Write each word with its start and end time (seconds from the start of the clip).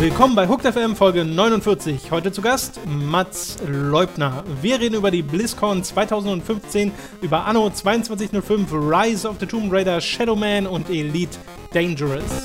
Willkommen 0.00 0.36
bei 0.36 0.46
Hooked 0.46 0.64
FM 0.64 0.94
Folge 0.94 1.24
49. 1.24 2.12
Heute 2.12 2.30
zu 2.30 2.40
Gast 2.40 2.78
Mats 2.86 3.56
Leubner. 3.66 4.44
Wir 4.62 4.78
reden 4.78 4.94
über 4.94 5.10
die 5.10 5.22
BlizzCon 5.22 5.82
2015, 5.82 6.92
über 7.20 7.46
Anno 7.46 7.68
2205, 7.68 8.72
Rise 8.72 9.28
of 9.28 9.36
the 9.40 9.46
Tomb 9.46 9.72
Raider, 9.72 10.00
Shadowman 10.00 10.68
und 10.68 10.88
Elite 10.88 11.36
Dangerous. 11.72 12.42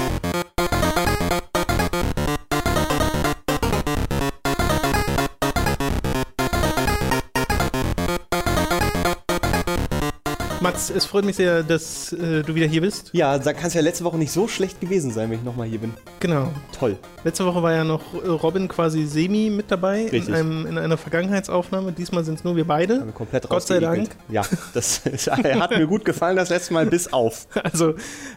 Mats, 10.74 10.90
es 10.90 11.06
freut 11.06 11.24
mich 11.24 11.36
sehr, 11.36 11.62
dass 11.62 12.14
äh, 12.14 12.42
du 12.42 12.56
wieder 12.56 12.66
hier 12.66 12.82
bist. 12.82 13.12
Ja, 13.14 13.38
da 13.38 13.54
kann 13.54 13.68
es 13.68 13.76
ja 13.76 13.82
letzte 13.82 14.04
Woche 14.06 14.18
nicht 14.18 14.32
so 14.32 14.48
schlecht 14.48 14.82
gewesen 14.82 15.12
sein, 15.12 15.30
wenn 15.30 15.38
ich 15.38 15.44
nochmal 15.44 15.68
hier 15.68 15.78
bin. 15.78 15.94
Genau. 16.20 16.52
Toll. 16.78 16.98
Letzte 17.24 17.46
Woche 17.46 17.62
war 17.62 17.74
ja 17.74 17.84
noch 17.84 18.02
äh, 18.16 18.28
Robin 18.28 18.68
quasi 18.68 19.06
semi 19.06 19.52
mit 19.52 19.70
dabei 19.70 20.06
Richtig. 20.06 20.30
in, 20.30 20.34
einem, 20.34 20.66
in 20.66 20.78
einer 20.80 20.98
Vergangenheitsaufnahme. 20.98 21.92
Diesmal 21.92 22.24
sind 22.24 22.40
es 22.40 22.44
nur 22.44 22.56
wir 22.56 22.66
beide. 22.66 23.02
Haben 23.02 23.06
wir 23.06 23.14
komplett 23.14 23.48
Gott 23.48 23.62
sei 23.62 23.86
rausgeekelt. 23.86 24.18
Ja, 24.30 24.42
das 24.74 25.02
hat 25.06 25.78
mir 25.78 25.86
gut 25.86 26.06
gefallen 26.06 26.38
das 26.38 26.50
letzte 26.50 26.74
Mal 26.74 26.88
bis 26.88 27.14
auf. 27.14 27.48
Also 27.62 27.92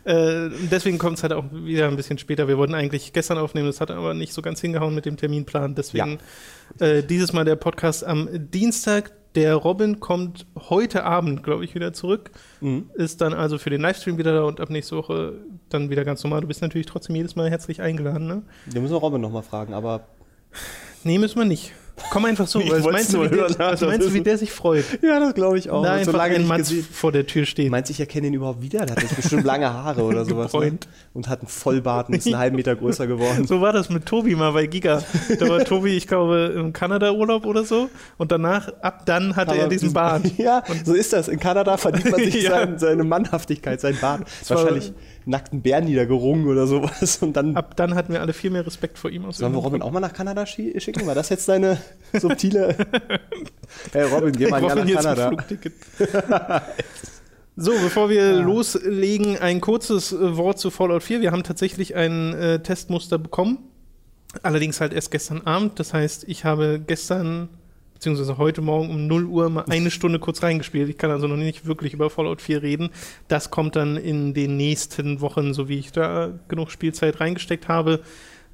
äh, 0.05 0.51
deswegen 0.71 0.99
kommt 0.99 1.17
es 1.17 1.23
halt 1.23 1.33
auch 1.33 1.45
wieder 1.51 1.89
ein 1.89 1.97
bisschen 1.97 2.19
später. 2.19 2.49
Wir 2.49 2.59
wollten 2.59 2.75
eigentlich 2.75 3.15
gestern 3.15 3.39
aufnehmen, 3.39 3.67
das 3.67 3.81
hat 3.81 3.91
aber 3.91 4.13
nicht 4.13 4.35
so 4.35 4.43
ganz 4.43 4.61
hingehauen 4.61 4.95
mit 4.95 5.07
dem 5.07 5.17
Terminplan. 5.17 5.75
Deswegen 5.75 6.19
äh, 6.81 7.03
dieses 7.03 7.33
Mal 7.33 7.47
der 7.47 7.57
Podcast 7.57 8.05
am 8.05 8.29
Dienstag. 8.31 9.13
Der 9.37 9.55
Robin 9.55 10.01
kommt 10.01 10.47
heute 10.71 11.05
Abend, 11.05 11.43
glaube 11.43 11.65
ich, 11.65 11.75
wieder 11.75 11.93
zurück. 11.93 12.31
Mhm. 12.61 12.91
Ist 12.95 13.21
dann 13.21 13.35
also 13.35 13.59
für 13.59 13.71
den 13.71 13.83
Livestream 13.83 14.19
wieder 14.19 14.33
da 14.33 14.43
und 14.45 14.61
ab 14.61 14.71
nächste 14.71 14.97
Woche 14.97 15.35
dann 15.69 15.91
wieder 15.91 16.05
ganz 16.05 16.25
normal. 16.25 16.41
Du 16.41 16.47
bist 16.49 16.63
natürlich 16.63 16.87
trotzdem 16.87 17.15
jedes 17.15 17.37
Mal 17.37 17.51
herzlich 17.51 17.83
eingeladen, 17.83 18.27
ne? 18.27 18.43
Da 18.73 18.81
müssen 18.81 18.95
wir 18.95 18.99
Robin 18.99 19.21
nochmal 19.21 19.43
fragen, 19.43 19.75
aber 19.75 20.07
Nee, 21.05 21.19
müssen 21.19 21.39
wir 21.39 21.45
nicht. 21.45 21.73
Komm 22.11 22.27
einfach 22.27 22.47
so. 22.47 22.61
Was 22.63 22.71
wollt's 22.83 22.93
meinst, 22.93 23.15
du, 23.15 23.23
wie 23.23 23.29
der, 23.29 23.39
hören, 23.39 23.55
was 23.59 23.81
das 23.81 23.89
meinst 23.89 24.07
du, 24.09 24.13
wie 24.15 24.21
der 24.21 24.37
sich 24.39 24.53
freut? 24.53 24.85
ja, 25.03 25.19
das 25.19 25.35
glaube 25.35 25.59
ich 25.59 25.71
auch. 25.71 25.83
da 25.83 25.93
Und 25.93 25.99
einfach 25.99 26.13
so 26.13 26.19
lange 26.19 26.35
ein 26.37 26.49
gesehen. 26.59 26.87
vor 26.93 27.11
der 27.13 27.27
Tür 27.27 27.47
steht. 27.47 27.71
Meinst 27.71 27.89
du, 27.89 27.93
ich 27.93 28.01
erkenne 28.01 28.27
ihn 28.27 28.35
überhaupt 28.35 28.61
wieder? 28.63 28.85
Der 28.85 28.97
hat 28.97 29.03
jetzt 29.03 29.17
bestimmt 29.17 29.45
lange 29.45 29.73
Haare 29.73 30.03
oder 30.03 30.25
sowas. 30.27 30.53
Ne? 30.53 30.79
Und 31.15 31.29
hat 31.29 31.41
einen 31.41 31.49
Vollbart 31.49 32.09
und 32.09 32.15
ist 32.17 32.27
einen 32.27 32.37
halben 32.39 32.57
Meter 32.57 32.77
größer 32.77 33.07
geworden. 33.07 33.47
So 33.47 33.61
war 33.61 33.73
das 33.73 33.89
mit 33.89 34.05
Tobi 34.07 34.35
mal 34.35 34.53
bei 34.53 34.67
Giga. 34.67 35.03
Da 35.39 35.49
war 35.49 35.59
Tobi, 35.65 35.97
ich 35.97 36.07
glaube, 36.07 36.53
im 36.55 36.73
Kanada-Urlaub 36.73 37.47
oder 37.47 37.65
so. 37.65 37.89
Und 38.19 38.31
danach, 38.31 38.69
ab 38.83 39.07
dann 39.07 39.35
hatte 39.37 39.55
er 39.55 39.61
Aber 39.63 39.69
diesen 39.71 39.93
Bart. 39.93 40.23
Ja, 40.39 40.63
so 40.85 40.93
ist 40.95 41.13
das. 41.15 41.29
In 41.29 41.41
Kanada 41.41 41.77
verdient 41.79 42.11
man 42.11 42.21
sich 42.21 42.43
Ja. 42.43 42.51
sein, 42.51 42.79
seine 42.79 43.05
Mannhaftigkeit, 43.05 43.81
sein 43.81 43.97
Bart. 44.01 44.21
war- 44.49 44.57
Wahrscheinlich 44.59 44.93
nackten 45.27 45.61
Bär 45.61 45.81
niedergerungen 45.81 46.47
oder 46.47 46.67
sowas. 46.67 47.19
Und 47.21 47.35
dann 47.37 47.57
Ab 47.57 47.77
dann 47.77 47.95
hatten 47.95 48.13
wir 48.13 48.21
alle 48.21 48.33
viel 48.33 48.51
mehr 48.51 48.65
Respekt 48.67 48.99
vor 48.99 49.11
ihm. 49.11 49.25
Aus 49.27 49.39
Sollen 49.39 49.53
wir 49.53 49.59
Robin 49.59 49.83
auch 49.83 49.91
mal 49.91 50.01
nach 50.01 50.13
Kanada 50.13 50.43
schi- 50.45 50.79
schicken? 50.81 51.07
War 51.07 51.15
das 51.15 51.29
jetzt 51.29 51.49
deine 51.49 51.79
subtile. 52.19 52.75
hey 53.93 54.05
Robin, 54.05 54.33
geh 54.33 54.47
mal 54.49 54.61
brauche 54.61 54.77
nach 54.85 54.87
Kanada. 54.95 55.29
Flugticket. 55.29 55.75
So, 57.59 57.73
bevor 57.73 58.11
wir 58.11 58.35
loslegen, 58.35 59.39
ein 59.39 59.63
kurzes 59.63 60.13
äh, 60.13 60.37
Wort 60.37 60.59
zu 60.59 60.71
Fallout 60.71 61.03
4. 61.03 61.23
Wir 61.23 61.33
haben 61.33 61.43
tatsächlich 61.43 61.95
ein 61.95 62.35
äh, 62.35 62.59
Testmuster 62.63 63.17
bekommen. 63.17 63.59
Allerdings 64.43 64.83
halt 64.83 64.93
erst 64.93 65.11
gestern 65.11 65.41
Abend. 65.47 65.81
Das 65.81 65.95
heißt, 65.95 66.25
ich 66.29 66.45
habe 66.45 66.79
gestern, 66.87 67.49
beziehungsweise 67.97 68.37
heute 68.37 68.61
Morgen 68.61 68.91
um 68.91 69.07
0 69.07 69.25
Uhr 69.25 69.49
mal 69.49 69.65
eine 69.71 69.91
Stunde 69.91 70.19
kurz 70.19 70.43
reingespielt. 70.43 70.91
Ich 70.91 70.99
kann 70.99 71.11
also 71.11 71.27
noch 71.27 71.37
nicht 71.37 71.65
wirklich 71.65 71.95
über 71.95 72.11
Fallout 72.11 72.43
4 72.43 72.63
reden. 72.63 72.91
Das 73.27 73.51
kommt 73.51 73.75
dann 73.75 73.97
in 73.97 74.35
den 74.35 74.59
nächsten 74.59 75.23
Wochen, 75.23 75.55
so 75.55 75.71
wie 75.71 75.79
ich 75.79 75.93
da 75.93 76.31
genug 76.49 76.71
Spielzeit 76.71 77.21
reingesteckt 77.21 77.69
habe. 77.69 78.01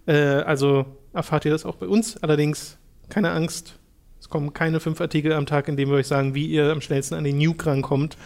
Äh, 0.07 0.15
also 0.15 0.87
erfahrt 1.12 1.45
ihr 1.45 1.51
das 1.51 1.67
auch 1.67 1.75
bei 1.75 1.89
uns. 1.89 2.23
Allerdings 2.23 2.79
keine 3.09 3.33
Angst. 3.33 3.81
Es 4.21 4.28
kommen 4.28 4.53
keine 4.53 4.78
fünf 4.78 5.00
Artikel 5.00 5.33
am 5.33 5.47
Tag, 5.47 5.66
in 5.66 5.77
denen 5.77 5.91
wir 5.91 5.99
euch 5.99 6.06
sagen, 6.06 6.37
wie 6.37 6.47
ihr 6.47 6.71
am 6.71 6.81
schnellsten 6.81 7.15
an 7.16 7.25
den 7.25 7.37
Nuke 7.39 7.66
rankommt, 7.66 8.16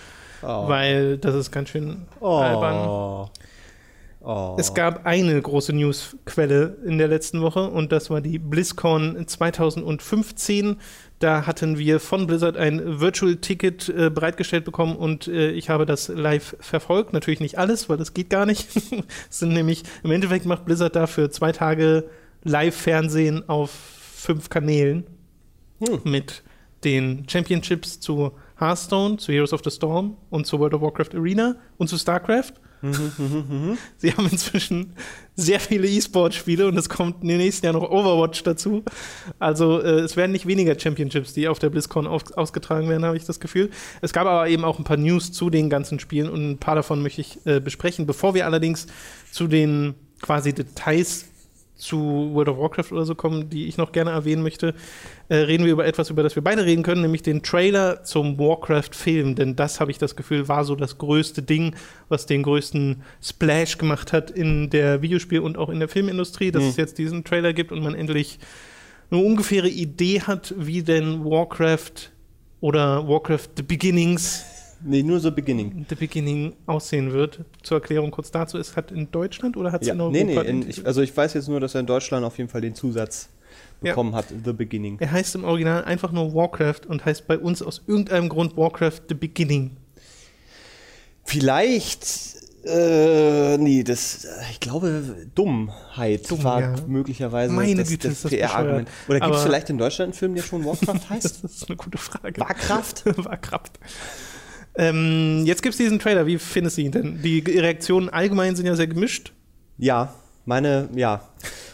Oh. 0.43 0.69
weil 0.69 1.17
das 1.17 1.35
ist 1.35 1.51
ganz 1.51 1.71
schön 1.71 2.03
albern. 2.21 2.87
Oh. 2.89 3.31
Oh. 4.27 4.57
Es 4.59 4.75
gab 4.75 5.07
eine 5.07 5.41
große 5.41 5.73
Newsquelle 5.73 6.79
in 6.85 6.99
der 6.99 7.07
letzten 7.07 7.43
Woche 7.43 7.71
und 7.71 7.93
das 7.93 8.11
war 8.11 8.21
die 8.21 8.41
BlizzCon 8.41 9.25
2015. 9.25 10.79
Da 11.19 11.47
hatten 11.47 11.79
wir 11.79 11.99
von 11.99 12.27
Blizzard 12.27 12.57
ein 12.57 13.01
Virtual 13.01 13.37
Ticket 13.37 13.89
äh, 13.89 14.11
bereitgestellt 14.11 14.65
bekommen 14.65 14.97
und 14.97 15.29
äh, 15.29 15.51
ich 15.51 15.71
habe 15.71 15.87
das 15.87 16.09
live 16.09 16.57
verfolgt. 16.61 17.13
Natürlich 17.13 17.41
nicht 17.41 17.59
alles, 17.59 17.89
weil 17.89 17.97
das 17.97 18.13
geht 18.13 18.29
gar 18.29 18.45
nicht. 18.45 18.69
es 19.31 19.39
sind 19.39 19.53
nämlich, 19.55 19.83
im 20.03 20.11
Endeffekt 20.11 20.45
macht 20.45 20.67
Blizzard 20.67 20.95
dafür 20.95 21.31
zwei 21.31 21.53
Tage 21.53 22.05
Live-Fernsehen 22.45 23.49
auf 23.49 23.71
fünf 23.71 24.51
Kanälen 24.51 25.05
Hm. 25.81 26.01
mit 26.05 26.43
den 26.85 27.29
Championships 27.29 28.01
zu 28.01 28.33
Hearthstone, 28.59 29.19
zu 29.19 29.33
Heroes 29.33 29.53
of 29.53 29.61
the 29.65 29.71
Storm 29.71 30.17
und 30.31 30.47
zu 30.47 30.59
World 30.59 30.75
of 30.75 30.81
Warcraft 30.81 31.15
Arena 31.15 31.57
und 31.77 31.89
zu 31.89 31.99
StarCraft. 31.99 32.55
Sie 33.99 34.13
haben 34.13 34.29
inzwischen 34.31 34.93
sehr 35.35 35.61
viele 35.61 35.89
E-Sport-Spiele 35.89 36.67
und 36.67 36.77
es 36.77 36.89
kommt 36.89 37.23
im 37.23 37.37
nächsten 37.37 37.67
Jahr 37.67 37.73
noch 37.73 37.91
Overwatch 37.91 38.43
dazu. 38.43 38.85
Also 39.39 39.81
äh, 39.81 40.01
es 40.01 40.17
werden 40.17 40.33
nicht 40.33 40.47
weniger 40.47 40.79
Championships, 40.79 41.33
die 41.33 41.49
auf 41.49 41.59
der 41.59 41.71
BlizzCon 41.71 42.07
auf, 42.07 42.37
ausgetragen 42.37 42.89
werden, 42.89 43.05
habe 43.05 43.17
ich 43.17 43.25
das 43.25 43.41
Gefühl. 43.41 43.71
Es 44.01 44.13
gab 44.13 44.27
aber 44.27 44.49
eben 44.49 44.65
auch 44.65 44.79
ein 44.79 44.85
paar 44.85 44.97
News 44.97 45.33
zu 45.33 45.51
den 45.51 45.71
ganzen 45.71 45.99
Spielen 46.01 46.29
und 46.29 46.51
ein 46.51 46.59
paar 46.59 46.75
davon 46.75 47.03
möchte 47.03 47.21
ich 47.21 47.39
äh, 47.47 47.61
besprechen. 47.61 48.07
Bevor 48.07 48.35
wir 48.35 48.47
allerdings 48.47 48.87
zu 49.31 49.47
den 49.47 49.95
quasi 50.21 50.53
Details 50.53 51.27
zu 51.77 52.31
World 52.33 52.49
of 52.49 52.59
Warcraft 52.59 52.93
oder 52.93 53.05
so 53.05 53.15
kommen, 53.15 53.51
die 53.51 53.67
ich 53.67 53.77
noch 53.77 53.93
gerne 53.93 54.11
erwähnen 54.11 54.43
möchte, 54.43 54.75
äh, 55.29 55.37
reden 55.37 55.65
wir 55.65 55.73
über 55.73 55.87
etwas, 55.87 56.09
über 56.11 56.23
das 56.23 56.35
wir 56.35 56.43
beide 56.43 56.65
reden 56.65 56.83
können, 56.83 57.03
nämlich 57.03 57.23
den 57.23 57.43
Trailer 57.43 58.03
zum 58.03 58.39
Warcraft-Film. 58.39 59.35
Denn 59.35 59.57
das, 59.57 59.79
habe 59.79 59.91
ich 59.91 59.99
das 59.99 60.17
Gefühl, 60.17 60.49
war 60.49 60.65
so 60.65 60.75
das 60.75 60.99
größte 60.99 61.43
Ding, 61.43 61.77
was 62.09 62.27
den 62.27 62.43
größten 62.43 63.03
Splash 63.23 63.77
gemacht 63.79 64.13
hat 64.13 64.31
in 64.31 64.71
der 64.71 65.03
Videospiel- 65.03 65.41
und 65.41 65.59
auch 65.59 65.69
in 65.69 65.79
der 65.79 65.89
Filmindustrie, 65.89 66.51
dass 66.51 66.63
Mhm. 66.63 66.69
es 66.71 66.77
jetzt 66.77 66.99
diesen 66.99 67.25
Trailer 67.25 67.53
gibt 67.53 67.73
und 67.73 67.83
man 67.83 67.95
endlich 67.95 68.39
eine 69.11 69.21
ungefähre 69.23 69.69
Idee 69.69 70.23
hat, 70.23 70.55
wie 70.57 70.83
denn 70.83 71.25
Warcraft 71.25 72.11
oder 72.61 73.07
Warcraft 73.07 73.49
The 73.59 73.63
Beginnings 73.63 74.45
Nee, 74.89 75.03
nur 75.03 75.19
so 75.21 75.33
Beginning. 75.33 75.85
The 75.89 75.95
Beginning 75.97 76.55
aussehen 76.67 77.13
wird. 77.13 77.41
Zur 77.63 77.79
Erklärung 77.79 78.11
kurz 78.13 78.31
dazu, 78.31 78.57
es 78.57 78.77
hat 78.77 78.93
in 78.93 79.11
Deutschland 79.11 79.57
oder 79.57 79.73
hat 79.73 79.83
es 79.83 79.89
Ja, 79.89 79.95
in 79.95 80.01
Europa 80.01 80.17
nee, 80.17 80.25
nee. 80.25 80.41
In, 80.49 80.69
ich, 80.71 80.87
also 80.87 81.03
ich 81.03 81.15
weiß 81.17 81.35
jetzt 81.35 81.49
nur, 81.49 81.59
dass 81.61 81.75
er 81.75 81.81
in 81.81 81.87
Deutschland 81.87 82.25
auf 82.25 82.39
jeden 82.39 82.49
Fall 82.49 82.61
den 82.61 82.75
Zusatz 82.75 83.29
Ja. 83.83 83.91
bekommen 83.93 84.15
hat, 84.15 84.27
The 84.45 84.53
Beginning. 84.53 84.99
Er 85.01 85.11
heißt 85.11 85.35
im 85.35 85.45
Original 85.45 85.85
einfach 85.85 86.13
nur 86.13 86.33
Warcraft 86.35 86.83
und 86.89 87.05
heißt 87.05 87.27
bei 87.27 87.37
uns 87.39 87.63
aus 87.63 87.83
irgendeinem 87.87 88.29
Grund 88.29 88.57
Warcraft 88.57 89.03
The 89.09 89.15
Beginning. 89.15 89.77
Vielleicht, 91.25 92.07
äh, 92.65 93.59
nee, 93.59 93.83
das, 93.83 94.27
ich 94.53 94.61
glaube, 94.61 95.03
Dummheit 95.35 96.31
Dumm, 96.31 96.45
war 96.45 96.61
ja. 96.61 96.75
möglicherweise 96.87 97.53
Meine 97.53 97.75
das, 97.83 97.89
Güte, 97.89 98.09
das 98.09 98.19
ist 98.19 98.25
das 98.27 98.31
PR-Argument. 98.31 98.89
Oder 99.09 99.21
gibt 99.21 99.35
es 99.35 99.43
vielleicht 99.43 99.71
in 99.71 99.79
Deutschland 99.79 100.09
einen 100.13 100.19
Film, 100.19 100.35
der 100.37 100.43
schon 100.43 100.65
Warcraft 100.65 101.01
heißt? 101.11 101.43
Das 101.45 101.53
ist 101.53 101.69
eine 101.69 101.77
gute 101.77 101.99
Frage. 101.99 102.41
Warcraft? 102.41 102.95
Warcraft. 103.17 103.73
Ähm, 104.79 105.43
jetzt 105.47 105.63
gibt 105.63 105.75
es 105.75 105.79
diesen 105.79 105.99
Trailer. 105.99 106.27
Wie 106.27 106.39
findest 106.39 106.77
du 106.77 106.83
ihn 106.83 106.93
denn? 106.93 107.23
Die 107.23 107.39
Reaktionen 107.39 108.09
allgemein 108.09 108.57
sind 108.57 108.67
ja 108.67 108.77
sehr 108.77 108.87
gemischt. 108.87 109.33
Ja, 109.79 110.15
meine, 110.45 110.89
ja. 110.95 111.29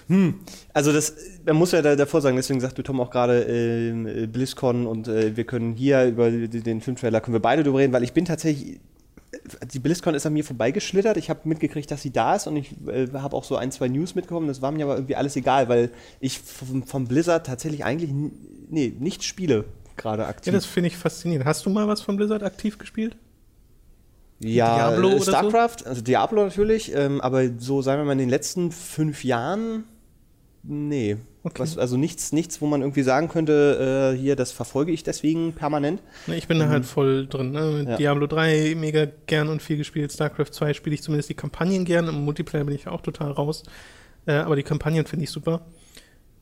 Hm. 0.09 0.41
Also 0.73 0.93
das, 0.93 1.15
man 1.47 1.57
muss 1.57 1.73
ja 1.73 1.83
da, 1.83 1.97
davor 1.97 2.21
sagen, 2.21 2.37
deswegen 2.37 2.61
sagte 2.61 2.83
Tom 2.83 3.01
auch 3.01 3.11
gerade 3.11 3.43
ähm, 3.43 4.07
äh, 4.07 4.27
BlizzCon 4.27 4.87
und 4.87 5.09
äh, 5.09 5.37
wir 5.37 5.45
können 5.45 5.75
hier 5.75 6.05
über 6.05 6.31
den 6.31 6.81
Filmtrailer, 6.81 7.21
können 7.21 7.35
wir 7.35 7.43
beide 7.43 7.63
drüber 7.63 7.79
reden, 7.79 7.93
weil 7.93 8.03
ich 8.03 8.13
bin 8.13 8.25
tatsächlich, 8.25 8.81
die 9.73 9.79
BlizzCon 9.79 10.15
ist 10.15 10.27
an 10.27 10.33
mir 10.33 10.45
vorbeigeschlittert, 10.45 11.17
ich 11.17 11.31
habe 11.31 11.41
mitgekriegt, 11.45 11.91
dass 11.91 12.03
sie 12.03 12.11
da 12.11 12.35
ist 12.37 12.47
und 12.47 12.57
ich 12.57 12.75
äh, 12.89 13.09
habe 13.15 13.37
auch 13.37 13.45
so 13.45 13.57
ein, 13.57 13.71
zwei 13.71 13.89
News 13.89 14.15
mitgekommen, 14.15 14.49
das 14.49 14.61
war 14.61 14.73
mir 14.73 14.85
aber 14.85 14.97
irgendwie 14.97 15.17
alles 15.17 15.37
egal, 15.37 15.69
weil 15.69 15.91
ich 16.21 16.39
vom, 16.41 16.83
vom 16.83 17.07
Blizzard 17.07 17.47
tatsächlich 17.47 17.85
eigentlich, 17.85 18.11
nee, 18.69 18.93
nicht 18.99 19.23
spiele 19.25 19.65
gerade 20.03 20.23
Ja, 20.23 20.29
aktiv. 20.29 20.53
das 20.53 20.67
finde 20.67 20.89
ich 20.89 20.97
faszinierend. 20.97 21.47
Hast 21.47 21.65
du 21.65 21.71
mal 21.71 21.89
was 21.89 22.03
von 22.03 22.17
Blizzard 22.17 22.43
aktiv 22.43 22.79
gespielt? 22.79 23.17
Ja, 24.41 24.89
Diablo 24.91 25.09
äh, 25.09 25.15
oder 25.15 25.25
so? 25.25 25.31
StarCraft, 25.31 25.87
also 25.87 26.03
Diablo 26.03 26.43
natürlich, 26.45 26.93
ähm, 26.95 27.21
aber 27.21 27.49
so 27.59 27.81
sagen 27.81 28.01
wir 28.01 28.07
mal 28.07 28.13
in 28.13 28.19
den 28.19 28.29
letzten 28.29 28.73
fünf 28.73 29.23
Jahren, 29.25 29.85
nee. 30.65 31.17
Okay. 31.45 31.61
Was, 31.61 31.77
also 31.77 31.97
nichts, 31.97 32.31
nichts, 32.33 32.61
wo 32.61 32.67
man 32.67 32.83
irgendwie 32.83 33.03
sagen 33.03 33.29
könnte, 33.29 34.13
äh, 34.15 34.17
hier, 34.19 34.37
das 34.37 34.53
verfolge 34.53 34.93
ich 34.93 35.03
deswegen 35.03 35.55
permanent. 35.55 36.01
Ne, 36.29 36.37
Ich 36.37 36.47
bin 36.47 36.61
da 36.61 36.69
halt 36.69 36.85
voll 36.85 37.27
drin. 37.27 37.51
Ne? 37.51 37.83
Mhm. 37.83 37.89
Ja. 37.91 37.97
Diablo 37.97 38.29
3 38.29 38.77
mega 38.77 39.07
gern 39.27 39.49
und 39.49 39.61
viel 39.61 39.77
gespielt. 39.77 40.13
StarCraft 40.13 40.53
2 40.53 40.73
spiele 40.75 40.95
ich 40.95 41.03
zumindest 41.03 41.31
die 41.31 41.35
Kampagnen 41.35 41.85
gern. 41.85 42.07
Im 42.07 42.25
Multiplayer 42.25 42.63
bin 42.63 42.77
ich 42.77 42.87
auch 42.87 43.01
total 43.01 43.33
raus. 43.33 43.65
Äh, 44.27 44.35
aber 44.35 44.55
die 44.55 44.63
Kampagnen 44.63 45.05
finde 45.05 45.25
ich 45.25 45.31
super. 45.31 45.63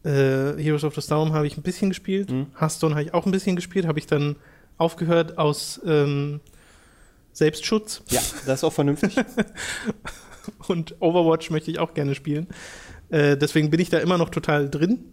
Äh, 0.05 0.57
Heroes 0.63 0.85
of 0.85 0.95
the 0.95 1.03
Storm 1.03 1.33
habe 1.33 1.47
ich 1.47 1.57
ein 1.57 1.63
bisschen 1.63 1.91
gespielt. 1.91 2.31
Mhm. 2.31 2.47
Hearthstone 2.59 2.95
habe 2.95 3.05
ich 3.05 3.15
auch 3.15 3.27
ein 3.27 3.33
bisschen 3.33 3.57
gespielt. 3.57 3.87
Habe 3.87 3.99
ich 3.99 4.07
dann 4.07 4.37
aufgehört 4.79 5.39
aus 5.39 5.81
ähm, 5.85 6.41
Selbstschutz. 7.33 8.03
Ja, 8.09 8.21
das 8.47 8.61
ist 8.61 8.65
auch 8.65 8.73
vernünftig. 8.73 9.15
Und 10.69 10.97
Overwatch 11.01 11.51
möchte 11.51 11.71
ich 11.71 11.79
auch 11.79 11.95
gerne 11.95 12.15
spielen. 12.15 12.49
Äh, 13.11 13.37
deswegen 13.37 13.71
bin 13.71 13.81
ich 13.81 13.91
da 13.91 13.99
immer 13.99 14.19
noch 14.19 14.31
total 14.31 14.71
drin. 14.71 15.05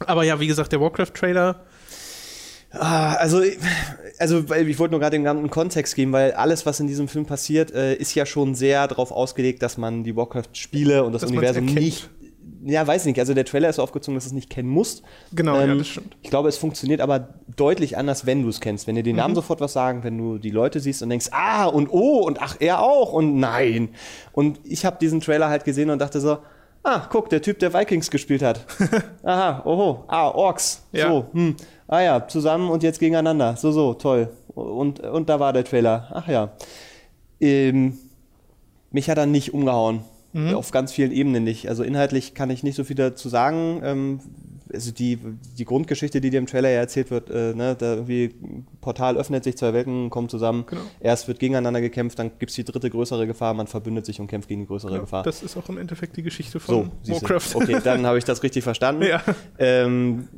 Aber 0.00 0.24
ja, 0.24 0.38
wie 0.40 0.46
gesagt, 0.46 0.72
der 0.72 0.80
Warcraft-Trailer. 0.80 1.64
Ah, 2.70 3.14
also, 3.14 3.42
also 4.18 4.48
weil 4.48 4.68
ich 4.68 4.78
wollte 4.78 4.92
nur 4.92 5.00
gerade 5.00 5.16
den 5.16 5.24
ganzen 5.24 5.48
Kontext 5.50 5.94
geben, 5.94 6.12
weil 6.12 6.32
alles, 6.32 6.66
was 6.66 6.80
in 6.80 6.86
diesem 6.86 7.08
Film 7.08 7.24
passiert, 7.24 7.72
äh, 7.72 7.94
ist 7.94 8.14
ja 8.14 8.26
schon 8.26 8.54
sehr 8.54 8.86
darauf 8.86 9.12
ausgelegt, 9.12 9.62
dass 9.62 9.78
man 9.78 10.04
die 10.04 10.14
Warcraft-Spiele 10.14 11.04
und 11.04 11.12
das 11.12 11.22
Dass 11.22 11.30
Universum 11.30 11.64
nicht. 11.66 12.10
Ja, 12.64 12.86
weiß 12.86 13.04
nicht. 13.06 13.18
Also 13.18 13.34
der 13.34 13.44
Trailer 13.44 13.68
ist 13.68 13.76
so 13.76 13.82
aufgezogen, 13.82 14.14
dass 14.16 14.24
du 14.24 14.28
es 14.28 14.32
nicht 14.34 14.50
kennen 14.50 14.68
musst. 14.68 15.02
Genau, 15.32 15.56
ja, 15.56 15.62
Ähm, 15.64 15.78
das 15.78 15.88
stimmt. 15.88 16.16
Ich 16.22 16.30
glaube, 16.30 16.48
es 16.48 16.56
funktioniert 16.56 17.00
aber 17.00 17.34
deutlich 17.56 17.96
anders, 17.96 18.26
wenn 18.26 18.42
du 18.42 18.48
es 18.48 18.60
kennst. 18.60 18.86
Wenn 18.86 18.94
dir 18.96 19.02
die 19.02 19.12
Mhm. 19.12 19.18
Namen 19.18 19.34
sofort 19.34 19.60
was 19.60 19.72
sagen, 19.72 20.04
wenn 20.04 20.18
du 20.18 20.38
die 20.38 20.50
Leute 20.50 20.80
siehst 20.80 21.02
und 21.02 21.10
denkst, 21.10 21.28
ah 21.32 21.66
und 21.66 21.88
oh 21.92 22.22
und 22.24 22.40
ach, 22.42 22.56
er 22.60 22.82
auch 22.82 23.12
und 23.12 23.38
nein. 23.38 23.90
Und 24.32 24.60
ich 24.64 24.84
habe 24.84 24.96
diesen 25.00 25.20
Trailer 25.20 25.48
halt 25.48 25.64
gesehen 25.64 25.90
und 25.90 25.98
dachte 26.00 26.20
so, 26.20 26.38
ah, 26.82 27.06
guck, 27.10 27.28
der 27.30 27.42
Typ, 27.42 27.58
der 27.58 27.72
Vikings 27.74 28.10
gespielt 28.10 28.42
hat. 28.42 28.64
Aha, 29.22 29.62
oho, 29.64 30.04
ah, 30.08 30.28
Orks. 30.30 30.84
Ja. 30.92 31.08
So, 31.08 31.26
hm. 31.32 31.56
Ah 31.88 32.00
ja, 32.00 32.26
zusammen 32.28 32.70
und 32.70 32.82
jetzt 32.82 32.98
gegeneinander. 33.00 33.56
So, 33.56 33.70
so, 33.72 33.94
toll. 33.94 34.28
Und, 34.54 35.00
und 35.00 35.28
da 35.28 35.38
war 35.40 35.52
der 35.52 35.64
Trailer. 35.64 36.08
Ach 36.12 36.26
ja. 36.28 36.50
Ähm, 37.40 37.98
mich 38.90 39.08
hat 39.10 39.18
er 39.18 39.26
nicht 39.26 39.52
umgehauen. 39.54 40.00
Auf 40.34 40.70
ganz 40.70 40.92
vielen 40.92 41.12
Ebenen 41.12 41.44
nicht. 41.44 41.68
Also 41.68 41.82
inhaltlich 41.82 42.34
kann 42.34 42.50
ich 42.50 42.62
nicht 42.62 42.74
so 42.76 42.84
viel 42.84 42.96
dazu 42.96 43.28
sagen. 43.30 43.80
Ähm, 43.82 44.20
also 44.72 44.90
die, 44.92 45.18
die 45.56 45.64
Grundgeschichte, 45.64 46.20
die 46.20 46.28
dir 46.28 46.38
im 46.38 46.46
Trailer 46.46 46.68
ja 46.68 46.80
erzählt 46.80 47.10
wird, 47.10 47.30
äh, 47.30 47.54
ne, 47.54 47.74
da 47.78 47.94
irgendwie 47.94 48.34
ein 48.42 48.66
Portal 48.80 49.16
öffnet 49.16 49.44
sich, 49.44 49.56
zwei 49.56 49.72
Welten 49.72 50.10
kommen 50.10 50.28
zusammen. 50.28 50.64
Genau. 50.68 50.82
Erst 51.00 51.28
wird 51.28 51.38
gegeneinander 51.38 51.80
gekämpft, 51.80 52.18
dann 52.18 52.32
gibt 52.38 52.50
es 52.50 52.56
die 52.56 52.64
dritte 52.64 52.90
größere 52.90 53.26
Gefahr, 53.26 53.54
man 53.54 53.68
verbündet 53.68 54.04
sich 54.04 54.20
und 54.20 54.26
kämpft 54.26 54.48
gegen 54.48 54.62
die 54.62 54.66
größere 54.66 54.94
Ja, 54.94 54.98
Gefahr. 55.00 55.22
das 55.22 55.42
ist 55.42 55.56
auch 55.56 55.68
im 55.68 55.78
Endeffekt 55.78 56.16
die 56.16 56.22
Geschichte 56.24 56.58
So, 56.58 56.82
von 56.82 56.90
siehste. 57.02 57.22
Warcraft. 57.22 57.54
Okay, 57.54 57.78
dann 57.84 58.04
habe 58.04 58.18
ich 58.18 58.24
das 58.24 58.42
richtig 58.42 58.64
verstanden. 58.64 59.04
Ja. 59.04 59.22
Ähm, 59.58 60.28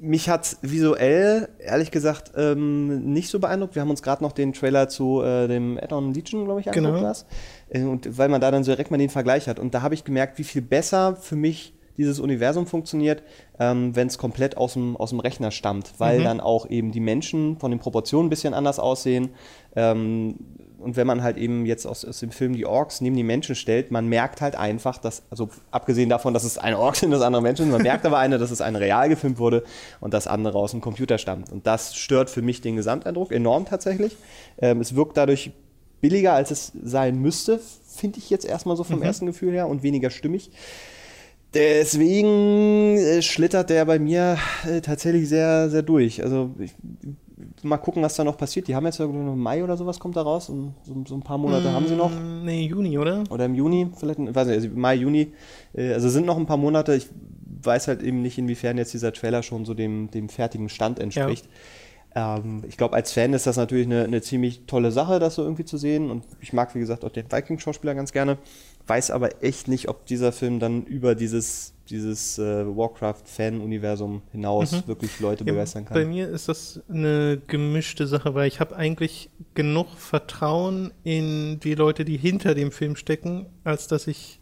mich 0.00 0.28
hat 0.28 0.56
visuell, 0.62 1.48
ehrlich 1.58 1.90
gesagt, 1.90 2.32
ähm, 2.36 3.12
nicht 3.12 3.28
so 3.28 3.38
beeindruckt. 3.38 3.74
Wir 3.76 3.82
haben 3.82 3.90
uns 3.90 4.02
gerade 4.02 4.22
noch 4.24 4.32
den 4.32 4.52
Trailer 4.52 4.88
zu 4.88 5.22
äh, 5.22 5.46
dem 5.46 5.78
Add-on 5.78 6.14
Legion, 6.14 6.44
glaube 6.46 6.60
ich, 6.60 6.66
Genau. 6.66 6.88
angeguckt. 6.88 7.02
Lars. 7.02 7.26
Äh, 7.70 7.82
Und 7.82 8.16
weil 8.18 8.28
man 8.28 8.40
da 8.40 8.50
dann 8.50 8.64
so 8.64 8.70
direkt 8.72 8.90
mal 8.90 8.98
den 8.98 9.10
Vergleich 9.10 9.48
hat. 9.48 9.58
Und 9.58 9.74
da 9.74 9.82
habe 9.82 9.94
ich 9.94 10.04
gemerkt, 10.04 10.38
wie 10.38 10.44
viel 10.44 10.62
besser 10.62 11.16
für 11.16 11.36
mich 11.36 11.74
dieses 11.96 12.20
Universum 12.20 12.66
funktioniert, 12.66 13.24
ähm, 13.58 13.96
wenn 13.96 14.06
es 14.06 14.18
komplett 14.18 14.56
aus 14.56 14.74
dem, 14.74 14.96
aus 14.96 15.10
dem 15.10 15.18
Rechner 15.18 15.50
stammt, 15.50 15.94
weil 15.98 16.20
Mhm. 16.20 16.24
dann 16.24 16.40
auch 16.40 16.70
eben 16.70 16.92
die 16.92 17.00
Menschen 17.00 17.58
von 17.58 17.72
den 17.72 17.80
Proportionen 17.80 18.28
ein 18.28 18.30
bisschen 18.30 18.54
anders 18.54 18.78
aussehen. 18.78 19.30
Ähm, 19.74 20.36
und 20.78 20.94
wenn 20.94 21.08
man 21.08 21.24
halt 21.24 21.36
eben 21.38 21.66
jetzt 21.66 21.86
aus, 21.86 22.04
aus 22.04 22.20
dem 22.20 22.30
Film 22.30 22.52
die 22.54 22.64
Orks 22.64 23.00
neben 23.00 23.16
die 23.16 23.24
Menschen 23.24 23.56
stellt, 23.56 23.90
man 23.90 24.06
merkt 24.06 24.40
halt 24.40 24.54
einfach, 24.54 24.98
dass, 24.98 25.24
also 25.28 25.48
abgesehen 25.72 26.08
davon, 26.08 26.34
dass 26.34 26.44
es 26.44 26.56
eine 26.56 26.78
Ork 26.78 26.94
sind, 26.94 27.10
das 27.10 27.20
andere 27.20 27.42
Menschen 27.42 27.64
sind, 27.64 27.72
man 27.72 27.82
merkt 27.82 28.06
aber 28.06 28.18
eine, 28.18 28.38
dass 28.38 28.52
es 28.52 28.60
eine 28.60 28.78
real 28.78 29.08
gefilmt 29.08 29.40
wurde 29.40 29.64
und 29.98 30.14
das 30.14 30.28
andere 30.28 30.56
aus 30.56 30.70
dem 30.70 30.80
Computer 30.80 31.18
stammt. 31.18 31.50
Und 31.50 31.66
das 31.66 31.96
stört 31.96 32.30
für 32.30 32.42
mich 32.42 32.60
den 32.60 32.76
Gesamteindruck 32.76 33.32
enorm 33.32 33.64
tatsächlich. 33.64 34.16
Ähm, 34.58 34.80
es 34.80 34.94
wirkt 34.94 35.16
dadurch 35.16 35.50
billiger, 36.00 36.32
als 36.34 36.50
es 36.50 36.72
sein 36.82 37.20
müsste, 37.20 37.60
finde 37.86 38.18
ich 38.18 38.30
jetzt 38.30 38.44
erstmal 38.44 38.76
so 38.76 38.84
vom 38.84 39.02
ersten 39.02 39.26
Gefühl 39.26 39.52
her 39.52 39.68
und 39.68 39.82
weniger 39.82 40.10
stimmig. 40.10 40.50
Deswegen 41.54 42.98
äh, 42.98 43.22
schlittert 43.22 43.70
der 43.70 43.86
bei 43.86 43.98
mir 43.98 44.36
äh, 44.68 44.80
tatsächlich 44.82 45.28
sehr, 45.28 45.70
sehr 45.70 45.82
durch. 45.82 46.22
Also 46.22 46.50
ich, 46.58 46.74
mal 47.62 47.78
gucken, 47.78 48.02
was 48.02 48.16
da 48.16 48.24
noch 48.24 48.36
passiert. 48.36 48.68
Die 48.68 48.74
haben 48.74 48.84
jetzt 48.84 49.00
irgendwie 49.00 49.20
noch 49.24 49.32
im 49.32 49.40
Mai 49.40 49.64
oder 49.64 49.76
sowas 49.76 49.98
kommt 49.98 50.16
da 50.16 50.22
raus. 50.22 50.50
Und 50.50 50.74
so, 50.82 50.94
so 51.06 51.14
ein 51.14 51.22
paar 51.22 51.38
Monate 51.38 51.72
haben 51.72 51.86
sie 51.86 51.96
noch. 51.96 52.10
Mm, 52.10 52.44
Nee, 52.44 52.66
Juni, 52.66 52.98
oder? 52.98 53.24
Oder 53.30 53.46
im 53.46 53.54
Juni, 53.54 53.90
vielleicht, 53.96 54.18
ich 54.18 54.34
weiß 54.34 54.46
nicht, 54.48 54.56
also 54.56 54.68
Mai, 54.74 54.94
Juni. 54.96 55.32
Äh, 55.74 55.94
also 55.94 56.08
sind 56.10 56.26
noch 56.26 56.36
ein 56.36 56.46
paar 56.46 56.56
Monate. 56.58 56.94
Ich 56.94 57.08
weiß 57.62 57.88
halt 57.88 58.02
eben 58.02 58.20
nicht, 58.22 58.38
inwiefern 58.38 58.76
jetzt 58.76 58.92
dieser 58.92 59.12
Trailer 59.12 59.42
schon 59.42 59.64
so 59.64 59.74
dem, 59.74 60.10
dem 60.10 60.28
fertigen 60.28 60.68
Stand 60.68 60.98
entspricht. 60.98 61.48
Ähm, 62.18 62.64
ich 62.66 62.76
glaube, 62.76 62.96
als 62.96 63.12
Fan 63.12 63.32
ist 63.32 63.46
das 63.46 63.56
natürlich 63.56 63.86
eine, 63.86 64.04
eine 64.04 64.20
ziemlich 64.22 64.62
tolle 64.66 64.90
Sache, 64.90 65.18
das 65.18 65.36
so 65.36 65.42
irgendwie 65.42 65.64
zu 65.64 65.76
sehen. 65.76 66.10
Und 66.10 66.24
ich 66.40 66.52
mag, 66.52 66.74
wie 66.74 66.80
gesagt, 66.80 67.04
auch 67.04 67.12
den 67.12 67.30
Viking-Schauspieler 67.30 67.94
ganz 67.94 68.12
gerne. 68.12 68.38
Weiß 68.86 69.10
aber 69.10 69.42
echt 69.42 69.68
nicht, 69.68 69.88
ob 69.88 70.06
dieser 70.06 70.32
Film 70.32 70.58
dann 70.60 70.84
über 70.84 71.14
dieses, 71.14 71.74
dieses 71.90 72.38
äh, 72.38 72.64
Warcraft-Fan-Universum 72.66 74.22
hinaus 74.32 74.86
wirklich 74.86 75.20
Leute 75.20 75.44
Ja, 75.44 75.52
begeistern 75.52 75.84
Bei 75.84 76.00
kann. 76.02 76.08
mir 76.08 76.28
ist 76.28 76.48
das 76.48 76.80
eine 76.88 77.40
gemischte 77.46 78.06
Sache, 78.06 78.34
weil 78.34 78.48
ich 78.48 78.60
habe 78.60 78.74
eigentlich 78.76 79.30
genug 79.54 79.88
Vertrauen 79.96 80.92
in 81.04 81.60
die 81.60 81.74
Leute, 81.74 82.04
die 82.04 82.16
hinter 82.16 82.54
dem 82.54 82.72
Film 82.72 82.96
stecken, 82.96 83.46
als 83.64 83.88
dass 83.88 84.06
ich 84.06 84.40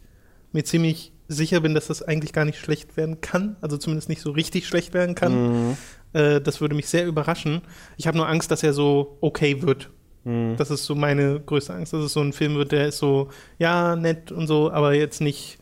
mir 0.53 0.63
ziemlich 0.63 1.11
sicher 1.27 1.59
bin, 1.59 1.73
dass 1.73 1.87
das 1.87 2.01
eigentlich 2.01 2.31
gar 2.31 2.45
nicht 2.45 2.57
schlecht 2.57 2.95
werden 2.95 3.19
kann. 3.19 3.57
Also 3.59 3.77
zumindest 3.77 4.07
nicht 4.07 4.21
so 4.21 4.31
richtig 4.31 4.65
schlecht 4.65 4.93
werden 4.93 5.13
kann. 5.13 5.75
Äh, 6.13 6.41
das 6.41 6.61
würde 6.61 6.75
mich 6.75 6.87
sehr 6.87 7.05
überraschen. 7.05 7.61
Ich 7.97 8.07
habe 8.07 8.17
nur 8.17 8.27
Angst, 8.27 8.51
dass 8.51 8.63
er 8.63 8.73
so 8.73 9.17
okay 9.21 9.61
wird. 9.61 9.89
Das 10.57 10.71
ist 10.71 10.83
so 10.83 10.93
meine 10.93 11.39
größte 11.39 11.73
Angst, 11.73 11.93
dass 11.93 12.03
es 12.03 12.11
so 12.11 12.19
ein 12.19 12.33
Film 12.33 12.55
wird, 12.55 12.73
der 12.73 12.89
ist 12.89 12.97
so, 12.97 13.29
ja, 13.59 13.95
nett 13.95 14.29
und 14.29 14.47
so, 14.47 14.69
aber 14.69 14.93
jetzt 14.93 15.21
nicht 15.21 15.57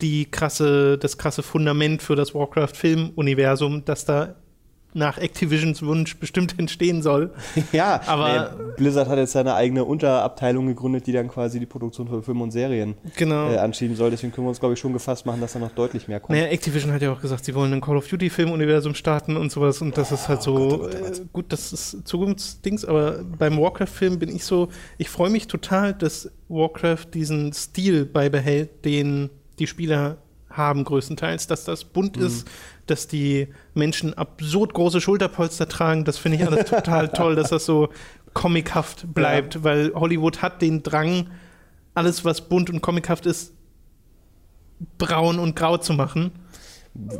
die 0.00 0.28
krasse, 0.28 0.98
das 0.98 1.16
krasse 1.16 1.44
Fundament 1.44 2.02
für 2.02 2.16
das 2.16 2.34
Warcraft-Film-Universum, 2.34 3.84
das 3.84 4.04
da 4.06 4.34
nach 4.94 5.18
Activisions 5.18 5.82
Wunsch 5.82 6.16
bestimmt 6.18 6.54
entstehen 6.58 7.02
soll. 7.02 7.30
Ja, 7.72 8.00
Aber- 8.06 8.54
nee, 8.58 8.72
Blizzard 8.76 9.08
hat 9.08 9.18
jetzt 9.18 9.32
seine 9.32 9.54
eigene 9.54 9.84
Unterabteilung 9.84 10.66
gegründet, 10.66 11.06
die 11.06 11.12
dann 11.12 11.28
quasi 11.28 11.60
die 11.60 11.66
Produktion 11.66 12.08
von 12.08 12.22
Filmen 12.22 12.40
und 12.42 12.50
Serien 12.50 12.94
Genau. 13.16 13.50
äh, 13.50 13.58
anschieben 13.58 13.94
soll. 13.96 14.10
Deswegen 14.10 14.32
können 14.32 14.46
wir 14.46 14.50
uns, 14.50 14.58
glaube 14.60 14.74
ich, 14.74 14.80
schon 14.80 14.92
gefasst 14.92 15.26
machen, 15.26 15.40
dass 15.40 15.52
da 15.52 15.58
noch 15.58 15.72
deutlich 15.72 16.08
mehr 16.08 16.18
kommt. 16.20 16.30
Naja, 16.38 16.50
Activision 16.50 16.92
hat 16.92 17.02
ja 17.02 17.12
auch 17.12 17.20
gesagt, 17.20 17.44
sie 17.44 17.54
wollen 17.54 17.72
ein 17.72 17.80
Call 17.80 17.96
of 17.96 18.08
Duty-Film-Universum 18.08 18.94
starten 18.94 19.36
und 19.36 19.52
sowas 19.52 19.80
und 19.82 19.96
das 19.96 20.10
ist 20.12 20.28
halt 20.28 20.42
so, 20.42 20.54
Gott, 20.54 20.72
oh 20.72 20.78
Gott, 20.78 20.94
oh 21.00 21.04
Gott. 21.08 21.18
äh, 21.18 21.22
gut, 21.32 21.44
das 21.52 21.72
ist 21.72 22.08
Zukunftsdings, 22.08 22.84
aber 22.84 23.22
beim 23.38 23.58
Warcraft-Film 23.60 24.18
bin 24.18 24.28
ich 24.34 24.44
so, 24.44 24.68
ich 24.98 25.08
freue 25.08 25.30
mich 25.30 25.46
total, 25.46 25.94
dass 25.94 26.30
Warcraft 26.48 27.06
diesen 27.14 27.52
Stil 27.52 28.06
beibehält, 28.06 28.84
den 28.84 29.30
die 29.58 29.66
Spieler 29.66 30.16
haben 30.60 30.84
größtenteils, 30.84 31.46
dass 31.48 31.64
das 31.64 31.84
bunt 31.84 32.16
Mhm. 32.16 32.26
ist, 32.26 32.48
dass 32.86 33.08
die 33.08 33.48
Menschen 33.74 34.14
absurd 34.14 34.74
große 34.74 35.00
Schulterpolster 35.00 35.68
tragen, 35.68 36.04
das 36.04 36.18
finde 36.18 36.38
ich 36.38 36.46
alles 36.46 36.66
total 36.70 37.08
toll, 37.12 37.34
dass 37.34 37.50
das 37.50 37.64
so 37.66 37.88
comichaft 38.34 39.12
bleibt, 39.12 39.64
weil 39.64 39.92
Hollywood 39.94 40.40
hat 40.42 40.62
den 40.62 40.82
Drang, 40.84 41.30
alles, 41.94 42.24
was 42.24 42.48
bunt 42.48 42.70
und 42.70 42.80
comichaft 42.80 43.26
ist, 43.26 43.52
braun 44.98 45.38
und 45.38 45.56
grau 45.56 45.76
zu 45.76 45.92
machen. 45.92 46.32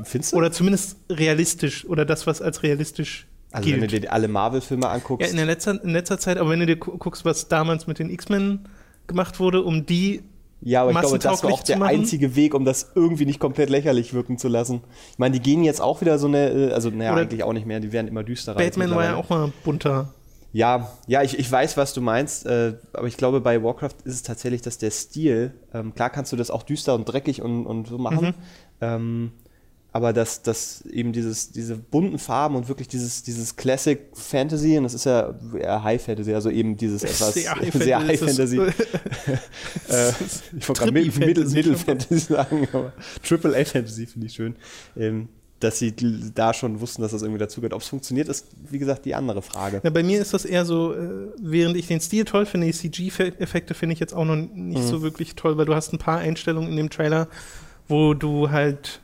Findest 0.04 0.32
du? 0.32 0.36
Oder 0.36 0.52
zumindest 0.52 0.96
realistisch. 1.10 1.84
Oder 1.86 2.04
das, 2.04 2.26
was 2.26 2.40
als 2.42 2.62
realistisch 2.62 3.26
also 3.52 3.68
wenn 3.70 3.80
du 3.80 3.86
gilt. 3.88 4.04
dir 4.04 4.12
alle 4.12 4.28
Marvel-Filme 4.28 4.84
Ja, 4.84 4.92
anguckst. 4.92 5.28
in, 5.30 5.36
der 5.36 5.46
letzter, 5.46 5.82
in 5.82 5.90
letzter 5.90 6.18
Zeit, 6.18 6.38
aber 6.38 6.50
wenn 6.50 6.60
du 6.60 6.66
dir 6.66 6.76
gu- 6.76 6.96
guckst, 6.98 7.24
was 7.24 7.48
damals 7.48 7.86
mit 7.88 7.98
den 7.98 8.08
X-Men 8.10 8.68
gemacht 9.06 9.40
wurde, 9.40 9.62
um 9.62 9.86
die. 9.86 10.22
Ja, 10.62 10.82
aber 10.82 10.90
ich 10.92 10.98
glaube, 11.00 11.18
das 11.18 11.42
war 11.42 11.52
auch 11.52 11.62
der 11.62 11.80
einzige 11.82 12.36
Weg, 12.36 12.54
um 12.54 12.64
das 12.64 12.92
irgendwie 12.94 13.24
nicht 13.24 13.40
komplett 13.40 13.70
lächerlich 13.70 14.12
wirken 14.12 14.36
zu 14.36 14.48
lassen. 14.48 14.82
Ich 15.12 15.18
meine, 15.18 15.32
die 15.32 15.40
gehen 15.40 15.64
jetzt 15.64 15.80
auch 15.80 16.00
wieder 16.02 16.18
so 16.18 16.26
eine, 16.26 16.50
äh, 16.50 16.72
also 16.72 16.90
naja, 16.90 17.12
Oder 17.12 17.22
eigentlich 17.22 17.42
auch 17.44 17.52
nicht 17.54 17.66
mehr, 17.66 17.80
die 17.80 17.92
werden 17.92 18.08
immer 18.08 18.22
düsterer. 18.22 18.56
Batman 18.56 18.90
war 18.94 19.04
ja 19.04 19.16
auch 19.16 19.28
mal 19.30 19.52
bunter. 19.64 20.12
Ja, 20.52 20.90
ja, 21.06 21.22
ich, 21.22 21.38
ich 21.38 21.50
weiß, 21.50 21.76
was 21.76 21.94
du 21.94 22.00
meinst, 22.00 22.44
äh, 22.44 22.74
aber 22.92 23.06
ich 23.06 23.16
glaube, 23.16 23.40
bei 23.40 23.62
Warcraft 23.62 23.94
ist 24.04 24.14
es 24.14 24.22
tatsächlich, 24.22 24.60
dass 24.62 24.78
der 24.78 24.90
Stil, 24.90 25.54
ähm, 25.72 25.94
klar 25.94 26.10
kannst 26.10 26.32
du 26.32 26.36
das 26.36 26.50
auch 26.50 26.64
düster 26.64 26.94
und 26.94 27.04
dreckig 27.04 27.40
und, 27.40 27.66
und 27.66 27.86
so 27.86 27.98
machen, 27.98 28.26
Mhm. 28.26 28.34
ähm, 28.80 29.32
aber 29.92 30.12
dass, 30.12 30.42
dass 30.42 30.82
eben 30.86 31.12
dieses, 31.12 31.50
diese 31.50 31.76
bunten 31.76 32.18
Farben 32.18 32.54
und 32.54 32.68
wirklich 32.68 32.86
dieses, 32.88 33.22
dieses 33.22 33.56
Classic 33.56 33.98
Fantasy, 34.12 34.76
und 34.76 34.84
das 34.84 34.94
ist 34.94 35.04
ja 35.04 35.34
eher 35.58 35.82
High 35.82 36.02
Fantasy, 36.02 36.32
also 36.34 36.50
eben 36.50 36.76
dieses 36.76 37.02
etwas 37.04 37.34
Sehr 37.34 37.54
High 37.54 37.72
sehr 37.74 37.98
High 38.06 38.18
Fantasy, 38.20 38.56
Fantasy. 38.56 38.82
äh, 39.88 40.12
ich 40.58 40.68
wollte 40.68 40.80
gerade 40.80 40.92
Middle, 40.92 41.26
Middle, 41.26 41.44
Middle. 41.46 41.76
Fantasy 41.76 42.18
sagen, 42.34 42.68
aber 42.72 42.92
Triple 43.22 43.56
A 43.56 43.64
Fantasy 43.64 44.06
finde 44.06 44.26
ich 44.28 44.34
schön. 44.34 44.56
Ähm, 44.96 45.28
dass 45.58 45.78
sie 45.78 45.94
da 46.34 46.54
schon 46.54 46.80
wussten, 46.80 47.02
dass 47.02 47.12
das 47.12 47.20
irgendwie 47.20 47.38
dazugehört. 47.38 47.74
Ob 47.74 47.82
es 47.82 47.88
funktioniert, 47.88 48.28
ist, 48.28 48.46
wie 48.70 48.78
gesagt, 48.78 49.04
die 49.04 49.14
andere 49.14 49.42
Frage. 49.42 49.82
Ja, 49.84 49.90
bei 49.90 50.02
mir 50.02 50.18
ist 50.18 50.32
das 50.32 50.46
eher 50.46 50.64
so, 50.64 50.94
äh, 50.94 51.26
während 51.38 51.76
ich 51.76 51.86
den 51.86 52.00
Stil 52.00 52.24
toll 52.24 52.46
finde, 52.46 52.66
die 52.66 52.72
CG-Effekte 52.72 53.74
finde 53.74 53.92
ich 53.92 54.00
jetzt 54.00 54.14
auch 54.14 54.24
noch 54.24 54.36
nicht 54.36 54.82
Mhm. 54.82 54.86
so 54.88 55.02
wirklich 55.02 55.34
toll, 55.34 55.58
weil 55.58 55.66
du 55.66 55.74
hast 55.74 55.92
ein 55.92 55.98
paar 55.98 56.18
Einstellungen 56.18 56.70
in 56.70 56.76
dem 56.76 56.88
Trailer, 56.88 57.28
wo 57.88 58.14
du 58.14 58.50
halt 58.50 59.02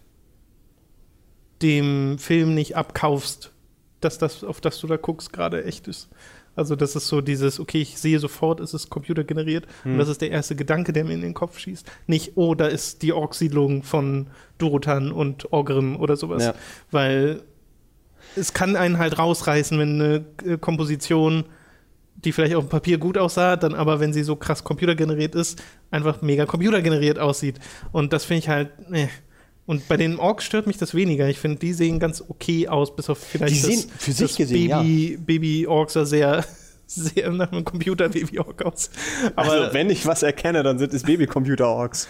dem 1.63 2.19
Film 2.19 2.55
nicht 2.55 2.77
abkaufst, 2.77 3.53
dass 4.01 4.19
das, 4.19 4.45
auf 4.45 4.61
das 4.61 4.79
du 4.81 4.87
da 4.87 4.97
guckst, 4.97 5.33
gerade 5.33 5.65
echt 5.65 5.89
ist. 5.89 6.09
Also 6.55 6.75
das 6.75 6.97
ist 6.97 7.09
so 7.09 7.21
dieses, 7.21 7.61
okay, 7.61 7.83
ich 7.83 7.99
sehe 7.99 8.19
sofort, 8.19 8.61
es 8.61 8.73
ist 8.73 8.89
computergeneriert 8.89 9.67
Mhm. 9.85 9.93
und 9.93 9.99
das 9.99 10.09
ist 10.09 10.23
der 10.23 10.31
erste 10.31 10.57
Gedanke, 10.57 10.93
der 10.93 11.05
mir 11.05 11.13
in 11.13 11.21
den 11.21 11.35
Kopf 11.35 11.59
schießt. 11.59 11.87
Nicht, 12.07 12.33
oh, 12.37 12.55
da 12.55 12.67
ist 12.67 13.03
die 13.03 13.13
Ork-Siedlung 13.13 13.83
von 13.83 14.29
Durotan 14.59 15.13
und 15.13 15.53
Orgrim 15.53 15.97
oder 15.97 16.17
sowas. 16.17 16.45
Ja. 16.45 16.55
Weil 16.91 17.43
es 18.37 18.55
kann 18.55 18.75
einen 18.77 18.99
halt 18.99 19.19
rausreißen, 19.19 19.79
wenn 19.79 20.01
eine 20.01 20.25
äh, 20.45 20.59
Komposition 20.59 21.45
die 22.25 22.33
vielleicht 22.33 22.55
auf 22.55 22.65
dem 22.65 22.71
Papier 22.71 22.97
gut 22.97 23.19
aussah, 23.19 23.57
dann 23.57 23.75
aber, 23.75 24.01
wenn 24.01 24.15
sie 24.15 24.23
so 24.23 24.37
krass 24.37 24.65
computergeneriert 24.65 25.35
ist, 25.35 25.63
einfach 25.91 26.23
mega 26.23 26.47
computergeneriert 26.47 27.19
aussieht. 27.19 27.59
Und 27.93 28.15
das 28.15 28.25
finde 28.25 28.39
ich 28.39 28.49
halt, 28.49 28.91
ne. 28.91 29.11
Und 29.67 29.89
bei 29.89 29.97
den 29.97 30.19
Orks 30.19 30.45
stört 30.45 30.69
mich 30.69 30.79
das 30.79 30.95
weniger. 30.95 31.29
Ich 31.29 31.41
finde, 31.41 31.59
die 31.59 31.73
sehen 31.73 31.99
ganz 31.99 32.23
okay 32.27 32.69
aus, 32.69 32.95
bis 32.95 33.11
auf 33.11 33.19
vielleicht 33.19 33.55
die 33.55 33.59
sehen 33.59 33.85
das, 33.93 34.03
für 34.03 34.13
sich 34.13 34.29
das 34.29 34.37
gesehen, 34.37 34.71
Baby, 34.71 35.13
ja. 35.13 35.19
Baby-Orks 35.25 35.95
sah 35.95 36.05
sehr, 36.05 36.45
sehr 36.87 37.31
nach 37.33 37.51
einem 37.51 37.65
Computer-Baby-Ork 37.65 38.65
aus. 38.65 38.91
Aber 39.35 39.51
also, 39.51 39.75
wenn 39.75 39.91
ich 39.91 40.07
was 40.07 40.23
erkenne, 40.23 40.63
dann 40.63 40.79
sind 40.79 40.95
es 40.95 41.03
Baby-Computer-Orks. 41.03 42.09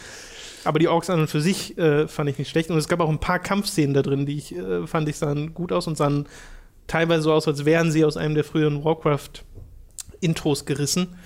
Aber 0.64 0.78
die 0.78 0.88
Orks 0.88 1.08
an 1.08 1.20
und 1.20 1.30
für 1.30 1.40
sich 1.40 1.78
äh, 1.78 2.08
fand 2.08 2.28
ich 2.28 2.38
nicht 2.38 2.50
schlecht. 2.50 2.70
Und 2.70 2.76
es 2.76 2.88
gab 2.88 3.00
auch 3.00 3.08
ein 3.08 3.20
paar 3.20 3.38
Kampfszenen 3.38 3.94
da 3.94 4.02
drin, 4.02 4.26
die 4.26 4.36
ich 4.36 4.54
äh, 4.54 4.86
fand, 4.86 5.08
ich 5.08 5.16
sahen 5.16 5.54
gut 5.54 5.72
aus 5.72 5.86
und 5.86 5.96
sahen 5.96 6.28
teilweise 6.88 7.22
so 7.22 7.32
aus, 7.32 7.48
als 7.48 7.64
wären 7.64 7.90
sie 7.90 8.04
aus 8.04 8.16
einem 8.16 8.34
der 8.34 8.44
früheren 8.44 8.84
Warcraft-Intros 8.84 10.66
gerissen. 10.66 11.16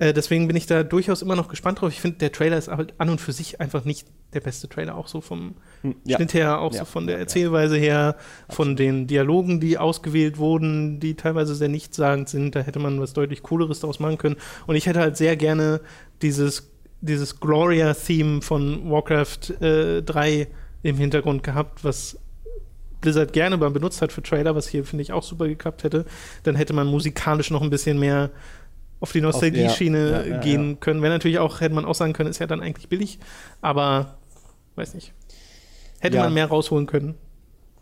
Äh, 0.00 0.14
deswegen 0.14 0.46
bin 0.48 0.56
ich 0.56 0.66
da 0.66 0.82
durchaus 0.82 1.20
immer 1.20 1.36
noch 1.36 1.48
gespannt 1.48 1.80
drauf. 1.80 1.92
Ich 1.92 2.00
finde, 2.00 2.16
der 2.18 2.32
Trailer 2.32 2.56
ist 2.56 2.68
halt 2.68 2.94
an 2.96 3.10
und 3.10 3.20
für 3.20 3.32
sich 3.32 3.60
einfach 3.60 3.84
nicht 3.84 4.08
der 4.32 4.40
beste 4.40 4.66
Trailer, 4.66 4.96
auch 4.96 5.08
so 5.08 5.20
vom 5.20 5.56
hm, 5.82 5.94
ja. 6.04 6.16
Schnitt 6.16 6.32
her, 6.32 6.60
auch 6.60 6.72
ja. 6.72 6.80
so 6.80 6.84
von 6.86 7.06
der 7.06 7.18
Erzählweise 7.18 7.76
her, 7.76 8.16
von 8.48 8.76
den 8.76 9.06
Dialogen, 9.06 9.60
die 9.60 9.76
ausgewählt 9.76 10.38
wurden, 10.38 11.00
die 11.00 11.16
teilweise 11.16 11.54
sehr 11.54 11.68
nichtssagend 11.68 12.30
sind. 12.30 12.56
Da 12.56 12.60
hätte 12.60 12.78
man 12.78 12.98
was 12.98 13.12
deutlich 13.12 13.42
Cooleres 13.42 13.80
daraus 13.80 14.00
machen 14.00 14.16
können. 14.16 14.36
Und 14.66 14.74
ich 14.74 14.86
hätte 14.86 15.00
halt 15.00 15.18
sehr 15.18 15.36
gerne 15.36 15.82
dieses, 16.22 16.70
dieses 17.02 17.38
Gloria-Theme 17.38 18.40
von 18.40 18.90
Warcraft 18.90 19.50
äh, 19.60 20.02
3 20.02 20.48
im 20.82 20.96
Hintergrund 20.96 21.42
gehabt, 21.42 21.84
was 21.84 22.18
Blizzard 23.02 23.34
gerne 23.34 23.58
mal 23.58 23.70
benutzt 23.70 24.00
hat 24.00 24.12
für 24.12 24.22
Trailer, 24.22 24.54
was 24.54 24.68
hier, 24.68 24.84
finde 24.84 25.02
ich, 25.02 25.12
auch 25.12 25.22
super 25.22 25.46
geklappt 25.46 25.84
hätte. 25.84 26.06
Dann 26.42 26.56
hätte 26.56 26.72
man 26.72 26.86
musikalisch 26.86 27.50
noch 27.50 27.62
ein 27.62 27.70
bisschen 27.70 27.98
mehr 27.98 28.30
auf 29.00 29.12
die 29.12 29.20
Nostalgie-Schiene 29.20 30.10
ja, 30.10 30.34
ja, 30.34 30.40
gehen 30.40 30.78
können. 30.78 31.02
Wäre 31.02 31.12
natürlich 31.12 31.38
auch, 31.38 31.60
hätte 31.60 31.74
man 31.74 31.84
auch 31.84 31.94
sagen 31.94 32.12
können, 32.12 32.30
ist 32.30 32.38
ja 32.38 32.46
dann 32.46 32.60
eigentlich 32.60 32.88
billig, 32.88 33.18
aber 33.60 34.18
weiß 34.76 34.94
nicht. 34.94 35.12
Hätte 36.00 36.18
man 36.18 36.32
mehr 36.32 36.46
rausholen 36.46 36.86
können. 36.86 37.14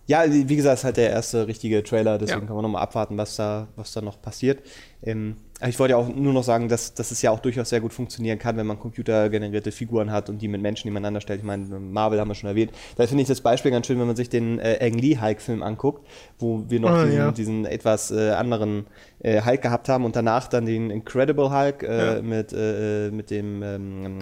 Ja, 0.07 0.25
wie 0.27 0.57
gesagt, 0.57 0.79
ist 0.79 0.85
halt 0.85 0.97
der 0.97 1.11
erste 1.11 1.47
richtige 1.47 1.83
Trailer, 1.83 2.17
deswegen 2.17 2.47
kann 2.47 2.57
man 2.57 2.63
nochmal 2.63 2.83
abwarten, 2.83 3.19
was 3.19 3.37
da, 3.37 3.69
was 3.77 3.93
da 3.93 4.01
noch 4.01 4.21
passiert. 4.23 4.63
Ähm, 5.03 5.37
ich 5.67 5.79
wollte 5.79 5.93
ja 5.93 5.97
auch 5.97 6.09
nur 6.09 6.33
noch 6.33 6.45
sagen, 6.45 6.69
dass, 6.69 6.95
dass 6.95 7.11
es 7.11 7.21
ja 7.21 7.33
auch 7.33 7.41
durchaus 7.41 7.71
sehr 7.71 7.81
gut 7.81 7.93
funktionieren 7.93 8.39
kann, 8.39 8.57
wenn 8.57 8.67
man 8.67 8.79
computergenerierte 8.79 9.73
Figuren 9.73 10.13
hat 10.13 10.29
und 10.29 10.41
die 10.41 10.47
mit 10.47 10.63
Menschen 10.63 10.87
nebeneinander 10.87 11.21
stellt. 11.21 11.41
Ich 11.41 11.47
meine, 11.47 11.67
Marvel 11.81 12.21
haben 12.21 12.29
wir 12.29 12.37
schon 12.37 12.49
erwähnt. 12.49 12.71
Da 12.97 13.07
finde 13.07 13.23
ich 13.23 13.29
das 13.29 13.41
Beispiel 13.41 13.73
ganz 13.73 13.87
schön, 13.87 13.99
wenn 13.99 14.07
man 14.07 14.15
sich 14.15 14.29
den 14.29 14.61
äh, 14.61 14.79
Ang 14.81 14.99
Lee 14.99 15.19
Hulk-Film 15.21 15.65
anguckt, 15.65 16.07
wo 16.39 16.65
wir 16.69 16.79
noch 16.79 16.93
oh, 16.93 17.05
diesen, 17.05 17.19
ja. 17.19 17.31
diesen, 17.33 17.67
etwas 17.67 18.13
äh, 18.13 18.31
anderen 18.31 18.87
äh, 19.21 19.43
Hulk 19.43 19.63
gehabt 19.63 19.89
haben 19.89 20.05
und 20.05 20.15
danach 20.15 20.47
dann 20.47 20.65
den 20.65 20.91
Incredible 20.91 21.51
Hulk 21.51 21.83
äh, 21.83 22.17
ja. 22.17 22.23
mit, 22.23 22.53
äh, 22.53 23.11
mit 23.11 23.31
dem 23.31 23.63
ähm, 23.65 24.19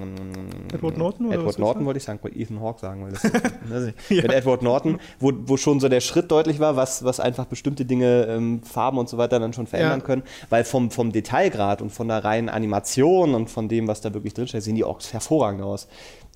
Edward 0.79 0.99
Norton? 0.99 1.27
Oder 1.27 1.39
Edward 1.39 1.59
Norton 1.59 1.87
wollte 1.87 1.99
ich 1.99 2.05
sagen, 2.05 2.19
wollte 2.23 2.39
Ethan 2.39 2.61
Hawke 2.61 2.81
sagen, 2.81 3.05
weil 3.05 3.13
das 3.13 3.23
so, 3.23 3.29
ja. 4.15 4.23
mit 4.23 4.33
Edward 4.33 4.63
Norton, 4.63 4.99
wo, 5.21 5.33
wo 5.45 5.57
schon 5.57 5.81
so 5.81 5.89
der 5.89 6.01
Schritt 6.01 6.31
deutlich 6.31 6.61
war, 6.61 6.77
was, 6.77 7.05
was 7.05 7.21
einfach 7.21 7.47
bestimmte 7.47 7.85
Dinge, 7.85 8.27
ähm, 8.29 8.63
Farben 8.63 8.99
und 8.99 9.09
so 9.09 9.19
weiter 9.19 9.39
dann 9.39 9.53
schon 9.53 9.67
verändern 9.67 10.03
können, 10.03 10.23
weil 10.51 10.65
vom, 10.65 10.91
vom 10.91 11.13
Detail 11.13 11.47
Detailgrad 11.47 11.83
und 11.83 11.91
von 11.91 12.09
der 12.09 12.25
reinen 12.25 12.49
Animation 12.49 13.35
und 13.35 13.51
von 13.51 13.69
dem, 13.69 13.89
was 13.89 14.01
da 14.01 14.15
wirklich 14.15 14.35
drinsteht, 14.35 14.63
sehen 14.63 14.75
die 14.75 14.85
Orks 14.85 15.13
hervorragend 15.13 15.63
aus. 15.63 15.89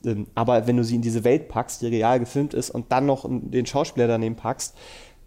Ähm, 0.05 0.27
aber 0.35 0.67
wenn 0.67 0.77
du 0.77 0.85
sie 0.85 0.97
in 0.97 1.03
diese 1.03 1.25
Welt 1.25 1.49
packst, 1.49 1.83
die 1.83 1.87
real 1.87 2.21
gefilmt 2.21 2.55
ist 2.55 2.71
und 2.71 2.93
dann 2.93 3.07
noch 3.07 3.27
den 3.29 3.67
Schauspieler 3.67 4.07
daneben 4.07 4.37
packst, 4.37 4.77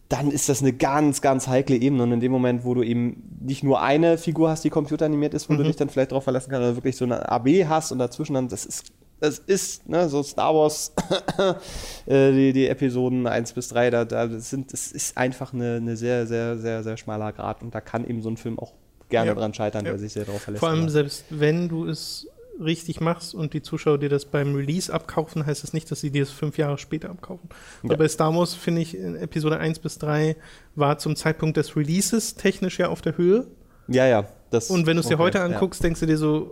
dann 0.10 0.30
ist 0.30 0.50
das 0.50 0.62
eine 0.62 0.74
ganz, 0.74 1.22
ganz 1.22 1.48
heikle 1.48 1.76
Ebene. 1.76 2.04
Und 2.04 2.12
in 2.12 2.20
dem 2.20 2.32
Moment, 2.32 2.66
wo 2.66 2.74
du 2.74 2.84
eben 2.84 3.24
nicht 3.42 3.64
nur 3.64 3.82
eine 3.82 4.18
Figur 4.18 4.50
hast, 4.50 4.64
die 4.64 4.70
computeranimiert 4.70 5.34
ist, 5.34 5.50
wo 5.50 5.54
mhm. 5.54 5.60
du 5.60 5.64
dich 5.64 5.76
dann 5.76 5.90
vielleicht 5.90 6.12
darauf 6.12 6.24
verlassen 6.24 6.52
kannst, 6.52 6.64
oder 6.68 6.76
wirklich 6.76 6.98
so 6.98 7.06
eine 7.06 7.32
AB 7.32 7.48
hast 7.68 7.92
und 7.92 8.00
dazwischen 8.00 8.36
dann, 8.36 8.48
das 8.48 8.66
ist, 8.66 8.92
das 9.20 9.40
ist, 9.40 9.88
ne, 9.88 10.10
so 10.10 10.22
Star 10.22 10.54
Wars, 10.54 10.94
äh, 12.06 12.32
die, 12.32 12.54
die, 12.54 12.68
Episoden 12.68 13.26
1 13.26 13.54
bis 13.54 13.70
3, 13.70 13.90
da, 13.90 14.06
da 14.06 14.28
sind, 14.28 14.74
das 14.74 14.92
ist 14.92 15.18
einfach 15.18 15.54
eine, 15.54 15.78
eine 15.78 15.96
sehr, 15.96 16.28
sehr, 16.28 16.58
sehr, 16.58 16.84
sehr 16.84 16.98
schmaler 16.98 17.32
Grad. 17.32 17.62
Und 17.62 17.74
da 17.74 17.82
kann 17.82 18.06
eben 18.06 18.22
so 18.22 18.30
ein 18.30 18.38
Film 18.38 18.60
auch 18.60 18.74
gerne 19.10 19.30
ja. 19.30 19.36
dran 19.36 19.54
scheitern, 19.54 19.86
ja. 19.86 19.92
weil 19.92 20.00
sich 20.00 20.14
sehr 20.14 20.26
darauf 20.26 20.42
verlässt. 20.42 20.60
Vor 20.60 20.70
allem, 20.70 20.90
selbst 20.90 21.26
wenn 21.30 21.70
du 21.70 21.88
es 21.88 22.28
richtig 22.60 23.02
machst 23.02 23.34
und 23.34 23.54
die 23.54 23.62
Zuschauer 23.62 23.98
dir 23.98 24.10
das 24.10 24.26
beim 24.26 24.56
Release 24.56 24.94
abkaufen, 24.94 25.46
heißt 25.46 25.64
das 25.64 25.74
nicht, 25.74 25.90
dass 25.90 26.02
sie 26.02 26.12
dir 26.12 26.24
es 26.24 26.32
fünf 26.32 26.58
Jahre 26.58 26.78
später 26.78 27.10
abkaufen. 27.10 27.50
Ja. 27.84 27.96
bei 27.96 28.08
Star 28.08 28.36
Wars 28.36 28.54
finde 28.54 28.82
ich, 28.82 28.98
in 28.98 29.16
Episode 29.16 29.58
1 29.58 29.80
bis 29.80 29.98
3 30.00 30.36
war 30.76 30.98
zum 30.98 31.16
Zeitpunkt 31.16 31.58
des 31.58 31.76
Releases 31.76 32.36
technisch 32.36 32.80
ja 32.80 32.90
auf 32.90 33.02
der 33.02 33.18
Höhe. 33.18 33.48
Ja, 33.88 34.06
ja. 34.06 34.26
Das, 34.50 34.70
und 34.70 34.86
wenn 34.86 34.98
du 34.98 35.02
es 35.02 35.08
dir 35.08 35.18
heute 35.18 35.42
anguckst, 35.42 35.82
ja. 35.82 35.88
denkst 35.88 36.02
du 36.02 36.06
dir 36.06 36.18
so, 36.18 36.52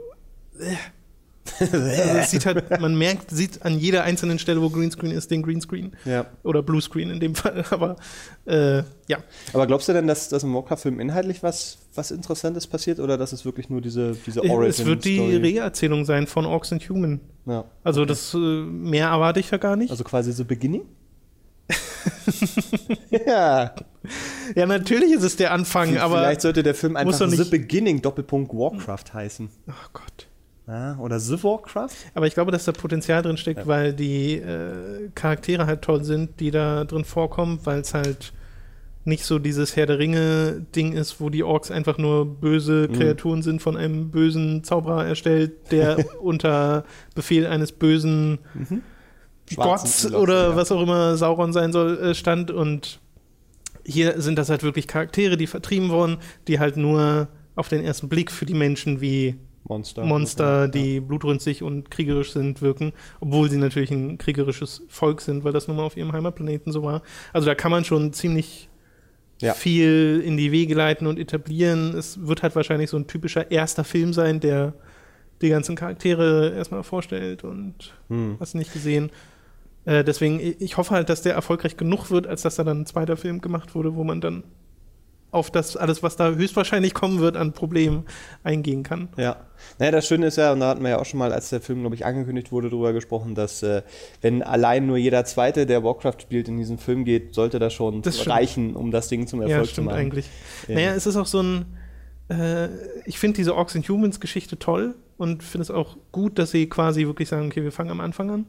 äh, 0.59 0.75
also 1.59 2.27
sieht 2.27 2.45
halt, 2.45 2.69
man 2.81 2.95
merkt, 2.95 3.31
sieht 3.31 3.63
an 3.63 3.77
jeder 3.77 4.03
einzelnen 4.03 4.39
Stelle, 4.39 4.61
wo 4.61 4.69
Greenscreen 4.69 5.11
ist, 5.11 5.31
den 5.31 5.41
Greenscreen. 5.41 5.95
Ja. 6.05 6.25
Oder 6.43 6.61
Bluescreen 6.61 7.09
in 7.09 7.19
dem 7.19 7.35
Fall. 7.35 7.63
Aber 7.71 7.95
äh, 8.45 8.79
ja. 9.07 9.17
Aber 9.53 9.67
glaubst 9.67 9.87
du 9.87 9.93
denn, 9.93 10.07
dass, 10.07 10.29
dass 10.29 10.43
im 10.43 10.53
Warcraft-Film 10.53 10.99
inhaltlich 10.99 11.43
was, 11.43 11.79
was 11.95 12.11
Interessantes 12.11 12.67
passiert 12.67 12.99
oder 12.99 13.17
dass 13.17 13.33
es 13.33 13.45
wirklich 13.45 13.69
nur 13.69 13.81
diese, 13.81 14.15
diese 14.25 14.41
Origin 14.41 14.69
Es 14.69 14.85
wird 14.85 15.05
die 15.05 15.35
Reerzählung 15.35 16.05
sein 16.05 16.27
von 16.27 16.45
Orcs 16.45 16.71
and 16.71 16.87
Human. 16.89 17.19
Ja. 17.45 17.65
Also 17.83 18.01
okay. 18.01 18.09
das 18.09 18.33
äh, 18.33 18.37
mehr 18.37 19.07
erwarte 19.07 19.39
ich 19.39 19.51
ja 19.51 19.57
gar 19.57 19.75
nicht. 19.75 19.91
Also 19.91 20.03
quasi 20.03 20.31
so 20.31 20.45
Beginning? 20.45 20.83
ja. 23.25 23.73
Ja, 24.55 24.65
natürlich 24.65 25.13
ist 25.13 25.23
es 25.23 25.35
der 25.37 25.51
Anfang, 25.51 25.89
Vielleicht 25.89 26.03
aber. 26.03 26.17
Vielleicht 26.17 26.41
sollte 26.41 26.63
der 26.63 26.75
Film 26.75 26.95
einfach 26.95 27.29
The 27.29 27.49
Beginning 27.49 28.01
Doppelpunkt 28.01 28.53
Warcraft 28.53 29.13
heißen. 29.13 29.49
Oh 29.67 29.73
Gott. 29.93 30.27
Ja, 30.71 30.95
oder 30.99 31.19
The 31.19 31.43
Warcraft. 31.43 31.89
Aber 32.13 32.27
ich 32.27 32.33
glaube, 32.33 32.51
dass 32.53 32.63
da 32.63 32.71
Potenzial 32.71 33.21
drin 33.21 33.35
steckt, 33.35 33.59
ja. 33.59 33.67
weil 33.67 33.91
die 33.91 34.35
äh, 34.35 35.09
Charaktere 35.15 35.65
halt 35.65 35.81
toll 35.81 36.05
sind, 36.05 36.39
die 36.39 36.49
da 36.49 36.85
drin 36.85 37.03
vorkommen, 37.03 37.59
weil 37.65 37.81
es 37.81 37.93
halt 37.93 38.31
nicht 39.03 39.25
so 39.25 39.37
dieses 39.37 39.75
Herr 39.75 39.85
der 39.85 39.99
Ringe-Ding 39.99 40.93
ist, 40.93 41.19
wo 41.19 41.29
die 41.29 41.43
Orks 41.43 41.71
einfach 41.71 41.97
nur 41.97 42.25
böse 42.25 42.87
mhm. 42.89 42.93
Kreaturen 42.93 43.41
sind, 43.41 43.61
von 43.61 43.75
einem 43.75 44.11
bösen 44.11 44.63
Zauberer 44.63 45.05
erstellt, 45.05 45.71
der 45.71 46.05
unter 46.21 46.85
Befehl 47.15 47.47
eines 47.47 47.73
bösen 47.73 48.39
mhm. 48.53 48.81
Gotts 49.57 50.13
oder 50.13 50.51
ja. 50.51 50.55
was 50.55 50.71
auch 50.71 50.81
immer 50.81 51.17
Sauron 51.17 51.51
sein 51.51 51.73
soll, 51.73 51.99
äh, 51.99 52.15
stand. 52.15 52.49
Und 52.49 53.01
hier 53.83 54.21
sind 54.21 54.37
das 54.37 54.49
halt 54.49 54.63
wirklich 54.63 54.87
Charaktere, 54.87 55.35
die 55.35 55.47
vertrieben 55.47 55.89
wurden, 55.89 56.19
die 56.47 56.59
halt 56.59 56.77
nur 56.77 57.27
auf 57.57 57.67
den 57.67 57.83
ersten 57.83 58.07
Blick 58.07 58.31
für 58.31 58.45
die 58.45 58.53
Menschen 58.53 59.01
wie 59.01 59.35
Monster, 59.71 60.03
Monster 60.03 60.67
die 60.67 60.95
ja. 60.95 61.01
blutrünstig 61.01 61.63
und 61.63 61.89
kriegerisch 61.89 62.33
sind, 62.33 62.61
wirken, 62.61 62.91
obwohl 63.21 63.49
sie 63.49 63.57
natürlich 63.57 63.89
ein 63.91 64.17
kriegerisches 64.17 64.83
Volk 64.89 65.21
sind, 65.21 65.45
weil 65.45 65.53
das 65.53 65.69
nun 65.69 65.77
mal 65.77 65.83
auf 65.83 65.95
ihrem 65.95 66.11
Heimatplaneten 66.11 66.73
so 66.73 66.83
war. 66.83 67.01
Also 67.31 67.47
da 67.47 67.55
kann 67.55 67.71
man 67.71 67.85
schon 67.85 68.11
ziemlich 68.11 68.69
ja. 69.39 69.53
viel 69.53 70.21
in 70.25 70.35
die 70.35 70.51
Wege 70.51 70.75
leiten 70.75 71.07
und 71.07 71.17
etablieren. 71.17 71.95
Es 71.95 72.27
wird 72.27 72.43
halt 72.43 72.55
wahrscheinlich 72.55 72.89
so 72.89 72.97
ein 72.97 73.07
typischer 73.07 73.49
erster 73.49 73.85
Film 73.85 74.11
sein, 74.11 74.41
der 74.41 74.73
die 75.41 75.49
ganzen 75.49 75.75
Charaktere 75.75 76.53
erstmal 76.53 76.83
vorstellt 76.83 77.45
und 77.45 77.93
hm. 78.09 78.35
hast 78.39 78.55
nicht 78.55 78.73
gesehen. 78.73 79.09
Äh, 79.85 80.03
deswegen, 80.03 80.39
ich 80.59 80.75
hoffe 80.75 80.93
halt, 80.93 81.09
dass 81.09 81.21
der 81.21 81.33
erfolgreich 81.33 81.77
genug 81.77 82.11
wird, 82.11 82.27
als 82.27 82.41
dass 82.41 82.55
da 82.55 82.65
dann 82.65 82.81
ein 82.81 82.85
zweiter 82.85 83.15
Film 83.15 83.39
gemacht 83.39 83.73
wurde, 83.73 83.95
wo 83.95 84.03
man 84.03 84.19
dann 84.19 84.43
auf 85.31 85.49
das 85.49 85.77
alles, 85.77 86.03
was 86.03 86.17
da 86.17 86.29
höchstwahrscheinlich 86.29 86.93
kommen 86.93 87.19
wird, 87.19 87.37
an 87.37 87.53
Problemen 87.53 88.05
eingehen 88.43 88.83
kann. 88.83 89.09
Ja. 89.17 89.37
Naja, 89.79 89.91
das 89.91 90.07
Schöne 90.07 90.27
ist 90.27 90.37
ja, 90.37 90.51
und 90.51 90.59
da 90.59 90.69
hatten 90.69 90.83
wir 90.83 90.89
ja 90.89 90.99
auch 90.99 91.05
schon 91.05 91.19
mal, 91.19 91.31
als 91.31 91.49
der 91.49 91.61
Film, 91.61 91.81
glaube 91.81 91.95
ich, 91.95 92.05
angekündigt 92.05 92.51
wurde, 92.51 92.69
darüber 92.69 92.93
gesprochen, 92.93 93.33
dass 93.33 93.63
äh, 93.63 93.81
wenn 94.21 94.43
allein 94.43 94.85
nur 94.87 94.97
jeder 94.97 95.23
Zweite, 95.23 95.65
der 95.65 95.83
Warcraft 95.83 96.17
spielt, 96.21 96.49
in 96.49 96.57
diesen 96.57 96.77
Film 96.77 97.05
geht, 97.05 97.33
sollte 97.33 97.59
das 97.59 97.73
schon 97.73 98.01
das 98.01 98.27
reichen, 98.27 98.75
um 98.75 98.91
das 98.91 99.07
Ding 99.07 99.27
zum 99.27 99.41
Erfolg 99.41 99.67
ja, 99.67 99.73
zu 99.73 99.81
machen. 99.83 99.97
eigentlich. 99.97 100.29
Ja. 100.67 100.75
Naja, 100.75 100.93
es 100.95 101.05
ist 101.05 101.15
auch 101.15 101.27
so 101.27 101.41
ein, 101.41 101.65
äh, 102.29 102.67
ich 103.05 103.17
finde 103.17 103.37
diese 103.37 103.55
Orcs 103.55 103.75
and 103.75 103.87
Humans 103.87 104.19
Geschichte 104.19 104.59
toll 104.59 104.95
und 105.17 105.43
finde 105.43 105.63
es 105.63 105.71
auch 105.71 105.95
gut, 106.11 106.39
dass 106.39 106.51
sie 106.51 106.67
quasi 106.67 107.05
wirklich 107.05 107.29
sagen, 107.29 107.47
okay, 107.47 107.63
wir 107.63 107.71
fangen 107.71 107.91
am 107.91 108.01
Anfang 108.01 108.29
an 108.31 108.45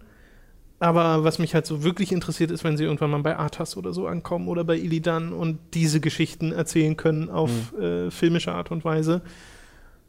aber 0.83 1.23
was 1.23 1.39
mich 1.39 1.55
halt 1.55 1.65
so 1.65 1.85
wirklich 1.85 2.11
interessiert, 2.11 2.51
ist, 2.51 2.65
wenn 2.65 2.77
sie 2.77 2.83
irgendwann 2.83 3.12
mal 3.12 3.23
bei 3.23 3.37
Arthas 3.37 3.77
oder 3.77 3.93
so 3.93 4.09
ankommen 4.09 4.49
oder 4.49 4.65
bei 4.65 4.77
Illidan 4.77 5.33
und 5.33 5.61
diese 5.75 6.01
Geschichten 6.01 6.51
erzählen 6.51 6.97
können 6.97 7.31
auf 7.31 7.73
mhm. 7.73 7.83
äh, 7.83 8.11
filmische 8.11 8.51
Art 8.53 8.73
und 8.73 8.85
Weise. 8.85 9.23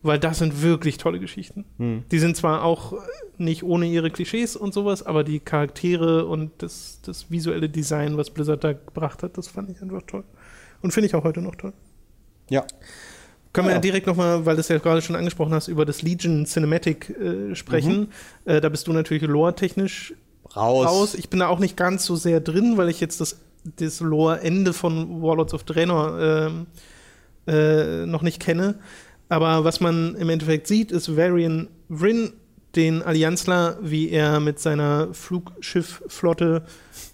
Weil 0.01 0.17
das 0.17 0.39
sind 0.39 0.63
wirklich 0.63 0.97
tolle 0.97 1.19
Geschichten. 1.19 1.65
Mhm. 1.77 2.05
Die 2.11 2.17
sind 2.17 2.35
zwar 2.35 2.63
auch 2.63 2.93
nicht 3.37 3.61
ohne 3.61 3.85
ihre 3.85 4.09
Klischees 4.09 4.55
und 4.55 4.73
sowas, 4.73 5.03
aber 5.05 5.23
die 5.23 5.39
Charaktere 5.39 6.25
und 6.25 6.51
das, 6.57 6.99
das 7.05 7.29
visuelle 7.29 7.69
Design, 7.69 8.17
was 8.17 8.31
Blizzard 8.31 8.63
da 8.63 8.73
gebracht 8.73 9.21
hat, 9.21 9.37
das 9.37 9.49
fand 9.49 9.69
ich 9.69 9.79
einfach 9.79 10.01
toll. 10.07 10.23
Und 10.81 10.91
finde 10.91 11.05
ich 11.05 11.13
auch 11.13 11.23
heute 11.23 11.41
noch 11.41 11.55
toll. 11.55 11.73
Ja. 12.49 12.65
Können 13.53 13.67
wir 13.67 13.75
ja 13.75 13.79
direkt 13.79 14.07
nochmal, 14.07 14.43
weil 14.47 14.55
du 14.55 14.61
es 14.61 14.69
ja 14.69 14.79
gerade 14.79 15.03
schon 15.03 15.15
angesprochen 15.15 15.53
hast, 15.53 15.67
über 15.67 15.85
das 15.85 16.01
Legion 16.01 16.47
Cinematic 16.47 17.11
äh, 17.11 17.53
sprechen. 17.53 18.09
Mhm. 18.45 18.51
Äh, 18.51 18.59
da 18.59 18.69
bist 18.69 18.87
du 18.87 18.93
natürlich 18.93 19.21
lore-technisch 19.21 20.15
raus. 20.55 20.87
raus. 20.87 21.15
Ich 21.15 21.29
bin 21.29 21.39
da 21.39 21.47
auch 21.47 21.59
nicht 21.59 21.77
ganz 21.77 22.05
so 22.05 22.15
sehr 22.15 22.39
drin, 22.39 22.77
weil 22.77 22.89
ich 22.89 22.99
jetzt 22.99 23.21
das, 23.21 23.39
das 23.63 23.99
Lore-Ende 23.99 24.73
von 24.73 25.21
Warlords 25.21 25.53
of 25.53 25.63
Draenor 25.63 26.19
ähm, 26.19 26.67
äh, 27.47 28.05
noch 28.05 28.21
nicht 28.21 28.39
kenne. 28.39 28.75
Aber 29.29 29.63
was 29.63 29.79
man 29.79 30.15
im 30.15 30.29
Endeffekt 30.29 30.67
sieht, 30.67 30.91
ist 30.91 31.15
Varian 31.15 31.67
Vryn, 31.89 32.33
den 32.75 33.03
Allianzler, 33.03 33.77
wie 33.81 34.09
er 34.09 34.39
mit 34.39 34.59
seiner 34.59 35.13
Flugschiffflotte 35.13 36.63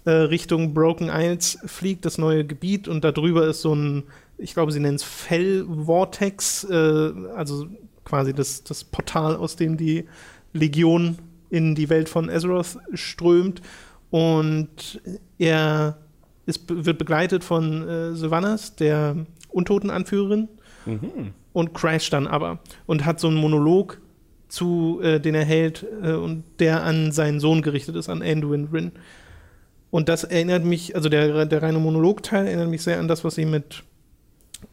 äh, 0.04 0.10
Richtung 0.10 0.72
Broken 0.72 1.10
Isles 1.12 1.58
fliegt, 1.66 2.04
das 2.04 2.18
neue 2.18 2.46
Gebiet, 2.46 2.88
und 2.88 3.04
darüber 3.04 3.46
ist 3.46 3.60
so 3.60 3.74
ein, 3.74 4.04
ich 4.38 4.54
glaube, 4.54 4.72
sie 4.72 4.80
nennen 4.80 4.96
es 4.96 5.02
Fell-Vortex, 5.02 6.64
äh, 6.64 7.12
also 7.36 7.66
quasi 8.04 8.32
das, 8.32 8.64
das 8.64 8.84
Portal, 8.84 9.36
aus 9.36 9.56
dem 9.56 9.76
die 9.76 10.06
Legion 10.52 11.18
in 11.50 11.74
die 11.74 11.90
Welt 11.90 12.08
von 12.08 12.30
Azeroth 12.30 12.78
strömt. 12.94 13.60
Und 14.10 15.00
er 15.38 15.98
ist, 16.46 16.64
wird 16.68 16.98
begleitet 16.98 17.44
von 17.44 17.88
äh, 17.88 18.14
Sylvanas, 18.14 18.76
der 18.76 19.26
Untotenanführerin, 19.48 20.48
mhm. 20.86 21.32
und 21.52 21.74
crasht 21.74 22.12
dann 22.12 22.26
aber 22.26 22.60
und 22.86 23.04
hat 23.04 23.20
so 23.20 23.28
einen 23.28 23.36
Monolog 23.36 24.00
zu, 24.48 25.00
äh, 25.02 25.20
den 25.20 25.34
er 25.34 25.44
hält 25.44 25.86
äh, 26.02 26.12
und 26.12 26.44
der 26.58 26.82
an 26.82 27.12
seinen 27.12 27.40
Sohn 27.40 27.62
gerichtet 27.62 27.96
ist, 27.96 28.08
an 28.08 28.22
Anduin 28.22 28.68
Rin. 28.72 28.92
Und 29.90 30.08
das 30.08 30.24
erinnert 30.24 30.64
mich, 30.64 30.94
also 30.94 31.08
der, 31.08 31.46
der 31.46 31.62
reine 31.62 31.78
Monologteil 31.78 32.46
erinnert 32.46 32.68
mich 32.68 32.82
sehr 32.82 32.98
an 32.98 33.08
das, 33.08 33.24
was 33.24 33.36
sie 33.36 33.44
mit, 33.44 33.82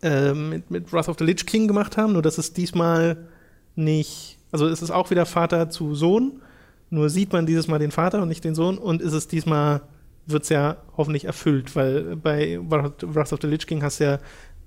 äh, 0.02 0.34
mit, 0.34 0.70
mit 0.70 0.92
Wrath 0.94 1.10
of 1.10 1.18
the 1.20 1.26
Lich 1.26 1.46
King 1.46 1.68
gemacht 1.68 1.98
haben, 1.98 2.14
nur 2.14 2.22
dass 2.22 2.38
es 2.38 2.54
diesmal 2.54 3.18
nicht, 3.76 4.38
also 4.52 4.68
es 4.68 4.82
ist 4.82 4.92
auch 4.92 5.10
wieder 5.12 5.26
Vater 5.26 5.70
zu 5.70 5.96
Sohn, 5.96 6.42
nur 6.90 7.10
sieht 7.10 7.34
man 7.34 7.46
dieses 7.46 7.68
Mal 7.68 7.80
den 7.80 7.92
Vater 7.92 8.22
und 8.22 8.30
nicht 8.30 8.44
den 8.44 8.56
Sohn 8.56 8.78
und 8.78 9.02
ist 9.02 9.14
es 9.14 9.28
diesmal, 9.28 9.82
wird 10.26 10.44
es 10.44 10.50
ja 10.50 10.78
hoffentlich 10.96 11.26
erfüllt, 11.26 11.76
weil 11.76 12.16
bei 12.16 12.60
Wrath 12.62 13.34
of 13.34 13.40
the 13.42 13.48
Lich 13.48 13.68
King 13.68 13.84
hast 13.84 14.00
du 14.00 14.06
ja 14.06 14.20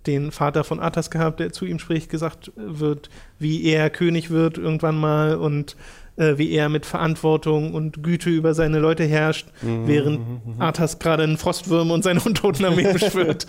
den 0.07 0.33
Vater 0.33 0.65
von 0.65 0.81
Arthas 0.81 1.11
gehabt, 1.11 1.41
der 1.41 1.53
zu 1.53 1.67
ihm 1.67 1.79
spricht, 1.79 2.11
gesagt 2.11 2.53
wird, 2.57 3.11
wie 3.39 3.65
er 3.65 3.91
König 3.91 4.31
wird 4.31 4.57
irgendwann 4.57 4.99
mal 4.99 5.37
und 5.37 5.77
äh, 6.17 6.39
wie 6.39 6.50
er 6.53 6.69
mit 6.69 6.87
Verantwortung 6.87 7.75
und 7.75 8.03
Güte 8.03 8.31
über 8.31 8.55
seine 8.55 8.79
Leute 8.79 9.05
herrscht, 9.05 9.49
mhm, 9.62 9.87
während 9.87 10.21
mhm, 10.21 10.55
mhm. 10.55 10.61
Arthas 10.61 10.99
gerade 10.99 11.23
einen 11.23 11.39
Frostwürm 11.39 11.91
und 11.91 12.03
seine 12.03 12.21
Untotenarmee 12.25 12.93
beschwört. 12.93 13.47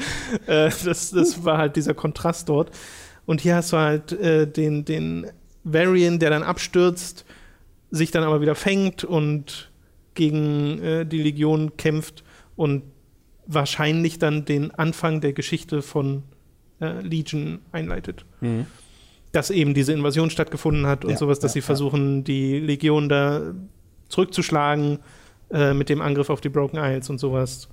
äh, 0.47 0.69
das, 0.83 1.11
das 1.11 1.43
war 1.43 1.57
halt 1.57 1.75
dieser 1.75 1.93
Kontrast 1.93 2.49
dort. 2.49 2.71
Und 3.25 3.41
hier 3.41 3.55
hast 3.55 3.71
du 3.71 3.77
halt 3.77 4.11
äh, 4.13 4.47
den, 4.47 4.83
den 4.83 5.27
Varian, 5.63 6.19
der 6.19 6.31
dann 6.31 6.43
abstürzt, 6.43 7.25
sich 7.91 8.11
dann 8.11 8.23
aber 8.23 8.41
wieder 8.41 8.55
fängt 8.55 9.03
und 9.03 9.71
gegen 10.13 10.79
äh, 10.79 11.05
die 11.05 11.21
Legion 11.21 11.77
kämpft 11.77 12.23
und 12.55 12.83
wahrscheinlich 13.47 14.19
dann 14.19 14.45
den 14.45 14.71
Anfang 14.71 15.21
der 15.21 15.33
Geschichte 15.33 15.81
von 15.81 16.23
äh, 16.79 17.01
Legion 17.01 17.59
einleitet. 17.71 18.25
Mhm. 18.39 18.65
Dass 19.31 19.49
eben 19.49 19.73
diese 19.73 19.93
Invasion 19.93 20.29
stattgefunden 20.29 20.87
hat 20.87 21.05
und 21.05 21.11
ja, 21.11 21.17
sowas, 21.17 21.39
dass 21.39 21.51
ja, 21.51 21.61
sie 21.61 21.61
versuchen, 21.61 22.17
ja. 22.17 22.23
die 22.23 22.59
Legion 22.59 23.07
da 23.07 23.53
zurückzuschlagen 24.09 24.99
äh, 25.51 25.73
mit 25.73 25.89
dem 25.89 26.01
Angriff 26.01 26.29
auf 26.29 26.41
die 26.41 26.49
Broken 26.49 26.77
Isles 26.77 27.09
und 27.09 27.19
sowas. 27.19 27.69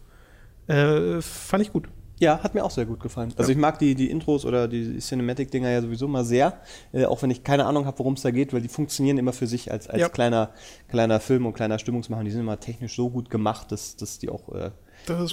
Äh, 0.69 1.21
fand 1.21 1.63
ich 1.63 1.73
gut. 1.73 1.89
Ja, 2.21 2.43
hat 2.43 2.55
mir 2.55 2.65
auch 2.65 2.71
sehr 2.71 2.87
gut 2.87 3.01
gefallen. 3.01 3.33
Also 3.37 3.53
ich 3.53 3.59
mag 3.59 3.79
die, 3.79 3.95
die 3.95 4.11
Intros 4.11 4.45
oder 4.45 4.67
die 4.67 4.99
Cinematic-Dinger 4.99 5.71
ja 5.71 5.83
sowieso 5.83 6.09
mal 6.09 6.25
sehr, 6.25 6.61
äh, 6.93 7.05
auch 7.05 7.23
wenn 7.23 7.31
ich 7.31 7.45
keine 7.45 7.67
Ahnung 7.67 7.87
habe, 7.87 7.99
worum 8.01 8.15
es 8.15 8.23
da 8.23 8.31
geht, 8.31 8.53
weil 8.53 8.61
die 8.61 8.69
funktionieren 8.69 9.19
immer 9.19 9.33
für 9.33 9.47
sich 9.47 9.71
als, 9.71 9.89
als 9.89 10.01
ja. 10.01 10.09
kleiner, 10.09 10.51
kleiner 10.89 11.21
Film 11.21 11.47
und 11.47 11.55
kleiner 11.55 11.79
Stimmungsmacher. 11.79 12.25
Die 12.25 12.31
sind 12.31 12.41
immer 12.41 12.59
technisch 12.59 12.97
so 12.97 13.09
gut 13.11 13.31
gemacht, 13.31 13.71
dass, 13.71 13.97
dass 13.97 14.19
die 14.19 14.29
auch 14.29 14.49
äh, 14.49 14.71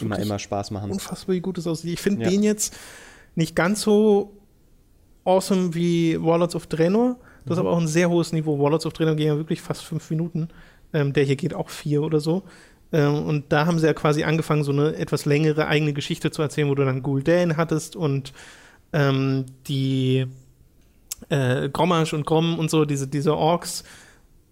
immer, 0.01 0.19
immer 0.19 0.39
Spaß 0.39 0.71
machen. 0.71 0.91
Unfassbar, 0.91 1.35
wie 1.35 1.41
gut 1.41 1.57
es 1.57 1.65
aussieht. 1.65 1.93
Ich 1.93 2.01
finde 2.01 2.23
ja. 2.23 2.29
den 2.29 2.43
jetzt 2.43 2.75
nicht 3.35 3.55
ganz 3.55 3.81
so 3.81 4.37
awesome 5.23 5.73
wie 5.73 6.21
Warlords 6.21 6.55
of 6.55 6.67
Draenor. 6.67 7.17
Das 7.17 7.45
mhm. 7.45 7.51
ist 7.53 7.57
aber 7.59 7.71
auch 7.71 7.79
ein 7.79 7.87
sehr 7.87 8.09
hohes 8.09 8.31
Niveau. 8.31 8.59
Warlords 8.59 8.85
of 8.85 8.93
Draenor 8.93 9.15
gehen 9.15 9.27
ja 9.27 9.37
wirklich 9.37 9.61
fast 9.61 9.83
fünf 9.83 10.09
Minuten. 10.09 10.49
Ähm, 10.93 11.13
der 11.13 11.23
hier 11.23 11.35
geht 11.35 11.53
auch 11.53 11.69
vier 11.69 12.03
oder 12.03 12.19
so. 12.19 12.43
Ähm, 12.95 13.25
und 13.25 13.51
da 13.51 13.65
haben 13.65 13.77
sie 13.77 13.87
ja 13.87 13.93
quasi 13.93 14.23
angefangen, 14.23 14.63
so 14.63 14.71
eine 14.71 14.95
etwas 14.95 15.25
längere 15.25 15.67
eigene 15.67 15.91
Geschichte 15.91 16.31
zu 16.31 16.41
erzählen, 16.41 16.69
wo 16.69 16.75
du 16.75 16.85
dann 16.85 17.03
Gul'dan 17.03 17.57
hattest 17.57 17.97
und 17.97 18.31
ähm, 18.93 19.45
die 19.67 20.25
äh, 21.27 21.67
Grommash 21.67 22.13
und 22.13 22.25
Grom 22.25 22.57
und 22.57 22.71
so, 22.71 22.85
diese, 22.85 23.07
diese 23.07 23.35
Orks. 23.35 23.83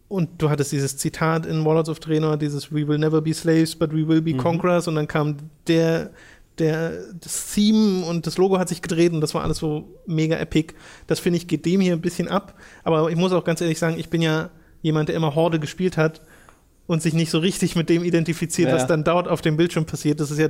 Und 0.09 0.41
du 0.41 0.49
hattest 0.49 0.73
dieses 0.73 0.97
Zitat 0.97 1.45
in 1.45 1.63
Warlords 1.63 1.87
of 1.87 2.01
Draenor, 2.01 2.35
dieses 2.35 2.73
We 2.73 2.85
will 2.85 2.97
never 2.97 3.21
be 3.21 3.33
slaves, 3.33 3.77
but 3.77 3.93
we 3.93 4.05
will 4.05 4.21
be 4.21 4.33
mhm. 4.33 4.39
conquerors. 4.39 4.89
Und 4.89 4.95
dann 4.95 5.07
kam 5.07 5.37
der 5.67 6.11
der, 6.59 7.13
das 7.19 7.51
Theme 7.55 8.05
und 8.05 8.27
das 8.27 8.37
Logo 8.37 8.59
hat 8.59 8.69
sich 8.69 8.83
gedreht 8.83 9.11
und 9.11 9.21
das 9.21 9.33
war 9.33 9.43
alles 9.43 9.57
so 9.57 9.89
mega 10.05 10.37
epic. 10.37 10.75
Das 11.07 11.19
finde 11.19 11.37
ich, 11.37 11.47
geht 11.47 11.65
dem 11.65 11.81
hier 11.81 11.93
ein 11.93 12.01
bisschen 12.01 12.27
ab. 12.27 12.53
Aber 12.83 13.09
ich 13.09 13.15
muss 13.15 13.31
auch 13.31 13.43
ganz 13.43 13.59
ehrlich 13.59 13.79
sagen, 13.79 13.97
ich 13.97 14.11
bin 14.11 14.21
ja 14.21 14.51
jemand, 14.83 15.09
der 15.09 15.15
immer 15.15 15.33
Horde 15.33 15.59
gespielt 15.59 15.97
hat 15.97 16.21
und 16.85 17.01
sich 17.01 17.13
nicht 17.13 17.29
so 17.29 17.39
richtig 17.39 17.75
mit 17.75 17.89
dem 17.89 18.03
identifiziert, 18.03 18.69
ja. 18.69 18.75
was 18.75 18.87
dann 18.87 19.03
dort 19.03 19.27
auf 19.27 19.41
dem 19.41 19.57
Bildschirm 19.57 19.85
passiert. 19.85 20.19
Das 20.19 20.31
ist 20.31 20.39
ja 20.39 20.49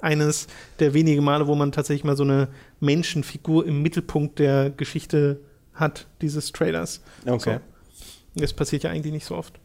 eines 0.00 0.46
der 0.78 0.92
wenigen 0.94 1.24
Male, 1.24 1.46
wo 1.46 1.54
man 1.54 1.72
tatsächlich 1.72 2.04
mal 2.04 2.16
so 2.16 2.24
eine 2.24 2.48
Menschenfigur 2.80 3.66
im 3.66 3.82
Mittelpunkt 3.82 4.38
der 4.38 4.70
Geschichte 4.70 5.40
hat, 5.72 6.06
dieses 6.20 6.52
Trailers. 6.52 7.00
Okay. 7.26 7.60
So. 8.34 8.40
Das 8.40 8.52
passiert 8.52 8.82
ja 8.82 8.90
eigentlich 8.90 9.12
nicht 9.12 9.24
so 9.24 9.36
oft. 9.36 9.58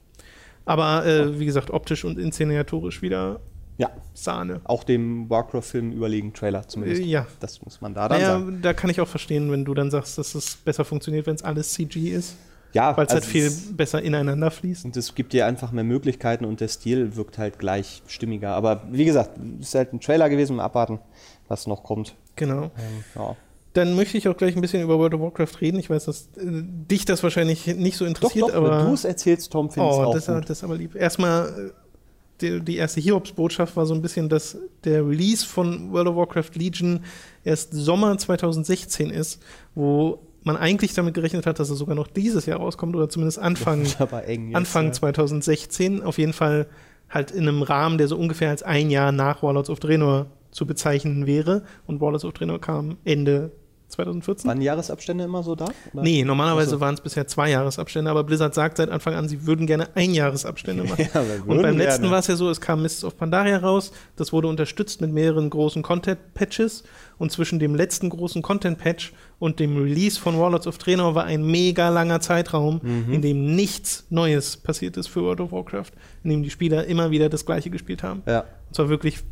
Aber 0.66 1.06
äh, 1.06 1.40
wie 1.40 1.46
gesagt, 1.46 1.70
optisch 1.70 2.06
und 2.06 2.18
inszenatorisch 2.18 3.02
wieder 3.02 3.40
ja. 3.78 3.92
Sahne. 4.14 4.62
Auch 4.64 4.84
dem 4.84 5.30
Warcraft-Film 5.30 5.92
überlegen, 5.92 6.34
Trailer 6.34 6.68
zumindest. 6.68 7.02
Äh, 7.02 7.06
ja. 7.06 7.28
Das 7.40 7.62
muss 7.62 7.82
man 7.82 7.94
da 7.94 8.08
dann 8.08 8.22
naja, 8.22 8.40
sagen. 8.40 8.62
Da 8.62 8.74
kann 8.74 8.90
ich 8.90 9.02
auch 9.02 9.08
verstehen, 9.08 9.52
wenn 9.52 9.66
du 9.66 9.74
dann 9.74 9.92
sagst, 9.92 10.18
dass 10.18 10.34
es 10.34 10.56
besser 10.56 10.86
funktioniert, 10.86 11.28
wenn 11.28 11.36
es 11.36 11.44
alles 11.44 11.74
CG 11.74 12.10
ist. 12.10 12.38
Ja, 12.76 12.98
weil 12.98 13.06
es 13.06 13.14
halt 13.14 13.24
also 13.24 13.34
halt 13.34 13.54
viel 13.54 13.74
besser 13.74 14.02
ineinander 14.02 14.52
fließt. 14.52 14.84
Und 14.84 14.98
es 14.98 15.16
gibt 15.16 15.32
dir 15.32 15.46
einfach 15.46 15.72
mehr 15.72 15.86
Möglichkeiten 15.86 16.44
und 16.44 16.60
der 16.60 16.68
Stil 16.68 17.16
wirkt 17.16 17.38
halt 17.38 17.58
gleich 17.58 18.04
stimmiger. 18.06 18.50
Aber 18.50 18.84
wie 18.92 19.06
gesagt, 19.06 19.40
es 19.62 19.70
ist 19.70 19.76
halt 19.76 19.94
ein 19.94 20.02
Trailer 20.02 20.30
gewesen, 20.30 20.58
mal 20.58 20.66
abwarten, 20.66 21.00
was 21.48 21.68
noch 21.68 21.84
kommt. 21.84 22.16
Genau. 22.36 22.64
Ähm, 22.64 22.72
ja. 23.16 23.38
Dann 23.72 23.96
möchte 23.96 24.18
ich 24.18 24.28
auch 24.28 24.36
gleich 24.36 24.58
ein 24.58 24.62
bisschen 24.62 24.84
über 24.84 25.00
World 25.00 25.14
of 25.14 25.22
Warcraft 25.22 25.62
reden. 25.62 25.80
Ich 25.80 25.90
weiß, 25.90 26.04
dass 26.04 26.28
äh, 26.36 26.64
dich 26.64 27.06
das 27.06 27.24
wahrscheinlich 27.24 27.66
nicht 27.66 27.96
so 27.96 28.04
interessiert. 28.04 28.44
Doch, 28.44 28.50
doch, 28.50 28.56
aber 28.56 28.80
wenn 28.80 28.88
du 28.88 28.94
es 28.94 29.06
erzählst, 29.06 29.54
Tom, 29.54 29.72
finde 29.72 29.90
ich 29.90 29.96
oh, 29.96 30.04
auch 30.04 30.14
das, 30.14 30.28
gut. 30.28 30.44
das 30.44 30.58
ist 30.58 30.64
aber 30.66 30.76
lieb. 30.76 30.96
Erstmal 30.96 31.48
äh, 31.48 31.72
die, 32.42 32.60
die 32.60 32.76
erste 32.76 33.00
Hiobs-Botschaft 33.00 33.78
war 33.78 33.86
so 33.86 33.94
ein 33.94 34.02
bisschen, 34.02 34.28
dass 34.28 34.58
der 34.84 35.08
Release 35.08 35.46
von 35.46 35.94
World 35.94 36.10
of 36.10 36.18
Warcraft 36.18 36.56
Legion 36.56 37.06
erst 37.46 37.72
Sommer 37.72 38.18
2016 38.18 39.12
ist, 39.12 39.42
wo 39.76 40.20
man 40.46 40.58
eigentlich 40.58 40.94
damit 40.94 41.14
gerechnet 41.14 41.46
hat, 41.46 41.60
dass 41.60 41.70
er 41.70 41.76
sogar 41.76 41.96
noch 41.96 42.08
dieses 42.08 42.46
Jahr 42.46 42.60
rauskommt 42.60 42.96
oder 42.96 43.10
zumindest 43.10 43.40
Anfang, 43.40 43.84
jetzt, 43.86 44.00
Anfang 44.54 44.86
ja. 44.88 44.92
2016. 44.92 46.04
Auf 46.04 46.18
jeden 46.18 46.34
Fall 46.34 46.68
halt 47.10 47.32
in 47.32 47.48
einem 47.48 47.62
Rahmen, 47.62 47.98
der 47.98 48.08
so 48.08 48.18
ungefähr 48.18 48.50
als 48.50 48.64
ein 48.64 48.90
Jahr 48.90 49.12
nach 49.12 49.44
Warlords 49.44 49.70
of 49.70 49.80
Draenor 49.80 50.28
zu 50.52 50.66
bezeichnen 50.66 51.26
wäre. 51.26 51.64
Und 51.88 52.00
Warlords 52.00 52.26
of 52.26 52.34
Draenor 52.34 52.62
kam 52.62 52.98
Ende 53.04 53.52
2014. 53.96 54.48
Waren 54.48 54.62
Jahresabstände 54.62 55.24
immer 55.24 55.44
so 55.44 55.56
da? 55.56 55.66
Oder? 55.94 56.04
Nee, 56.04 56.24
normalerweise 56.24 56.72
also. 56.72 56.80
waren 56.82 56.96
es 56.96 57.02
bisher 57.02 57.28
zwei 57.28 57.50
Jahresabstände, 57.50 58.12
aber 58.12 58.24
Blizzard 58.24 58.54
sagt 58.54 58.78
seit 58.78 58.90
Anfang 58.90 59.16
an, 59.16 59.28
sie 59.28 59.46
würden 59.48 59.68
gerne 59.68 59.90
ein 59.96 60.14
Jahresabstände 60.14 60.84
machen. 60.90 61.08
ja, 61.14 61.22
und 61.46 61.62
beim 61.62 61.78
letzten 61.78 62.10
war 62.12 62.20
es 62.20 62.28
ja 62.28 62.36
so, 62.36 62.50
es 62.50 62.62
kam 62.62 62.82
Mists 62.82 63.04
of 63.04 63.18
Pandaria 63.18 63.58
raus, 63.58 63.92
das 64.16 64.34
wurde 64.34 64.48
unterstützt 64.48 65.02
mit 65.02 65.12
mehreren 65.12 65.50
großen 65.50 65.82
Content-Patches 65.82 66.84
und 67.18 67.32
zwischen 67.32 67.60
dem 67.60 67.76
letzten 67.76 68.10
großen 68.10 68.42
Content-Patch 68.42 69.14
und 69.40 69.60
dem 69.60 69.78
Release 69.78 70.20
von 70.20 70.40
Warlords 70.40 70.68
of 70.68 70.78
Draenor 70.78 71.16
war 71.16 71.26
ein 71.26 71.46
mega 71.46 71.90
langer 71.90 72.20
Zeitraum, 72.20 72.82
mhm. 72.84 73.14
in 73.14 73.22
dem 73.22 73.56
nichts 73.56 74.06
Neues 74.10 74.58
passiert 74.58 74.98
ist 74.98 75.08
für 75.08 75.22
World 75.22 75.42
of 75.42 75.52
Warcraft, 75.52 75.92
in 76.24 76.30
dem 76.30 76.44
die 76.44 76.50
Spieler 76.50 76.86
immer 76.86 77.12
wieder 77.12 77.30
das 77.30 77.46
Gleiche 77.46 77.70
gespielt 77.70 78.04
haben. 78.04 78.24
Ja. 78.26 78.42
Und 78.68 78.76
zwar 78.76 78.90
wirklich 78.90 79.24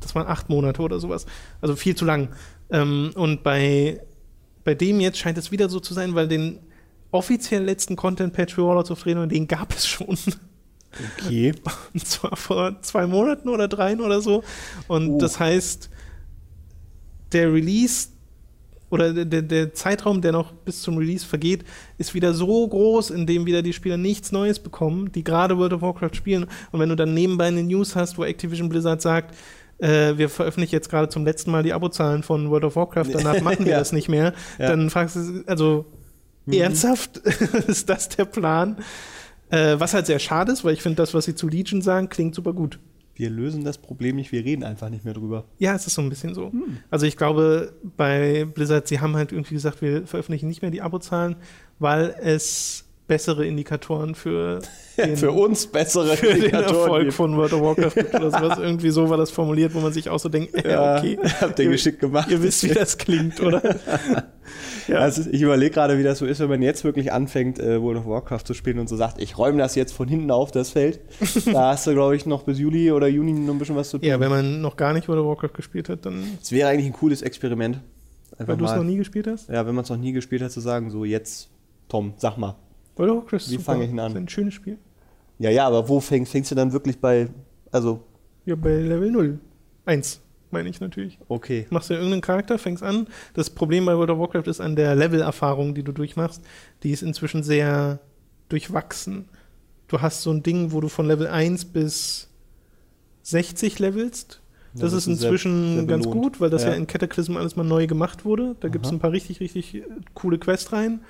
das 0.00 0.14
waren 0.14 0.26
acht 0.26 0.48
Monate 0.48 0.82
oder 0.82 1.00
sowas. 1.00 1.26
Also 1.60 1.76
viel 1.76 1.94
zu 1.94 2.04
lang. 2.04 2.28
Ähm, 2.70 3.12
und 3.14 3.42
bei, 3.42 4.00
bei 4.64 4.74
dem 4.74 5.00
jetzt 5.00 5.18
scheint 5.18 5.38
es 5.38 5.50
wieder 5.50 5.68
so 5.68 5.80
zu 5.80 5.94
sein, 5.94 6.14
weil 6.14 6.28
den 6.28 6.60
offiziell 7.10 7.64
letzten 7.64 7.96
Content-Patch 7.96 8.54
für 8.54 8.66
Warlords 8.66 8.90
of 8.90 9.02
Draenor, 9.02 9.26
den 9.26 9.48
gab 9.48 9.74
es 9.74 9.86
schon. 9.86 10.18
Okay. 11.16 11.52
Und 11.94 12.06
zwar 12.06 12.36
vor 12.36 12.80
zwei 12.82 13.06
Monaten 13.06 13.48
oder 13.48 13.68
dreien 13.68 14.00
oder 14.00 14.20
so. 14.20 14.42
Und 14.88 15.10
oh. 15.10 15.18
das 15.18 15.38
heißt, 15.38 15.90
der 17.32 17.52
Release 17.52 18.08
oder 18.90 19.12
der, 19.12 19.42
der, 19.42 19.74
Zeitraum, 19.74 20.22
der 20.22 20.32
noch 20.32 20.52
bis 20.52 20.80
zum 20.80 20.96
Release 20.96 21.26
vergeht, 21.26 21.64
ist 21.98 22.14
wieder 22.14 22.32
so 22.32 22.66
groß, 22.66 23.10
in 23.10 23.26
dem 23.26 23.44
wieder 23.44 23.60
die 23.60 23.74
Spieler 23.74 23.98
nichts 23.98 24.32
Neues 24.32 24.58
bekommen, 24.58 25.12
die 25.12 25.24
gerade 25.24 25.58
World 25.58 25.74
of 25.74 25.82
Warcraft 25.82 26.14
spielen. 26.14 26.46
Und 26.72 26.80
wenn 26.80 26.88
du 26.88 26.96
dann 26.96 27.12
nebenbei 27.12 27.48
eine 27.48 27.62
News 27.62 27.94
hast, 27.96 28.16
wo 28.16 28.24
Activision 28.24 28.70
Blizzard 28.70 29.02
sagt, 29.02 29.36
äh, 29.78 30.16
wir 30.16 30.28
veröffentlichen 30.28 30.74
jetzt 30.74 30.88
gerade 30.88 31.08
zum 31.08 31.24
letzten 31.24 31.50
Mal 31.50 31.62
die 31.62 31.72
Abozahlen 31.72 32.22
von 32.22 32.50
World 32.50 32.64
of 32.64 32.76
Warcraft, 32.76 33.04
danach 33.12 33.40
machen 33.40 33.64
wir 33.64 33.72
ja. 33.72 33.78
das 33.78 33.92
nicht 33.92 34.08
mehr, 34.08 34.32
ja. 34.58 34.68
dann 34.68 34.90
fragst 34.90 35.16
du, 35.16 35.44
also 35.46 35.86
mhm. 36.46 36.54
ernsthaft, 36.54 37.16
ist 37.66 37.88
das 37.88 38.08
der 38.08 38.24
Plan? 38.24 38.78
Äh, 39.50 39.76
was 39.78 39.94
halt 39.94 40.06
sehr 40.06 40.18
schade 40.18 40.52
ist, 40.52 40.64
weil 40.64 40.74
ich 40.74 40.82
finde, 40.82 40.96
das, 40.96 41.14
was 41.14 41.24
sie 41.24 41.34
zu 41.34 41.48
Legion 41.48 41.80
sagen, 41.80 42.08
klingt 42.08 42.34
super 42.34 42.52
gut. 42.52 42.78
wir 43.14 43.30
lösen 43.30 43.64
das 43.64 43.78
Problem 43.78 44.16
nicht, 44.16 44.30
wir 44.30 44.44
reden 44.44 44.62
einfach 44.62 44.90
nicht 44.90 45.04
mehr 45.04 45.14
drüber. 45.14 45.44
Ja, 45.58 45.74
es 45.74 45.86
ist 45.86 45.94
so 45.94 46.02
ein 46.02 46.08
bisschen 46.08 46.34
so. 46.34 46.52
Hm. 46.52 46.78
Also 46.90 47.06
ich 47.06 47.16
glaube, 47.16 47.72
bei 47.96 48.44
Blizzard, 48.44 48.86
sie 48.88 49.00
haben 49.00 49.16
halt 49.16 49.32
irgendwie 49.32 49.54
gesagt, 49.54 49.80
wir 49.80 50.06
veröffentlichen 50.06 50.48
nicht 50.48 50.62
mehr 50.62 50.70
die 50.70 50.82
Abozahlen, 50.82 51.36
weil 51.78 52.14
es 52.20 52.84
bessere 53.06 53.46
Indikatoren 53.46 54.14
für 54.14 54.60
den, 54.98 55.16
für 55.16 55.32
uns 55.32 55.66
bessere 55.66 56.16
für 56.16 56.34
den 56.34 56.52
Erfolg 56.52 57.12
von 57.12 57.36
World 57.36 57.52
of 57.52 57.60
Warcraft 57.62 58.14
oder 58.14 58.30
sowas. 58.30 58.58
Irgendwie 58.62 58.90
so 58.90 59.08
war 59.08 59.16
das 59.16 59.30
formuliert, 59.30 59.74
wo 59.74 59.80
man 59.80 59.92
sich 59.92 60.08
auch 60.10 60.18
so 60.18 60.28
denkt, 60.28 60.54
ja, 60.64 60.98
okay, 60.98 61.18
habt 61.40 61.58
ihr 61.58 61.70
geschickt 61.70 62.00
gemacht. 62.00 62.30
Ihr 62.30 62.42
wisst, 62.42 62.64
wie 62.64 62.74
das 62.74 62.98
klingt, 62.98 63.40
oder? 63.40 63.62
ja. 64.88 64.98
Also 64.98 65.28
ich 65.30 65.40
überlege 65.40 65.70
gerade, 65.70 65.98
wie 65.98 66.02
das 66.02 66.18
so 66.18 66.26
ist, 66.26 66.40
wenn 66.40 66.48
man 66.48 66.62
jetzt 66.62 66.84
wirklich 66.84 67.12
anfängt, 67.12 67.58
äh, 67.58 67.80
World 67.80 67.98
of 67.98 68.06
Warcraft 68.06 68.44
zu 68.44 68.54
spielen 68.54 68.78
und 68.78 68.88
so 68.88 68.96
sagt, 68.96 69.20
ich 69.20 69.38
räume 69.38 69.58
das 69.58 69.74
jetzt 69.74 69.92
von 69.92 70.08
hinten 70.08 70.30
auf 70.30 70.50
das 70.50 70.70
Feld. 70.70 71.00
da 71.52 71.72
hast 71.72 71.86
du, 71.86 71.92
glaube 71.92 72.16
ich, 72.16 72.26
noch 72.26 72.42
bis 72.42 72.58
Juli 72.58 72.92
oder 72.92 73.08
Juni 73.08 73.32
noch 73.32 73.54
ein 73.54 73.58
bisschen 73.58 73.76
was 73.76 73.90
zu 73.90 73.98
tun. 73.98 74.08
Ja, 74.08 74.20
wenn 74.20 74.30
man 74.30 74.60
noch 74.60 74.76
gar 74.76 74.92
nicht 74.92 75.08
World 75.08 75.20
of 75.20 75.26
Warcraft 75.26 75.54
gespielt 75.54 75.88
hat, 75.88 76.04
dann. 76.06 76.24
Es 76.42 76.52
wäre 76.52 76.68
eigentlich 76.68 76.86
ein 76.86 76.92
cooles 76.92 77.22
Experiment. 77.22 77.80
Einfach 78.32 78.52
Weil 78.52 78.56
du 78.56 78.64
es 78.66 78.76
noch 78.76 78.84
nie 78.84 78.96
gespielt 78.96 79.26
hast? 79.26 79.48
Ja, 79.48 79.66
wenn 79.66 79.74
man 79.74 79.84
es 79.84 79.90
noch 79.90 79.96
nie 79.96 80.12
gespielt 80.12 80.42
hat, 80.42 80.52
zu 80.52 80.60
sagen, 80.60 80.90
so 80.90 81.04
jetzt, 81.04 81.48
Tom, 81.88 82.14
sag 82.18 82.36
mal. 82.36 82.56
World 82.96 83.10
of 83.10 83.16
Warcraft 83.18 83.36
ist 83.36 83.50
Wie 83.50 83.58
fange 83.58 83.84
ich 83.84 83.90
ihn 83.90 83.98
an? 83.98 84.12
Das 84.12 84.14
ist 84.14 84.24
ein 84.24 84.28
schönes 84.28 84.54
Spiel. 84.54 84.78
Ja, 85.38 85.50
ja, 85.50 85.66
aber 85.66 85.88
wo 85.88 86.00
fängst, 86.00 86.32
fängst 86.32 86.50
du 86.50 86.54
dann 86.54 86.72
wirklich 86.72 86.98
bei, 86.98 87.28
also... 87.70 88.02
Ja, 88.44 88.56
bei 88.56 88.76
Level 88.76 89.10
0. 89.10 89.38
1, 89.84 90.20
meine 90.50 90.68
ich 90.68 90.80
natürlich. 90.80 91.18
Okay. 91.28 91.66
Machst 91.70 91.90
du 91.90 91.94
irgendeinen 91.94 92.20
Charakter, 92.20 92.58
fängst 92.58 92.82
an. 92.82 93.06
Das 93.34 93.50
Problem 93.50 93.86
bei 93.86 93.96
World 93.96 94.10
of 94.10 94.18
Warcraft 94.18 94.48
ist 94.48 94.60
an 94.60 94.76
der 94.76 94.94
Level-Erfahrung, 94.94 95.74
die 95.74 95.82
du 95.82 95.92
durchmachst. 95.92 96.42
Die 96.82 96.90
ist 96.90 97.02
inzwischen 97.02 97.42
sehr 97.42 98.00
durchwachsen. 98.48 99.28
Du 99.86 100.00
hast 100.00 100.22
so 100.22 100.30
ein 100.30 100.42
Ding, 100.42 100.72
wo 100.72 100.80
du 100.80 100.88
von 100.88 101.06
Level 101.06 101.26
1 101.26 101.66
bis 101.66 102.28
60 103.22 103.78
levelst. 103.78 104.42
Das 104.74 104.92
ja, 104.92 104.98
ist 104.98 105.06
inzwischen 105.06 105.66
sehr, 105.66 105.74
sehr 105.76 105.86
ganz 105.86 106.06
gut, 106.06 106.40
weil 106.40 106.50
das 106.50 106.64
ja. 106.64 106.70
ja 106.70 106.74
in 106.74 106.86
Cataclysm 106.86 107.36
alles 107.36 107.56
mal 107.56 107.64
neu 107.64 107.86
gemacht 107.86 108.24
wurde. 108.24 108.54
Da 108.60 108.68
gibt 108.68 108.86
es 108.86 108.92
ein 108.92 108.98
paar 108.98 109.12
richtig, 109.12 109.40
richtig 109.40 109.82
coole 110.14 110.38
Quests 110.38 110.72
rein. 110.72 111.00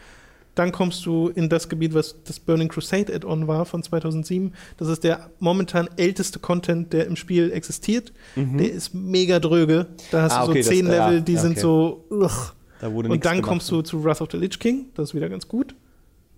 Dann 0.59 0.73
kommst 0.73 1.07
du 1.07 1.29
in 1.29 1.49
das 1.49 1.69
Gebiet, 1.69 1.95
was 1.95 2.17
das 2.25 2.41
Burning 2.41 2.67
Crusade 2.67 3.15
Add-on 3.15 3.47
war 3.47 3.65
von 3.65 3.81
2007. 3.81 4.53
Das 4.77 4.89
ist 4.89 5.05
der 5.05 5.31
momentan 5.39 5.89
älteste 5.97 6.41
Content, 6.41 6.93
der 6.93 7.07
im 7.07 7.15
Spiel 7.15 7.53
existiert. 7.53 8.13
Mhm. 8.35 8.59
Der 8.59 8.73
ist 8.73 8.93
mega 8.93 9.39
dröge. 9.39 9.87
Da 10.11 10.23
hast 10.23 10.33
ah, 10.33 10.41
du 10.41 10.47
so 10.47 10.51
okay, 10.51 10.63
zehn 10.63 10.87
das, 10.87 10.95
Level, 10.97 11.23
die 11.23 11.35
ja, 11.35 11.39
okay. 11.39 11.49
sind 11.49 11.61
so. 11.61 12.05
Ugh. 12.11 12.53
Da 12.81 12.89
Und 12.89 13.25
dann 13.25 13.41
kommst 13.41 13.71
du 13.71 13.83
zu 13.83 14.03
Wrath 14.03 14.21
of 14.21 14.31
the 14.33 14.37
Lich 14.37 14.59
King. 14.59 14.87
Das 14.97 15.11
ist 15.11 15.15
wieder 15.15 15.29
ganz 15.29 15.47
gut. 15.47 15.77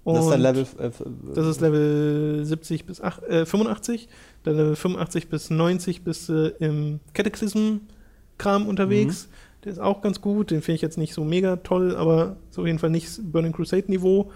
Und 0.04 0.16
das 0.16 0.24
ist 0.26 0.30
dann 0.33 0.42
Level. 0.42 0.66
Äh, 0.78 0.90
das 1.35 1.46
ist 1.46 1.61
Level 1.62 2.44
70 2.44 2.85
bis 2.85 3.00
8, 3.00 3.22
äh, 3.22 3.46
85. 3.46 4.06
Dann 4.42 4.56
Level 4.56 4.76
85 4.76 5.30
bis 5.30 5.48
90 5.48 6.04
bist 6.04 6.28
du 6.28 6.54
äh, 6.61 6.66
im 6.66 7.00
Cataclysm-Kram 7.14 8.66
unterwegs. 8.66 9.28
Mhm. 9.28 9.50
Der 9.64 9.73
ist 9.73 9.79
auch 9.79 10.03
ganz 10.03 10.20
gut. 10.20 10.51
Den 10.51 10.62
finde 10.62 10.77
ich 10.77 10.83
jetzt 10.83 10.99
nicht 10.99 11.14
so 11.14 11.25
mega 11.25 11.57
toll, 11.57 11.96
aber 11.96 12.37
ist 12.51 12.59
auf 12.59 12.66
jeden 12.66 12.79
Fall 12.79 12.90
nicht 12.90 13.09
Burning 13.23 13.53
Crusade-Niveau. 13.53 14.31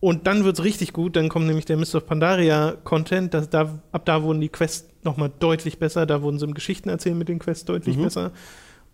Und 0.00 0.26
dann 0.26 0.44
wird 0.44 0.58
es 0.58 0.64
richtig 0.64 0.92
gut. 0.92 1.14
Dann 1.14 1.28
kommt 1.28 1.46
nämlich 1.46 1.64
der 1.64 1.76
Mist 1.76 1.94
of 1.94 2.06
Pandaria-Content. 2.06 3.34
Da, 3.50 3.78
ab 3.92 4.04
da 4.04 4.22
wurden 4.22 4.40
die 4.40 4.48
Quests 4.48 4.88
nochmal 5.04 5.30
deutlich 5.38 5.78
besser. 5.78 6.06
Da 6.06 6.22
wurden 6.22 6.38
sie 6.40 6.44
im 6.44 6.54
Geschichten 6.54 6.88
erzählen 6.88 7.16
mit 7.16 7.28
den 7.28 7.38
Quests 7.38 7.64
deutlich 7.64 7.96
mhm. 7.96 8.02
besser. 8.02 8.32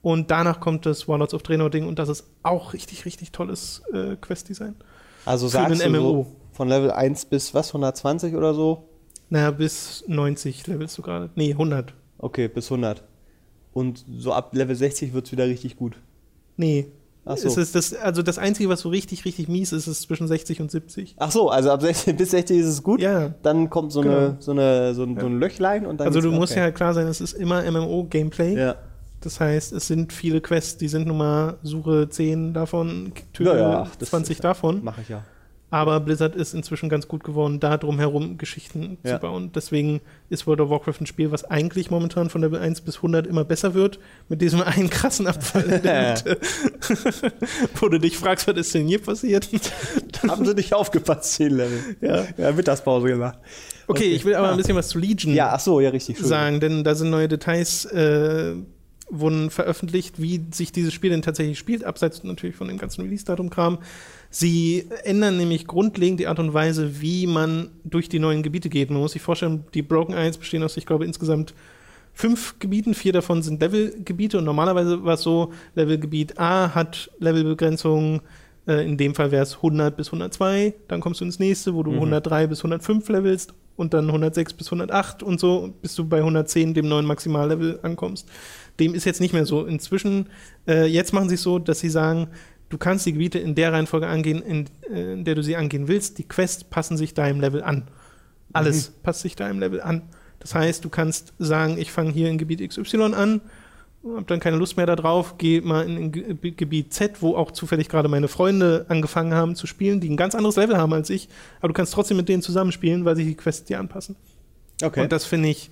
Und 0.02 0.30
danach 0.30 0.60
kommt 0.60 0.86
das 0.86 1.08
Warlords 1.08 1.34
of 1.34 1.42
Draenor-Ding 1.42 1.86
und 1.86 1.98
das 1.98 2.08
ist 2.08 2.24
auch 2.42 2.72
richtig, 2.72 3.04
richtig 3.04 3.32
tolles 3.32 3.82
äh, 3.92 4.16
Quest-Design. 4.16 4.76
Also 5.24 5.48
sagst 5.48 5.84
du. 5.84 5.90
So 5.92 6.26
von 6.52 6.68
Level 6.68 6.90
1 6.90 7.26
bis 7.26 7.54
was, 7.54 7.68
120 7.68 8.34
oder 8.34 8.54
so? 8.54 8.88
Naja, 9.30 9.50
bis 9.50 10.04
90 10.06 10.66
levelst 10.66 10.98
du 10.98 11.02
gerade. 11.02 11.30
Nee, 11.34 11.52
100. 11.52 11.94
Okay, 12.18 12.48
bis 12.48 12.66
100. 12.70 13.02
Und 13.78 14.04
so 14.18 14.32
ab 14.32 14.52
Level 14.56 14.74
60 14.74 15.12
wird 15.12 15.26
es 15.26 15.30
wieder 15.30 15.46
richtig 15.46 15.76
gut. 15.76 15.94
Nee. 16.56 16.88
Ach 17.24 17.36
so. 17.36 17.46
Es 17.46 17.56
ist 17.56 17.76
das, 17.76 17.94
also 17.94 18.22
das 18.22 18.36
Einzige, 18.36 18.68
was 18.68 18.80
so 18.80 18.88
richtig, 18.88 19.24
richtig 19.24 19.46
mies 19.46 19.72
ist, 19.72 19.86
ist 19.86 20.02
zwischen 20.02 20.26
60 20.26 20.60
und 20.60 20.68
70. 20.68 21.14
Ach 21.16 21.30
so, 21.30 21.48
also 21.48 21.70
ab 21.70 21.80
60 21.80 22.16
bis 22.16 22.32
60 22.32 22.58
ist 22.58 22.66
es 22.66 22.82
gut. 22.82 23.00
Ja. 23.00 23.34
Dann 23.44 23.70
kommt 23.70 23.92
so, 23.92 24.00
genau. 24.00 24.16
eine, 24.16 24.36
so, 24.40 24.50
eine, 24.50 24.94
so, 24.94 25.04
ein, 25.04 25.14
ja. 25.14 25.20
so 25.20 25.26
ein 25.28 25.38
Löchlein 25.38 25.86
und 25.86 26.00
dann. 26.00 26.08
Also 26.08 26.20
du 26.20 26.32
musst 26.32 26.54
okay. 26.54 26.62
ja 26.62 26.70
klar 26.72 26.92
sein, 26.92 27.06
es 27.06 27.20
ist 27.20 27.34
immer 27.34 27.62
MMO-Gameplay. 27.70 28.58
Ja. 28.58 28.74
Das 29.20 29.38
heißt, 29.38 29.72
es 29.72 29.86
sind 29.86 30.12
viele 30.12 30.40
Quests, 30.40 30.76
die 30.76 30.88
sind 30.88 31.06
nun 31.06 31.18
mal 31.18 31.58
Suche 31.62 32.08
10 32.08 32.54
davon, 32.54 33.12
töte 33.32 33.50
ja, 33.50 33.84
ja, 33.84 33.90
20 34.00 34.40
davon. 34.40 34.82
Mache 34.82 35.02
ich 35.02 35.08
ja. 35.08 35.22
Aber 35.70 36.00
Blizzard 36.00 36.34
ist 36.34 36.54
inzwischen 36.54 36.88
ganz 36.88 37.08
gut 37.08 37.24
geworden, 37.24 37.60
da 37.60 37.76
drumherum 37.76 38.38
Geschichten 38.38 38.96
ja. 39.04 39.14
zu 39.14 39.20
bauen. 39.20 39.52
Deswegen 39.54 40.00
ist 40.30 40.46
World 40.46 40.62
of 40.62 40.70
Warcraft 40.70 41.00
ein 41.00 41.06
Spiel, 41.06 41.30
was 41.30 41.44
eigentlich 41.44 41.90
momentan 41.90 42.30
von 42.30 42.40
Level 42.40 42.58
1 42.58 42.80
bis 42.82 42.96
100 42.96 43.26
immer 43.26 43.44
besser 43.44 43.74
wird, 43.74 43.98
mit 44.28 44.40
diesem 44.40 44.60
einen 44.62 44.88
krassen 44.88 45.26
Abfall 45.26 45.64
in 45.64 45.82
der 45.82 46.14
Mitte. 46.24 46.38
Wo 47.74 47.88
du 47.88 47.98
dich 47.98 48.16
fragst, 48.16 48.48
was 48.48 48.56
ist 48.56 48.74
denn 48.74 48.86
hier 48.86 49.02
passiert? 49.02 49.48
Haben 50.26 50.46
sie 50.46 50.54
nicht 50.54 50.72
aufgepasst, 50.72 51.34
10 51.34 51.50
Level. 51.50 51.80
Ja. 52.00 52.26
ja, 52.36 52.52
Mittagspause 52.52 53.08
gemacht. 53.08 53.38
Okay, 53.86 54.04
okay, 54.04 54.14
ich 54.14 54.24
will 54.24 54.34
aber 54.34 54.48
ah. 54.48 54.50
ein 54.52 54.56
bisschen 54.56 54.76
was 54.76 54.88
zu 54.88 54.98
Legion 54.98 55.34
ja, 55.34 55.52
ach 55.52 55.60
so, 55.60 55.80
ja, 55.80 55.90
richtig, 55.90 56.18
sagen, 56.18 56.60
denn 56.60 56.84
da 56.84 56.94
sind 56.94 57.10
neue 57.10 57.28
Details 57.28 57.86
äh, 57.86 58.54
wurden 59.10 59.50
veröffentlicht, 59.50 60.20
wie 60.20 60.44
sich 60.52 60.72
dieses 60.72 60.92
Spiel 60.92 61.10
denn 61.10 61.22
tatsächlich 61.22 61.58
spielt, 61.58 61.84
abseits 61.84 62.22
natürlich 62.24 62.56
von 62.56 62.68
dem 62.68 62.78
ganzen 62.78 63.02
Release-Datum-Kram. 63.02 63.78
Sie 64.30 64.86
ändern 65.04 65.38
nämlich 65.38 65.66
grundlegend 65.66 66.20
die 66.20 66.26
Art 66.26 66.38
und 66.38 66.52
Weise, 66.52 67.00
wie 67.00 67.26
man 67.26 67.70
durch 67.84 68.08
die 68.08 68.18
neuen 68.18 68.42
Gebiete 68.42 68.68
geht. 68.68 68.90
Man 68.90 69.00
muss 69.00 69.12
sich 69.12 69.22
vorstellen, 69.22 69.64
die 69.72 69.82
Broken 69.82 70.14
Eyes 70.14 70.36
bestehen 70.36 70.62
aus, 70.62 70.76
ich 70.76 70.86
glaube, 70.86 71.06
insgesamt 71.06 71.54
fünf 72.12 72.58
Gebieten, 72.58 72.94
vier 72.94 73.12
davon 73.12 73.42
sind 73.42 73.60
Levelgebiete 73.62 74.38
und 74.38 74.44
normalerweise 74.44 75.04
war 75.04 75.14
es 75.14 75.22
so, 75.22 75.52
Levelgebiet 75.74 76.38
A 76.38 76.74
hat 76.74 77.10
Levelbegrenzung, 77.20 78.20
äh, 78.66 78.84
in 78.84 78.96
dem 78.98 79.14
Fall 79.14 79.30
wäre 79.30 79.44
es 79.44 79.56
100 79.56 79.96
bis 79.96 80.08
102, 80.08 80.74
dann 80.88 81.00
kommst 81.00 81.20
du 81.20 81.24
ins 81.24 81.38
nächste, 81.38 81.74
wo 81.74 81.82
du 81.82 81.92
mhm. 81.92 81.98
103 81.98 82.48
bis 82.48 82.58
105 82.58 83.08
levelst 83.08 83.54
und 83.76 83.94
dann 83.94 84.08
106 84.08 84.52
bis 84.54 84.66
108 84.66 85.22
und 85.22 85.38
so, 85.38 85.72
bis 85.80 85.94
du 85.94 86.04
bei 86.04 86.18
110 86.18 86.74
dem 86.74 86.88
neuen 86.88 87.06
Maximallevel 87.06 87.78
ankommst. 87.82 88.28
Dem 88.80 88.94
ist 88.94 89.04
jetzt 89.04 89.20
nicht 89.20 89.32
mehr 89.32 89.46
so. 89.46 89.64
Inzwischen, 89.64 90.28
äh, 90.66 90.86
jetzt 90.86 91.12
machen 91.12 91.28
sie 91.28 91.36
es 91.36 91.42
so, 91.42 91.60
dass 91.60 91.78
sie 91.78 91.88
sagen, 91.88 92.28
du 92.68 92.78
kannst 92.78 93.06
die 93.06 93.12
Gebiete 93.12 93.38
in 93.38 93.54
der 93.54 93.72
Reihenfolge 93.72 94.06
angehen, 94.06 94.42
in, 94.42 94.66
äh, 94.90 95.14
in 95.14 95.24
der 95.24 95.34
du 95.34 95.42
sie 95.42 95.56
angehen 95.56 95.88
willst. 95.88 96.18
Die 96.18 96.28
Quests 96.28 96.64
passen 96.64 96.96
sich 96.96 97.14
deinem 97.14 97.40
Level 97.40 97.62
an. 97.62 97.88
Alles 98.52 98.90
mhm. 98.90 98.94
passt 99.02 99.20
sich 99.20 99.36
deinem 99.36 99.58
Level 99.58 99.80
an. 99.80 100.02
Das 100.40 100.54
heißt, 100.54 100.84
du 100.84 100.88
kannst 100.88 101.32
sagen, 101.38 101.78
ich 101.78 101.90
fange 101.90 102.12
hier 102.12 102.28
in 102.28 102.38
Gebiet 102.38 102.66
XY 102.66 103.14
an, 103.14 103.40
habe 104.04 104.24
dann 104.26 104.40
keine 104.40 104.56
Lust 104.56 104.76
mehr 104.76 104.86
darauf, 104.86 105.36
gehe 105.38 105.60
mal 105.62 105.84
in, 105.84 106.12
in 106.12 106.56
Gebiet 106.56 106.92
Z, 106.92 107.20
wo 107.20 107.34
auch 107.34 107.50
zufällig 107.50 107.88
gerade 107.88 108.08
meine 108.08 108.28
Freunde 108.28 108.86
angefangen 108.88 109.34
haben 109.34 109.56
zu 109.56 109.66
spielen, 109.66 110.00
die 110.00 110.08
ein 110.08 110.16
ganz 110.16 110.34
anderes 110.34 110.56
Level 110.56 110.76
haben 110.76 110.92
als 110.92 111.10
ich, 111.10 111.28
aber 111.58 111.68
du 111.68 111.74
kannst 111.74 111.92
trotzdem 111.92 112.16
mit 112.16 112.28
denen 112.28 112.42
zusammenspielen, 112.42 113.04
weil 113.04 113.16
sich 113.16 113.26
die 113.26 113.34
Quests 113.34 113.64
dir 113.64 113.80
anpassen. 113.80 114.14
Okay. 114.80 115.02
Und 115.02 115.10
das 115.10 115.24
finde 115.24 115.48
ich 115.48 115.70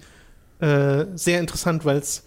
äh, 0.58 1.06
sehr 1.14 1.38
interessant, 1.38 1.84
weil's, 1.84 2.24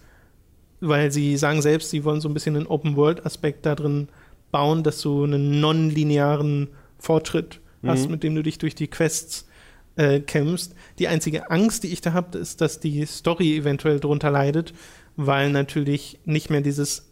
weil 0.80 1.12
sie 1.12 1.36
sagen 1.36 1.60
selbst, 1.60 1.90
sie 1.90 2.04
wollen 2.04 2.22
so 2.22 2.28
ein 2.28 2.34
bisschen 2.34 2.56
einen 2.56 2.66
Open-World-Aspekt 2.66 3.66
da 3.66 3.74
drin 3.74 4.08
bauen, 4.50 4.82
dass 4.82 5.00
du 5.00 5.24
einen 5.24 5.60
nonlinearen 5.60 6.68
Fortschritt 6.98 7.60
mhm. 7.82 7.88
hast, 7.88 8.08
mit 8.08 8.22
dem 8.22 8.34
du 8.34 8.42
dich 8.42 8.58
durch 8.58 8.74
die 8.74 8.88
Quests 8.88 9.48
äh, 9.96 10.20
kämpfst. 10.20 10.74
Die 10.98 11.08
einzige 11.08 11.50
Angst, 11.50 11.82
die 11.82 11.92
ich 11.92 12.00
da 12.00 12.12
habe, 12.12 12.38
ist, 12.38 12.60
dass 12.60 12.80
die 12.80 13.04
Story 13.06 13.56
eventuell 13.56 14.00
darunter 14.00 14.30
leidet, 14.30 14.72
weil 15.16 15.50
natürlich 15.50 16.18
nicht 16.24 16.50
mehr 16.50 16.60
dieses 16.60 17.06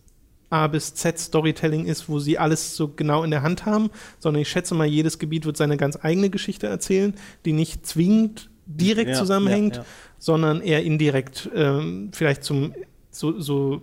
A 0.50 0.66
bis 0.66 0.94
Z 0.94 1.18
Storytelling 1.18 1.86
ist, 1.86 2.08
wo 2.08 2.18
sie 2.18 2.38
alles 2.38 2.74
so 2.74 2.88
genau 2.88 3.22
in 3.22 3.30
der 3.30 3.42
Hand 3.42 3.66
haben, 3.66 3.90
sondern 4.18 4.42
ich 4.42 4.48
schätze 4.48 4.74
mal, 4.74 4.86
jedes 4.86 5.18
Gebiet 5.18 5.44
wird 5.44 5.56
seine 5.56 5.76
ganz 5.76 5.98
eigene 6.00 6.30
Geschichte 6.30 6.66
erzählen, 6.66 7.14
die 7.44 7.52
nicht 7.52 7.86
zwingend 7.86 8.48
direkt 8.64 9.10
ja, 9.10 9.16
zusammenhängt, 9.16 9.76
ja, 9.76 9.82
ja. 9.82 9.88
sondern 10.18 10.60
eher 10.60 10.82
indirekt 10.82 11.50
ähm, 11.54 12.10
vielleicht 12.12 12.44
zum 12.44 12.72
so, 13.10 13.40
so, 13.40 13.82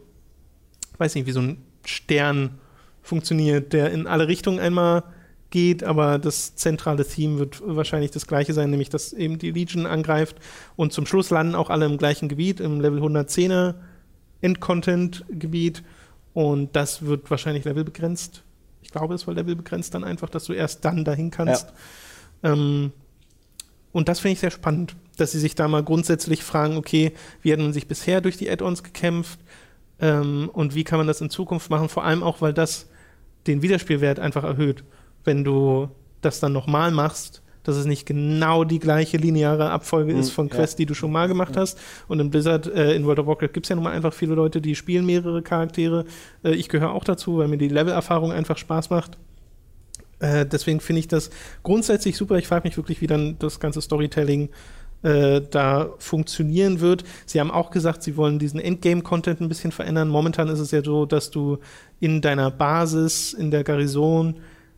weiß 0.97 1.15
nicht, 1.15 1.27
wie 1.27 1.31
so 1.31 1.41
ein 1.41 1.57
Stern 1.83 2.59
funktioniert, 3.05 3.71
der 3.71 3.91
in 3.91 4.07
alle 4.07 4.27
Richtungen 4.27 4.59
einmal 4.59 5.03
geht, 5.51 5.83
aber 5.83 6.19
das 6.19 6.55
zentrale 6.55 7.05
Theme 7.05 7.39
wird 7.39 7.61
wahrscheinlich 7.65 8.11
das 8.11 8.27
gleiche 8.27 8.53
sein, 8.53 8.71
nämlich 8.71 8.89
dass 8.89 9.13
eben 9.13 9.37
die 9.37 9.51
Legion 9.51 9.85
angreift 9.85 10.37
und 10.75 10.91
zum 10.91 11.05
Schluss 11.05 11.29
landen 11.29 11.55
auch 11.55 11.69
alle 11.69 11.85
im 11.85 11.97
gleichen 11.97 12.27
Gebiet, 12.27 12.59
im 12.59 12.81
Level 12.81 13.01
110er 13.01 13.75
Endcontent-Gebiet 14.41 15.83
und 16.33 16.75
das 16.75 17.05
wird 17.05 17.29
wahrscheinlich 17.29 17.63
levelbegrenzt. 17.63 18.43
Ich 18.81 18.89
glaube, 18.89 19.13
es 19.13 19.27
war 19.27 19.33
levelbegrenzt 19.33 19.93
dann 19.93 20.03
einfach, 20.03 20.29
dass 20.29 20.45
du 20.45 20.53
erst 20.53 20.83
dann 20.83 21.05
dahin 21.05 21.31
kannst. 21.31 21.67
Ja. 22.43 22.51
Ähm, 22.51 22.91
und 23.93 24.09
das 24.09 24.19
finde 24.19 24.33
ich 24.33 24.39
sehr 24.41 24.51
spannend, 24.51 24.95
dass 25.15 25.31
sie 25.31 25.39
sich 25.39 25.55
da 25.55 25.67
mal 25.67 25.83
grundsätzlich 25.83 26.43
fragen, 26.43 26.75
okay, 26.75 27.13
wie 27.41 27.53
hat 27.53 27.59
man 27.59 27.71
sich 27.71 27.87
bisher 27.87 28.19
durch 28.19 28.35
die 28.35 28.49
Add-ons 28.49 28.83
gekämpft 28.83 29.39
ähm, 29.99 30.49
und 30.51 30.75
wie 30.75 30.83
kann 30.83 30.97
man 30.97 31.07
das 31.07 31.21
in 31.21 31.29
Zukunft 31.29 31.69
machen, 31.69 31.87
vor 31.87 32.03
allem 32.03 32.23
auch, 32.23 32.41
weil 32.41 32.53
das 32.53 32.89
den 33.47 33.61
Wiederspielwert 33.61 34.19
einfach 34.19 34.43
erhöht. 34.43 34.83
Wenn 35.23 35.43
du 35.43 35.89
das 36.21 36.39
dann 36.39 36.53
nochmal 36.53 36.91
machst, 36.91 37.41
dass 37.63 37.75
es 37.77 37.85
nicht 37.85 38.05
genau 38.05 38.63
die 38.63 38.79
gleiche 38.79 39.17
lineare 39.17 39.71
Abfolge 39.71 40.13
Mhm, 40.13 40.19
ist 40.19 40.29
von 40.29 40.47
ja. 40.47 40.55
Quests, 40.55 40.75
die 40.75 40.85
du 40.85 40.93
schon 40.93 41.11
mal 41.11 41.27
gemacht 41.27 41.57
hast. 41.57 41.79
Und 42.07 42.19
in 42.19 42.29
Blizzard, 42.29 42.67
äh, 42.67 42.93
in 42.93 43.05
World 43.05 43.19
of 43.19 43.27
Warcraft 43.27 43.53
gibt 43.53 43.65
es 43.65 43.69
ja 43.69 43.75
nun 43.75 43.83
mal 43.83 43.93
einfach 43.93 44.13
viele 44.13 44.35
Leute, 44.35 44.61
die 44.61 44.75
spielen 44.75 45.05
mehrere 45.05 45.41
Charaktere. 45.41 46.05
Äh, 46.43 46.53
ich 46.53 46.69
gehöre 46.69 46.91
auch 46.91 47.03
dazu, 47.03 47.37
weil 47.37 47.47
mir 47.47 47.57
die 47.57 47.67
Levelerfahrung 47.67 48.31
einfach 48.31 48.57
Spaß 48.57 48.91
macht. 48.91 49.17
Äh, 50.19 50.45
deswegen 50.45 50.79
finde 50.79 50.99
ich 50.99 51.07
das 51.07 51.29
grundsätzlich 51.63 52.17
super. 52.17 52.37
Ich 52.37 52.47
frage 52.47 52.67
mich 52.67 52.77
wirklich, 52.77 53.01
wie 53.01 53.07
dann 53.07 53.37
das 53.39 53.59
ganze 53.59 53.81
Storytelling 53.81 54.49
äh, 55.05 55.41
da 55.51 55.91
funktionieren 55.99 56.79
wird. 56.79 57.03
Sie 57.27 57.39
haben 57.39 57.51
auch 57.51 57.69
gesagt, 57.69 58.01
sie 58.01 58.17
wollen 58.17 58.39
diesen 58.39 58.59
Endgame-Content 58.59 59.39
ein 59.39 59.47
bisschen 59.47 59.71
verändern. 59.71 60.09
Momentan 60.09 60.49
ist 60.49 60.59
es 60.59 60.71
ja 60.71 60.83
so, 60.83 61.05
dass 61.05 61.29
du 61.29 61.59
in 61.99 62.21
deiner 62.21 62.49
Basis, 62.49 63.31
in 63.33 63.51
der 63.51 63.63
Garrison, 63.63 64.37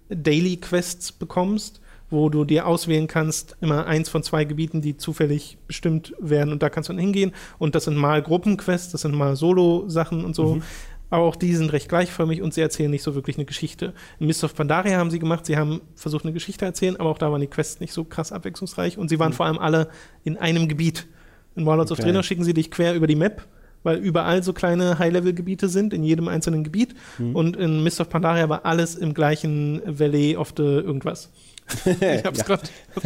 Daily 0.09 0.57
Quests 0.57 1.13
bekommst, 1.13 1.79
wo 2.09 2.27
du 2.29 2.43
dir 2.43 2.67
auswählen 2.67 3.07
kannst, 3.07 3.55
immer 3.61 3.85
eins 3.85 4.09
von 4.09 4.21
zwei 4.21 4.43
Gebieten, 4.43 4.81
die 4.81 4.97
zufällig 4.97 5.57
bestimmt 5.65 6.13
werden 6.19 6.51
und 6.51 6.61
da 6.61 6.69
kannst 6.69 6.89
du 6.89 6.93
dann 6.93 6.99
hingehen. 6.99 7.31
Und 7.57 7.75
das 7.75 7.85
sind 7.85 7.95
mal 7.95 8.21
Gruppenquests, 8.21 8.91
das 8.91 9.01
sind 9.01 9.15
mal 9.15 9.37
Solo-Sachen 9.37 10.25
und 10.25 10.35
so. 10.35 10.55
Mhm. 10.55 10.63
Aber 11.09 11.23
auch 11.23 11.35
die 11.37 11.55
sind 11.55 11.71
recht 11.71 11.87
gleichförmig 11.89 12.41
und 12.41 12.53
sie 12.53 12.61
erzählen 12.61 12.91
nicht 12.91 13.03
so 13.03 13.15
wirklich 13.15 13.37
eine 13.37 13.45
Geschichte. 13.45 13.93
In 14.19 14.27
Mist 14.27 14.43
of 14.43 14.53
Pandaria 14.55 14.97
haben 14.97 15.09
sie 15.11 15.19
gemacht, 15.19 15.45
sie 15.45 15.55
haben 15.57 15.81
versucht, 15.95 16.25
eine 16.25 16.33
Geschichte 16.33 16.59
zu 16.59 16.65
erzählen, 16.65 16.97
aber 16.97 17.09
auch 17.09 17.17
da 17.17 17.31
waren 17.31 17.39
die 17.41 17.47
Quests 17.47 17.79
nicht 17.79 17.93
so 17.93 18.03
krass 18.03 18.31
abwechslungsreich 18.33 18.97
und 18.97 19.07
sie 19.09 19.17
waren 19.19 19.31
vor 19.33 19.45
allem 19.45 19.57
alle 19.57 19.87
in 20.25 20.37
einem 20.37 20.67
Gebiet. 20.67 21.07
In 21.55 21.65
Warlords 21.65 21.91
of 21.91 21.97
Okay. 21.99 22.07
Draenor 22.09 22.23
schicken 22.23 22.43
sie 22.43 22.53
dich 22.53 22.69
quer 22.71 22.93
über 22.93 23.07
die 23.07 23.15
Map, 23.15 23.45
weil 23.83 23.97
überall 23.97 24.43
so 24.43 24.51
kleine 24.53 24.99
High-Level-Gebiete 24.99 25.69
sind, 25.69 25.93
in 25.93 26.03
jedem 26.03 26.27
einzelnen 26.27 26.63
Gebiet. 26.65 26.93
Und 27.33 27.55
in 27.55 27.83
Mist 27.83 28.01
of 28.01 28.09
Pandaria 28.09 28.49
war 28.49 28.65
alles 28.65 28.95
im 28.95 29.13
gleichen 29.13 29.81
Valley 29.85 30.35
of 30.35 30.53
the 30.57 30.63
irgendwas. 30.63 31.31
Ich 31.85 32.23
hab's 32.25 32.39
Ja. 32.39 32.43
gerade 32.45 32.63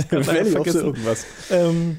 leider 0.09 0.25
Valley 0.27 0.39
of 0.41 0.47
the 0.47 0.51
vergessen. 0.53 0.79
irgendwas. 0.85 1.25
Ähm, 1.51 1.97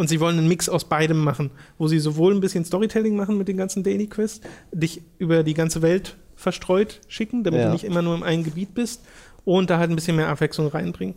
und 0.00 0.08
sie 0.08 0.18
wollen 0.18 0.38
einen 0.38 0.48
Mix 0.48 0.70
aus 0.70 0.86
beidem 0.86 1.18
machen, 1.18 1.50
wo 1.76 1.86
sie 1.86 1.98
sowohl 1.98 2.34
ein 2.34 2.40
bisschen 2.40 2.64
Storytelling 2.64 3.16
machen 3.16 3.36
mit 3.36 3.48
den 3.48 3.58
ganzen 3.58 3.82
Daily 3.82 4.06
Quests, 4.06 4.40
dich 4.72 5.02
über 5.18 5.42
die 5.42 5.52
ganze 5.52 5.82
Welt 5.82 6.16
verstreut 6.36 7.02
schicken, 7.06 7.44
damit 7.44 7.60
Ja. 7.60 7.66
du 7.66 7.72
nicht 7.74 7.84
immer 7.84 8.00
nur 8.00 8.14
im 8.14 8.22
einen 8.22 8.42
Gebiet 8.42 8.72
bist 8.72 9.02
und 9.44 9.68
da 9.68 9.78
halt 9.78 9.90
ein 9.90 9.96
bisschen 9.96 10.16
mehr 10.16 10.28
Abwechslung 10.28 10.68
reinbringen. 10.68 11.16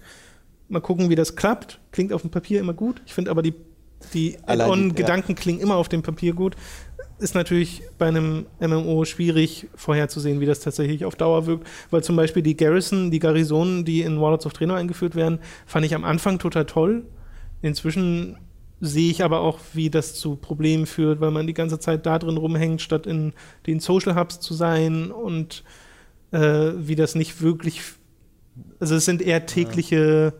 Mal 0.67 0.81
gucken, 0.81 1.09
wie 1.09 1.15
das 1.15 1.37
klappt. 1.37 1.79
Klingt 1.93 2.11
auf 2.11 2.23
dem 2.23 2.29
Papier 2.29 2.59
immer 2.59 2.73
gut. 2.73 3.01
Ich 3.05 3.13
finde 3.13 3.31
aber 3.31 3.41
die, 3.41 3.53
die 4.13 4.35
Add-on-Gedanken 4.45 5.35
klingen 5.35 5.61
immer 5.61 5.75
auf 5.77 5.87
dem 5.87 6.01
Papier 6.01 6.33
gut. 6.33 6.57
Ist 7.19 7.35
natürlich 7.35 7.83
bei 7.97 8.07
einem 8.09 8.47
MMO 8.59 9.05
schwierig 9.05 9.67
vorherzusehen, 9.75 10.41
wie 10.41 10.45
das 10.45 10.59
tatsächlich 10.59 11.05
auf 11.05 11.15
Dauer 11.15 11.45
wirkt, 11.45 11.65
weil 11.89 12.03
zum 12.03 12.17
Beispiel 12.17 12.43
die 12.43 12.57
Garrison, 12.57 13.11
die 13.11 13.19
Garrisonen, 13.19 13.85
die 13.85 14.01
in 14.01 14.19
Warlords 14.19 14.45
of 14.45 14.51
Draenor 14.51 14.75
eingeführt 14.75 15.15
werden, 15.15 15.39
fand 15.65 15.85
ich 15.85 15.95
am 15.95 16.03
Anfang 16.03 16.37
total 16.37 16.65
toll. 16.65 17.05
Inzwischen 17.61 18.35
sehe 18.85 19.09
ich 19.09 19.23
aber 19.23 19.39
auch, 19.39 19.59
wie 19.71 19.89
das 19.89 20.13
zu 20.13 20.35
Problemen 20.35 20.85
führt, 20.85 21.21
weil 21.21 21.31
man 21.31 21.47
die 21.47 21.53
ganze 21.53 21.79
Zeit 21.79 22.05
da 22.05 22.19
drin 22.19 22.35
rumhängt, 22.35 22.81
statt 22.81 23.07
in 23.07 23.31
den 23.65 23.79
Social 23.79 24.15
Hubs 24.15 24.41
zu 24.41 24.53
sein 24.53 25.09
und 25.09 25.63
äh, 26.31 26.73
wie 26.75 26.95
das 26.95 27.15
nicht 27.15 27.41
wirklich, 27.41 27.81
also 28.81 28.95
es 28.95 29.05
sind 29.05 29.21
eher 29.21 29.45
tägliche 29.45 30.33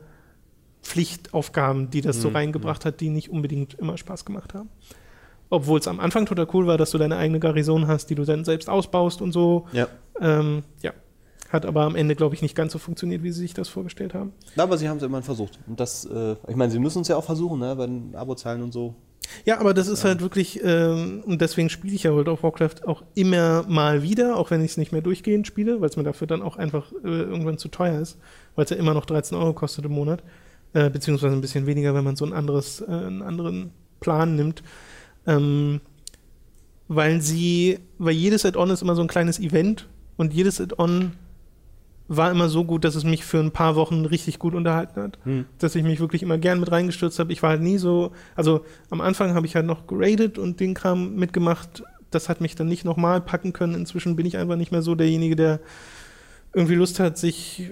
Pflichtaufgaben, 0.81 1.89
die 1.89 2.01
das 2.01 2.21
so 2.21 2.27
Mhm, 2.27 2.35
reingebracht 2.35 2.83
hat, 2.83 2.99
die 2.99 3.09
nicht 3.09 3.29
unbedingt 3.29 3.75
immer 3.75 3.97
Spaß 3.97 4.25
gemacht 4.25 4.53
haben. 4.53 4.67
Obwohl 5.49 5.79
es 5.79 5.87
am 5.87 6.01
Anfang 6.01 6.25
total 6.25 6.47
cool 6.53 6.67
war, 6.67 6.77
dass 6.77 6.91
du 6.91 6.97
deine 6.97 7.15
eigene 7.15 7.39
Garnison 7.39 7.87
hast, 7.87 8.09
die 8.09 8.15
du 8.15 8.25
dann 8.25 8.43
selbst 8.43 8.69
ausbaust 8.69 9.21
und 9.21 9.31
so. 9.31 9.67
Ja. 9.71 9.87
Ähm, 10.19 10.63
ja. 10.81 10.91
Hat 11.53 11.67
aber 11.67 11.83
am 11.83 11.95
Ende, 11.95 12.15
glaube 12.15 12.33
ich, 12.33 12.41
nicht 12.41 12.55
ganz 12.55 12.73
so 12.73 12.79
funktioniert, 12.79 13.21
wie 13.21 13.31
sie 13.31 13.41
sich 13.41 13.53
das 13.53 13.69
vorgestellt 13.69 14.15
haben. 14.15 14.33
Aber 14.57 14.75
sie 14.75 14.89
haben 14.89 14.97
es 14.97 15.03
immerhin 15.03 15.23
versucht. 15.23 15.59
Und 15.67 15.79
das, 15.79 16.03
äh, 16.03 16.35
ich 16.47 16.55
meine, 16.55 16.71
sie 16.71 16.79
müssen 16.79 17.03
es 17.03 17.09
ja 17.09 17.15
auch 17.15 17.23
versuchen, 17.23 17.59
ne? 17.59 17.75
Bei 17.75 17.85
den 17.85 18.15
Abozahlen 18.15 18.63
und 18.63 18.71
so. 18.71 18.95
Ja, 19.45 19.59
aber 19.59 19.75
das 19.75 19.87
ist 19.87 20.03
halt 20.03 20.21
wirklich, 20.21 20.61
ähm, 20.63 21.23
und 21.27 21.41
deswegen 21.41 21.69
spiele 21.69 21.93
ich 21.93 22.03
ja 22.03 22.11
World 22.11 22.27
of 22.27 22.41
Warcraft 22.41 22.87
auch 22.87 23.03
immer 23.13 23.63
mal 23.67 24.01
wieder, 24.01 24.35
auch 24.35 24.49
wenn 24.49 24.63
ich 24.63 24.71
es 24.71 24.77
nicht 24.77 24.91
mehr 24.91 25.01
durchgehend 25.01 25.45
spiele, 25.45 25.79
weil 25.79 25.89
es 25.89 25.95
mir 25.95 26.03
dafür 26.03 26.25
dann 26.25 26.41
auch 26.41 26.57
einfach 26.57 26.91
äh, 27.03 27.07
irgendwann 27.07 27.59
zu 27.59 27.67
teuer 27.67 28.01
ist, 28.01 28.17
weil 28.55 28.65
es 28.65 28.71
ja 28.71 28.77
immer 28.77 28.95
noch 28.95 29.05
13 29.05 29.37
Euro 29.37 29.53
kostet 29.53 29.85
im 29.85 29.91
Monat, 29.91 30.23
äh, 30.73 30.89
beziehungsweise 30.89 31.35
ein 31.35 31.41
bisschen 31.41 31.67
weniger, 31.67 31.93
wenn 31.93 32.03
man 32.03 32.15
so 32.15 32.25
ein 32.25 32.33
anderes, 32.33 32.81
äh, 32.81 32.85
einen 32.85 33.21
anderen 33.21 33.71
Plan 33.99 34.35
nimmt. 34.35 34.63
Ähm, 35.27 35.81
weil 36.87 37.21
sie, 37.21 37.79
weil 37.99 38.15
jedes 38.15 38.43
Add-on 38.43 38.71
ist 38.71 38.81
immer 38.81 38.95
so 38.95 39.03
ein 39.03 39.07
kleines 39.07 39.39
Event 39.39 39.87
und 40.17 40.33
jedes 40.33 40.59
Add-on 40.59 41.13
war 42.07 42.29
immer 42.31 42.49
so 42.49 42.65
gut, 42.65 42.83
dass 42.83 42.95
es 42.95 43.03
mich 43.03 43.23
für 43.23 43.39
ein 43.39 43.51
paar 43.51 43.75
Wochen 43.75 44.05
richtig 44.05 44.37
gut 44.39 44.53
unterhalten 44.55 45.01
hat 45.01 45.17
Hm. 45.23 45.45
dass 45.59 45.75
ich 45.75 45.83
mich 45.83 45.99
wirklich 45.99 46.21
immer 46.21 46.37
gern 46.37 46.59
mit 46.59 46.71
reingestürzt 46.71 47.17
habe. 47.19 47.31
Ich 47.31 47.41
war 47.41 47.51
halt 47.51 47.61
nie 47.61 47.77
so, 47.77 48.11
also 48.35 48.65
am 48.89 49.01
Anfang 49.01 49.33
habe 49.33 49.45
ich 49.45 49.55
halt 49.55 49.65
noch 49.65 49.87
geradet 49.87 50.37
und 50.37 50.59
den 50.59 50.73
Kram 50.73 51.15
mitgemacht. 51.15 51.83
Das 52.11 52.29
hat 52.29 52.41
mich 52.41 52.55
dann 52.55 52.67
nicht 52.67 52.85
nochmal 52.85 53.21
packen 53.21 53.53
können. 53.53 53.73
Inzwischen 53.73 54.15
bin 54.15 54.25
ich 54.25 54.37
einfach 54.37 54.55
nicht 54.57 54.71
mehr 54.71 54.81
so 54.81 54.95
derjenige, 54.95 55.35
der 55.35 55.59
irgendwie 56.53 56.75
Lust 56.75 56.99
hat, 56.99 57.17
sich 57.17 57.61
äh, 57.61 57.71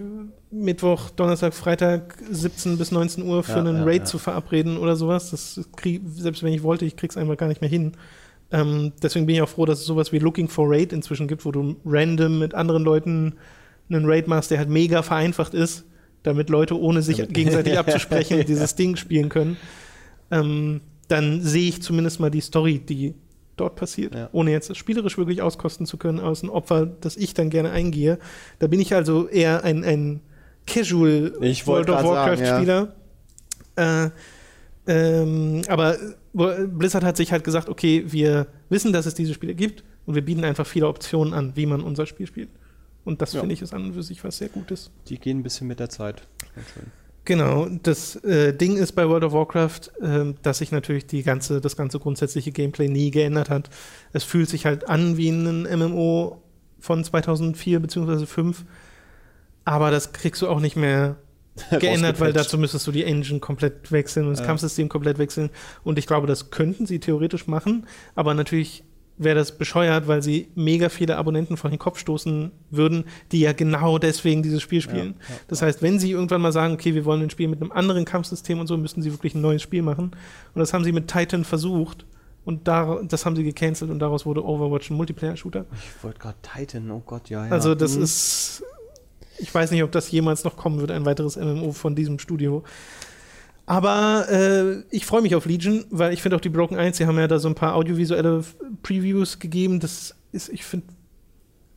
Mittwoch, 0.50 1.12
Donnerstag, 1.12 1.54
Freitag 1.54 2.16
17 2.32 2.78
bis 2.80 2.92
19 2.92 3.24
Uhr 3.24 3.44
für 3.44 3.52
Ja, 3.52 3.58
einen 3.60 3.78
ja, 3.78 3.84
Raid 3.84 4.00
ja. 4.00 4.06
zu 4.06 4.18
verabreden 4.18 4.78
oder 4.78 4.96
sowas. 4.96 5.30
Das 5.30 5.62
krieg, 5.76 6.02
selbst 6.08 6.42
wenn 6.42 6.54
ich 6.54 6.64
wollte, 6.64 6.86
ich 6.86 6.96
krieg's 6.96 7.18
einfach 7.18 7.38
gar 7.38 7.48
nicht 7.48 7.62
mehr 7.62 7.70
hin. 7.70 7.92
Ähm, 8.52 8.94
deswegen 9.04 9.28
bin 9.28 9.36
ich 9.36 9.42
auch 9.44 9.50
froh, 9.50 9.66
dass 9.66 9.80
es 9.80 9.86
sowas 9.86 10.12
wie 10.12 10.20
Looking 10.20 10.48
for 10.48 10.68
Raid 10.70 10.94
inzwischen 10.94 11.28
gibt, 11.28 11.46
wo 11.46 11.52
du 11.52 11.76
random 11.86 12.40
mit 12.40 12.56
anderen 12.56 12.84
Leuten 12.84 13.36
einen 13.98 14.06
Raid 14.06 14.28
machst, 14.28 14.52
der 14.52 14.58
halt 14.58 14.70
mega 14.70 15.02
vereinfacht 15.02 15.54
ist, 15.54 15.86
damit 16.24 16.50
Leute 16.50 16.80
ohne 16.80 17.02
sich 17.02 17.28
gegenseitig 17.30 17.78
abzusprechen 17.80 18.44
dieses 18.46 18.76
Ding 18.76 18.96
spielen 18.96 19.30
können. 19.30 19.58
Ähm, 20.30 20.82
dann 21.08 21.42
sehe 21.42 21.68
ich 21.70 21.82
zumindest 21.82 22.20
mal 22.20 22.30
die 22.32 22.42
Story, 22.42 22.80
die 22.80 23.16
dort 23.58 23.76
passiert, 23.76 24.16
Ja. 24.16 24.30
ohne 24.32 24.52
jetzt 24.52 24.70
das 24.70 24.78
spielerisch 24.78 25.18
wirklich 25.18 25.42
auskosten 25.42 25.86
zu 25.86 25.98
können, 25.98 26.20
aus 26.20 26.42
ein 26.42 26.50
Opfer, 26.50 26.86
das 26.86 27.18
ich 27.18 27.34
dann 27.34 27.50
gerne 27.50 27.72
eingehe. 27.72 28.18
Da 28.60 28.68
bin 28.68 28.80
ich 28.80 28.96
also 28.96 29.28
eher 29.28 29.64
ein, 29.64 29.84
ein 29.84 30.22
Casual 30.66 31.32
grad 31.32 31.86
sagen, 31.86 31.88
Warcraft-Spieler. 31.88 32.96
Äh, 33.76 34.10
ähm, 34.88 35.62
aber 35.68 35.98
Blizzard 36.34 37.04
hat 37.04 37.18
sich 37.18 37.32
halt 37.32 37.44
gesagt, 37.44 37.70
okay, 37.70 38.06
wir 38.08 38.48
wissen, 38.70 38.94
dass 38.94 39.06
es 39.06 39.14
diese 39.14 39.34
Spiele 39.34 39.54
gibt 39.54 39.84
und 40.06 40.16
wir 40.16 40.24
bieten 40.24 40.44
einfach 40.44 40.66
viele 40.66 40.88
Optionen 40.88 41.34
an, 41.34 41.52
wie 41.56 41.66
man 41.66 41.82
unser 41.82 42.06
Spiel 42.06 42.26
spielt. 42.28 42.50
Und 43.04 43.22
das 43.22 43.34
Ja. 43.34 43.40
finde 43.40 43.54
ich 43.54 43.62
ist 43.62 43.74
an 43.74 43.86
und 43.86 43.94
für 43.94 44.04
sich 44.04 44.24
was 44.24 44.38
sehr 44.38 44.50
Gutes. 44.50 44.92
Die 45.08 45.18
gehen 45.20 45.40
ein 45.40 45.44
bisschen 45.44 45.68
mit 45.68 45.80
der 45.80 45.90
Zeit. 45.90 46.28
Genau, 47.26 47.68
das 47.84 48.16
äh, 48.24 48.52
Ding 48.54 48.78
ist 48.78 48.94
bei 48.94 49.08
World 49.08 49.24
of 49.24 49.34
Warcraft, 49.34 49.92
ähm, 50.02 50.36
dass 50.42 50.58
sich 50.58 50.72
natürlich 50.72 51.06
die 51.06 51.22
ganze, 51.22 51.62
das 51.62 51.76
ganze 51.78 52.00
grundsätzliche 52.00 52.52
Gameplay 52.52 52.88
nie 52.88 53.12
geändert 53.12 53.50
hat. 53.50 53.70
Es 54.12 54.24
fühlt 54.24 54.50
sich 54.50 54.66
halt 54.66 54.90
an 54.90 55.18
wie 55.18 55.30
ein 55.30 55.64
MMO 55.64 56.42
von 56.80 57.04
2004 57.04 57.80
bzw. 57.80 58.06
2005, 58.26 58.66
aber 59.66 59.92
das 59.92 60.14
kriegst 60.14 60.42
du 60.42 60.48
auch 60.48 60.60
nicht 60.60 60.76
mehr 60.76 61.18
geändert, 61.80 62.20
weil 62.20 62.34
dazu 62.34 62.58
müsstest 62.58 62.88
du 62.88 62.92
die 62.92 63.04
Engine 63.04 63.40
komplett 63.40 63.92
wechseln 63.92 64.26
und 64.26 64.32
das 64.32 64.40
Ja. 64.40 64.46
Kampfsystem 64.48 64.90
komplett 64.90 65.20
wechseln. 65.20 65.52
Und 65.84 66.00
ich 66.00 66.08
glaube, 66.08 66.26
das 66.26 66.50
könnten 66.50 66.88
sie 66.88 67.00
theoretisch 67.00 67.46
machen, 67.46 67.86
aber 68.16 68.34
natürlich 68.34 68.84
wäre 69.24 69.36
das 69.36 69.58
bescheuert, 69.58 70.08
weil 70.08 70.22
sie 70.22 70.50
mega 70.56 70.90
viele 70.90 71.18
Abonnenten 71.18 71.58
vor 71.58 71.70
den 71.70 71.80
Kopf 71.80 72.00
stoßen 72.00 72.52
würden, 72.70 73.06
die 73.32 73.40
ja 73.42 73.54
genau 73.54 73.98
deswegen 73.98 74.44
dieses 74.44 74.62
Spiel 74.62 74.82
spielen. 74.82 75.16
Ja, 75.20 75.36
ja, 75.36 75.42
das 75.48 75.62
heißt, 75.62 75.82
wenn 75.82 76.00
sie 76.00 76.12
irgendwann 76.12 76.42
mal 76.42 76.52
sagen, 76.52 76.74
okay, 76.74 76.94
wir 76.96 77.06
wollen 77.06 77.22
ein 77.22 77.30
Spiel 77.30 77.48
mit 77.48 77.62
einem 77.62 77.72
anderen 77.72 78.06
Kampfsystem 78.06 78.60
und 78.60 78.68
so, 78.68 78.78
müssten 78.78 79.02
sie 79.02 79.12
wirklich 79.12 79.36
ein 79.36 79.42
neues 79.42 79.62
Spiel 79.62 79.82
machen. 79.82 80.12
Und 80.54 80.60
das 80.60 80.74
haben 80.74 80.84
sie 80.84 80.92
mit 80.92 81.08
Titan 81.08 81.44
versucht 81.44 82.06
und 82.44 82.68
da, 82.68 83.00
das 83.04 83.26
haben 83.26 83.36
sie 83.36 83.44
gecancelt 83.44 83.92
und 83.92 84.00
daraus 84.00 84.26
wurde 84.26 84.44
Overwatch 84.44 84.90
ein 84.90 84.98
Multiplayer-Shooter. 84.98 85.66
Ich 85.74 86.04
wollte 86.04 86.20
gerade 86.20 86.38
Titan, 86.42 86.90
oh 86.92 87.04
Gott, 87.06 87.30
ja, 87.30 87.46
ja. 87.46 87.52
Also 87.52 87.76
das 87.76 87.96
Hm. 87.96 88.04
ist, 88.04 88.64
ich 89.38 89.54
weiß 89.54 89.72
nicht, 89.72 89.84
ob 89.84 89.92
das 89.92 90.10
jemals 90.12 90.44
noch 90.44 90.58
kommen 90.58 90.80
wird, 90.80 90.92
ein 90.92 91.06
weiteres 91.06 91.36
MMO 91.38 91.72
von 91.72 91.96
diesem 91.96 92.18
Studio. 92.20 92.64
Aber 93.66 94.28
äh, 94.30 94.84
ich 94.90 95.06
freue 95.06 95.22
mich 95.22 95.36
auf 95.36 95.46
Legion, 95.46 95.86
weil 95.90 96.14
ich 96.14 96.22
finde 96.22 96.36
auch 96.38 96.42
die 96.42 96.50
Broken 96.50 96.78
1, 96.78 96.98
sie 96.98 97.06
haben 97.06 97.18
ja 97.18 97.28
da 97.28 97.40
so 97.40 97.48
ein 97.48 97.56
paar 97.56 97.76
audiovisuelle 97.76 98.44
Previews 98.84 99.40
gegeben. 99.40 99.80
Das 99.80 100.16
ist, 100.32 100.50
ich 100.50 100.66
finde, 100.66 100.88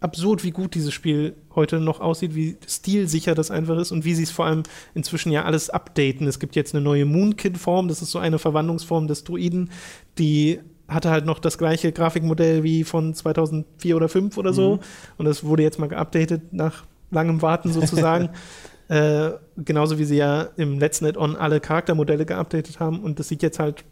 absurd, 0.01 0.45
wie 0.45 0.51
gut 0.51 0.75
dieses 0.75 0.93
Spiel 0.93 1.35
heute 1.55 1.81
noch 1.81 2.01
aussieht, 2.01 2.35
wie 2.35 2.57
stilsicher 2.67 3.35
das 3.35 3.51
einfach 3.51 3.79
ist 3.79 3.91
und 3.91 4.05
wie 4.05 4.15
sie 4.15 4.25
es 4.25 4.31
vor 4.31 4.45
allem 4.45 4.63
inzwischen 4.95 5.33
ja 5.33 5.45
alles 5.45 5.71
updaten. 5.71 6.27
Es 6.27 6.39
gibt 6.39 6.57
jetzt 6.57 6.75
eine 6.75 6.85
neue 6.85 7.07
Moonkid-Form, 7.07 7.89
das 7.89 8.03
ist 8.03 8.11
so 8.11 8.19
eine 8.19 8.39
Verwandlungsform 8.39 9.09
des 9.09 9.25
Druiden, 9.25 9.71
die 10.19 10.61
hatte 10.89 11.11
halt 11.11 11.25
noch 11.25 11.39
das 11.39 11.57
gleiche 11.57 11.93
Grafikmodell 11.93 12.63
wie 12.63 12.85
von 12.85 13.15
2004 13.15 13.97
oder 13.97 14.09
2005 14.09 14.37
oder 14.37 14.53
so. 14.53 14.77
Mhm. 14.77 14.81
Und 15.17 15.25
das 15.25 15.43
wurde 15.45 15.63
jetzt 15.63 15.79
mal 15.79 15.89
geupdatet 15.89 16.53
nach 16.53 16.85
langem 17.11 17.41
Warten 17.41 17.73
sozusagen. 17.73 18.29
äh, 18.95 19.33
genauso 19.57 19.99
wie 19.99 20.05
sie 20.05 20.17
ja 20.17 20.49
im 20.57 20.79
letzten 20.79 21.07
Add-on 21.07 21.37
alle 21.37 21.61
Charaktermodelle 21.61 22.25
geupdatet 22.27 22.79
haben. 22.81 23.01
Und 23.01 23.19
das 23.19 23.29
sieht 23.29 23.43
jetzt 23.43 23.59
halt, 23.59 23.85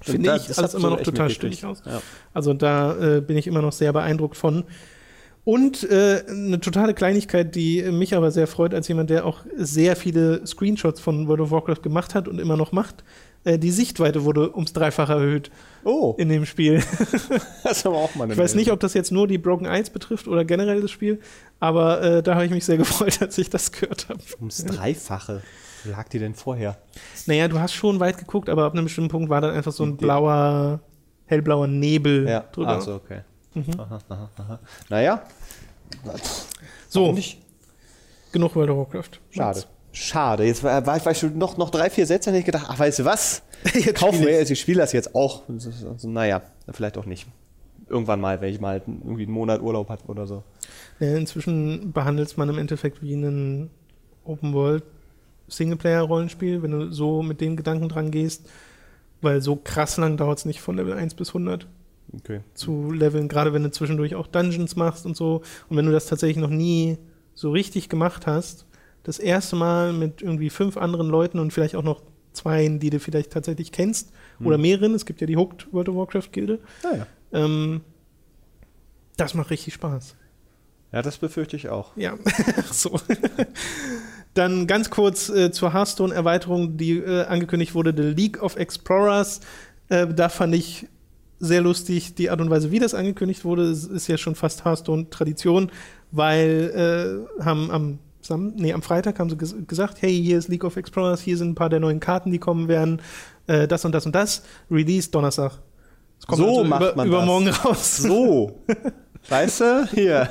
finde 0.00 0.30
Da- 0.30 0.36
ich, 0.36 0.46
das 0.46 0.58
alles 0.58 0.74
immer 0.74 0.90
noch 0.90 1.02
total 1.02 1.30
stimmig 1.30 1.64
aus. 1.64 1.82
Ja. 1.86 2.02
Also 2.34 2.52
da 2.54 3.16
äh, 3.16 3.20
bin 3.20 3.36
ich 3.36 3.46
immer 3.46 3.62
noch 3.62 3.72
sehr 3.72 3.92
beeindruckt 3.92 4.36
von. 4.36 4.64
Und 5.44 5.82
äh, 5.90 6.22
eine 6.28 6.60
totale 6.60 6.94
Kleinigkeit, 6.94 7.54
die 7.54 7.82
mich 7.90 8.14
aber 8.14 8.30
sehr 8.30 8.46
freut, 8.46 8.74
als 8.74 8.86
jemand, 8.86 9.10
der 9.10 9.26
auch 9.26 9.40
sehr 9.56 9.96
viele 9.96 10.46
Screenshots 10.46 11.00
von 11.00 11.26
World 11.26 11.40
of 11.40 11.50
Warcraft 11.50 11.82
gemacht 11.82 12.14
hat 12.14 12.28
und 12.28 12.38
immer 12.40 12.56
noch 12.56 12.70
macht. 12.72 13.02
Äh, 13.44 13.58
die 13.58 13.70
Sichtweite 13.70 14.24
wurde 14.24 14.54
ums 14.54 14.72
Dreifache 14.72 15.12
erhöht 15.14 15.50
Oh, 15.84 16.14
in 16.18 16.28
dem 16.28 16.46
Spiel. 16.46 16.82
das 17.64 17.78
ist 17.78 17.86
aber 17.86 17.96
auch 17.96 18.14
mal 18.14 18.24
eine 18.24 18.34
Ich 18.34 18.38
weiß 18.38 18.54
nicht, 18.54 18.70
ob 18.70 18.78
das 18.80 18.94
jetzt 18.94 19.10
nur 19.10 19.26
die 19.26 19.38
Broken 19.38 19.66
Eyes 19.66 19.90
betrifft 19.90 20.28
oder 20.28 20.44
generell 20.44 20.80
das 20.80 20.90
Spiel, 20.92 21.20
aber 21.58 22.00
äh, 22.02 22.22
da 22.22 22.34
habe 22.34 22.44
ich 22.44 22.50
mich 22.52 22.64
sehr 22.64 22.76
gefreut, 22.78 23.20
als 23.20 23.36
ich 23.38 23.50
das 23.50 23.72
gehört 23.72 24.08
habe. 24.08 24.20
Ums 24.38 24.64
Dreifache. 24.64 25.42
Wo 25.84 25.90
lag 25.90 26.08
die 26.08 26.20
denn 26.20 26.34
vorher? 26.34 26.78
Naja, 27.26 27.48
du 27.48 27.58
hast 27.58 27.72
schon 27.74 27.98
weit 27.98 28.16
geguckt, 28.18 28.48
aber 28.48 28.64
ab 28.64 28.72
einem 28.74 28.84
bestimmten 28.84 29.10
Punkt 29.10 29.28
war 29.28 29.40
dann 29.40 29.50
einfach 29.54 29.72
so 29.72 29.82
ein 29.82 29.96
blauer, 29.96 30.78
hellblauer 31.26 31.66
Nebel 31.66 32.28
Ja, 32.28 32.44
drüber. 32.52 32.68
ah, 32.68 32.80
so, 32.80 32.94
okay. 32.94 33.22
Aha, 33.76 33.98
aha, 34.08 34.30
aha. 34.36 34.60
Naja, 34.88 35.22
so, 36.88 37.14
genug 38.32 38.54
World 38.54 38.70
of 38.70 38.78
Warcraft. 38.78 39.20
Schade. 39.30 39.64
Schade. 39.92 40.44
Jetzt 40.44 40.64
war, 40.64 40.84
war, 40.86 41.04
war 41.04 41.12
ich 41.12 41.22
noch, 41.22 41.56
noch 41.58 41.70
drei, 41.70 41.90
vier 41.90 42.06
Sätze 42.06 42.30
und 42.30 42.36
ich 42.36 42.44
gedacht, 42.44 42.66
ach, 42.68 42.78
weißt 42.78 43.00
du 43.00 43.04
was? 43.04 43.42
Jetzt 43.74 43.94
Kaufen 43.94 44.20
wir 44.22 44.32
jetzt, 44.32 44.50
ich 44.50 44.60
spiele 44.60 44.78
das 44.80 44.92
jetzt 44.92 45.14
auch. 45.14 45.42
Also, 45.48 46.08
naja, 46.08 46.42
vielleicht 46.72 46.98
auch 46.98 47.06
nicht. 47.06 47.28
Irgendwann 47.88 48.20
mal, 48.20 48.40
wenn 48.40 48.52
ich 48.52 48.60
mal 48.60 48.82
irgendwie 48.86 49.22
einen 49.22 49.32
Monat 49.32 49.60
Urlaub 49.62 49.88
habe 49.88 50.02
oder 50.06 50.26
so. 50.26 50.42
Ja, 50.98 51.14
inzwischen 51.16 51.92
behandelt 51.92 52.36
man 52.36 52.48
im 52.48 52.58
Endeffekt 52.58 53.02
wie 53.02 53.14
einen 53.14 53.70
Open 54.24 54.52
World 54.52 54.82
Singleplayer-Rollenspiel, 55.46 56.62
wenn 56.62 56.70
du 56.72 56.90
so 56.90 57.22
mit 57.22 57.40
den 57.40 57.56
Gedanken 57.56 57.88
dran 57.88 58.10
gehst, 58.10 58.48
weil 59.20 59.40
so 59.42 59.56
krass 59.56 59.96
lang 59.96 60.16
dauert 60.16 60.38
es 60.38 60.44
nicht 60.44 60.60
von 60.60 60.76
Level 60.76 60.94
1 60.94 61.14
bis 61.14 61.28
100 61.28 61.66
Okay. 62.14 62.40
zu 62.54 62.90
leveln, 62.90 63.28
gerade 63.28 63.54
wenn 63.54 63.62
du 63.62 63.70
zwischendurch 63.70 64.16
auch 64.16 64.26
Dungeons 64.26 64.76
machst 64.76 65.06
und 65.06 65.16
so. 65.16 65.42
Und 65.68 65.76
wenn 65.76 65.86
du 65.86 65.92
das 65.92 66.06
tatsächlich 66.06 66.36
noch 66.36 66.50
nie 66.50 66.98
so 67.34 67.52
richtig 67.52 67.88
gemacht 67.88 68.26
hast, 68.26 68.66
das 69.04 69.18
erste 69.18 69.56
Mal 69.56 69.92
mit 69.92 70.22
irgendwie 70.22 70.50
fünf 70.50 70.76
anderen 70.76 71.08
Leuten 71.08 71.38
und 71.38 71.52
vielleicht 71.52 71.74
auch 71.76 71.82
noch 71.82 72.02
zwei, 72.32 72.66
die 72.68 72.90
du 72.90 72.98
vielleicht 72.98 73.30
tatsächlich 73.32 73.72
kennst, 73.72 74.12
oder 74.42 74.58
mehreren, 74.58 74.94
es 74.94 75.04
gibt 75.06 75.20
ja 75.20 75.26
die 75.26 75.36
Hooked 75.36 75.72
World 75.72 75.88
of 75.88 75.96
Warcraft 75.96 76.28
Gilde, 76.32 76.58
Naja. 76.82 77.06
ähm, 77.32 77.82
das 79.16 79.34
macht 79.34 79.50
richtig 79.50 79.74
Spaß. 79.74 80.16
Ja, 80.92 81.02
das 81.02 81.18
befürchte 81.18 81.56
ich 81.56 81.68
auch. 81.68 81.96
Ja, 81.96 82.14
so. 82.70 82.98
Dann 84.34 84.66
ganz 84.66 84.88
kurz 84.90 85.28
äh, 85.28 85.50
zur 85.52 85.72
Hearthstone-Erweiterung, 85.74 86.76
die 86.76 86.98
äh, 86.98 87.24
angekündigt 87.24 87.74
wurde, 87.74 87.92
The 87.96 88.14
League 88.20 88.42
of 88.42 88.56
Explorers. 88.56 89.40
Äh, 89.88 90.06
da 90.08 90.28
fand 90.28 90.54
ich 90.54 90.86
sehr 91.38 91.60
lustig 91.60 92.14
die 92.14 92.30
Art 92.30 92.40
und 92.40 92.48
Weise, 92.50 92.70
wie 92.70 92.78
das 92.78 92.94
angekündigt 92.94 93.44
wurde. 93.44 93.64
Es 93.64 93.84
ist 93.84 94.06
ja 94.08 94.16
schon 94.16 94.34
fast 94.34 94.64
Hearthstone-Tradition, 94.64 95.70
weil 96.12 97.26
äh, 97.38 97.42
haben 97.44 97.70
am 97.70 97.98
Sam 98.22 98.52
nee, 98.56 98.72
am 98.72 98.82
Freitag 98.82 99.18
haben 99.18 99.28
sie 99.28 99.36
ges 99.36 99.54
gesagt, 99.66 100.00
hey, 100.00 100.22
hier 100.22 100.38
ist 100.38 100.48
League 100.48 100.64
of 100.64 100.76
Explorers, 100.76 101.20
hier 101.20 101.36
sind 101.36 101.50
ein 101.50 101.54
paar 101.54 101.68
der 101.68 101.80
neuen 101.80 101.98
Karten, 102.00 102.30
die 102.30 102.38
kommen 102.38 102.68
werden, 102.68 103.02
äh, 103.48 103.66
das 103.68 103.84
und 103.84 103.92
das 103.92 104.06
und 104.06 104.14
das. 104.14 104.42
Release 104.70 105.10
Donnerstag. 105.10 105.58
Es 106.20 106.26
kommt 106.26 106.40
So 106.40 106.48
also 106.48 106.64
macht 106.64 106.82
über, 106.82 106.94
man 106.96 107.08
übermorgen 107.08 107.46
das. 107.46 107.64
raus. 107.64 107.96
So. 107.98 108.62
weißt 109.28 109.60
du? 109.60 109.88
Hier. 109.92 110.28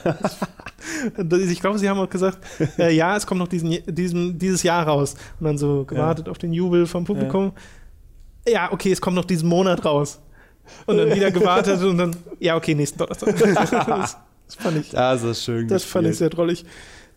Das- 1.17 1.39
Ich 1.41 1.59
glaube, 1.59 1.77
sie 1.79 1.87
haben 1.89 1.99
auch 1.99 2.09
gesagt, 2.09 2.39
äh, 2.79 2.95
ja, 2.95 3.15
es 3.17 3.27
kommt 3.27 3.39
noch 3.39 3.47
diesen, 3.49 3.77
diesem, 3.85 4.39
dieses 4.39 4.63
Jahr 4.63 4.87
raus. 4.87 5.15
Und 5.39 5.45
dann 5.45 5.57
so 5.57 5.83
gewartet 5.85 6.27
auf 6.29 6.37
den 6.37 6.53
Jubel 6.53 6.87
vom 6.87 7.03
Publikum. 7.03 7.51
Ja. 8.47 8.71
okay, 8.71 8.91
es 8.91 9.01
kommt 9.01 9.15
noch 9.15 9.25
diesen 9.25 9.47
Monat 9.49 9.83
raus. 9.85 10.19
Und 10.85 10.97
dann 10.97 11.13
wieder 11.13 11.29
gewartet 11.31 11.81
und 11.83 11.97
dann, 11.97 12.15
ja, 12.39 12.55
okay, 12.55 12.73
nächsten 12.73 12.97
Donnerstag. 12.99 13.35
das, 13.37 13.69
das 14.47 14.55
fand 14.57 14.77
ich, 14.77 14.89
Das 14.91 15.23
ist 15.23 15.43
schön 15.43 15.67
das 15.67 15.83
fand 15.83 16.07
ich 16.07 16.17
sehr 16.17 16.29
drollig. 16.29 16.65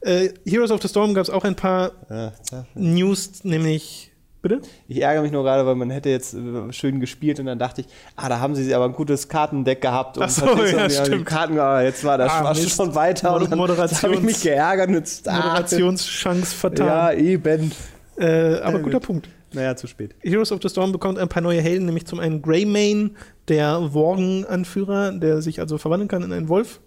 Äh, 0.05 0.31
Heroes 0.47 0.71
of 0.71 0.83
the 0.83 0.88
Storm 0.88 1.14
gab 1.14 1.25
es 1.25 1.31
auch 1.31 1.45
ein 1.45 1.55
paar 1.57 1.93
Ja, 2.11 2.33
ja. 2.53 2.67
News, 2.75 3.43
nämlich, 3.45 4.12
bitte? 4.43 4.61
Ich 4.87 5.01
ärgere 5.01 5.23
mich 5.23 5.33
nur 5.33 5.43
gerade, 5.45 5.64
weil 5.64 5.75
man 5.77 5.88
hätte 5.90 6.11
jetzt 6.11 6.35
äh, 6.35 6.73
schön 6.73 7.01
gespielt 7.01 7.40
und 7.40 7.47
dann 7.47 7.59
dachte 7.59 7.81
ich, 7.81 7.87
ah, 8.17 8.29
da 8.29 8.38
haben 8.38 8.55
sie 8.55 8.75
aber 8.75 8.85
ein 8.85 8.93
gutes 8.93 9.29
Kartendeck 9.29 9.81
gehabt. 9.81 10.19
Und 10.19 10.25
Ach 10.25 10.29
so, 10.29 10.47
ja, 10.64 10.90
stimmt. 10.90 11.25
Karten, 11.25 11.59
aber 11.59 11.83
jetzt 11.83 12.05
war 12.05 12.19
das 12.19 12.31
Ah, 12.31 12.53
Mist. 12.53 12.71
schon 12.77 12.95
weiter 12.95 13.35
und 13.35 13.51
dann 13.51 13.59
Moderations- 13.59 14.03
habe 14.03 14.14
ich 14.14 14.21
mich 14.21 14.43
geärgert 14.43 14.88
und 14.88 14.95
jetzt, 14.95 15.27
ah, 15.29 15.37
Moderationschance 15.37 16.53
Ja, 16.53 16.59
vertan. 16.59 17.19
eben. 17.19 17.73
äh, 18.19 18.57
aber 18.59 18.77
Ja, 18.79 18.83
guter 18.85 18.99
gut. 18.99 19.03
Punkt. 19.07 19.29
Naja, 19.55 19.77
zu 19.77 19.87
spät. 19.87 20.17
Heroes 20.21 20.51
of 20.51 20.59
the 20.61 20.69
Storm 20.69 20.90
bekommt 20.93 21.17
ein 21.19 21.29
paar 21.29 21.40
neue 21.43 21.61
Helden, 21.62 21.87
nämlich 21.87 22.07
zum 22.07 22.19
einen 22.19 22.43
Greymane, 22.43 23.12
der 23.49 23.95
Worgen-Anführer, 23.95 25.12
der 25.12 25.40
sich 25.43 25.61
also 25.61 25.79
verwandeln 25.79 26.09
kann 26.09 26.23
in 26.25 26.33
einen 26.33 26.49
Wolf. 26.49 26.81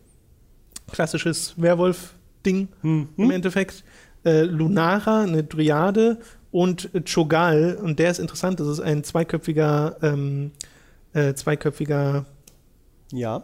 Klassisches 0.92 1.54
Werwolf-Ding 2.48 2.68
im 3.18 3.32
Endeffekt. 3.32 3.84
Äh, 4.26 4.42
Lunara, 4.44 5.22
eine 5.22 5.44
Dryade 5.44 6.18
und 6.52 6.90
Chogal, 7.06 7.78
und 7.82 8.00
der 8.00 8.12
ist 8.12 8.20
interessant, 8.20 8.60
das 8.60 8.68
ist 8.68 8.80
ein 8.80 9.04
zweiköpfiger, 9.04 9.98
ähm, 10.02 10.52
äh, 11.14 11.34
zweiköpfiger 11.34 12.26
Ja. 13.12 13.44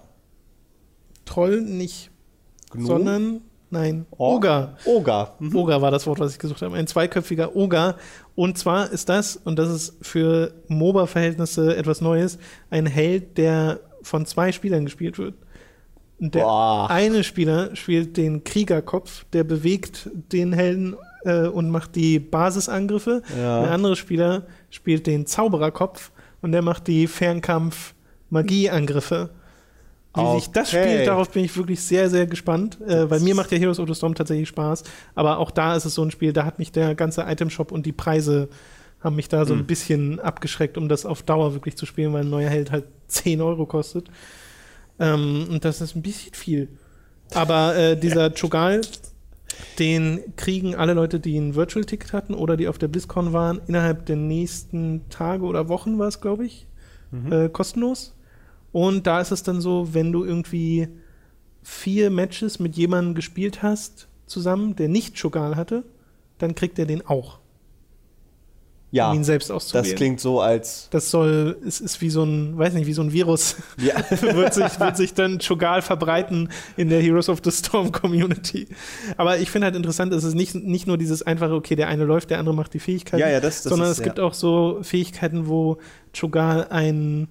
Troll, 1.25 1.61
nicht, 1.61 2.09
Gnom? 2.71 2.85
sondern, 2.85 3.41
nein, 3.69 4.05
Ork? 4.11 4.37
Oger. 4.37 4.77
Oga. 4.85 5.33
Mhm. 5.39 5.55
Oger 5.55 5.81
war 5.81 5.91
das 5.91 6.05
Wort, 6.05 6.19
was 6.19 6.33
ich 6.33 6.39
gesucht 6.39 6.61
habe. 6.61 6.75
Ein 6.75 6.87
zweiköpfiger 6.87 7.55
Oger. 7.55 7.95
Und 8.35 8.57
zwar 8.57 8.91
ist 8.91 9.07
das, 9.07 9.37
und 9.37 9.57
das 9.57 9.69
ist 9.69 9.95
für 10.01 10.53
MOBA-Verhältnisse 10.67 11.77
etwas 11.77 12.01
Neues, 12.01 12.39
ein 12.69 12.85
Held, 12.87 13.37
der 13.37 13.79
von 14.01 14.25
zwei 14.25 14.51
Spielern 14.51 14.83
gespielt 14.83 15.17
wird. 15.17 15.35
Und 16.23 16.33
der 16.35 16.41
Boah. 16.43 16.87
eine 16.89 17.23
Spieler 17.23 17.75
spielt 17.75 18.15
den 18.17 18.43
Kriegerkopf, 18.45 19.25
der 19.33 19.43
bewegt 19.43 20.09
den 20.31 20.53
Helden 20.53 20.95
äh, 21.25 21.47
und 21.47 21.69
macht 21.69 21.95
die 21.95 22.19
Basisangriffe. 22.19 23.21
Ja. 23.37 23.61
Der 23.63 23.71
andere 23.71 23.95
Spieler 23.97 24.43
spielt 24.69 25.05
den 25.05 25.25
Zaubererkopf 25.25 26.11
und 26.41 26.53
der 26.53 26.61
macht 26.61 26.87
die 26.87 27.07
Fernkampf-Magieangriffe. 27.07 29.29
Wie 30.15 30.35
sich 30.39 30.51
das 30.51 30.69
Okay. 30.73 30.83
spielt, 30.83 31.07
darauf 31.07 31.29
bin 31.31 31.43
ich 31.43 31.57
wirklich 31.57 31.81
sehr, 31.81 32.07
sehr 32.09 32.27
gespannt, 32.27 32.79
äh, 32.81 33.09
weil 33.09 33.19
mir 33.19 33.33
macht 33.33 33.51
ja 33.51 33.57
Heroes 33.57 33.79
of 33.79 33.87
the 33.89 33.95
Storm 33.95 34.13
tatsächlich 34.13 34.47
Spaß. 34.47 34.83
Aber 35.15 35.39
auch 35.39 35.49
da 35.49 35.75
ist 35.75 35.85
es 35.85 35.95
so 35.95 36.03
ein 36.03 36.11
Spiel, 36.11 36.33
da 36.33 36.45
hat 36.45 36.59
mich 36.59 36.71
der 36.71 36.93
ganze 36.93 37.23
Itemshop 37.27 37.71
und 37.71 37.87
die 37.87 37.91
Preise 37.93 38.47
haben 39.03 39.15
mich 39.15 39.27
da 39.27 39.43
so 39.45 39.53
Hm. 39.55 39.61
ein 39.61 39.65
bisschen 39.65 40.19
abgeschreckt, 40.19 40.77
um 40.77 40.87
das 40.87 41.05
auf 41.07 41.23
Dauer 41.23 41.53
wirklich 41.53 41.75
zu 41.77 41.87
spielen, 41.87 42.13
weil 42.13 42.23
ein 42.23 42.29
neuer 42.29 42.49
Held 42.49 42.69
halt 42.71 42.85
10 43.07 43.41
Euro 43.41 43.65
kostet. 43.65 44.05
Ähm, 45.03 45.47
und 45.49 45.65
das 45.65 45.81
ist 45.81 45.95
ein 45.95 46.01
bisschen 46.01 46.33
viel. 46.33 46.69
Aber 47.33 47.75
äh, 47.75 47.97
dieser 47.97 48.29
Chogal, 48.31 48.81
den 49.79 50.21
kriegen 50.37 50.75
alle 50.75 50.93
Leute, 50.93 51.19
die 51.19 51.37
ein 51.37 51.55
Virtual-Ticket 51.55 52.13
hatten 52.13 52.33
oder 52.33 52.55
die 52.55 52.67
auf 52.67 52.77
der 52.77 52.87
BlizzCon 52.87 53.33
waren, 53.33 53.61
innerhalb 53.67 54.05
der 54.05 54.15
nächsten 54.15 55.07
Tage 55.09 55.43
oder 55.43 55.67
Wochen 55.67 55.99
war 55.99 56.07
es, 56.07 56.21
glaube 56.21 56.45
ich, 56.45 56.67
äh, 57.29 57.49
kostenlos. 57.49 58.15
Und 58.71 59.05
da 59.05 59.19
ist 59.19 59.31
es 59.31 59.43
dann 59.43 59.61
so, 59.61 59.93
wenn 59.93 60.11
du 60.11 60.23
irgendwie 60.23 60.87
vier 61.61 62.09
Matches 62.09 62.59
mit 62.59 62.75
jemandem 62.75 63.13
gespielt 63.13 63.61
hast 63.61 64.07
zusammen, 64.25 64.75
der 64.75 64.89
nicht 64.89 65.19
Chogal 65.19 65.55
hatte, 65.55 65.83
dann 66.37 66.55
kriegt 66.55 66.79
er 66.79 66.85
den 66.85 67.05
auch, 67.05 67.39
Ja. 68.95 69.09
um 69.09 69.17
ihn 69.17 69.23
selbst 69.23 69.51
auszuwählen. 69.51 69.85
Das 69.89 69.95
klingt 69.95 70.19
so, 70.19 70.39
als. 70.39 70.87
Das 70.91 71.09
soll, 71.09 71.57
es 71.67 71.81
ist 71.81 71.99
wie 72.01 72.11
so 72.11 72.23
ein, 72.23 72.55
weiß 72.57 72.73
nicht, 72.75 72.85
wie 72.85 72.93
so 72.93 73.01
ein 73.01 73.11
Virus. 73.11 73.55
Ja. 73.77 73.95
wird, 74.21 74.53
sich, 74.53 74.79
wird 74.79 74.97
sich 74.97 75.13
dann 75.15 75.39
Chogal 75.39 75.81
verbreiten 75.81 76.49
in 76.77 76.89
der 76.89 77.01
Heroes 77.01 77.27
of 77.27 77.39
the 77.43 77.49
Storm 77.51 77.91
Community. 77.91 78.67
Aber 79.17 79.39
ich 79.39 79.49
finde 79.49 79.65
halt 79.65 79.75
interessant, 79.75 80.13
es 80.13 80.23
ist 80.23 80.35
nicht, 80.35 80.53
nicht 80.53 80.85
nur 80.85 80.99
dieses 80.99 81.23
einfache, 81.23 81.53
okay, 81.55 81.75
der 81.75 81.87
eine 81.87 82.03
läuft, 82.05 82.29
der 82.29 82.37
andere 82.37 82.53
macht 82.55 82.73
die 82.75 82.79
Fähigkeiten, 82.79 83.19
Ja, 83.19 83.29
ja, 83.29 83.39
das- 83.39 83.63
das 83.63 83.71
sondern 83.71 83.89
ist- 83.89 83.97
es 83.97 84.03
gibt 84.03 84.19
ja. 84.19 84.23
auch 84.25 84.35
so 84.35 84.77
Fähigkeiten, 84.83 85.47
wo 85.47 85.77
Chogal 86.17 86.67
ein, 86.69 87.27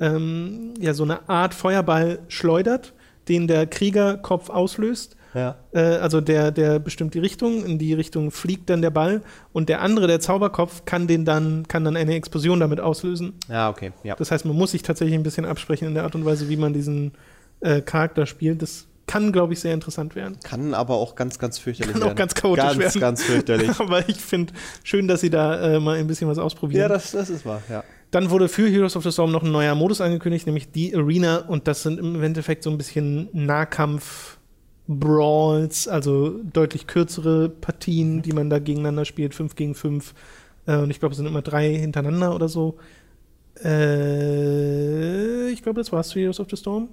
ähm, 0.00 0.72
ja, 0.80 0.94
so 0.94 1.04
eine 1.04 1.28
Art 1.28 1.52
Feuerball 1.52 2.20
schleudert, 2.28 2.94
den 3.28 3.46
der 3.46 3.66
Kriegerkopf 3.66 4.48
auslöst. 4.48 5.16
Ja. 5.34 5.56
Äh, 5.72 5.80
also 5.80 6.20
der, 6.20 6.50
der 6.50 6.78
bestimmt 6.78 7.14
die 7.14 7.18
Richtung, 7.18 7.64
in 7.64 7.78
die 7.78 7.94
Richtung 7.94 8.30
fliegt 8.30 8.70
dann 8.70 8.82
der 8.82 8.90
Ball 8.90 9.22
und 9.52 9.68
der 9.68 9.80
andere, 9.80 10.06
der 10.06 10.20
Zauberkopf, 10.20 10.84
kann 10.84 11.06
den 11.06 11.24
dann, 11.24 11.66
kann 11.68 11.84
dann 11.84 11.96
eine 11.96 12.14
Explosion 12.14 12.60
damit 12.60 12.80
auslösen. 12.80 13.34
Ja, 13.48 13.70
okay. 13.70 13.92
Ja. 14.02 14.14
Das 14.16 14.30
heißt, 14.30 14.44
man 14.44 14.56
muss 14.56 14.72
sich 14.72 14.82
tatsächlich 14.82 15.14
ein 15.14 15.22
bisschen 15.22 15.44
absprechen 15.44 15.88
in 15.88 15.94
der 15.94 16.04
Art 16.04 16.14
und 16.14 16.24
Weise, 16.24 16.48
wie 16.48 16.56
man 16.56 16.72
diesen 16.72 17.12
äh, 17.60 17.80
Charakter 17.80 18.26
spielt. 18.26 18.62
Das 18.62 18.86
kann, 19.06 19.32
glaube 19.32 19.52
ich, 19.52 19.60
sehr 19.60 19.74
interessant 19.74 20.14
werden. 20.14 20.38
Kann 20.42 20.74
aber 20.74 20.94
auch 20.94 21.14
ganz, 21.14 21.38
ganz 21.38 21.58
fürchterlich 21.58 21.92
Kann 21.92 22.02
auch 22.02 22.06
werden. 22.06 22.16
ganz 22.16 22.34
chaotisch 22.34 22.64
ganz, 22.64 22.78
werden. 22.78 23.00
Ganz 23.00 23.22
fürchterlich. 23.22 23.70
Aber 23.80 24.08
ich 24.08 24.16
finde 24.16 24.52
schön, 24.84 25.08
dass 25.08 25.20
sie 25.20 25.30
da 25.30 25.74
äh, 25.74 25.80
mal 25.80 25.98
ein 25.98 26.06
bisschen 26.06 26.28
was 26.28 26.38
ausprobieren. 26.38 26.82
ja, 26.82 26.88
das, 26.88 27.10
das 27.10 27.28
ist 27.28 27.44
wahr, 27.44 27.62
ja. 27.68 27.84
Dann 28.10 28.30
wurde 28.30 28.48
für 28.48 28.68
Heroes 28.68 28.94
of 28.94 29.02
the 29.04 29.10
Storm 29.10 29.32
noch 29.32 29.42
ein 29.42 29.50
neuer 29.50 29.74
Modus 29.74 30.02
angekündigt, 30.02 30.46
nämlich 30.46 30.70
die 30.70 30.94
Arena. 30.94 31.38
Und 31.38 31.66
das 31.66 31.82
sind 31.82 31.98
im 31.98 32.22
Endeffekt 32.22 32.62
so 32.62 32.70
ein 32.70 32.76
bisschen 32.76 33.28
Nahkampf-Brawls, 34.88 35.88
also 35.88 36.40
deutlich 36.52 36.86
kürzere 36.86 37.48
Partien, 37.48 38.22
die 38.22 38.32
man 38.32 38.50
da 38.50 38.58
gegeneinander 38.58 39.04
spielt, 39.04 39.34
5 39.34 39.54
gegen 39.54 39.74
5. 39.74 40.14
Äh, 40.66 40.76
und 40.76 40.90
ich 40.90 41.00
glaube, 41.00 41.12
es 41.12 41.18
sind 41.18 41.26
immer 41.26 41.42
drei 41.42 41.74
hintereinander 41.74 42.34
oder 42.34 42.48
so. 42.48 42.78
Äh, 43.62 45.50
ich 45.50 45.62
glaube, 45.62 45.82
das 45.82 46.12
für 46.12 46.20
Heroes 46.20 46.40
of 46.40 46.48
the 46.50 46.56
Storm. 46.56 46.88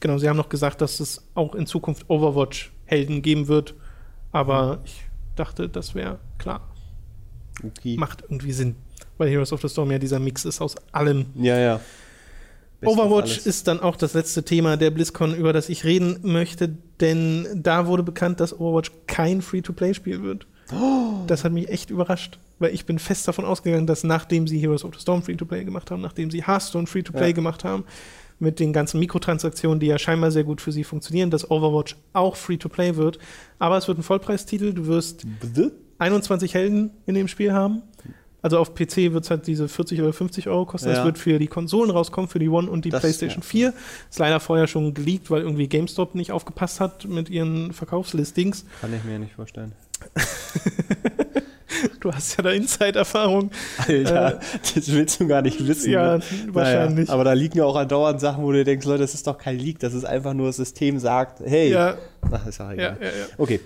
genau, 0.00 0.18
sie 0.18 0.28
haben 0.28 0.36
noch 0.36 0.48
gesagt, 0.48 0.80
dass 0.80 1.00
es 1.00 1.26
auch 1.34 1.54
in 1.54 1.66
Zukunft 1.66 2.08
Overwatch-Helden 2.08 3.22
geben 3.22 3.48
wird. 3.48 3.74
Aber 4.30 4.80
ich 4.84 5.04
dachte, 5.36 5.68
das 5.68 5.94
wäre 5.94 6.18
klar. 6.38 6.68
Okay. 7.64 7.96
Macht 7.96 8.22
irgendwie 8.22 8.52
Sinn. 8.52 8.76
Weil 9.16 9.30
Heroes 9.30 9.52
of 9.52 9.60
the 9.60 9.68
Storm 9.68 9.90
ja 9.90 9.98
dieser 9.98 10.20
Mix 10.20 10.44
ist 10.44 10.60
aus 10.60 10.76
allem. 10.92 11.26
Ja, 11.34 11.58
ja. 11.58 11.80
Overwatch 12.82 13.38
ist 13.46 13.66
dann 13.68 13.80
auch 13.80 13.96
das 13.96 14.14
letzte 14.14 14.44
Thema 14.44 14.76
der 14.76 14.90
BlizzCon, 14.90 15.34
über 15.34 15.52
das 15.52 15.68
ich 15.68 15.84
reden 15.84 16.20
möchte, 16.22 16.68
denn 17.00 17.46
da 17.54 17.86
wurde 17.86 18.02
bekannt, 18.02 18.40
dass 18.40 18.58
Overwatch 18.58 18.92
kein 19.06 19.42
Free-to-Play-Spiel 19.42 20.22
wird. 20.22 20.46
Das 21.26 21.44
hat 21.44 21.52
mich 21.52 21.68
echt 21.68 21.90
überrascht, 21.90 22.38
weil 22.58 22.72
ich 22.72 22.86
bin 22.86 22.98
fest 22.98 23.28
davon 23.28 23.44
ausgegangen, 23.44 23.86
dass 23.86 24.02
nachdem 24.02 24.46
sie 24.46 24.58
Heroes 24.58 24.82
of 24.84 24.94
the 24.94 25.00
Storm 25.00 25.22
Free-to-Play 25.22 25.64
gemacht 25.64 25.90
haben, 25.90 26.00
nachdem 26.00 26.30
sie 26.30 26.46
Hearthstone 26.46 26.86
Free-to-Play 26.86 27.28
Ja. 27.28 27.32
gemacht 27.32 27.64
haben, 27.64 27.84
mit 28.38 28.60
den 28.60 28.72
ganzen 28.72 28.98
Mikrotransaktionen, 29.00 29.78
die 29.80 29.86
ja 29.88 29.98
scheinbar 29.98 30.30
sehr 30.30 30.44
gut 30.44 30.60
für 30.62 30.72
sie 30.72 30.84
funktionieren, 30.84 31.30
dass 31.30 31.50
Overwatch 31.50 31.96
auch 32.14 32.36
Free-to-Play 32.36 32.96
wird. 32.96 33.18
Aber 33.58 33.76
es 33.76 33.88
wird 33.88 33.98
ein 33.98 34.02
Vollpreistitel, 34.02 34.72
du 34.72 34.86
wirst 34.86 35.26
21 35.98 36.54
Helden 36.54 36.90
in 37.04 37.14
dem 37.14 37.28
Spiel 37.28 37.52
haben. 37.52 37.82
Also 38.40 38.58
auf 38.58 38.74
PC 38.74 39.12
wird 39.12 39.24
es 39.24 39.30
halt 39.30 39.46
diese 39.48 39.68
40 39.68 40.00
oder 40.00 40.12
50 40.12 40.48
Euro 40.48 40.64
kosten. 40.64 40.88
Das 40.88 40.98
Ja. 40.98 41.04
wird 41.04 41.18
für 41.18 41.38
die 41.40 41.48
Konsolen 41.48 41.90
rauskommen, 41.90 42.28
für 42.28 42.38
die 42.38 42.48
One 42.48 42.70
und 42.70 42.84
die 42.84 42.90
Das- 42.90 43.00
PlayStation 43.00 43.40
ja. 43.42 43.46
4. 43.48 43.74
Ist 44.10 44.18
leider 44.20 44.38
vorher 44.38 44.66
schon 44.68 44.94
geleakt, 44.94 45.30
weil 45.30 45.42
irgendwie 45.42 45.66
GameStop 45.66 46.14
nicht 46.14 46.30
aufgepasst 46.30 46.78
hat 46.80 47.04
mit 47.08 47.30
ihren 47.30 47.72
Verkaufslistings. 47.72 48.64
Kann 48.80 48.94
ich 48.94 49.02
mir 49.04 49.18
nicht 49.18 49.34
vorstellen. 49.34 49.72
Du 52.00 52.12
hast 52.12 52.36
ja 52.36 52.42
da 52.42 52.50
Inside-Erfahrung. 52.50 53.50
Alter, 53.86 54.40
das 54.74 54.90
willst 54.90 55.20
du 55.20 55.26
gar 55.28 55.42
nicht 55.42 55.64
wissen. 55.66 55.90
Äh, 55.90 55.92
Ja, 55.92 56.16
ne? 56.18 56.22
wahrscheinlich. 56.48 57.06
Naja, 57.06 57.14
aber 57.14 57.24
da 57.24 57.32
liegen 57.34 57.58
ja 57.58 57.64
auch 57.64 57.76
andauernd 57.76 58.20
Sachen, 58.20 58.42
wo 58.42 58.50
du 58.52 58.64
denkst, 58.64 58.86
Leute, 58.86 59.00
das 59.02 59.14
ist 59.14 59.26
doch 59.26 59.36
kein 59.36 59.58
Leak, 59.58 59.78
das 59.78 59.94
ist 59.94 60.04
einfach 60.04 60.32
nur 60.34 60.46
das 60.46 60.56
System 60.56 60.98
sagt, 60.98 61.40
hey. 61.44 61.70
Ja, 61.70 61.96
Ach, 62.30 62.46
ist 62.46 62.60
auch 62.60 62.68
ja, 62.68 62.72
egal. 62.72 62.96
ja, 63.00 63.06
ja. 63.08 63.12
Okay. 63.36 63.60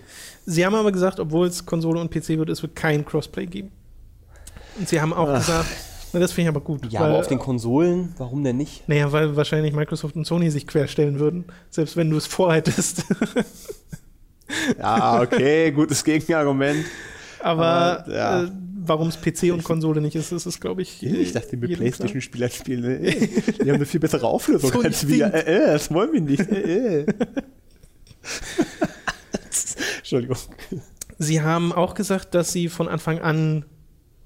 Sie 0.45 0.67
haben 0.67 0.75
aber 0.75 0.91
gesagt, 0.93 1.21
obwohl 1.21 1.47
es 1.47 1.65
Konsole 1.65 2.01
und 2.01 2.11
PC 2.11 2.31
wird, 2.39 2.49
es 2.51 2.61
wird 2.63 2.75
kein 2.75 3.05
Crossplay 3.05 3.47
geben. 3.47 3.71
Und 4.79 4.89
sie 4.89 5.01
haben 5.01 5.13
auch 5.13 5.29
Ach. 5.29 5.39
gesagt, 5.39 5.69
na, 6.13 6.21
das 6.21 6.33
finde 6.33 6.51
ich 6.51 6.57
aber 6.57 6.65
gut. 6.65 6.93
Ja, 6.93 7.01
weil, 7.01 7.11
aber 7.11 7.19
auf 7.19 7.27
den 7.27 7.39
Konsolen, 7.39 8.15
warum 8.19 8.45
denn 8.45 8.59
nicht? 8.59 8.87
Naja, 8.89 9.11
weil 9.13 9.35
wahrscheinlich 9.35 9.73
Microsoft 9.73 10.15
und 10.15 10.27
Sony 10.27 10.51
sich 10.51 10.67
querstellen 10.67 11.19
würden, 11.19 11.47
selbst 11.71 11.97
wenn 11.97 12.11
du 12.11 12.17
es 12.17 12.27
vorhättest. 12.27 13.05
Ja, 14.79 15.23
okay, 15.23 15.71
gutes 15.71 16.05
Gegenargument. 16.05 16.85
Aber, 17.41 17.65
Aber, 17.67 18.13
ja. 18.13 18.43
äh, 18.45 18.51
warum 18.85 19.09
es 19.09 19.17
PC 19.17 19.53
und 19.53 19.65
Konsole 19.65 20.01
nicht 20.01 20.15
ist, 20.15 20.31
das 20.31 20.47
ist, 20.47 20.61
glaube 20.61 20.83
ich. 20.83 21.03
Ich 21.03 21.33
dachte, 21.33 21.57
mit 21.57 21.73
Playstation-Spielern 21.75 22.51
spielen, 22.51 22.85
äh, 22.85 23.13
die 23.13 23.71
haben 23.71 23.77
eine 23.77 23.87
viel 23.87 24.01
bessere 24.01 24.27
Auflösung 24.27 24.71
So 24.71 24.83
als 24.83 25.09
wir. 25.09 25.33
Äh, 25.33 25.55
äh, 25.55 25.67
das 25.73 25.91
wollen 25.93 26.13
wir 26.13 26.21
nicht. 26.21 26.49
Äh, 26.51 27.01
äh. 27.01 27.07
Entschuldigung. 29.99 30.37
Sie 31.19 31.41
haben 31.41 31.73
auch 31.73 31.95
gesagt, 31.95 32.35
dass 32.35 32.53
sie 32.53 32.69
von 32.69 32.89
Anfang 32.89 33.21
an 33.21 33.65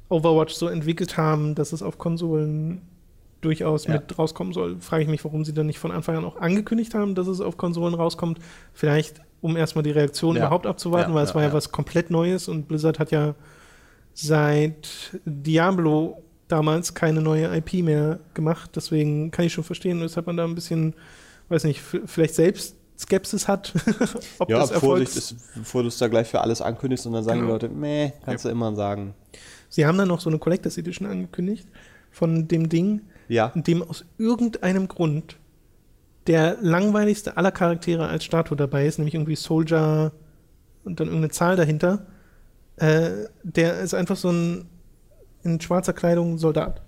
Overwatch 0.09 0.55
so 0.55 0.69
entwickelt 0.69 1.17
haben, 1.17 1.55
dass 1.55 1.73
es 1.73 1.83
auf 1.83 1.99
Konsolen 1.99 2.83
durchaus 3.41 3.87
Ja. 3.87 3.95
mit 3.95 4.19
rauskommen 4.19 4.53
soll. 4.53 4.81
Frage 4.81 5.03
ich 5.05 5.09
mich, 5.09 5.25
warum 5.25 5.45
sie 5.45 5.53
dann 5.53 5.67
nicht 5.67 5.79
von 5.79 5.93
Anfang 5.93 6.17
an 6.17 6.25
auch 6.25 6.37
angekündigt 6.37 6.95
haben, 6.95 7.15
dass 7.15 7.27
es 7.27 7.41
auf 7.41 7.57
Konsolen 7.57 7.95
rauskommt. 7.95 8.39
Vielleicht, 8.73 9.21
um 9.41 9.57
erstmal 9.57 9.83
die 9.85 9.91
Reaktion 9.91 10.37
Ja. 10.37 10.43
überhaupt 10.47 10.67
abzuwarten, 10.67 11.11
Ja, 11.11 11.15
weil 11.17 11.25
es 11.25 11.31
ja, 11.31 11.35
war 11.37 11.43
ja, 11.43 11.53
was 11.53 11.71
komplett 11.73 12.11
Neues 12.11 12.49
und 12.49 12.67
Blizzard 12.69 12.99
hat 12.99 13.11
ja 13.11 13.35
seit 14.15 14.89
Diablo 15.25 16.23
damals 16.49 16.95
keine 16.95 17.21
neue 17.21 17.55
IP 17.57 17.83
mehr 17.83 18.21
gemacht. 18.35 18.71
Deswegen 18.75 19.31
kann 19.31 19.45
ich 19.45 19.53
schon 19.53 19.65
verstehen, 19.65 20.01
weshalb 20.01 20.27
man 20.27 20.37
da 20.37 20.45
ein 20.45 20.55
bisschen, 20.55 20.95
weiß 21.49 21.65
nicht, 21.65 21.81
vielleicht 21.81 22.35
selbst 22.35 22.77
Skepsis 22.99 23.47
hat, 23.47 23.75
ob 24.39 24.49
Ja, 24.49 24.59
das 24.61 24.73
Vorsicht 24.73 25.15
ist, 25.17 25.37
bevor 25.55 25.83
du 25.83 25.89
es 25.89 25.99
da 25.99 26.09
gleich 26.09 26.29
für 26.29 26.41
alles 26.41 26.63
ankündigst 26.63 27.07
und 27.07 27.13
dann 27.13 27.25
sagen 27.25 27.41
Genau. 27.41 27.59
die 27.59 27.67
Leute, 27.67 27.75
meh, 27.75 28.13
kannst 28.25 28.45
du 28.45 28.49
immer 28.49 28.75
sagen. 28.75 29.15
Sie 29.77 29.85
haben 29.85 29.99
dann 29.99 30.09
noch 30.09 30.21
so 30.21 30.31
eine 30.31 30.39
Collectors 30.39 30.79
Edition 30.79 31.07
angekündigt 31.07 31.69
von 32.11 32.49
dem 32.49 32.71
Ding, 32.71 33.03
Ja. 33.29 33.53
in 33.55 33.63
dem 33.63 33.83
aus 33.83 34.07
irgendeinem 34.17 34.89
Grund 34.89 35.37
der 36.27 36.57
langweiligste 36.63 37.37
aller 37.37 37.53
Charaktere 37.53 38.09
als 38.09 38.25
Statue 38.25 38.57
dabei 38.57 38.87
ist, 38.87 38.97
nämlich 38.97 39.15
irgendwie 39.15 39.37
Soldier 39.37 40.13
und 40.85 40.99
dann 40.99 41.09
irgendeine 41.09 41.31
Zahl 41.31 41.57
dahinter. 41.57 42.07
Äh, 42.77 43.11
der 43.43 43.81
ist 43.81 43.93
einfach 43.93 44.17
so 44.17 44.31
ein 44.31 44.65
in 45.45 45.61
schwarzer 45.61 45.93
Kleidung 45.93 46.39
Soldat. 46.39 46.81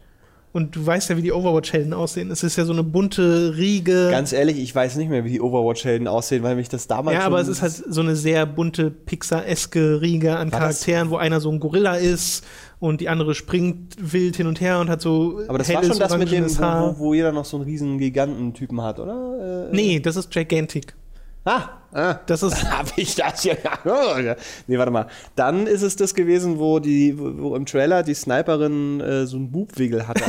Und 0.50 0.74
du 0.74 0.84
weißt 0.84 1.10
ja, 1.10 1.16
wie 1.18 1.22
die 1.22 1.30
Overwatch-Helden 1.30 1.92
aussehen. 1.92 2.30
Es 2.30 2.42
ist 2.42 2.56
ja 2.56 2.64
so 2.64 2.72
eine 2.72 2.82
bunte 2.82 3.54
Riege. 3.58 4.08
Ganz 4.10 4.32
ehrlich, 4.32 4.56
ich 4.58 4.74
weiß 4.74 4.96
nicht 4.96 5.10
mehr, 5.10 5.22
wie 5.24 5.30
die 5.32 5.42
Overwatch-Helden 5.42 6.08
aussehen, 6.08 6.42
weil 6.42 6.56
mich 6.56 6.70
das 6.70 6.86
damals 6.88 7.18
ja, 7.18 7.26
aber 7.26 7.38
es 7.38 7.48
ist 7.48 7.60
halt 7.60 7.72
so 7.72 8.00
eine 8.00 8.16
sehr 8.16 8.46
bunte 8.46 8.90
Pixar-eske 8.90 10.00
Riege 10.00 10.36
an 10.38 10.50
War 10.50 10.60
das- 10.60 10.80
Charakteren, 10.80 11.10
wo 11.10 11.16
einer 11.18 11.40
so 11.40 11.50
ein 11.52 11.60
Gorilla 11.60 11.96
ist 11.96 12.44
und 12.80 13.00
die 13.00 13.08
andere 13.08 13.34
springt 13.34 13.96
wild 13.98 14.36
hin 14.36 14.46
und 14.46 14.60
her 14.60 14.78
und 14.78 14.88
hat 14.88 15.00
so 15.00 15.40
Aber 15.48 15.58
das 15.58 15.72
war 15.72 15.82
schon 15.82 15.98
das 15.98 16.16
mit 16.16 16.30
dem, 16.30 16.48
wo, 16.48 16.62
Haar. 16.62 16.98
wo, 16.98 17.14
jeder 17.14 17.32
noch 17.32 17.44
so 17.44 17.56
einen 17.56 17.64
riesen 17.66 17.98
Gigantentypen 17.98 18.80
hat, 18.82 19.00
oder? 19.00 19.68
Äh, 19.70 19.74
Nee, 19.74 20.00
das 20.00 20.16
ist 20.16 20.30
Gigantic. 20.30 20.94
Ah, 21.44 21.68
ah. 21.92 22.14
Das 22.26 22.42
ist 22.42 22.62
Hab 22.70 22.92
ich 22.96 23.14
das 23.14 23.44
ja. 23.44 23.56
nee, 24.66 24.76
warte 24.76 24.90
mal. 24.92 25.06
Dann 25.34 25.66
ist 25.66 25.82
es 25.82 25.96
das 25.96 26.14
gewesen, 26.14 26.58
wo 26.58 26.78
die, 26.78 27.18
wo 27.18 27.56
im 27.56 27.64
Trailer 27.64 28.02
die 28.02 28.14
Sniperin 28.14 29.00
äh, 29.00 29.26
so 29.26 29.38
einen 29.38 29.50
Bubwigel 29.50 30.06
hatte. 30.06 30.24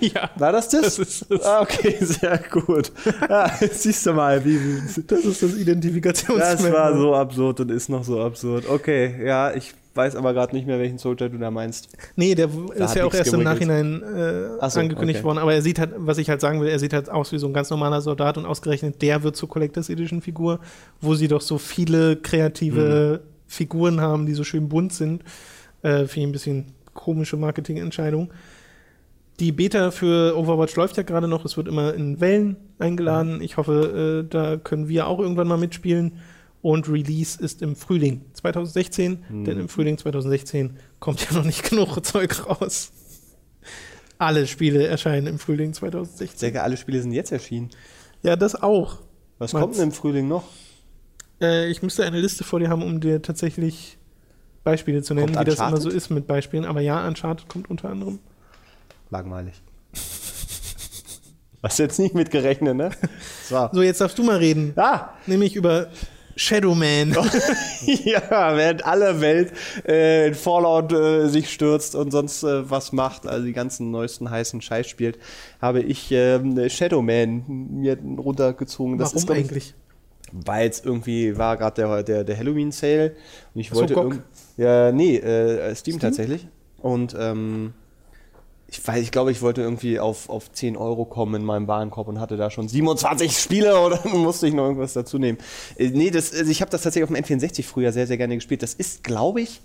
Sich, 0.00 0.12
ja. 0.14 0.30
war 0.36 0.52
das 0.52 0.68
das? 0.68 0.96
Das 0.96 0.98
ist 0.98 1.30
es. 1.30 1.42
Ah, 1.44 1.60
okay, 1.62 1.96
sehr 2.00 2.38
gut. 2.50 2.90
Ja, 3.28 3.50
jetzt 3.60 3.82
siehst 3.82 4.04
du 4.06 4.12
mal, 4.12 4.44
wie, 4.44 4.58
wie 4.60 5.02
Das 5.06 5.24
ist 5.24 5.42
das 5.42 5.54
Identifikationsmerkmal. 5.54 6.56
das 6.56 6.72
war 6.72 6.96
so 6.98 7.14
absurd 7.14 7.60
und 7.60 7.70
ist 7.70 7.88
noch 7.88 8.02
so 8.02 8.20
absurd. 8.20 8.68
Okay, 8.68 9.24
ja, 9.24 9.54
ich 9.54 9.74
weiß 9.98 10.16
aber 10.16 10.32
gerade 10.32 10.56
nicht 10.56 10.66
mehr, 10.66 10.78
welchen 10.78 10.96
Soldier 10.96 11.28
du 11.28 11.36
da 11.36 11.50
meinst. 11.50 11.90
Nee, 12.16 12.34
der 12.34 12.48
Da 12.48 12.86
ist 12.86 12.94
ja 12.94 13.04
auch 13.04 13.12
erst 13.12 13.34
im 13.34 13.40
gebröckelt. 13.40 13.68
Nachhinein 13.68 14.02
äh, 14.02 14.70
so, 14.70 14.80
angekündigt 14.80 15.18
okay. 15.18 15.24
worden. 15.26 15.38
Aber 15.38 15.52
er 15.52 15.60
sieht 15.60 15.78
halt, 15.78 15.90
was 15.96 16.16
ich 16.16 16.30
halt 16.30 16.40
sagen 16.40 16.60
will, 16.62 16.68
er 16.68 16.78
sieht 16.78 16.94
halt 16.94 17.10
aus 17.10 17.32
wie 17.32 17.38
so 17.38 17.46
ein 17.46 17.52
ganz 17.52 17.68
normaler 17.68 18.00
Soldat 18.00 18.38
und 18.38 18.46
ausgerechnet 18.46 19.02
der 19.02 19.22
wird 19.22 19.36
zur 19.36 19.50
Collectors 19.50 19.90
Edition 19.90 20.22
Figur, 20.22 20.60
wo 21.02 21.14
sie 21.14 21.28
doch 21.28 21.42
so 21.42 21.58
viele 21.58 22.16
kreative 22.16 23.20
Mhm. 23.22 23.28
Figuren 23.46 24.00
haben, 24.00 24.24
die 24.24 24.34
so 24.34 24.44
schön 24.44 24.68
bunt 24.68 24.92
sind. 24.94 25.22
Äh, 25.82 26.06
Finde 26.06 26.08
ich 26.14 26.22
ein 26.24 26.32
bisschen 26.32 26.64
komische 26.94 27.36
Marketingentscheidung. 27.36 28.30
Die 29.40 29.52
Beta 29.52 29.90
für 29.92 30.36
Overwatch 30.36 30.74
läuft 30.76 30.96
ja 30.96 31.04
gerade 31.04 31.28
noch. 31.28 31.44
Es 31.44 31.56
wird 31.56 31.68
immer 31.68 31.94
in 31.94 32.20
Wellen 32.20 32.56
eingeladen. 32.78 33.40
Ich 33.40 33.56
hoffe, 33.56 34.24
äh, 34.26 34.28
da 34.28 34.56
können 34.56 34.88
wir 34.88 35.06
auch 35.06 35.20
irgendwann 35.20 35.46
mal 35.46 35.58
mitspielen. 35.58 36.12
Und 36.60 36.88
Release 36.88 37.40
ist 37.40 37.62
im 37.62 37.76
Frühling 37.76 38.22
2016, 38.34 39.24
Hm. 39.28 39.44
denn 39.44 39.58
im 39.60 39.68
Frühling 39.68 39.96
2016 39.98 40.76
kommt 40.98 41.24
ja 41.28 41.36
noch 41.36 41.44
nicht 41.44 41.62
genug 41.70 42.04
Zeug 42.04 42.46
raus. 42.48 42.90
Alle 44.18 44.46
Spiele 44.48 44.86
erscheinen 44.86 45.26
im 45.28 45.38
Frühling 45.38 45.70
Ich 45.70 45.76
2016. 45.76 46.38
denke, 46.48 46.62
alle 46.62 46.76
Spiele 46.76 47.00
sind 47.00 47.12
jetzt 47.12 47.30
erschienen. 47.30 47.70
Ja, 48.22 48.34
das 48.34 48.56
auch. 48.60 48.98
Was 49.38 49.52
Meinst- 49.52 49.62
kommt 49.62 49.76
denn 49.76 49.82
im 49.84 49.92
Frühling 49.92 50.26
noch? 50.26 50.44
Äh, 51.40 51.70
ich 51.70 51.82
müsste 51.82 52.04
eine 52.04 52.20
Liste 52.20 52.42
vor 52.42 52.58
dir 52.58 52.68
haben, 52.68 52.82
um 52.82 52.98
dir 53.00 53.22
tatsächlich 53.22 53.96
Beispiele 54.64 55.02
zu 55.04 55.14
nennen, 55.14 55.34
Kommt 55.34 55.46
wie 55.46 55.50
das 55.50 55.58
immer 55.60 55.68
Uncharted? 55.68 55.92
so 55.92 55.96
ist 55.96 56.10
mit 56.10 56.26
Beispielen. 56.26 56.64
Aber 56.64 56.80
ja, 56.80 57.06
Uncharted 57.06 57.48
kommt 57.48 57.70
unter 57.70 57.90
anderem. 57.90 58.18
Langweilig. 59.10 59.54
Was 61.60 61.78
jetzt 61.78 61.98
nicht 61.98 62.14
mitgerechnet, 62.14 62.76
ne? 62.76 62.90
So. 63.48 63.68
So, 63.72 63.82
jetzt 63.82 64.00
darfst 64.00 64.18
du 64.18 64.24
mal 64.24 64.36
reden. 64.36 64.72
Ah, 64.76 65.10
Nämlich 65.26 65.54
über 65.56 65.88
Shadow 66.38 66.74
Man. 66.74 67.12
ja, 67.84 68.56
während 68.56 68.86
alle 68.86 69.20
Welt 69.20 69.52
äh, 69.86 70.28
in 70.28 70.34
Fallout 70.34 70.92
äh, 70.92 71.28
sich 71.28 71.52
stürzt 71.52 71.94
und 71.94 72.12
sonst 72.12 72.44
äh, 72.44 72.70
was 72.70 72.92
macht, 72.92 73.26
also 73.26 73.44
die 73.44 73.52
ganzen 73.52 73.90
neuesten 73.90 74.30
heißen 74.30 74.62
Scheiß 74.62 74.86
spielt, 74.86 75.18
habe 75.60 75.80
ich 75.80 76.10
ähm, 76.12 76.68
Shadow 76.68 77.02
Man 77.02 77.44
mir 77.80 77.98
runtergezogen. 77.98 78.98
Das 78.98 79.14
Warum 79.14 79.18
ist, 79.18 79.30
eigentlich? 79.30 79.74
Weil 80.32 80.68
es 80.68 80.80
irgendwie 80.80 81.36
war 81.36 81.56
gerade 81.56 81.82
der, 81.82 82.02
der, 82.02 82.24
der 82.24 82.38
Halloween-Sale 82.38 83.16
und 83.54 83.60
ich 83.60 83.70
so, 83.70 83.76
wollte 83.76 84.22
Ja, 84.56 84.92
nee, 84.92 85.16
äh, 85.16 85.74
Steam, 85.74 85.96
Steam? 85.96 86.00
tatsächlich. 86.00 86.46
Und 86.80 87.16
ähm, 87.18 87.72
ich 88.70 88.86
weiß, 88.86 89.02
ich 89.02 89.10
glaube, 89.10 89.30
ich 89.30 89.40
wollte 89.40 89.62
irgendwie 89.62 89.98
auf, 89.98 90.28
auf 90.28 90.52
10 90.52 90.76
Euro 90.76 91.06
kommen 91.06 91.36
in 91.36 91.44
meinem 91.44 91.66
Warenkorb 91.66 92.06
und 92.06 92.20
hatte 92.20 92.36
da 92.36 92.50
schon 92.50 92.68
27 92.68 93.36
Spiele 93.36 93.80
oder 93.80 94.06
musste 94.12 94.46
ich 94.46 94.54
noch 94.54 94.64
irgendwas 94.64 94.92
dazu 94.92 95.18
nehmen. 95.18 95.38
Äh, 95.76 95.88
nee, 95.88 96.10
das, 96.10 96.34
also 96.34 96.50
ich 96.50 96.60
habe 96.60 96.70
das 96.70 96.82
tatsächlich 96.82 97.10
auf 97.10 97.14
dem 97.14 97.24
N64 97.24 97.64
früher 97.64 97.92
sehr, 97.92 98.06
sehr 98.06 98.18
gerne 98.18 98.34
gespielt. 98.34 98.62
Das 98.62 98.74
ist, 98.74 99.02
glaube 99.04 99.40
ich, 99.40 99.62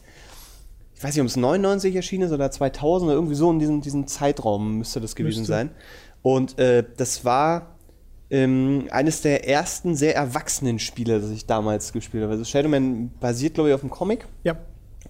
ich 0.95 1.03
weiß 1.03 1.15
nicht, 1.15 1.21
ob 1.21 1.27
es 1.27 1.35
99 1.35 1.95
erschienen 1.97 2.23
ist 2.23 2.31
oder 2.31 2.49
2000 2.49 3.09
oder 3.09 3.15
irgendwie 3.15 3.35
so 3.35 3.51
in 3.51 3.59
diesem, 3.59 3.81
diesem 3.81 4.07
Zeitraum 4.07 4.77
müsste 4.77 5.01
das 5.01 5.15
gewesen 5.15 5.39
Müsste. 5.39 5.53
sein. 5.53 5.71
Und 6.21 6.57
äh, 6.57 6.85
das 6.95 7.25
war 7.25 7.75
ähm, 8.29 8.87
eines 8.89 9.21
der 9.21 9.49
ersten 9.49 9.97
sehr 9.97 10.15
erwachsenen 10.15 10.79
Spiele, 10.79 11.19
das 11.19 11.29
ich 11.29 11.45
damals 11.45 11.91
gespielt 11.91 12.23
habe. 12.23 12.31
Also 12.31 12.45
Shadowman 12.45 13.11
basiert, 13.19 13.55
glaube 13.55 13.69
ich, 13.69 13.75
auf 13.75 13.81
einem 13.81 13.89
Comic. 13.89 14.25
Ja. 14.45 14.55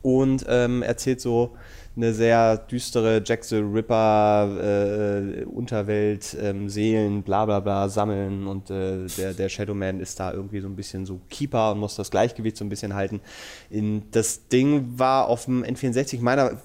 und 0.02 0.46
ähm, 0.50 0.82
erzählt 0.82 1.22
so 1.22 1.52
eine 1.96 2.14
sehr 2.14 2.58
düstere 2.58 3.22
Jack 3.24 3.44
the 3.44 3.58
Ripper 3.58 4.50
äh, 4.62 5.44
Unterwelt, 5.46 6.36
ähm, 6.42 6.68
Seelen, 6.68 7.22
bla 7.22 7.46
bla 7.46 7.60
bla 7.60 7.88
sammeln 7.88 8.48
und 8.48 8.72
äh, 8.72 9.06
der, 9.18 9.34
der 9.34 9.50
Shadowman 9.50 10.00
ist 10.00 10.20
da 10.20 10.34
irgendwie 10.34 10.60
so 10.60 10.68
ein 10.68 10.76
bisschen 10.76 11.06
so 11.06 11.22
Keeper 11.30 11.72
und 11.72 11.80
muss 11.80 11.96
das 11.96 12.10
Gleichgewicht 12.10 12.58
so 12.58 12.66
ein 12.66 12.70
bisschen 12.70 12.96
halten. 12.96 13.22
In, 13.70 14.10
das 14.12 14.48
Ding 14.48 14.98
war 14.98 15.28
auf 15.28 15.46
dem 15.46 15.64
N64 15.64 16.22
meiner 16.22 16.58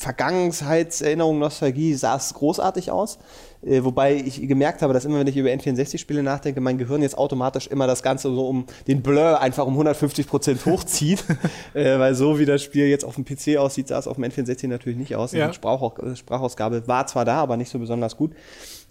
Vergangenheitserinnerung, 0.00 1.38
Nostalgie 1.38 1.94
sah 1.94 2.16
es 2.16 2.34
großartig 2.34 2.90
aus. 2.90 3.18
Äh, 3.62 3.84
wobei 3.84 4.14
ich 4.14 4.46
gemerkt 4.46 4.80
habe, 4.82 4.94
dass 4.94 5.04
immer, 5.04 5.18
wenn 5.18 5.26
ich 5.26 5.36
über 5.36 5.50
N64-Spiele 5.50 6.22
nachdenke, 6.22 6.60
mein 6.60 6.78
Gehirn 6.78 7.02
jetzt 7.02 7.18
automatisch 7.18 7.66
immer 7.66 7.86
das 7.86 8.02
Ganze 8.02 8.34
so 8.34 8.48
um 8.48 8.64
den 8.86 9.02
Blur 9.02 9.40
einfach 9.40 9.66
um 9.66 9.74
150 9.74 10.26
Prozent 10.26 10.64
hochzieht. 10.64 11.24
äh, 11.74 11.98
weil 11.98 12.14
so 12.14 12.38
wie 12.38 12.46
das 12.46 12.62
Spiel 12.62 12.86
jetzt 12.86 13.04
auf 13.04 13.16
dem 13.16 13.24
PC 13.24 13.58
aussieht, 13.58 13.88
sah 13.88 13.98
es 13.98 14.06
auf 14.06 14.16
dem 14.16 14.24
N64 14.24 14.68
natürlich 14.68 14.98
nicht 14.98 15.16
aus. 15.16 15.32
Ja. 15.32 15.48
Die 15.48 15.54
Sprachaus 15.54 16.18
Sprachausgabe 16.18 16.86
war 16.88 17.06
zwar 17.06 17.24
da, 17.24 17.36
aber 17.36 17.56
nicht 17.56 17.70
so 17.70 17.78
besonders 17.78 18.16
gut. 18.16 18.32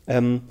Ähm, 0.08 0.42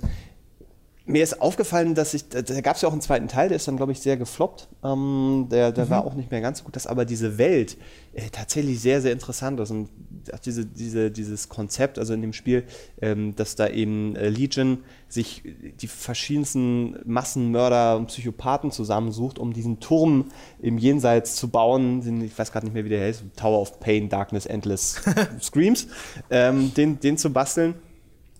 mir 1.09 1.23
ist 1.23 1.41
aufgefallen, 1.41 1.95
dass 1.95 2.13
ich, 2.13 2.29
da, 2.29 2.41
gab 2.61 2.75
es 2.75 2.83
ja 2.83 2.87
auch 2.87 2.93
einen 2.93 3.01
zweiten 3.01 3.27
Teil, 3.27 3.49
der 3.49 3.55
ist 3.55 3.67
dann, 3.67 3.77
glaube 3.77 3.91
ich, 3.91 3.99
sehr 3.99 4.15
gefloppt. 4.15 4.67
Ähm, 4.83 5.47
der 5.49 5.71
der 5.71 5.85
mhm. 5.85 5.89
war 5.89 6.05
auch 6.05 6.13
nicht 6.13 6.29
mehr 6.29 6.39
ganz 6.39 6.59
so 6.59 6.65
gut, 6.65 6.75
dass 6.75 6.85
aber 6.85 7.03
diese 7.03 7.39
Welt 7.39 7.77
äh, 8.13 8.29
tatsächlich 8.31 8.79
sehr, 8.79 9.01
sehr 9.01 9.11
interessant 9.11 9.59
ist. 9.59 9.71
Und 9.71 9.89
auch 10.31 10.39
diese, 10.39 10.67
diese, 10.67 11.09
dieses 11.09 11.49
Konzept, 11.49 11.97
also 11.97 12.13
in 12.13 12.21
dem 12.21 12.31
Spiel, 12.31 12.63
ähm, 13.01 13.35
dass 13.35 13.55
da 13.55 13.67
eben 13.67 14.15
äh, 14.15 14.29
Legion 14.29 14.83
sich 15.07 15.41
die 15.81 15.87
verschiedensten 15.87 16.99
Massenmörder 17.05 17.97
und 17.97 18.07
Psychopathen 18.07 18.71
zusammensucht, 18.71 19.39
um 19.39 19.51
diesen 19.51 19.79
Turm 19.79 20.25
im 20.61 20.77
Jenseits 20.77 21.35
zu 21.35 21.49
bauen. 21.49 22.23
Ich 22.23 22.37
weiß 22.37 22.51
gerade 22.51 22.67
nicht 22.67 22.75
mehr, 22.75 22.85
wie 22.85 22.89
der 22.89 23.01
heißt. 23.01 23.23
Tower 23.35 23.59
of 23.59 23.79
Pain, 23.79 24.09
Darkness, 24.09 24.45
Endless 24.45 25.01
Screams. 25.41 25.87
Ähm, 26.29 26.71
den, 26.75 26.99
den 26.99 27.17
zu 27.17 27.31
basteln 27.31 27.73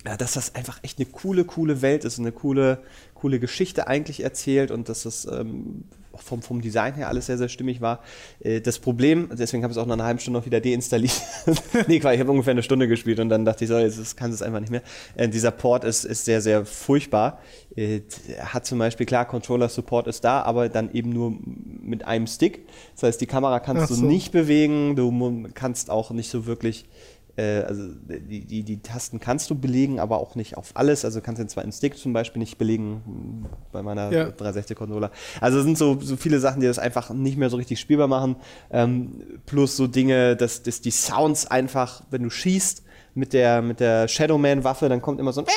ja, 0.06 0.16
dass 0.16 0.34
das 0.34 0.56
einfach 0.56 0.80
echt 0.84 1.00
eine 1.00 1.08
coole, 1.08 1.44
coole 1.44 1.82
Welt 1.82 2.06
ist, 2.06 2.20
eine 2.20 2.32
coole, 2.32 2.80
coole 3.14 3.40
Geschichte 3.40 3.88
eigentlich 3.88 4.24
erzählt 4.24 4.72
und 4.72 4.88
dass 4.88 5.04
das 5.04 5.26
ähm, 5.26 5.84
vom, 6.16 6.42
vom 6.42 6.62
Design 6.62 6.94
her 6.96 7.08
alles 7.08 7.26
sehr, 7.26 7.38
sehr 7.38 7.50
stimmig 7.50 7.82
war. 7.82 8.02
Äh, 8.40 8.62
das 8.62 8.80
Problem, 8.80 9.30
deswegen 9.38 9.64
habe 9.64 9.72
ich 9.72 9.78
es 9.78 9.82
auch 9.82 9.88
nach 9.88 9.96
einer 9.96 10.06
halben 10.06 10.20
Stunde 10.20 10.40
noch 10.40 10.46
wieder 10.46 10.62
deinstalliert. 10.62 11.22
nee, 11.88 12.00
quasi, 12.00 12.16
ich 12.16 12.22
habe 12.22 12.32
ungefähr 12.32 12.52
eine 12.52 12.64
Stunde 12.64 12.88
gespielt 12.88 13.20
und 13.20 13.30
dann 13.30 13.46
dachte 13.46 13.64
ich 13.64 13.70
so, 13.70 13.78
jetzt 13.78 14.18
kann 14.18 14.32
es 14.32 14.42
einfach 14.42 14.60
nicht 14.60 14.72
mehr. 14.72 14.84
Äh, 15.16 15.30
dieser 15.30 15.52
Port 15.52 15.84
ist, 15.84 16.06
ist 16.06 16.26
sehr, 16.26 16.42
sehr 16.42 16.66
furchtbar. 16.66 17.40
Äh, 17.76 18.02
hat 18.40 18.66
zum 18.66 18.80
Beispiel, 18.80 19.06
klar, 19.06 19.26
Controller-Support 19.26 20.08
ist 20.08 20.24
da, 20.24 20.42
aber 20.42 20.70
dann 20.70 20.94
eben 20.94 21.10
nur 21.12 21.38
mit 21.82 22.06
einem 22.06 22.28
Stick. 22.28 22.68
Das 22.96 23.04
heißt, 23.04 23.22
die 23.22 23.28
Kamera 23.28 23.60
kannst 23.60 23.88
so. 23.88 23.96
du 23.96 24.06
nicht 24.06 24.32
bewegen, 24.32 24.96
du 24.96 25.48
kannst 25.54 25.90
auch 25.90 26.12
nicht 26.12 26.30
so 26.30 26.46
wirklich 26.46 26.86
also 27.38 27.84
die, 28.08 28.46
die, 28.46 28.64
die, 28.64 28.82
Tasten 28.82 29.20
kannst 29.20 29.50
du 29.50 29.56
belegen, 29.56 30.00
aber 30.00 30.20
auch 30.20 30.36
nicht 30.36 30.58
auf 30.58 30.72
alles. 30.74 31.06
Also 31.06 31.22
kannst 31.22 31.40
du 31.40 31.44
den 31.44 31.50
zweiten 31.50 31.72
Stick 31.72 31.98
zum 31.98 32.14
Beispiel 32.14 32.40
nicht 32.40 32.58
belegen 32.58 33.02
hm, 33.06 33.46
bei 33.72 33.82
meiner 33.82 34.12
ja. 34.12 34.28
360-Controller. 34.30 35.12
Also 35.40 35.60
es 35.60 35.64
sind 35.66 35.78
so, 35.78 36.00
so 36.00 36.18
viele 36.18 36.40
Sachen, 36.40 36.62
die 36.62 36.68
das 36.68 36.80
einfach 36.80 37.12
nicht 37.12 37.38
mehr 37.38 37.50
so 37.50 37.58
richtig 37.58 37.80
spielbar 37.80 38.08
machen. 38.08 38.36
Ähm, 38.72 39.40
plus 39.46 39.78
so 39.78 39.88
Dinge, 39.88 40.36
dass, 40.36 40.64
dass 40.64 40.82
die 40.82 40.92
Sounds 40.92 41.46
einfach, 41.46 42.04
wenn 42.12 42.24
du 42.24 42.30
schießt, 42.30 42.84
mit 43.16 43.34
der, 43.34 43.62
mit 43.62 43.80
der 43.80 44.08
Shadowman-Waffe, 44.08 44.90
dann 44.90 45.02
kommt 45.02 45.20
immer 45.20 45.34
so 45.34 45.42
ein 45.42 45.48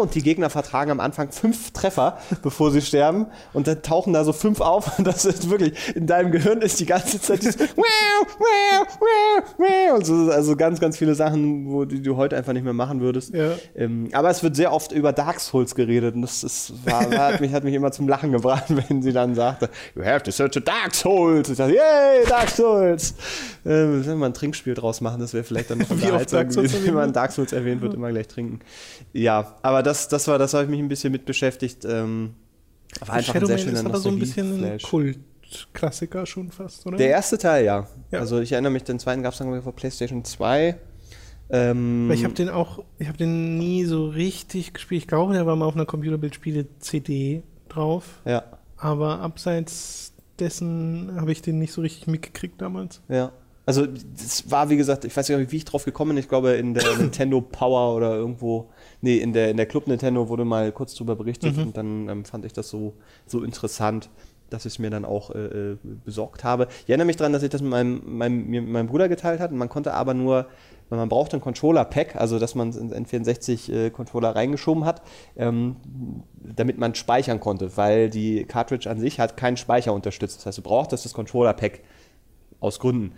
und 0.00 0.14
die 0.14 0.22
Gegner 0.22 0.50
vertragen 0.50 0.90
am 0.90 1.00
Anfang 1.00 1.30
fünf 1.30 1.70
Treffer, 1.72 2.18
bevor 2.42 2.70
sie 2.70 2.80
sterben 2.82 3.26
und 3.52 3.66
dann 3.66 3.82
tauchen 3.82 4.12
da 4.12 4.24
so 4.24 4.32
fünf 4.32 4.60
auf 4.60 4.98
und 4.98 5.06
das 5.06 5.24
ist 5.24 5.50
wirklich, 5.50 5.96
in 5.96 6.06
deinem 6.06 6.30
Gehirn 6.30 6.60
ist 6.62 6.80
die 6.80 6.86
ganze 6.86 7.20
Zeit 7.20 7.42
dieses 7.42 7.56
und 9.94 10.06
so, 10.06 10.30
also 10.30 10.56
ganz, 10.56 10.80
ganz 10.80 10.96
viele 10.96 11.14
Sachen, 11.14 11.70
wo 11.70 11.84
die 11.84 12.02
du 12.02 12.16
heute 12.16 12.36
einfach 12.36 12.52
nicht 12.52 12.64
mehr 12.64 12.72
machen 12.72 13.00
würdest. 13.00 13.34
Ja. 13.34 13.52
Ähm, 13.74 14.08
aber 14.12 14.30
es 14.30 14.42
wird 14.42 14.56
sehr 14.56 14.72
oft 14.72 14.92
über 14.92 15.12
Dark 15.12 15.40
Souls 15.40 15.74
geredet 15.74 16.14
und 16.14 16.22
das 16.22 16.44
ist, 16.44 16.72
war, 16.84 17.10
hat, 17.10 17.40
mich, 17.40 17.52
hat 17.52 17.64
mich 17.64 17.74
immer 17.74 17.92
zum 17.92 18.08
Lachen 18.08 18.32
gebracht, 18.32 18.64
wenn 18.68 19.02
sie 19.02 19.12
dann 19.12 19.34
sagte, 19.34 19.70
you 19.94 20.04
have 20.04 20.22
to 20.22 20.30
search 20.30 20.56
a 20.56 20.60
Dark 20.60 20.94
Souls. 20.94 21.48
Ich 21.48 21.56
dachte, 21.56 21.74
yay, 21.74 22.24
Dark 22.28 22.50
Souls. 22.50 23.14
Äh, 23.64 23.70
wenn 23.70 24.04
wir 24.04 24.14
mal 24.16 24.26
ein 24.26 24.34
Trinkspiel 24.34 24.74
draus 24.74 25.00
machen, 25.00 25.20
das 25.20 25.32
wäre 25.32 25.44
vielleicht 25.44 25.70
dann 25.70 25.78
noch 25.78 25.88
Dark 26.30 26.52
Souls 26.52 26.74
wenn 26.84 26.94
man 26.94 27.12
Dark 27.12 27.32
Souls 27.32 27.52
erwähnt 27.52 27.80
wird, 27.80 27.94
immer 27.94 28.10
gleich 28.10 28.28
trinken. 28.28 28.60
Ja, 29.12 29.23
aber 29.32 29.82
das, 29.82 30.08
das 30.08 30.28
war, 30.28 30.38
das 30.38 30.54
habe 30.54 30.64
ich 30.64 30.70
mich 30.70 30.80
ein 30.80 30.88
bisschen 30.88 31.12
mit 31.12 31.24
beschäftigt. 31.24 31.84
Ähm, 31.84 32.34
war 33.00 33.16
einfach 33.16 33.34
ein 33.34 33.46
sehr 33.46 33.58
schöner 33.58 33.80
ist 33.80 33.86
aber 33.86 33.98
so 33.98 34.08
ein 34.08 34.18
bisschen 34.18 34.64
ein 34.64 34.78
Kultklassiker 34.78 36.26
schon 36.26 36.50
fast, 36.50 36.86
oder? 36.86 36.96
Der 36.96 37.08
erste 37.08 37.38
Teil, 37.38 37.64
ja. 37.64 37.86
ja. 38.10 38.20
Also 38.20 38.40
ich 38.40 38.52
erinnere 38.52 38.72
mich, 38.72 38.84
den 38.84 38.98
zweiten 38.98 39.22
gab 39.22 39.32
es 39.32 39.38
dann 39.38 39.52
auf 39.52 39.76
PlayStation 39.76 40.24
2. 40.24 40.78
Ähm, 41.50 42.10
ich 42.10 42.24
habe 42.24 42.34
den 42.34 42.48
auch, 42.48 42.84
ich 42.98 43.08
habe 43.08 43.18
den 43.18 43.58
nie 43.58 43.84
so 43.84 44.06
richtig 44.06 44.74
gespielt. 44.74 45.02
Ich 45.02 45.08
glaube, 45.08 45.34
der 45.34 45.46
war 45.46 45.56
mal 45.56 45.66
auf 45.66 45.74
einer 45.74 45.86
Computerbildspiele-CD 45.86 47.42
drauf. 47.68 48.20
Ja. 48.24 48.44
Aber 48.76 49.20
abseits 49.20 50.12
dessen 50.38 51.12
habe 51.16 51.32
ich 51.32 51.42
den 51.42 51.58
nicht 51.58 51.72
so 51.72 51.80
richtig 51.80 52.06
mitgekriegt 52.06 52.60
damals. 52.60 53.02
Ja. 53.08 53.32
Also, 53.66 53.86
das 53.86 54.50
war, 54.50 54.68
wie 54.68 54.76
gesagt, 54.76 55.04
ich 55.04 55.16
weiß 55.16 55.28
nicht, 55.28 55.52
wie 55.52 55.56
ich 55.56 55.64
drauf 55.64 55.84
gekommen 55.84 56.10
bin. 56.10 56.18
Ich 56.18 56.28
glaube, 56.28 56.52
in 56.52 56.74
der 56.74 56.96
Nintendo 56.98 57.40
Power 57.40 57.96
oder 57.96 58.14
irgendwo, 58.14 58.70
nee, 59.04 59.18
in 59.18 59.34
der, 59.34 59.50
in 59.50 59.56
der 59.58 59.66
Club 59.66 59.86
Nintendo 59.86 60.28
wurde 60.28 60.44
mal 60.44 60.72
kurz 60.72 60.94
drüber 60.94 61.14
berichtet 61.14 61.56
mhm. 61.56 61.62
und 61.62 61.76
dann 61.76 62.08
ähm, 62.08 62.24
fand 62.24 62.44
ich 62.44 62.54
das 62.54 62.70
so, 62.70 62.94
so 63.26 63.44
interessant, 63.44 64.08
dass 64.48 64.64
ich 64.64 64.74
es 64.74 64.78
mir 64.78 64.88
dann 64.90 65.04
auch 65.04 65.30
äh, 65.30 65.72
äh, 65.72 65.76
besorgt 66.04 66.42
habe. 66.42 66.68
Ich 66.82 66.88
erinnere 66.88 67.06
mich 67.06 67.16
daran, 67.16 67.32
dass 67.32 67.42
ich 67.42 67.50
das 67.50 67.60
mit 67.60 67.70
meinem, 67.70 68.00
meinem, 68.04 68.46
mit 68.46 68.66
meinem 68.66 68.86
Bruder 68.86 69.08
geteilt 69.08 69.40
hatte. 69.40 69.54
Man 69.54 69.68
konnte 69.68 69.92
aber 69.92 70.14
nur, 70.14 70.46
man 70.88 71.08
brauchte 71.08 71.36
ein 71.36 71.40
Controller-Pack, 71.40 72.16
also 72.16 72.38
dass 72.38 72.54
man 72.54 72.72
in 72.72 73.06
N64-Controller 73.06 74.28
äh, 74.28 74.32
reingeschoben 74.32 74.86
hat, 74.86 75.02
ähm, 75.36 75.76
damit 76.34 76.78
man 76.78 76.94
speichern 76.94 77.40
konnte, 77.40 77.76
weil 77.76 78.08
die 78.08 78.44
Cartridge 78.44 78.88
an 78.88 78.98
sich 78.98 79.20
hat 79.20 79.36
keinen 79.36 79.58
Speicher 79.58 79.92
unterstützt. 79.92 80.38
Das 80.38 80.46
heißt, 80.46 80.58
du 80.58 80.62
brauchtest 80.62 81.04
das 81.04 81.12
Controller-Pack 81.12 81.80
aus 82.60 82.78
Gründen. 82.78 83.12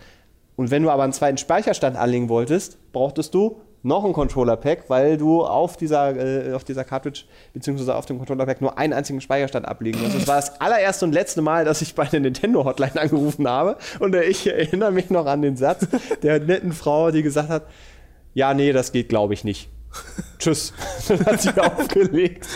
Und 0.57 0.71
wenn 0.71 0.83
du 0.83 0.91
aber 0.91 1.05
einen 1.05 1.13
zweiten 1.13 1.39
Speicherstand 1.39 1.97
anlegen 1.97 2.29
wolltest, 2.29 2.79
brauchtest 2.93 3.35
du 3.35 3.61
noch 3.87 4.05
ein 4.05 4.13
Controller-Pack, 4.13 4.85
weil 4.89 5.17
du 5.17 5.45
auf 5.45 5.77
dieser, 5.77 6.17
äh, 6.17 6.53
auf 6.53 6.65
dieser 6.65 6.85
Cartridge 6.85 7.23
bzw. 7.55 7.93
auf 7.93 8.05
dem 8.05 8.19
Controller-Pack 8.19 8.61
nur 8.61 8.77
einen 8.79 8.93
einzigen 8.93 9.21
Speicherstand 9.21 9.67
ablegen 9.67 10.03
musst. 10.03 10.17
Das 10.17 10.27
war 10.27 10.37
das 10.37 10.61
allererste 10.61 11.05
und 11.05 11.13
letzte 11.13 11.41
Mal, 11.41 11.65
dass 11.65 11.81
ich 11.83 11.95
bei 11.95 12.05
der 12.05 12.21
Nintendo-Hotline 12.21 13.01
angerufen 13.01 13.49
habe. 13.49 13.77
Und 14.01 14.15
äh, 14.15 14.25
ich 14.25 14.47
erinnere 14.47 14.91
mich 14.91 15.11
noch 15.11 15.27
an 15.27 15.41
den 15.41 15.57
Satz 15.57 15.87
der 16.23 16.41
netten 16.41 16.73
Frau, 16.73 17.11
die 17.13 17.23
gesagt 17.23 17.49
hat, 17.49 17.63
ja, 18.35 18.53
nee, 18.53 18.73
das 18.73 18.93
geht, 18.93 19.09
glaube 19.09 19.35
ich, 19.35 19.45
nicht. 19.45 19.71
Tschüss. 20.39 20.73
Dann 21.09 21.25
hat 21.25 21.41
sie 21.41 21.51
aufgelegt. 21.57 22.47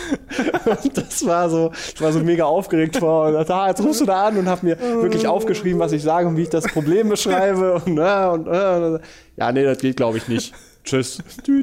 Und 0.65 0.97
das 0.97 1.25
war 1.25 1.49
so, 1.49 1.71
ich 1.95 2.01
war 2.01 2.11
so 2.11 2.19
mega 2.19 2.43
aufgeregt 2.43 2.97
vor 2.97 3.27
und 3.27 3.33
dachte, 3.33 3.55
ah, 3.55 3.69
jetzt 3.69 3.81
rufst 3.81 4.01
du 4.01 4.05
da 4.05 4.27
an 4.27 4.37
und 4.37 4.47
hab 4.49 4.63
mir 4.63 4.77
wirklich 4.79 5.27
aufgeschrieben, 5.27 5.79
was 5.79 5.93
ich 5.93 6.03
sage 6.03 6.27
und 6.27 6.35
wie 6.35 6.43
ich 6.43 6.49
das 6.49 6.65
Problem 6.65 7.09
beschreibe. 7.09 7.75
Und, 7.75 7.97
äh, 7.97 8.27
und, 8.27 8.47
äh, 8.47 8.99
ja, 9.37 9.51
nee, 9.51 9.63
das 9.63 9.79
geht, 9.79 9.97
glaube 9.97 10.17
ich, 10.17 10.27
nicht. 10.27 10.53
Tschüss. 10.83 11.19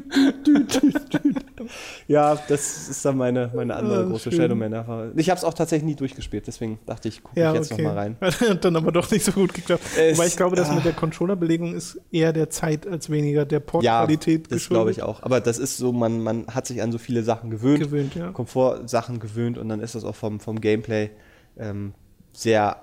ja, 2.07 2.37
das 2.47 2.89
ist 2.89 3.03
dann 3.03 3.17
meine, 3.17 3.51
meine 3.53 3.75
andere 3.75 4.05
oh, 4.05 4.09
große 4.11 4.31
Shadowman-Erfahrung. 4.31 5.11
Ich 5.17 5.29
habe 5.29 5.37
es 5.37 5.43
auch 5.43 5.53
tatsächlich 5.53 5.89
nie 5.89 5.95
durchgespielt, 5.95 6.47
deswegen 6.47 6.79
dachte 6.85 7.09
ich, 7.09 7.21
gucke 7.21 7.39
ja, 7.39 7.51
ich 7.51 7.59
jetzt 7.59 7.71
okay. 7.71 7.83
nochmal 7.83 7.97
rein. 7.97 8.17
Hat 8.21 8.39
dann 8.65 8.75
aber 8.75 8.91
doch 8.91 9.11
nicht 9.11 9.25
so 9.25 9.31
gut 9.33 9.53
geklappt. 9.53 9.83
Es, 9.97 10.17
Weil 10.17 10.27
ich 10.27 10.37
glaube, 10.37 10.55
das 10.55 10.69
ah. 10.69 10.75
mit 10.75 10.85
der 10.85 10.93
Controller-Belegung 10.93 11.75
ist 11.75 11.99
eher 12.11 12.31
der 12.31 12.49
Zeit 12.49 12.87
als 12.87 13.09
weniger 13.09 13.45
der 13.45 13.59
Portqualität 13.59 14.47
Ja, 14.47 14.55
das 14.55 14.69
glaube 14.69 14.91
ich 14.91 15.03
auch. 15.03 15.21
Aber 15.23 15.41
das 15.41 15.57
ist 15.57 15.77
so, 15.77 15.91
man, 15.91 16.21
man 16.21 16.47
hat 16.47 16.65
sich 16.65 16.81
an 16.81 16.91
so 16.91 16.97
viele 16.97 17.23
Sachen 17.23 17.49
gewöhnt, 17.49 17.79
gewöhnt 17.79 18.15
ja. 18.15 18.31
Komfortsachen 18.31 19.19
gewöhnt 19.19 19.57
und 19.57 19.67
dann 19.69 19.81
ist 19.81 19.95
das 19.95 20.05
auch 20.05 20.15
vom, 20.15 20.39
vom 20.39 20.61
Gameplay 20.61 21.09
ähm, 21.57 21.93
sehr 22.31 22.77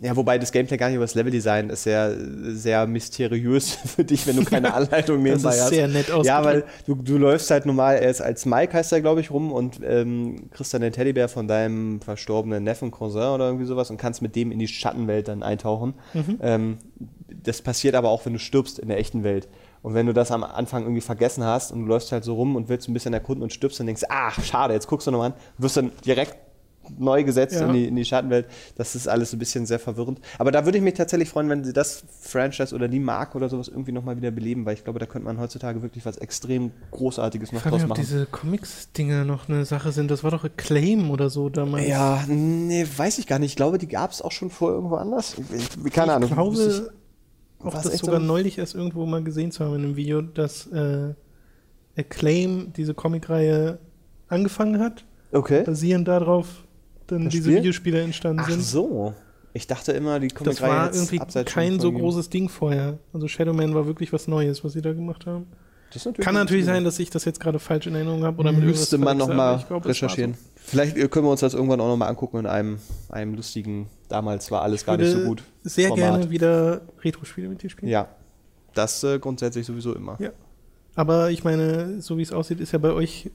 ja, 0.00 0.16
wobei 0.16 0.38
das 0.38 0.52
Gameplay 0.52 0.76
gar 0.76 0.88
nicht 0.88 0.96
über 0.96 1.04
das 1.04 1.14
Leveldesign 1.14 1.70
ist 1.70 1.84
sehr, 1.84 2.16
sehr 2.52 2.86
mysteriös 2.86 3.72
für 3.84 4.04
dich, 4.04 4.26
wenn 4.26 4.36
du 4.36 4.44
keine 4.44 4.74
Anleitung 4.74 5.22
nebenbei 5.22 5.50
hast. 5.50 5.58
Das 5.58 5.64
ist 5.66 5.74
sehr 5.74 5.88
nett 5.88 6.10
ausgedrückt. 6.10 6.26
Ja, 6.26 6.44
weil 6.44 6.64
du, 6.86 6.94
du 6.94 7.18
läufst 7.18 7.50
halt 7.50 7.66
normal, 7.66 7.96
er 7.96 8.10
ist 8.10 8.20
als 8.20 8.46
Mike 8.46 8.72
heißt 8.72 8.92
er, 8.92 9.00
glaube 9.00 9.20
ich, 9.20 9.30
rum 9.30 9.52
und 9.52 9.80
ähm, 9.84 10.50
kriegst 10.50 10.74
dann 10.74 10.82
den 10.82 10.92
Teddybär 10.92 11.28
von 11.28 11.48
deinem 11.48 12.00
verstorbenen 12.00 12.64
Neffen, 12.64 12.90
Cousin 12.90 13.34
oder 13.34 13.46
irgendwie 13.46 13.66
sowas 13.66 13.90
und 13.90 13.96
kannst 13.96 14.22
mit 14.22 14.36
dem 14.36 14.52
in 14.52 14.58
die 14.58 14.68
Schattenwelt 14.68 15.28
dann 15.28 15.42
eintauchen. 15.42 15.94
Mhm. 16.12 16.38
Ähm, 16.42 16.78
das 17.28 17.62
passiert 17.62 17.94
aber 17.94 18.08
auch, 18.08 18.24
wenn 18.26 18.32
du 18.32 18.38
stirbst 18.38 18.78
in 18.78 18.88
der 18.88 18.98
echten 18.98 19.22
Welt. 19.24 19.48
Und 19.82 19.92
wenn 19.92 20.06
du 20.06 20.14
das 20.14 20.30
am 20.30 20.44
Anfang 20.44 20.84
irgendwie 20.84 21.02
vergessen 21.02 21.44
hast 21.44 21.70
und 21.70 21.82
du 21.82 21.86
läufst 21.86 22.10
halt 22.10 22.24
so 22.24 22.34
rum 22.34 22.56
und 22.56 22.70
willst 22.70 22.88
ein 22.88 22.94
bisschen 22.94 23.12
erkunden 23.12 23.42
und 23.42 23.52
stirbst 23.52 23.78
und 23.80 23.86
denkst, 23.86 24.04
ach, 24.08 24.42
schade, 24.42 24.72
jetzt 24.72 24.86
guckst 24.86 25.06
du 25.06 25.10
nochmal 25.10 25.32
an, 25.32 25.36
wirst 25.58 25.76
dann 25.76 25.92
direkt 26.06 26.36
neu 26.98 27.24
gesetzt 27.24 27.54
Ja. 27.56 27.66
in, 27.66 27.72
die, 27.72 27.86
in 27.86 27.96
die 27.96 28.04
Schattenwelt. 28.04 28.46
Das 28.76 28.94
ist 28.94 29.08
alles 29.08 29.32
ein 29.32 29.38
bisschen 29.38 29.66
sehr 29.66 29.78
verwirrend. 29.78 30.20
Aber 30.38 30.50
da 30.52 30.64
würde 30.64 30.78
ich 30.78 30.84
mich 30.84 30.94
tatsächlich 30.94 31.28
freuen, 31.28 31.48
wenn 31.48 31.64
sie 31.64 31.72
das 31.72 32.04
Franchise 32.20 32.74
oder 32.74 32.88
die 32.88 33.00
Marke 33.00 33.36
oder 33.36 33.48
sowas 33.48 33.68
irgendwie 33.68 33.92
nochmal 33.92 34.16
wieder 34.16 34.30
beleben, 34.30 34.64
weil 34.66 34.74
ich 34.74 34.84
glaube, 34.84 34.98
da 34.98 35.06
könnte 35.06 35.26
man 35.26 35.38
heutzutage 35.38 35.82
wirklich 35.82 36.04
was 36.06 36.16
extrem 36.16 36.70
Großartiges 36.90 37.52
noch 37.52 37.64
Ich 37.64 37.70
draus 37.70 37.72
mich, 37.74 37.82
ob 37.84 37.88
machen. 37.90 38.00
diese 38.02 38.26
Comics-Dinger 38.26 39.24
noch 39.24 39.48
eine 39.48 39.64
Sache 39.64 39.92
sind. 39.92 40.10
Das 40.10 40.24
war 40.24 40.30
doch 40.30 40.44
Acclaim 40.44 41.10
oder 41.10 41.30
so 41.30 41.48
damals. 41.48 41.86
Ja, 41.88 42.24
nee, 42.28 42.86
weiß 42.96 43.18
ich 43.18 43.26
gar 43.26 43.38
nicht. 43.38 43.50
Ich 43.52 43.56
glaube, 43.56 43.78
die 43.78 43.88
gab 43.88 44.10
es 44.10 44.22
auch 44.22 44.32
schon 44.32 44.50
vorher 44.50 44.76
irgendwo 44.76 44.96
anders. 44.96 45.36
Ich, 45.54 45.92
keine 45.92 46.14
Ahnung. 46.14 46.28
Ich 46.28 46.34
glaube, 46.34 46.90
auch 47.60 47.72
das 47.72 47.98
sogar 47.98 48.20
so? 48.20 48.26
neulich 48.26 48.58
erst 48.58 48.74
irgendwo 48.74 49.06
mal 49.06 49.22
gesehen 49.22 49.50
zu 49.50 49.64
haben 49.64 49.74
in 49.76 49.84
einem 49.84 49.96
Video, 49.96 50.20
dass 50.20 50.66
äh, 50.66 51.14
Acclaim 51.96 52.72
diese 52.76 52.94
Comicreihe 52.94 53.78
angefangen 54.28 54.80
hat, 54.80 55.04
okay. 55.32 55.62
basierend 55.64 56.08
darauf 56.08 56.63
dann 57.06 57.24
Das 57.24 57.32
diese 57.32 57.44
Spiel? 57.44 57.58
Videospiele 57.58 58.00
entstanden 58.02 58.40
Ach 58.44 58.50
sind. 58.50 58.62
so. 58.62 59.14
Ich 59.52 59.66
dachte 59.68 59.92
immer, 59.92 60.18
die 60.18 60.28
Das 60.28 60.36
Comicreihe 60.36 60.70
war 60.70 60.86
hätte 60.86 60.98
es 60.98 61.12
irgendwie 61.12 61.44
kein 61.44 61.78
so 61.78 61.92
großes 61.92 62.28
Ding 62.28 62.48
vorher. 62.48 62.98
Also 63.12 63.28
Shadowman 63.28 63.74
war 63.74 63.86
wirklich 63.86 64.12
was 64.12 64.26
Neues, 64.26 64.64
was 64.64 64.72
sie 64.72 64.82
da 64.82 64.92
gemacht 64.92 65.26
haben. 65.26 65.46
Das 65.92 66.04
natürlich 66.04 66.24
Kann 66.24 66.34
natürlich 66.34 66.64
sein, 66.64 66.82
dass 66.82 66.98
ich 66.98 67.08
das 67.10 67.24
jetzt 67.24 67.38
gerade 67.38 67.60
falsch 67.60 67.86
in 67.86 67.94
Erinnerung 67.94 68.24
habe 68.24 68.40
oder 68.40 68.50
Müsste 68.50 68.98
man 68.98 69.16
nochmal 69.16 69.60
ich 69.60 69.70
war 69.70 69.86
recherchieren. 69.86 70.34
So. 70.34 70.40
Vielleicht 70.56 70.96
äh, 70.96 71.06
können 71.06 71.24
wir 71.26 71.30
uns 71.30 71.40
das 71.40 71.54
irgendwann 71.54 71.80
auch 71.80 71.86
nochmal 71.86 72.08
angucken 72.08 72.38
in 72.38 72.46
einem, 72.46 72.78
einem 73.10 73.34
lustigen, 73.34 73.86
damals 74.08 74.50
war 74.50 74.62
alles 74.62 74.84
gar 74.84 74.96
nicht 74.96 75.12
so 75.12 75.20
gut. 75.20 75.44
Sehr 75.62 75.88
Format. 75.88 76.04
gerne 76.04 76.30
wieder 76.30 76.80
Retro-Spiele 77.00 77.48
mit 77.48 77.62
dir 77.62 77.70
spielen. 77.70 77.92
Ja, 77.92 78.08
das 78.74 79.04
äh, 79.04 79.20
grundsätzlich 79.20 79.66
sowieso 79.66 79.94
immer. 79.94 80.16
Ja. 80.20 80.30
Aber 80.96 81.30
ich 81.30 81.44
meine, 81.44 82.00
so 82.00 82.18
wie 82.18 82.22
es 82.22 82.32
aussieht, 82.32 82.58
ist 82.58 82.72
ja 82.72 82.78
bei 82.80 82.90
euch 82.92 83.30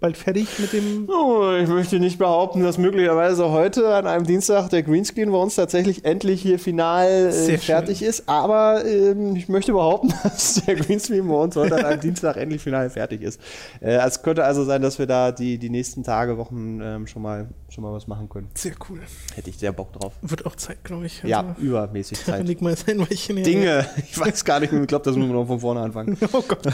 bald 0.00 0.16
fertig 0.16 0.58
mit 0.58 0.72
dem. 0.72 1.08
Oh, 1.08 1.52
ich 1.52 1.68
möchte 1.68 2.00
nicht 2.00 2.18
behaupten, 2.18 2.62
dass 2.62 2.78
möglicherweise 2.78 3.50
heute 3.50 3.94
an 3.94 4.06
einem 4.06 4.26
Dienstag 4.26 4.70
der 4.70 4.82
Greenscreen 4.82 5.30
bei 5.30 5.36
uns 5.36 5.54
tatsächlich 5.54 6.04
endlich 6.04 6.40
hier 6.40 6.58
final 6.58 7.28
äh, 7.28 7.58
fertig 7.58 8.02
ist. 8.02 8.28
Aber 8.28 8.84
ähm, 8.86 9.36
ich 9.36 9.48
möchte 9.48 9.72
behaupten, 9.72 10.12
dass 10.22 10.62
der 10.64 10.76
Greenscreen 10.76 11.28
bei 11.28 11.34
uns 11.34 11.54
heute 11.54 11.76
an 11.76 11.84
einem 11.84 12.00
Dienstag 12.00 12.36
endlich 12.38 12.62
final 12.62 12.88
fertig 12.88 13.22
ist. 13.22 13.40
Äh, 13.80 13.98
es 14.06 14.22
könnte 14.22 14.44
also 14.44 14.64
sein, 14.64 14.80
dass 14.80 14.98
wir 14.98 15.06
da 15.06 15.32
die, 15.32 15.58
die 15.58 15.70
nächsten 15.70 16.02
Tage, 16.02 16.38
Wochen 16.38 16.80
ähm, 16.82 17.06
schon, 17.06 17.22
mal, 17.22 17.48
schon 17.70 17.84
mal 17.84 17.92
was 17.92 18.06
machen 18.06 18.28
können. 18.28 18.48
Sehr 18.54 18.74
cool. 18.88 19.00
Hätte 19.34 19.50
ich 19.50 19.58
sehr 19.58 19.72
Bock 19.72 19.92
drauf. 19.92 20.12
Wird 20.22 20.46
auch 20.46 20.56
Zeit, 20.56 20.82
glaube 20.84 21.06
ich. 21.06 21.22
ja, 21.22 21.54
übermäßig 21.58 22.24
Zeit. 22.24 22.46
leg 22.46 22.60
mal 22.62 22.76
sein 22.76 22.98
Weilchen. 22.98 23.42
Dinge. 23.42 23.88
Ich 24.10 24.18
weiß 24.18 24.44
gar 24.44 24.60
nicht. 24.60 24.72
Ich 24.72 24.86
glaube, 24.86 25.04
das 25.04 25.16
müssen 25.16 25.30
wir 25.30 25.34
noch 25.34 25.46
von 25.46 25.60
vorne 25.60 25.80
anfangen. 25.80 26.16
Oh 26.32 26.42
Gott. 26.42 26.66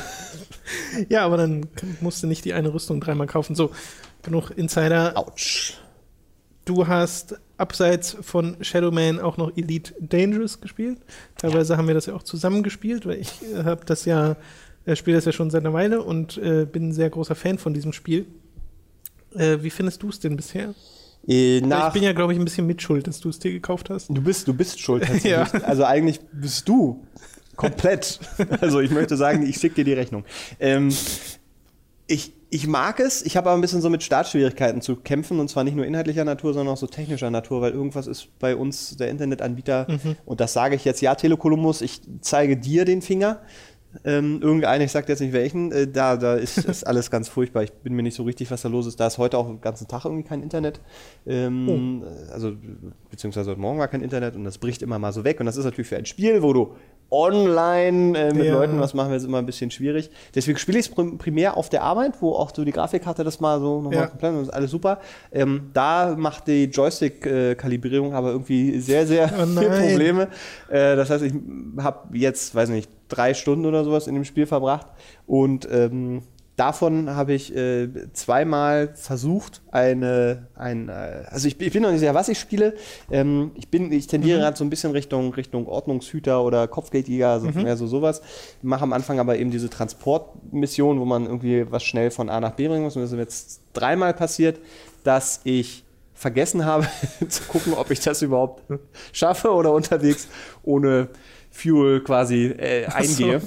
ja, 1.09 1.25
aber 1.25 1.37
dann 1.37 1.67
musst 2.01 2.23
du 2.23 2.27
nicht 2.27 2.45
die 2.45 2.53
eine 2.53 2.73
Rüstung 2.73 3.01
dreimal 3.01 3.27
kaufen. 3.27 3.55
So, 3.55 3.71
genug 4.23 4.51
Insider. 4.51 5.17
Autsch. 5.17 5.75
Du 6.65 6.87
hast 6.87 7.37
abseits 7.59 8.17
von 8.21 8.57
Shadowman 8.61 9.21
auch 9.21 9.37
noch 9.37 9.57
Elite 9.57 9.95
Dangerous 10.01 10.61
gespielt. 10.61 10.99
Teilweise 11.39 11.77
haben 11.77 11.87
wir 11.87 11.95
das 11.95 12.07
ja 12.07 12.15
auch 12.15 12.23
zusammen 12.23 12.63
gespielt, 12.63 13.07
weil 13.07 13.19
ich 13.21 13.41
äh, 13.43 13.65
habe 13.65 13.85
das 13.85 14.05
ja, 14.05 14.37
äh, 14.85 14.97
spiele 14.97 15.17
das 15.17 15.25
ja 15.25 15.33
schon 15.33 15.51
seit 15.51 15.65
einer 15.65 15.73
Weile 15.73 16.03
und 16.03 16.39
äh, 16.39 16.67
bin 16.67 16.89
ein 16.89 16.93
sehr 16.93 17.11
großer 17.11 17.35
Fan 17.35 17.59
von 17.59 17.73
diesem 17.73 17.93
Spiel. 17.93 18.27
Äh, 19.39 19.63
wie 19.63 19.71
findest 19.71 20.03
du 20.03 20.09
es 20.09 20.21
denn 20.21 20.37
bisher? 20.37 20.75
Äh, 21.27 21.61
nach, 21.61 21.89
ich 21.89 21.95
bin 21.95 22.03
ja, 22.03 22.13
glaube 22.13 22.33
ich, 22.33 22.39
ein 22.39 22.45
bisschen 22.45 22.67
mitschuld, 22.67 23.07
dass 23.07 23.21
du 23.21 23.29
es 23.29 23.39
dir 23.39 23.53
gekauft 23.53 23.91
hast. 23.91 24.09
du, 24.09 24.23
bist, 24.23 24.47
du 24.47 24.55
bist 24.55 24.81
schuld 24.81 25.03
tatsächlich. 25.07 25.33
Ja. 25.33 25.51
Also 25.63 25.85
eigentlich 25.85 26.21
bist 26.33 26.69
du 26.69 27.05
komplett. 27.57 28.21
also 28.61 28.81
ich 28.81 28.91
möchte 28.91 29.17
sagen, 29.17 29.45
ich 29.45 29.57
schicke 29.57 29.77
dir 29.77 29.85
die 29.85 29.93
Rechnung. 29.95 30.25
Ähm, 30.61 30.91
ich, 32.07 32.33
ich 32.51 32.69
mag 32.69 33.01
es, 33.01 33.25
ich 33.25 33.37
habe 33.37 33.49
aber 33.49 33.59
ein 33.59 33.61
bisschen 33.61 33.81
so 33.81 33.91
mit 33.91 34.05
Startschwierigkeiten 34.05 34.81
zu 34.81 34.95
kämpfen 34.95 35.41
und 35.41 35.49
zwar 35.49 35.65
nicht 35.65 35.75
nur 35.75 35.85
inhaltlicher 35.85 36.25
Natur, 36.25 36.55
sondern 36.55 36.75
auch 36.75 36.79
so 36.79 36.87
technischer 36.87 37.31
Natur, 37.31 37.61
weil 37.61 37.73
irgendwas 37.73 38.07
ist 38.07 38.39
bei 38.39 38.55
uns 38.55 38.97
der 38.97 39.09
Internetanbieter 39.11 39.89
und 40.25 40.41
das 40.41 40.53
sage 40.53 40.77
ich 40.77 40.85
jetzt, 40.85 41.01
ja, 41.01 41.17
Telekolumbus, 41.17 41.81
ich 41.81 42.03
zeige 42.21 42.57
dir 42.57 42.85
den 42.85 43.03
Finger. 43.03 43.41
Ähm, 44.05 44.41
irgendeiner, 44.43 44.85
ich 44.85 44.93
sage 44.93 45.07
jetzt 45.09 45.21
nicht 45.21 45.33
welchen, 45.33 45.73
äh, 45.73 45.87
da, 45.89 46.17
da 46.17 46.35
ist, 46.35 46.59
ist 46.59 46.85
alles 46.87 47.11
ganz 47.11 47.29
furchtbar. 47.29 47.63
Ich 47.63 47.73
bin 47.73 47.95
mir 47.95 48.03
nicht 48.03 48.15
so 48.17 48.23
richtig, 48.25 48.51
was 48.51 48.63
da 48.63 48.69
los 48.69 48.87
ist. 48.87 48.99
Da 49.01 49.07
ist 49.07 49.19
heute 49.19 49.39
auch 49.39 49.47
den 49.47 49.61
ganzen 49.61 49.89
Tag 49.89 50.05
irgendwie 50.05 50.25
kein 50.25 50.43
Internet. 50.43 50.81
Ähm, 51.27 52.03
Also, 52.33 52.53
beziehungsweise 53.11 53.51
heute 53.51 53.61
Morgen 53.61 53.79
war 53.79 53.89
kein 53.89 54.03
Internet 54.03 54.37
und 54.37 54.45
das 54.45 54.59
bricht 54.59 54.83
immer 54.83 54.99
mal 54.99 55.13
so 55.13 55.25
weg. 55.25 55.41
Und 55.41 55.47
das 55.47 55.57
ist 55.57 55.65
natürlich 55.65 55.89
für 55.89 55.97
ein 55.97 56.07
Spiel, 56.07 56.43
wo 56.43 56.53
du 56.53 56.75
online 57.09 58.19
äh, 58.19 58.35
mit 58.35 58.47
Ja. 58.47 58.55
Leuten 58.55 58.81
was 58.81 58.93
machen 58.93 59.13
willst, 59.13 59.25
immer 59.27 59.39
ein 59.39 59.47
bisschen 59.47 59.71
schwierig. 59.71 60.11
Deswegen 60.35 60.59
spiele 60.59 60.79
ich 60.81 60.87
es 60.87 60.93
prim 60.93 61.19
primär 61.19 61.57
auf 61.57 61.69
der 61.69 61.83
Arbeit, 61.83 62.15
wo 62.21 62.33
auch 62.33 62.53
so 62.55 62.65
die 62.65 62.73
Grafikkarte 62.73 63.23
das 63.23 63.39
mal 63.41 63.61
so 63.61 63.81
nochmal 63.81 64.01
Ja. 64.01 64.07
komplett 64.09 64.33
und 64.33 64.39
das 64.41 64.49
ist 64.49 64.55
alles 64.55 64.71
super. 64.73 64.99
Ähm, 65.31 65.71
da 65.73 66.17
macht 66.19 66.49
die 66.49 66.65
Joystick-Kalibrierung 66.65 68.13
aber 68.15 68.31
irgendwie 68.33 68.81
sehr, 68.81 69.07
sehr 69.07 69.31
Oh 69.39 69.47
viele. 69.59 69.71
Probleme. 69.71 70.29
Äh, 70.69 70.97
das 70.97 71.11
heißt, 71.11 71.23
ich 71.25 71.33
habe 71.79 72.17
jetzt, 72.19 72.55
weiß 72.55 72.71
nicht, 72.71 72.91
drei 73.09 73.35
Stunden 73.35 73.67
oder 73.67 73.85
sowas 73.85 74.07
in 74.07 74.15
dem 74.15 74.25
Spiel 74.25 74.47
verbracht 74.47 74.87
und 75.27 75.69
ähm, 75.71 76.23
davon 76.57 77.11
habe 77.11 77.35
ich 77.35 77.55
äh, 77.55 77.89
zweimal 78.13 78.95
versucht, 78.95 79.63
eine, 79.71 80.49
ein, 80.55 80.89
äh, 80.89 81.25
also 81.29 81.47
ich, 81.49 81.61
ich 81.61 81.73
bin 81.73 81.83
noch 81.83 81.91
nicht 81.91 82.01
sicher, 82.01 82.15
was 82.15 82.29
ich 82.29 82.39
spiele. 82.39 82.75
Ähm, 83.11 83.53
ich 83.55 83.69
bin, 83.69 83.93
ich 83.93 84.07
tendiere 84.07 84.41
gerade 84.41 84.57
so 84.57 84.65
ein 84.65 84.71
bisschen 84.71 84.93
Richtung, 84.93 85.33
Richtung 85.35 85.67
Ordnungshüter 85.67 86.43
oder 86.43 86.67
Kopfgeldjäger, 86.67 87.29
also 87.29 87.47
mehr 87.49 87.77
so 87.77 87.87
sowas. 87.87 88.23
Mache 88.63 88.83
am 88.83 88.93
Anfang 88.93 89.21
aber 89.21 89.39
eben 89.39 89.51
diese 89.51 89.71
Transportmission, 89.71 90.99
wo 90.99 91.05
man 91.05 91.27
irgendwie 91.27 91.71
was 91.71 91.85
schnell 91.85 92.11
von 92.11 92.29
A 92.31 92.41
nach 92.41 92.53
B 92.53 92.69
bringen 92.69 92.83
muss. 92.83 92.97
Und 92.97 93.03
das 93.03 93.13
ist 93.13 93.19
jetzt 93.19 93.61
dreimal 93.75 94.15
passiert, 94.15 94.59
dass 95.05 95.41
ich 95.45 95.85
vergessen 96.15 96.65
habe 96.65 96.87
zu 97.29 97.43
gucken, 97.45 97.75
ob 97.75 97.91
ich 97.91 98.01
das 98.01 98.23
überhaupt 98.23 98.63
schaffe 99.13 99.53
oder 99.53 99.73
unterwegs 99.73 100.29
ohne 100.63 101.09
Fuel 101.57 102.01
quasi 102.03 102.47
äh, 102.47 102.85
so. 102.91 102.97
eingehe. 102.97 103.41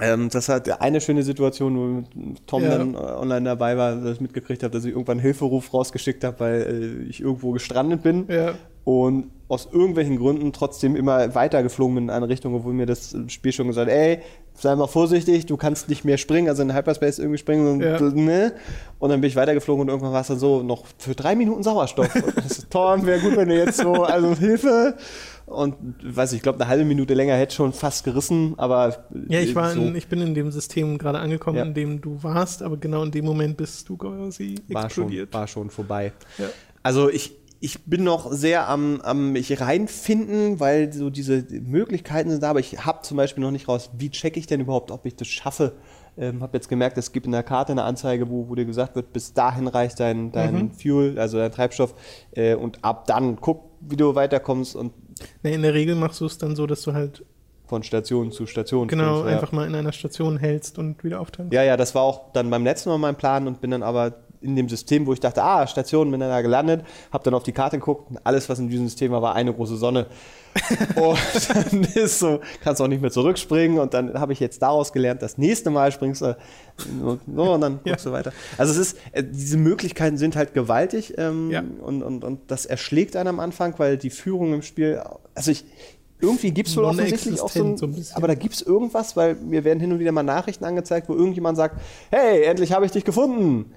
Ähm, 0.00 0.28
das 0.28 0.48
hat 0.48 0.80
eine 0.80 1.00
schöne 1.00 1.22
Situation, 1.22 1.76
wo 1.76 2.32
Tom 2.48 2.64
Ja. 2.64 2.78
dann 2.78 2.94
äh, 2.94 2.96
online 2.96 3.44
dabei 3.44 3.76
war, 3.76 3.94
dass 3.94 4.14
ich 4.16 4.20
mitgekriegt 4.20 4.62
habe, 4.64 4.72
dass 4.72 4.84
ich 4.84 4.90
irgendwann 4.90 5.18
einen 5.18 5.22
Hilferuf 5.22 5.72
rausgeschickt 5.72 6.24
habe, 6.24 6.40
weil 6.40 6.62
äh, 7.06 7.08
ich 7.08 7.20
irgendwo 7.20 7.52
gestrandet 7.52 8.02
bin 8.02 8.26
Ja. 8.28 8.54
und 8.82 9.30
aus 9.46 9.68
irgendwelchen 9.70 10.16
Gründen 10.18 10.52
trotzdem 10.52 10.96
immer 10.96 11.32
weiter 11.36 11.62
geflogen 11.62 11.94
bin 11.94 12.04
in 12.04 12.10
eine 12.10 12.28
Richtung, 12.28 12.54
obwohl 12.56 12.72
mir 12.72 12.86
das 12.86 13.14
Spiel 13.28 13.52
schon 13.52 13.68
gesagt 13.68 13.88
hat, 13.88 13.96
ey, 13.96 14.18
sei 14.54 14.74
mal 14.74 14.88
vorsichtig, 14.88 15.46
du 15.46 15.56
kannst 15.56 15.88
nicht 15.88 16.04
mehr 16.04 16.18
springen, 16.18 16.48
also 16.48 16.62
in 16.62 16.74
Hyperspace 16.74 17.20
irgendwie 17.20 17.38
springen 17.38 17.68
und, 17.68 17.80
Ja. 17.80 18.00
ne? 18.00 18.52
und 18.98 19.10
dann 19.10 19.20
bin 19.20 19.28
ich 19.28 19.36
weitergeflogen 19.36 19.82
und 19.82 19.88
irgendwann 19.90 20.12
war 20.12 20.22
es 20.22 20.26
dann 20.26 20.40
so, 20.40 20.64
noch 20.64 20.86
für 20.98 21.14
drei 21.14 21.36
Minuten 21.36 21.62
Sauerstoff. 21.62 22.08
Tom, 22.70 23.06
wäre 23.06 23.20
gut, 23.20 23.36
wenn 23.36 23.48
du 23.48 23.56
jetzt 23.56 23.76
so, 23.78 24.02
also 24.02 24.34
Hilfe. 24.34 24.94
Und 25.46 25.74
weiß 26.02 26.32
ich, 26.32 26.38
ich 26.38 26.42
glaube, 26.42 26.58
eine 26.60 26.68
halbe 26.68 26.84
Minute 26.86 27.12
länger 27.14 27.34
hätte 27.36 27.54
schon 27.54 27.72
fast 27.74 28.04
gerissen, 28.04 28.54
aber 28.56 29.04
Ja, 29.28 29.40
ich, 29.40 29.54
war 29.54 29.70
so 29.72 29.80
in, 29.82 29.94
ich 29.94 30.08
bin 30.08 30.20
in 30.22 30.34
dem 30.34 30.50
System 30.50 30.96
gerade 30.96 31.18
angekommen, 31.18 31.58
Ja. 31.58 31.64
in 31.64 31.74
dem 31.74 32.00
du 32.00 32.22
warst, 32.22 32.62
aber 32.62 32.78
genau 32.78 33.02
in 33.02 33.10
dem 33.10 33.26
Moment 33.26 33.56
bist 33.58 33.88
du 33.88 33.96
quasi 33.98 34.54
war 34.68 34.82
schon, 34.82 35.04
explodiert. 35.04 35.34
war 35.34 35.46
schon 35.46 35.68
vorbei. 35.70 36.12
Ja. 36.38 36.46
Also 36.82 37.10
ich, 37.10 37.36
ich 37.60 37.84
bin 37.84 38.04
noch 38.04 38.32
sehr 38.32 38.68
am, 38.68 39.00
am 39.02 39.32
mich 39.32 39.60
reinfinden, 39.60 40.60
weil 40.60 40.92
so 40.92 41.10
diese 41.10 41.44
Möglichkeiten 41.62 42.30
sind 42.30 42.42
da, 42.42 42.50
aber 42.50 42.60
ich 42.60 42.84
habe 42.84 43.02
zum 43.02 43.16
Beispiel 43.18 43.42
noch 43.44 43.50
nicht 43.50 43.68
raus, 43.68 43.90
wie 43.98 44.10
checke 44.10 44.38
ich 44.38 44.46
denn 44.46 44.60
überhaupt, 44.60 44.90
ob 44.90 45.04
ich 45.06 45.14
das 45.16 45.28
schaffe. 45.28 45.72
Ähm, 46.16 46.42
habe 46.42 46.56
jetzt 46.56 46.68
gemerkt, 46.68 46.96
es 46.96 47.10
gibt 47.10 47.26
in 47.26 47.32
der 47.32 47.42
Karte 47.42 47.72
eine 47.72 47.82
Anzeige, 47.82 48.30
wo, 48.30 48.48
wo 48.48 48.54
dir 48.54 48.64
gesagt 48.64 48.94
wird, 48.94 49.12
bis 49.12 49.34
dahin 49.34 49.66
reicht 49.66 49.98
dein, 49.98 50.30
dein 50.30 50.54
Mhm. 50.54 50.70
Fuel, 50.72 51.18
also 51.18 51.38
dein 51.38 51.50
Treibstoff 51.50 51.92
äh, 52.36 52.54
und 52.54 52.78
ab 52.84 53.06
dann 53.08 53.36
guck, 53.40 53.64
wie 53.80 53.96
du 53.96 54.14
weiterkommst 54.14 54.76
und 54.76 54.92
Nee, 55.42 55.54
in 55.54 55.62
der 55.62 55.74
Regel 55.74 55.94
machst 55.94 56.20
du 56.20 56.26
es 56.26 56.38
dann 56.38 56.56
so, 56.56 56.66
dass 56.66 56.82
du 56.82 56.92
halt 56.92 57.24
von 57.66 57.82
Station 57.82 58.30
zu 58.30 58.46
Station. 58.46 58.88
genau 58.88 59.20
ja. 59.20 59.26
einfach 59.26 59.52
mal 59.52 59.66
in 59.66 59.74
einer 59.74 59.92
Station 59.92 60.36
hältst 60.36 60.78
und 60.78 61.02
wieder 61.02 61.20
auftankst. 61.20 61.52
Ja, 61.52 61.62
ja, 61.62 61.76
das 61.76 61.94
war 61.94 62.02
auch 62.02 62.32
dann 62.32 62.50
beim 62.50 62.64
letzten 62.64 62.90
Mal 62.90 62.98
mein 62.98 63.16
Plan 63.16 63.46
und 63.46 63.60
bin 63.60 63.70
dann 63.70 63.82
aber 63.82 64.14
in 64.42 64.56
dem 64.56 64.68
System, 64.68 65.06
wo 65.06 65.12
ich 65.12 65.20
dachte, 65.20 65.42
ah, 65.42 65.66
Station, 65.66 66.10
bin 66.10 66.20
dann 66.20 66.28
da 66.28 66.42
gelandet, 66.42 66.84
habe 67.10 67.24
dann 67.24 67.34
auf 67.34 67.42
die 67.42 67.52
Karte 67.52 67.78
geguckt 67.78 68.10
und 68.10 68.18
alles, 68.24 68.48
was 68.48 68.58
in 68.58 68.68
diesem 68.68 68.86
System 68.86 69.10
war, 69.12 69.22
war 69.22 69.34
eine 69.34 69.54
große 69.54 69.76
Sonne. 69.76 70.06
Und 70.96 71.18
dann 71.48 71.82
ist 71.94 72.18
so, 72.18 72.40
kannst 72.62 72.80
auch 72.80 72.88
nicht 72.88 73.02
mehr 73.02 73.10
zurückspringen 73.10 73.78
und 73.78 73.92
dann 73.94 74.14
habe 74.14 74.32
ich 74.32 74.40
jetzt 74.40 74.62
daraus 74.62 74.92
gelernt, 74.92 75.22
das 75.22 75.38
nächste 75.38 75.70
Mal 75.70 75.92
springst 75.92 76.22
du 76.22 76.36
so, 77.00 77.18
und 77.52 77.60
dann 77.60 77.80
guckst 77.84 78.06
du 78.06 78.12
weiter. 78.12 78.32
Also 78.58 78.72
es 78.72 78.78
ist, 78.78 78.98
äh, 79.12 79.22
diese 79.24 79.56
Möglichkeiten 79.56 80.16
sind 80.16 80.36
halt 80.36 80.54
gewaltig 80.54 81.14
ähm, 81.18 81.50
Ja. 81.50 81.62
und, 81.80 82.02
und, 82.02 82.24
und 82.24 82.40
das 82.48 82.66
erschlägt 82.66 83.16
einen 83.16 83.28
am 83.28 83.40
Anfang, 83.40 83.74
weil 83.78 83.96
die 83.96 84.10
Führung 84.10 84.54
im 84.54 84.62
Spiel, 84.62 85.02
also 85.34 85.50
ich, 85.50 85.64
irgendwie 86.20 86.52
gibt 86.52 86.68
es 86.68 86.76
wohl 86.76 86.84
offensichtlich 86.84 87.40
auch 87.40 87.50
so 87.50 87.62
ein, 87.64 87.76
so 87.76 87.86
ein 87.86 87.94
bisschen. 87.94 88.16
aber 88.16 88.28
da 88.28 88.34
gibt 88.34 88.54
es 88.54 88.62
irgendwas, 88.62 89.16
weil 89.16 89.34
mir 89.34 89.64
werden 89.64 89.80
hin 89.80 89.92
und 89.92 89.98
wieder 89.98 90.12
mal 90.12 90.22
Nachrichten 90.22 90.64
angezeigt, 90.64 91.08
wo 91.08 91.14
irgendjemand 91.14 91.56
sagt, 91.56 91.80
hey, 92.10 92.44
endlich 92.44 92.72
habe 92.72 92.86
ich 92.86 92.92
dich 92.92 93.04
gefunden. 93.04 93.72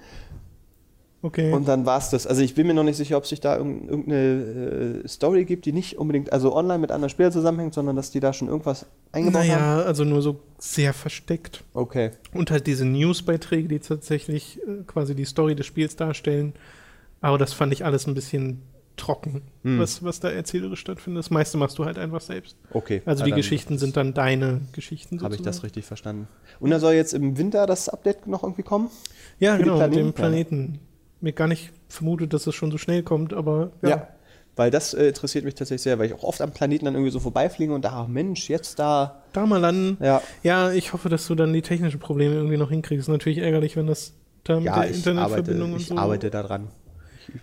Okay. 1.23 1.51
Und 1.51 1.67
dann 1.67 1.85
war 1.85 1.97
es 1.97 2.09
das. 2.11 2.27
Also 2.27 2.41
ich 2.43 2.53
bin 2.53 2.67
mir 2.67 2.73
noch 2.75 2.83
nicht 2.83 2.95
sicher, 2.97 3.17
ob 3.17 3.25
sich 3.25 3.39
da 3.41 3.57
irgend- 3.57 3.89
irgendeine 3.89 5.01
äh, 5.03 5.07
Story 5.07 5.45
gibt, 5.45 5.65
die 5.65 5.73
nicht 5.73 5.97
unbedingt 5.97 6.31
also 6.31 6.55
online 6.55 6.77
mit 6.79 6.91
anderen 6.91 7.09
Spielern 7.09 7.31
zusammenhängt, 7.31 7.73
sondern 7.73 7.95
dass 7.95 8.11
die 8.11 8.19
da 8.19 8.33
schon 8.33 8.47
irgendwas 8.47 8.85
eingebaut 9.11 9.41
haben. 9.41 9.47
naja, 9.49 9.81
also 9.81 10.03
nur 10.03 10.21
so 10.21 10.39
sehr 10.59 10.93
versteckt. 10.93 11.63
Okay. 11.73 12.11
Und 12.33 12.51
halt 12.51 12.67
diese 12.67 12.85
Newsbeiträge, 12.85 13.67
die 13.67 13.79
tatsächlich 13.79 14.59
äh, 14.67 14.83
quasi 14.85 15.15
die 15.15 15.25
Story 15.25 15.55
des 15.55 15.65
Spiels 15.65 15.95
darstellen, 15.95 16.53
Aber 17.19 17.39
das 17.39 17.51
fand 17.51 17.73
ich 17.73 17.83
alles 17.83 18.05
ein 18.05 18.13
bisschen 18.13 18.61
trocken, 18.95 19.41
Hm. 19.63 19.79
was, 19.79 20.03
was 20.03 20.19
da 20.19 20.29
erzählerisch 20.29 20.79
stattfindet. 20.79 21.23
Das 21.23 21.29
meiste 21.31 21.57
machst 21.57 21.79
du 21.79 21.85
halt 21.85 21.97
einfach 21.97 22.21
selbst. 22.21 22.57
Okay. 22.73 23.01
Also 23.05 23.23
ah, 23.23 23.25
die 23.25 23.31
Geschichten 23.31 23.79
sind 23.79 23.97
dann 23.97 24.13
deine 24.13 24.61
Geschichten. 24.71 25.19
Habe 25.23 25.33
ich 25.35 25.41
das 25.41 25.63
richtig 25.63 25.85
verstanden. 25.85 26.27
Und 26.59 26.69
dann 26.69 26.79
soll 26.79 26.93
jetzt 26.93 27.13
im 27.15 27.37
Winter 27.39 27.65
das 27.65 27.89
Update 27.89 28.27
noch 28.27 28.43
irgendwie 28.43 28.63
kommen? 28.63 28.89
Ja, 29.39 29.55
für 29.55 29.63
genau, 29.63 29.79
mit 29.79 29.95
dem 29.95 30.13
Planeten. 30.13 30.79
Mir 31.21 31.33
gar 31.33 31.47
nicht 31.47 31.71
vermutet, 31.89 32.33
dass 32.33 32.47
es 32.47 32.55
schon 32.55 32.71
so 32.71 32.77
schnell 32.77 33.03
kommt, 33.03 33.33
aber 33.33 33.71
ja. 33.81 34.07
Weil 34.55 34.71
das 34.71 34.95
äh, 34.95 35.09
interessiert 35.09 35.45
mich 35.45 35.53
tatsächlich 35.53 35.83
sehr, 35.83 35.99
weil 35.99 36.07
ich 36.07 36.13
auch 36.15 36.23
oft 36.23 36.41
am 36.41 36.51
Planeten 36.51 36.85
dann 36.85 36.95
irgendwie 36.95 37.11
so 37.11 37.19
vorbeifliege 37.19 37.71
und 37.71 37.85
da, 37.85 37.91
ach 37.93 38.07
Mensch, 38.07 38.49
jetzt 38.49 38.79
da. 38.79 39.21
Da 39.31 39.45
mal 39.45 39.59
landen. 39.59 40.03
Ja, 40.03 40.21
Ja, 40.41 40.71
ich 40.71 40.93
hoffe, 40.93 41.09
dass 41.09 41.27
du 41.27 41.35
dann 41.35 41.53
die 41.53 41.61
technischen 41.61 41.99
Probleme 41.99 42.33
irgendwie 42.33 42.57
noch 42.57 42.71
hinkriegst. 42.71 43.07
Natürlich 43.07 43.37
ärgerlich, 43.37 43.75
wenn 43.75 43.85
das 43.85 44.13
da 44.43 44.55
mit 44.55 44.65
ja 44.65 44.79
der 44.81 44.89
ich, 44.89 44.97
Internetverbindung 44.97 45.69
arbeite, 45.69 45.83
ich 45.83 45.91
und 45.91 45.97
so. 45.97 46.01
arbeite 46.01 46.29
daran. 46.31 46.67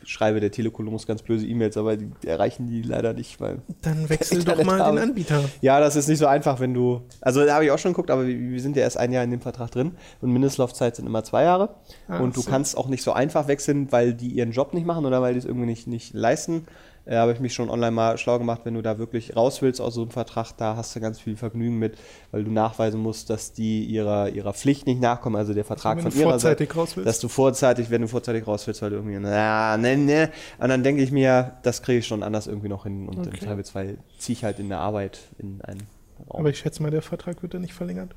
Ich 0.02 0.10
schreibe 0.10 0.40
der 0.40 0.50
Telekolumbus 0.50 1.06
ganz 1.06 1.22
böse 1.22 1.46
E-Mails, 1.46 1.76
aber 1.76 1.96
die 1.96 2.10
erreichen 2.26 2.66
die 2.66 2.82
leider 2.82 3.12
nicht, 3.12 3.40
weil. 3.40 3.62
Dann 3.82 4.08
wechsel 4.08 4.44
doch 4.44 4.62
mal 4.64 4.80
habe. 4.80 4.96
den 4.96 5.10
Anbieter. 5.10 5.44
Ja, 5.60 5.80
das 5.80 5.96
ist 5.96 6.08
nicht 6.08 6.18
so 6.18 6.26
einfach, 6.26 6.60
wenn 6.60 6.74
du. 6.74 7.02
Also 7.20 7.44
da 7.44 7.54
habe 7.54 7.64
ich 7.64 7.70
auch 7.70 7.78
schon 7.78 7.92
geguckt, 7.92 8.10
aber 8.10 8.26
wir, 8.26 8.38
wir 8.38 8.60
sind 8.60 8.76
ja 8.76 8.82
erst 8.82 8.98
ein 8.98 9.12
Jahr 9.12 9.24
in 9.24 9.30
dem 9.30 9.40
Vertrag 9.40 9.70
drin 9.70 9.92
und 10.20 10.32
Mindestlaufzeit 10.32 10.96
sind 10.96 11.06
immer 11.06 11.24
zwei 11.24 11.44
Jahre. 11.44 11.76
Ah, 12.08 12.18
und 12.18 12.36
du 12.36 12.40
so. 12.40 12.50
kannst 12.50 12.76
auch 12.76 12.88
nicht 12.88 13.02
so 13.02 13.12
einfach 13.12 13.48
wechseln, 13.48 13.90
weil 13.92 14.14
die 14.14 14.28
ihren 14.28 14.52
Job 14.52 14.74
nicht 14.74 14.86
machen 14.86 15.06
oder 15.06 15.22
weil 15.22 15.34
die 15.34 15.38
es 15.38 15.44
irgendwie 15.44 15.66
nicht, 15.66 15.86
nicht 15.86 16.14
leisten. 16.14 16.66
Äh, 17.06 17.16
habe 17.16 17.32
ich 17.32 17.40
mich 17.40 17.52
schon 17.52 17.68
online 17.68 17.90
mal 17.90 18.16
schlau 18.16 18.38
gemacht, 18.38 18.62
wenn 18.64 18.74
du 18.74 18.80
da 18.82 18.98
wirklich 18.98 19.36
raus 19.36 19.60
willst 19.60 19.80
aus 19.80 19.94
so 19.94 20.02
einem 20.02 20.10
Vertrag, 20.10 20.52
da 20.56 20.76
hast 20.76 20.96
du 20.96 21.00
ganz 21.00 21.20
viel 21.20 21.36
Vergnügen 21.36 21.78
mit, 21.78 21.98
weil 22.30 22.44
du 22.44 22.50
nachweisen 22.50 22.98
musst, 23.00 23.28
dass 23.28 23.52
die 23.52 23.84
ihrer, 23.84 24.30
ihrer 24.30 24.54
Pflicht 24.54 24.86
nicht 24.86 25.00
nachkommen, 25.02 25.36
also 25.36 25.52
der 25.52 25.64
Vertrag 25.64 25.98
wenn 25.98 26.10
von 26.10 26.18
ihrer 26.18 26.38
Seite 26.38 26.64
vorzeitig 26.64 26.76
raus 26.76 26.96
willst. 26.96 27.06
dass 27.08 27.20
du 27.20 27.28
vorzeitig, 27.28 27.90
wenn 27.90 28.00
du 28.02 28.08
vorzeitig 28.08 28.46
raus 28.46 28.66
willst, 28.66 28.80
weil 28.80 28.90
du 28.90 28.96
irgendwie, 28.96 29.18
na, 29.20 29.76
ne, 29.76 29.96
ne. 29.98 30.30
Und 30.58 30.68
dann 30.70 30.82
denke 30.82 31.02
ich 31.02 31.12
mir, 31.12 31.52
das 31.62 31.82
kriege 31.82 31.98
ich 31.98 32.06
schon 32.06 32.22
anders 32.22 32.46
irgendwie 32.46 32.68
noch 32.68 32.84
hin. 32.84 33.06
Und 33.08 33.26
im 33.26 33.32
Okay. 33.34 33.44
Zweifelsfall 33.44 33.98
ziehe 34.18 34.34
ich 34.36 34.44
halt 34.44 34.58
in 34.58 34.70
der 34.70 34.78
Arbeit 34.78 35.18
in 35.38 35.60
einen 35.62 35.82
Raum. 36.30 36.40
aber 36.40 36.48
ich 36.50 36.58
schätze 36.58 36.82
mal, 36.82 36.90
der 36.90 37.02
Vertrag 37.02 37.42
wird 37.42 37.52
dann 37.52 37.60
nicht 37.60 37.74
verlängert. 37.74 38.14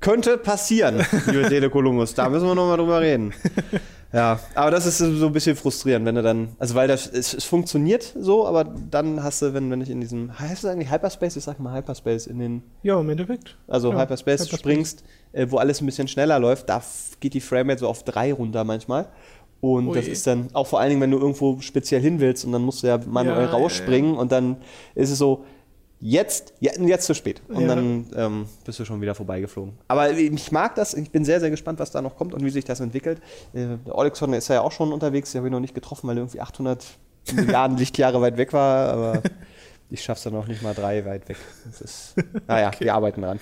Könnte 0.00 0.38
passieren, 0.38 1.04
liebe 1.26 1.42
Telekolumbus. 1.48 2.14
Da 2.14 2.28
müssen 2.30 2.46
wir 2.46 2.54
nochmal 2.54 2.76
drüber 2.78 3.00
reden. 3.00 3.34
Ja, 4.10 4.40
aber 4.54 4.70
das 4.70 4.86
ist 4.86 4.98
so 4.98 5.26
ein 5.26 5.32
bisschen 5.34 5.54
frustrierend, 5.54 6.06
wenn 6.06 6.14
du 6.14 6.22
dann, 6.22 6.56
also 6.58 6.74
weil 6.74 6.88
das, 6.88 7.06
es, 7.06 7.34
es 7.34 7.44
funktioniert 7.44 8.14
so, 8.18 8.46
aber 8.46 8.64
dann 8.64 9.22
hast 9.22 9.42
du, 9.42 9.52
wenn, 9.52 9.70
wenn 9.70 9.82
ich 9.82 9.90
in 9.90 10.00
diesem, 10.00 10.38
heißt 10.38 10.64
es 10.64 10.70
eigentlich 10.70 10.90
Hyperspace? 10.90 11.36
Ich 11.36 11.44
sag 11.44 11.60
mal 11.60 11.74
Hyperspace 11.76 12.26
in 12.26 12.38
den, 12.38 12.62
Ja, 12.82 12.98
im 12.98 13.10
Endeffekt. 13.10 13.58
also 13.66 13.92
Ja, 13.92 13.98
Hyperspace, 14.00 14.40
Hyperspace. 14.46 14.58
springst, 14.60 15.04
äh, 15.32 15.46
wo 15.50 15.58
alles 15.58 15.82
ein 15.82 15.86
bisschen 15.86 16.08
schneller 16.08 16.38
läuft, 16.38 16.70
da 16.70 16.82
geht 17.20 17.34
die 17.34 17.42
Framerate 17.42 17.80
so 17.80 17.88
auf 17.88 18.02
drei 18.02 18.32
runter 18.32 18.64
manchmal. 18.64 19.08
Und 19.60 19.88
Oh 19.88 19.94
das 19.94 20.06
ist 20.06 20.26
dann 20.26 20.48
auch 20.54 20.68
vor 20.68 20.80
allen 20.80 20.90
Dingen, 20.90 21.00
wenn 21.02 21.10
du 21.10 21.18
irgendwo 21.18 21.60
speziell 21.60 22.00
hin 22.00 22.20
willst 22.20 22.44
und 22.44 22.52
dann 22.52 22.62
musst 22.62 22.82
du 22.82 22.86
ja 22.86 22.98
manuell 23.06 23.40
Ja, 23.46 23.46
ja, 23.46 23.52
rausspringen 23.52 24.16
und 24.16 24.30
dann 24.32 24.56
ist 24.94 25.10
es 25.10 25.18
so, 25.18 25.44
jetzt, 26.00 26.54
ja, 26.60 26.72
jetzt 26.80 27.06
zu 27.06 27.14
spät. 27.14 27.42
Und 27.48 27.62
Ja. 27.62 27.74
dann 27.74 28.06
ähm, 28.16 28.46
bist 28.64 28.78
du 28.78 28.84
schon 28.84 29.00
wieder 29.00 29.14
vorbeigeflogen. 29.14 29.74
Aber 29.88 30.10
ich 30.12 30.52
mag 30.52 30.74
das, 30.76 30.94
ich 30.94 31.10
bin 31.10 31.24
sehr, 31.24 31.40
sehr 31.40 31.50
gespannt, 31.50 31.78
was 31.80 31.90
da 31.90 32.00
noch 32.02 32.16
kommt 32.16 32.34
und 32.34 32.44
wie 32.44 32.50
sich 32.50 32.64
das 32.64 32.80
entwickelt. 32.80 33.20
Äh, 33.52 33.78
der 33.86 33.96
Olexon 33.96 34.32
ist 34.32 34.48
ja 34.48 34.60
auch 34.60 34.72
schon 34.72 34.92
unterwegs, 34.92 35.32
den 35.32 35.40
habe 35.40 35.48
ich 35.48 35.52
noch 35.52 35.60
nicht 35.60 35.74
getroffen, 35.74 36.08
weil 36.08 36.16
er 36.16 36.22
irgendwie 36.22 36.40
800 36.40 36.84
Milliarden 37.34 37.76
Lichtjahre 37.78 38.20
weit 38.20 38.36
weg 38.36 38.52
war, 38.52 38.88
aber 38.90 39.22
ich 39.90 40.02
schaff's 40.02 40.22
dann 40.22 40.34
noch 40.34 40.46
nicht 40.46 40.62
mal 40.62 40.74
drei 40.74 41.04
weit 41.04 41.28
weg. 41.28 41.36
Das 41.66 41.80
ist, 41.80 42.14
naja, 42.46 42.70
wir 42.78 42.94
arbeiten 42.94 43.22
dran. 43.22 43.40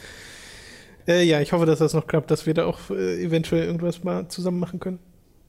Äh, 1.06 1.22
ja, 1.24 1.40
ich 1.40 1.52
hoffe, 1.52 1.66
dass 1.66 1.78
das 1.78 1.92
noch 1.94 2.06
klappt, 2.06 2.30
dass 2.30 2.46
wir 2.46 2.54
da 2.54 2.66
auch 2.66 2.90
äh, 2.90 3.22
eventuell 3.22 3.64
irgendwas 3.64 4.02
mal 4.02 4.26
zusammen 4.28 4.58
machen 4.58 4.80
können. 4.80 4.98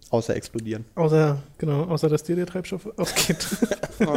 Außer 0.09 0.35
explodieren. 0.35 0.85
Außer, 0.95 1.41
genau, 1.57 1.83
außer 1.83 2.07
dass 2.07 2.23
dir 2.23 2.35
der 2.35 2.45
Treibstoff 2.45 2.87
ausgeht. 2.97 3.45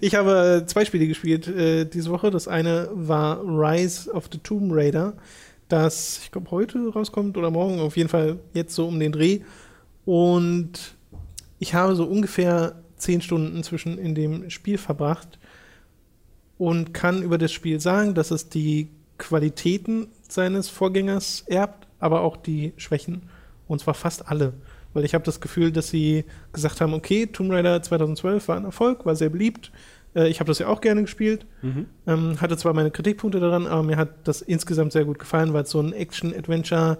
ich 0.00 0.14
habe 0.14 0.64
zwei 0.66 0.84
Spiele 0.84 1.06
gespielt 1.06 1.48
äh, 1.48 1.86
diese 1.86 2.10
Woche. 2.10 2.30
Das 2.30 2.46
eine 2.46 2.90
war 2.92 3.40
Rise 3.42 4.12
of 4.12 4.28
the 4.30 4.38
Tomb 4.38 4.72
Raider, 4.74 5.14
das, 5.68 6.20
ich 6.22 6.30
glaube, 6.30 6.50
heute 6.50 6.88
rauskommt 6.88 7.36
oder 7.36 7.50
morgen, 7.50 7.80
auf 7.80 7.96
jeden 7.96 8.08
Fall 8.08 8.38
jetzt 8.54 8.74
so 8.74 8.86
um 8.86 9.00
den 9.00 9.12
Dreh. 9.12 9.40
Und 10.04 10.94
ich 11.58 11.74
habe 11.74 11.96
so 11.96 12.04
ungefähr 12.04 12.76
zehn 12.96 13.20
Stunden 13.20 13.62
zwischen 13.62 13.98
in 13.98 14.14
dem 14.14 14.50
Spiel 14.50 14.78
verbracht 14.78 15.38
und 16.58 16.94
kann 16.94 17.22
über 17.22 17.38
das 17.38 17.52
Spiel 17.52 17.80
sagen, 17.80 18.14
dass 18.14 18.30
es 18.30 18.48
die 18.48 18.88
Qualitäten 19.18 20.08
seines 20.28 20.68
Vorgängers 20.68 21.44
erbt, 21.46 21.86
aber 21.98 22.20
auch 22.20 22.36
die 22.36 22.72
Schwächen. 22.76 23.22
Und 23.68 23.80
zwar 23.80 23.94
fast 23.94 24.28
alle. 24.28 24.54
Weil 24.94 25.04
ich 25.04 25.14
habe 25.14 25.24
das 25.24 25.40
Gefühl, 25.40 25.72
dass 25.72 25.88
sie 25.88 26.24
gesagt 26.52 26.80
haben, 26.80 26.94
okay, 26.94 27.26
Tomb 27.26 27.52
Raider 27.52 27.82
2012 27.82 28.48
war 28.48 28.56
ein 28.56 28.64
Erfolg, 28.64 29.04
war 29.04 29.16
sehr 29.16 29.28
beliebt. 29.28 29.72
Äh, 30.14 30.28
ich 30.28 30.40
habe 30.40 30.48
das 30.48 30.58
ja 30.58 30.68
auch 30.68 30.80
gerne 30.80 31.02
gespielt. 31.02 31.46
Ähm, 32.06 32.40
hatte 32.40 32.56
zwar 32.56 32.72
meine 32.72 32.90
Kritikpunkte 32.90 33.40
daran, 33.40 33.66
aber 33.66 33.82
mir 33.82 33.96
hat 33.96 34.26
das 34.26 34.42
insgesamt 34.42 34.92
sehr 34.92 35.04
gut 35.04 35.18
gefallen, 35.18 35.52
weil 35.52 35.64
es 35.64 35.70
so 35.70 35.80
ein 35.80 35.92
Action-Adventure 35.92 36.98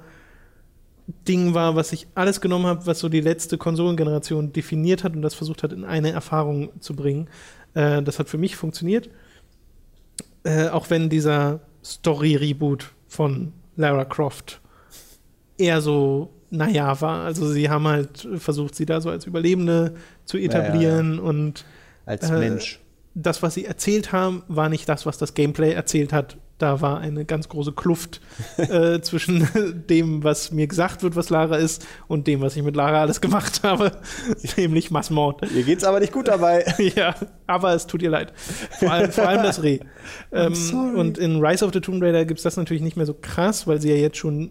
Ding 1.29 1.55
war, 1.55 1.77
was 1.77 1.93
ich 1.93 2.09
alles 2.15 2.41
genommen 2.41 2.67
habe, 2.67 2.87
was 2.87 2.99
so 2.99 3.09
die 3.09 3.21
letzte 3.21 3.59
Konsolengeneration 3.59 4.53
definiert 4.53 5.05
hat 5.05 5.15
und 5.15 5.23
das 5.23 5.35
versucht 5.35 5.63
hat, 5.63 5.73
in 5.73 5.85
eine 5.85 6.11
Erfahrung 6.11 6.71
zu 6.81 6.97
bringen. 6.97 7.29
Äh, 7.75 8.03
das 8.03 8.19
hat 8.19 8.29
für 8.29 8.39
mich 8.39 8.57
funktioniert. 8.57 9.09
Äh, 10.43 10.69
auch 10.69 10.91
wenn 10.91 11.09
dieser 11.09 11.61
Story-Reboot 11.85 12.93
von 13.09 13.53
Lara 13.77 14.05
Croft 14.05 14.61
eher 15.59 15.81
so, 15.81 16.33
naja, 16.51 17.01
war. 17.01 17.25
Also 17.25 17.49
sie 17.49 17.69
haben 17.71 17.87
halt 17.89 18.29
versucht, 18.37 18.75
sie 18.75 18.87
da 18.87 19.01
so 19.01 19.11
als 19.11 19.27
Überlebende 19.27 19.95
zu 20.25 20.39
Ja, 20.39 20.45
ja, 20.45 20.51
ja. 20.53 20.59
etablieren 20.65 21.19
und 21.19 21.65
Als 22.05 22.31
Äh, 22.31 22.39
Mensch. 22.39 22.81
das, 23.15 23.43
was 23.43 23.55
sie 23.55 23.65
erzählt 23.65 24.13
haben, 24.13 24.43
war 24.49 24.69
nicht 24.69 24.89
das, 24.89 25.07
was 25.07 25.19
das 25.19 25.35
Gameplay 25.35 25.73
erzählt 25.73 26.13
hat. 26.13 26.37
Da 26.59 26.81
war 26.81 27.01
eine 27.01 27.27
ganz 27.27 27.51
große 27.51 27.73
Kluft 27.73 28.23
äh, 28.57 29.01
zwischen 29.03 29.47
dem, 29.91 30.25
was 30.25 30.53
mir 30.53 30.67
gesagt 30.67 31.03
wird, 31.03 31.15
was 31.15 31.29
Lara 31.29 31.57
ist, 31.57 31.87
und 32.09 32.27
dem, 32.27 32.41
was 32.41 32.57
ich 32.57 32.63
mit 32.63 32.75
Lara 32.77 33.03
alles 33.03 33.21
gemacht 33.21 33.63
habe, 33.63 33.93
nämlich 34.57 34.91
Massmord. 34.91 35.43
Ihr 35.55 35.65
geht's 35.65 35.85
aber 35.85 36.01
nicht 36.01 36.13
gut 36.15 36.29
dabei. 36.29 36.65
ja, 36.97 37.15
aber 37.47 37.75
es 37.75 37.87
tut 37.87 38.01
ihr 38.03 38.09
leid. 38.09 38.33
Vor 38.79 38.91
allem, 38.91 39.13
vor 39.13 39.29
allem 39.29 39.43
das 39.43 39.63
Reh. 39.63 39.81
Ähm, 40.33 40.55
und 40.97 41.19
in 41.19 41.45
Rise 41.45 41.63
of 41.63 41.73
the 41.75 41.81
Tomb 41.81 42.03
Raider 42.03 42.25
gibt 42.25 42.39
es 42.39 42.45
das 42.45 42.57
natürlich 42.57 42.83
nicht 42.83 42.97
mehr 42.97 43.05
so 43.07 43.13
krass, 43.15 43.67
weil 43.67 43.79
sie 43.83 43.91
ja 43.91 43.97
jetzt 43.97 44.17
schon 44.17 44.51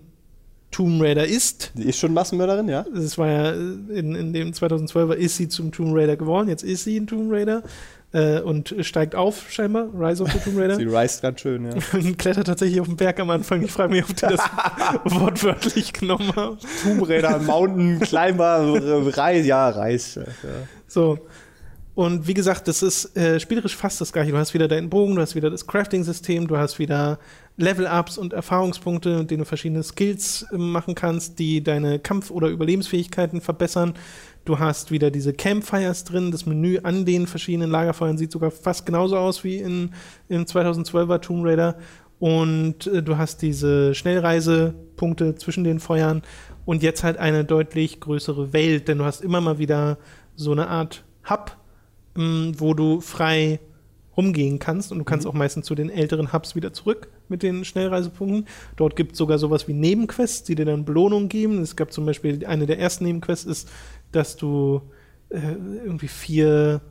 Tomb 0.76 1.02
Raider 1.02 1.26
ist. 1.26 1.72
Die 1.76 1.84
ist 1.84 2.00
schon 2.00 2.14
Massenmörderin, 2.14 2.68
ja? 2.68 2.86
Es 2.94 3.18
war 3.18 3.28
ja 3.30 3.52
äh, 3.52 3.56
in, 3.98 4.14
in 4.14 4.34
dem 4.34 4.52
2012er 4.52 5.14
ist 5.14 5.38
sie 5.38 5.48
zum 5.48 5.72
Tomb 5.72 5.96
Raider 5.96 6.18
geworden, 6.18 6.50
jetzt 6.50 6.64
ist 6.66 6.84
sie 6.84 7.00
ein 7.00 7.08
Tomb 7.08 7.32
Raider 7.32 7.64
äh, 8.12 8.42
und 8.42 8.76
steigt 8.82 9.16
auf, 9.16 9.50
scheinbar, 9.50 9.88
Rise 9.98 10.22
of 10.22 10.34
the 10.34 10.40
Tomb 10.40 10.58
Raider. 10.60 10.76
Sie 10.80 10.84
reist 10.84 11.22
ganz 11.22 11.40
schön, 11.40 11.64
ja. 11.64 11.72
und 11.94 12.18
klettert 12.18 12.48
tatsächlich 12.48 12.82
auf 12.82 12.88
den 12.88 12.98
Berg 12.98 13.22
am 13.22 13.30
Anfang. 13.30 13.62
Ich 13.64 13.72
frage 13.72 13.94
mich, 13.94 14.04
ob 14.04 14.10
die 14.18 14.26
das 14.26 14.42
wortwörtlich 15.06 15.94
genommen 15.94 16.36
haben. 16.36 16.58
Tomb 16.84 17.08
Raider, 17.08 17.40
Mountain, 17.40 18.02
Climber, 18.02 19.16
Reis, 19.16 19.46
ja, 19.46 19.70
Reis. 19.70 20.16
Ja. 20.16 20.24
So. 20.88 21.20
Und 21.94 22.28
wie 22.28 22.34
gesagt, 22.34 22.68
das 22.68 22.84
ist 22.84 23.16
äh, 23.16 23.40
spielerisch 23.40 23.78
fast 23.78 24.02
das 24.02 24.12
gleiche. 24.12 24.32
Du 24.32 24.38
hast 24.38 24.54
wieder 24.54 24.68
deinen 24.68 24.90
Bogen, 24.90 25.16
du 25.16 25.22
hast 25.22 25.36
wieder 25.36 25.50
das 25.50 25.66
Crafting-System, 25.66 26.48
du 26.48 26.58
hast 26.58 26.80
wieder 26.80 27.18
Level-Ups 27.58 28.18
und 28.18 28.34
Erfahrungspunkte, 28.34 29.20
mit 29.20 29.32
denen 29.32 29.40
du 29.40 29.46
verschiedene 29.46 29.84
Skills 29.84 30.46
äh, 30.52 30.58
machen 30.58 30.96
kannst, 30.96 31.40
die 31.40 31.64
deine 31.64 32.00
Kampf- 32.00 32.32
oder 32.32 32.50
Überlebensfähigkeiten 32.50 33.42
verbessern. 33.42 33.94
Du 34.44 34.60
hast 34.60 34.92
wieder 34.92 35.10
diese 35.10 35.34
Campfires 35.34 36.04
drin. 36.04 36.32
Das 36.32 36.46
Menü 36.46 36.80
an 36.84 37.06
den 37.06 37.28
verschiedenen 37.28 37.72
Lagerfeuern 37.72 38.18
sieht 38.18 38.32
sogar 38.32 38.52
fast 38.52 38.86
genauso 38.86 39.18
aus 39.18 39.44
wie 39.44 39.58
in, 39.58 39.92
im 40.28 40.46
2012er 40.46 41.22
Tomb 41.22 41.46
Raider. 41.46 41.78
Und 42.20 42.88
äh, 42.88 43.02
du 43.02 43.18
hast 43.18 43.42
diese 43.42 43.96
Schnellreisepunkte 43.96 45.36
zwischen 45.36 45.64
den 45.64 45.80
Feuern 45.80 46.24
und 46.66 46.84
jetzt 46.84 47.04
halt 47.04 47.18
eine 47.18 47.46
deutlich 47.46 48.00
größere 48.00 48.54
Welt, 48.54 48.88
denn 48.88 48.98
du 48.98 49.06
hast 49.06 49.22
immer 49.22 49.40
mal 49.40 49.60
wieder 49.60 49.98
so 50.36 50.52
eine 50.52 50.68
Art 50.68 51.04
Hub, 51.30 51.56
mh, 52.16 52.54
wo 52.58 52.74
du 52.74 53.02
frei 53.02 53.60
rumgehen 54.18 54.60
kannst 54.60 54.92
und 54.92 55.00
du 55.00 55.06
kannst 55.06 55.28
auch 55.28 55.34
meistens 55.34 55.66
zu 55.66 55.76
den 55.76 55.90
älteren 55.90 56.34
Hubs 56.34 56.56
wieder 56.56 56.74
zurück 56.74 57.10
mit 57.28 57.44
den 57.44 57.66
Schnellreisepunkten. 57.66 58.48
Dort 58.76 58.96
gibt 58.96 59.14
es 59.14 59.18
sogar 59.18 59.38
sowas 59.38 59.68
wie 59.68 59.74
Nebenquests, 59.74 60.44
die 60.44 60.56
dir 60.56 60.66
dann 60.66 60.86
Belohnungen 60.86 61.30
geben. 61.30 61.62
Es 61.62 61.76
gab 61.76 61.92
zum 61.92 62.06
Beispiel 62.06 62.46
eine 62.46 62.66
der 62.66 62.80
ersten 62.80 63.04
Nebenquests 63.06 63.46
ist, 63.46 63.70
dass 64.12 64.38
du 64.38 64.82
äh, 65.30 65.40
irgendwie 65.84 66.08
vier 66.08 66.82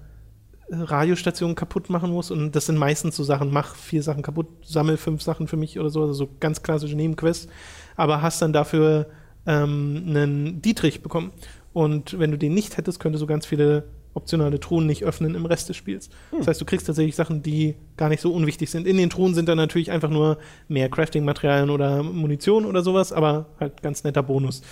äh, 0.68 0.76
Radiostationen 0.76 1.56
kaputt 1.56 1.90
machen 1.90 2.10
musst 2.10 2.30
und 2.30 2.52
das 2.52 2.66
sind 2.66 2.76
meistens 2.78 3.16
so 3.16 3.24
Sachen, 3.24 3.50
mach 3.50 3.74
vier 3.74 4.02
Sachen 4.02 4.22
kaputt, 4.22 4.48
sammel 4.62 4.96
fünf 4.96 5.22
Sachen 5.22 5.48
für 5.48 5.56
mich 5.56 5.78
oder 5.78 5.90
so, 5.90 6.02
also 6.02 6.12
so 6.12 6.28
ganz 6.40 6.62
klassische 6.62 6.96
Nebenquests, 6.96 7.48
aber 7.96 8.22
hast 8.22 8.42
dann 8.42 8.52
dafür 8.52 9.06
ähm, 9.46 10.04
einen 10.06 10.62
Dietrich 10.62 11.02
bekommen. 11.02 11.32
Und 11.72 12.18
wenn 12.18 12.30
du 12.30 12.38
den 12.38 12.54
nicht 12.54 12.76
hättest, 12.76 13.00
könntest 13.00 13.22
du 13.22 13.26
ganz 13.26 13.46
viele 13.46 13.84
optionale 14.14 14.58
Truhen 14.60 14.86
nicht 14.86 15.04
öffnen 15.04 15.34
im 15.34 15.44
Rest 15.44 15.68
des 15.68 15.76
Spiels. 15.76 16.08
Das 16.38 16.46
heißt, 16.46 16.60
du 16.60 16.64
kriegst 16.64 16.86
tatsächlich 16.86 17.16
Sachen, 17.16 17.42
die 17.42 17.74
gar 17.96 18.08
nicht 18.08 18.20
so 18.20 18.32
unwichtig 18.32 18.70
sind. 18.70 18.86
In 18.86 18.96
den 18.96 19.10
Truhen 19.10 19.34
sind 19.34 19.48
dann 19.48 19.58
natürlich 19.58 19.90
einfach 19.90 20.10
nur 20.10 20.38
mehr 20.68 20.88
Crafting-Materialien 20.88 21.70
oder 21.70 22.02
Munition 22.02 22.64
oder 22.64 22.82
sowas, 22.82 23.12
aber 23.12 23.46
halt 23.60 23.82
ganz 23.82 24.04
netter 24.04 24.22
Bonus. 24.22 24.62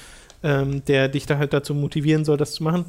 ähm, 0.42 0.84
der 0.84 1.08
dich 1.08 1.26
da 1.26 1.38
halt 1.38 1.52
dazu 1.52 1.74
motivieren 1.74 2.24
soll, 2.24 2.36
das 2.36 2.52
zu 2.52 2.64
machen. 2.64 2.84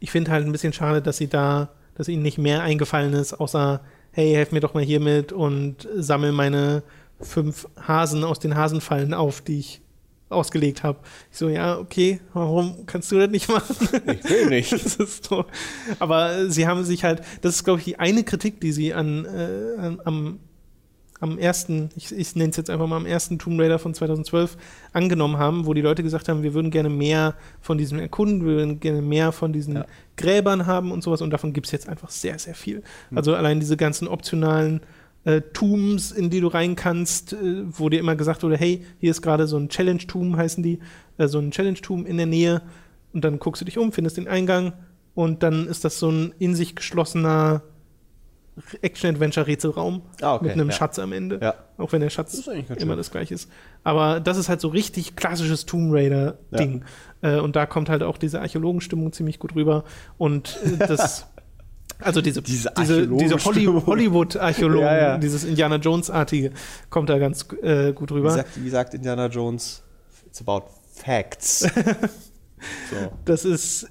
Ich 0.00 0.10
finde 0.10 0.30
halt 0.30 0.46
ein 0.46 0.52
bisschen 0.52 0.72
schade, 0.72 1.02
dass 1.02 1.16
sie 1.16 1.28
da, 1.28 1.70
dass 1.94 2.08
ihnen 2.08 2.22
nicht 2.22 2.38
mehr 2.38 2.62
eingefallen 2.62 3.12
ist, 3.12 3.34
außer, 3.34 3.80
hey, 4.12 4.32
helf 4.32 4.52
mir 4.52 4.60
doch 4.60 4.74
mal 4.74 4.82
hier 4.82 5.00
mit 5.00 5.32
und 5.32 5.88
sammel 5.96 6.32
meine 6.32 6.82
fünf 7.20 7.68
Hasen 7.80 8.24
aus 8.24 8.38
den 8.38 8.54
Hasenfallen 8.54 9.12
auf, 9.12 9.40
die 9.40 9.58
ich 9.58 9.80
ausgelegt 10.30 10.82
habe. 10.82 10.98
Ich 11.30 11.38
so, 11.38 11.48
ja, 11.48 11.78
okay, 11.78 12.20
warum 12.32 12.86
kannst 12.86 13.10
du 13.12 13.18
das 13.18 13.30
nicht 13.30 13.48
machen? 13.48 13.76
Ich 14.22 14.30
will 14.30 14.46
nicht. 14.48 14.72
das 14.72 14.96
ist 14.96 15.24
so. 15.24 15.44
Aber 15.98 16.50
sie 16.50 16.66
haben 16.66 16.84
sich 16.84 17.04
halt, 17.04 17.22
das 17.42 17.56
ist, 17.56 17.64
glaube 17.64 17.80
ich, 17.80 17.84
die 17.84 17.98
eine 17.98 18.24
Kritik, 18.24 18.60
die 18.60 18.72
sie 18.72 18.94
an, 18.94 19.24
äh, 19.24 19.80
an 19.80 20.00
am, 20.04 20.40
am 21.20 21.38
ersten, 21.38 21.90
ich, 21.96 22.12
ich 22.12 22.36
nenne 22.36 22.50
es 22.50 22.56
jetzt 22.56 22.70
einfach 22.70 22.86
mal 22.86 22.96
am 22.96 23.06
ersten 23.06 23.38
Tomb 23.38 23.60
Raider 23.60 23.78
von 23.78 23.94
2012 23.94 24.56
angenommen 24.92 25.38
haben, 25.38 25.66
wo 25.66 25.74
die 25.74 25.80
Leute 25.80 26.02
gesagt 26.02 26.28
haben, 26.28 26.42
wir 26.42 26.54
würden 26.54 26.70
gerne 26.70 26.90
mehr 26.90 27.34
von 27.60 27.78
diesem 27.78 27.98
Erkunden, 27.98 28.44
wir 28.46 28.56
würden 28.56 28.80
gerne 28.80 29.02
mehr 29.02 29.32
von 29.32 29.52
diesen 29.52 29.76
Ja. 29.76 29.86
Gräbern 30.16 30.66
haben 30.66 30.92
und 30.92 31.02
sowas 31.02 31.22
und 31.22 31.30
davon 31.30 31.52
gibt 31.52 31.66
es 31.66 31.72
jetzt 31.72 31.88
einfach 31.88 32.10
sehr, 32.10 32.38
sehr 32.38 32.54
viel. 32.54 32.82
Hm. 33.08 33.18
Also 33.18 33.34
allein 33.34 33.60
diese 33.60 33.76
ganzen 33.76 34.08
optionalen 34.08 34.80
äh, 35.28 35.42
Tombs, 35.52 36.10
in 36.10 36.30
die 36.30 36.40
du 36.40 36.48
rein 36.48 36.74
kannst, 36.74 37.34
äh, 37.34 37.64
wo 37.66 37.90
dir 37.90 38.00
immer 38.00 38.16
gesagt 38.16 38.42
wurde, 38.42 38.56
hey, 38.56 38.84
hier 38.98 39.10
ist 39.10 39.20
gerade 39.20 39.46
so 39.46 39.58
ein 39.58 39.68
Challenge-Tomb, 39.68 40.36
heißen 40.36 40.62
die, 40.62 40.78
äh, 41.18 41.28
so 41.28 41.38
ein 41.38 41.50
Challenge-Tomb 41.50 42.06
in 42.06 42.16
der 42.16 42.26
Nähe 42.26 42.62
und 43.12 43.24
dann 43.24 43.38
guckst 43.38 43.60
du 43.60 43.66
dich 43.66 43.76
um, 43.76 43.92
findest 43.92 44.16
den 44.16 44.26
Eingang 44.26 44.72
und 45.14 45.42
dann 45.42 45.66
ist 45.66 45.84
das 45.84 45.98
so 45.98 46.10
ein 46.10 46.34
in 46.38 46.54
sich 46.54 46.74
geschlossener 46.76 47.62
Action-Adventure-Rätselraum 48.80 50.02
Ah, 50.22 50.34
okay, 50.36 50.44
mit 50.46 50.52
einem 50.54 50.70
ja. 50.70 50.74
Schatz 50.74 50.98
am 50.98 51.12
Ende. 51.12 51.38
Ja. 51.42 51.54
Auch 51.76 51.92
wenn 51.92 52.00
der 52.00 52.10
Schatz 52.10 52.32
Das 52.32 52.46
immer 52.48 52.76
schön. 52.78 52.96
das 52.96 53.10
gleiche 53.10 53.34
ist. 53.34 53.50
Aber 53.84 54.20
das 54.20 54.36
ist 54.38 54.48
halt 54.48 54.60
so 54.60 54.68
richtig 54.68 55.14
klassisches 55.14 55.66
Tomb 55.66 55.92
Raider-Ding. 55.92 56.84
Äh, 57.20 57.38
und 57.38 57.54
da 57.54 57.66
kommt 57.66 57.88
halt 57.88 58.02
auch 58.02 58.16
diese 58.16 58.40
Archäologenstimmung 58.40 59.12
ziemlich 59.12 59.38
gut 59.38 59.54
rüber. 59.54 59.84
Und 60.16 60.58
äh, 60.64 60.86
das. 60.86 61.26
Also 62.00 62.20
diese, 62.20 62.42
Diese 62.42 62.72
diese, 62.78 63.06
diese 63.08 63.44
Holly. 63.44 63.64
Hollywood-Archäologen, 63.66 64.82
Ja, 64.86 64.96
ja. 64.96 65.18
dieses 65.18 65.42
Indiana 65.44 65.76
Jones-artige, 65.76 66.52
kommt 66.90 67.08
da 67.10 67.18
ganz 67.18 67.46
äh, 67.62 67.92
gut 67.92 68.10
Wie 68.10 68.14
rüber. 68.14 68.30
sagt, 68.30 68.62
wie 68.62 68.70
sagt 68.70 68.94
Indiana 68.94 69.26
Jones? 69.26 69.82
It's 70.26 70.40
about 70.40 70.66
facts. 70.94 71.60
so. 72.90 73.12
Das 73.24 73.44
ist 73.44 73.88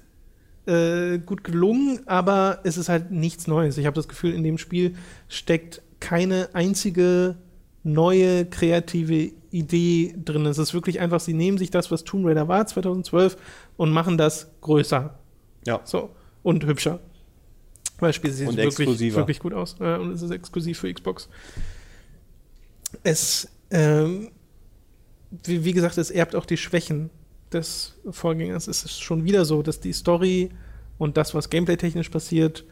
äh, 0.66 1.18
gut 1.18 1.44
gelungen, 1.44 2.00
aber 2.06 2.60
es 2.64 2.78
ist 2.78 2.88
halt 2.88 3.10
nichts 3.10 3.46
Neues. 3.46 3.76
Ich 3.76 3.84
habe 3.86 3.94
das 3.94 4.08
Gefühl, 4.08 4.32
in 4.34 4.42
dem 4.42 4.56
Spiel 4.58 4.94
steckt 5.28 5.82
keine 6.00 6.48
einzige 6.54 7.36
neue 7.82 8.46
kreative 8.46 9.32
Idee 9.50 10.14
drin. 10.24 10.46
Es 10.46 10.58
ist 10.58 10.74
wirklich 10.74 11.00
einfach, 11.00 11.20
sie 11.20 11.32
nehmen 11.34 11.58
sich 11.58 11.70
das, 11.70 11.90
was 11.90 12.04
Tomb 12.04 12.26
Raider 12.26 12.48
war 12.48 12.66
2012 12.66 13.36
und 13.76 13.90
machen 13.90 14.16
das 14.18 14.50
größer. 14.60 15.18
Ja. 15.66 15.80
So. 15.84 16.10
Und 16.42 16.64
hübscher. 16.64 17.00
Weil 17.98 18.10
das 18.10 18.16
Spiel 18.16 18.32
sieht 18.32 18.56
wirklich, 18.56 19.14
wirklich 19.14 19.38
gut 19.40 19.54
aus. 19.54 19.76
Äh, 19.80 19.96
und 19.96 20.12
es 20.12 20.22
ist 20.22 20.30
exklusiv 20.30 20.78
für 20.78 20.92
Xbox. 20.92 21.28
Es, 23.02 23.48
ähm, 23.70 24.30
wie, 25.44 25.64
wie 25.64 25.72
gesagt, 25.72 25.98
es 25.98 26.10
erbt 26.10 26.34
auch 26.36 26.46
die 26.46 26.56
Schwächen 26.56 27.10
des 27.52 27.96
Vorgängers. 28.10 28.68
Es 28.68 28.84
ist 28.84 29.02
schon 29.02 29.24
wieder 29.24 29.44
so, 29.44 29.62
dass 29.62 29.80
die 29.80 29.92
Story 29.92 30.50
und 30.98 31.16
das, 31.16 31.34
was 31.34 31.50
gameplay-technisch 31.50 32.08
passiert, 32.08 32.64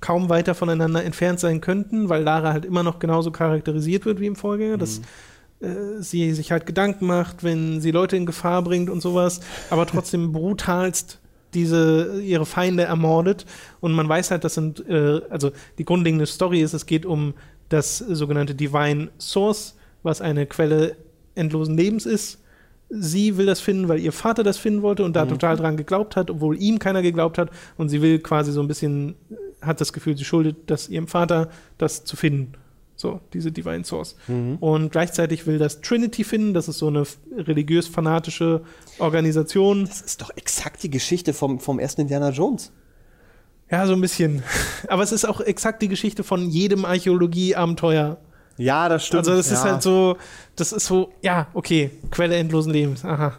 kaum 0.00 0.28
weiter 0.28 0.54
voneinander 0.54 1.04
entfernt 1.04 1.40
sein 1.40 1.60
könnten, 1.60 2.08
weil 2.08 2.22
Lara 2.22 2.52
halt 2.52 2.64
immer 2.64 2.82
noch 2.82 2.98
genauso 2.98 3.30
charakterisiert 3.32 4.04
wird 4.04 4.20
wie 4.20 4.26
im 4.26 4.36
Vorgänger, 4.36 4.78
dass 4.78 5.00
äh, 5.60 6.00
sie 6.00 6.32
sich 6.32 6.52
halt 6.52 6.66
Gedanken 6.66 7.06
macht, 7.06 7.42
wenn 7.42 7.80
sie 7.80 7.90
Leute 7.90 8.16
in 8.16 8.26
Gefahr 8.26 8.62
bringt 8.62 8.88
und 8.88 9.00
sowas, 9.00 9.40
aber 9.68 9.86
trotzdem 9.86 10.32
brutalst 10.32 11.19
diese 11.54 12.20
ihre 12.22 12.46
Feinde 12.46 12.84
ermordet 12.84 13.46
und 13.80 13.92
man 13.92 14.08
weiß 14.08 14.30
halt, 14.30 14.44
das 14.44 14.54
sind 14.54 14.86
äh, 14.88 15.20
also 15.30 15.50
die 15.78 15.84
grundlegende 15.84 16.26
Story 16.26 16.60
ist, 16.60 16.74
es 16.74 16.86
geht 16.86 17.06
um 17.06 17.34
das 17.68 17.98
sogenannte 17.98 18.54
Divine 18.54 19.08
Source, 19.18 19.76
was 20.02 20.20
eine 20.20 20.46
Quelle 20.46 20.96
endlosen 21.34 21.76
Lebens 21.76 22.06
ist. 22.06 22.38
Sie 22.88 23.36
will 23.36 23.46
das 23.46 23.60
finden, 23.60 23.88
weil 23.88 24.00
ihr 24.00 24.12
Vater 24.12 24.42
das 24.42 24.58
finden 24.58 24.82
wollte 24.82 25.04
und 25.04 25.14
da 25.14 25.24
total 25.24 25.56
dran 25.56 25.76
geglaubt 25.76 26.16
hat, 26.16 26.28
obwohl 26.28 26.60
ihm 26.60 26.80
keiner 26.80 27.02
geglaubt 27.02 27.38
hat. 27.38 27.50
Und 27.76 27.88
sie 27.88 28.02
will 28.02 28.18
quasi 28.18 28.50
so 28.50 28.60
ein 28.60 28.66
bisschen, 28.66 29.14
hat 29.62 29.80
das 29.80 29.92
Gefühl, 29.92 30.16
sie 30.16 30.24
schuldet 30.24 30.56
das 30.66 30.88
ihrem 30.88 31.06
Vater, 31.06 31.50
das 31.78 32.04
zu 32.04 32.16
finden. 32.16 32.54
So, 33.00 33.18
diese 33.32 33.50
Divine 33.50 33.82
Source. 33.82 34.14
Und 34.60 34.92
gleichzeitig 34.92 35.46
will 35.46 35.56
das 35.56 35.80
Trinity 35.80 36.22
finden, 36.22 36.52
das 36.52 36.68
ist 36.68 36.76
so 36.76 36.88
eine 36.88 37.04
religiös-fanatische 37.34 38.60
Organisation. 38.98 39.86
Das 39.86 40.02
ist 40.02 40.20
doch 40.20 40.28
exakt 40.36 40.82
die 40.82 40.90
Geschichte 40.90 41.32
vom, 41.32 41.60
vom 41.60 41.78
ersten 41.78 42.02
Indiana 42.02 42.28
Jones. 42.28 42.72
Ja, 43.70 43.86
so 43.86 43.94
ein 43.94 44.02
bisschen. 44.02 44.42
Aber 44.88 45.02
es 45.02 45.12
ist 45.12 45.24
auch 45.24 45.40
exakt 45.40 45.80
die 45.80 45.88
Geschichte 45.88 46.24
von 46.24 46.50
jedem 46.50 46.84
Archäologie-Abenteuer. 46.84 48.18
Ja, 48.58 48.90
das 48.90 49.06
stimmt. 49.06 49.20
Also, 49.26 49.34
das 49.34 49.48
ja. 49.48 49.56
ist 49.56 49.64
halt 49.64 49.82
so, 49.82 50.18
das 50.56 50.72
ist 50.72 50.84
so, 50.84 51.10
ja, 51.22 51.46
okay, 51.54 51.92
Quelle 52.10 52.36
endlosen 52.36 52.70
Lebens. 52.70 53.02
Aha. 53.02 53.38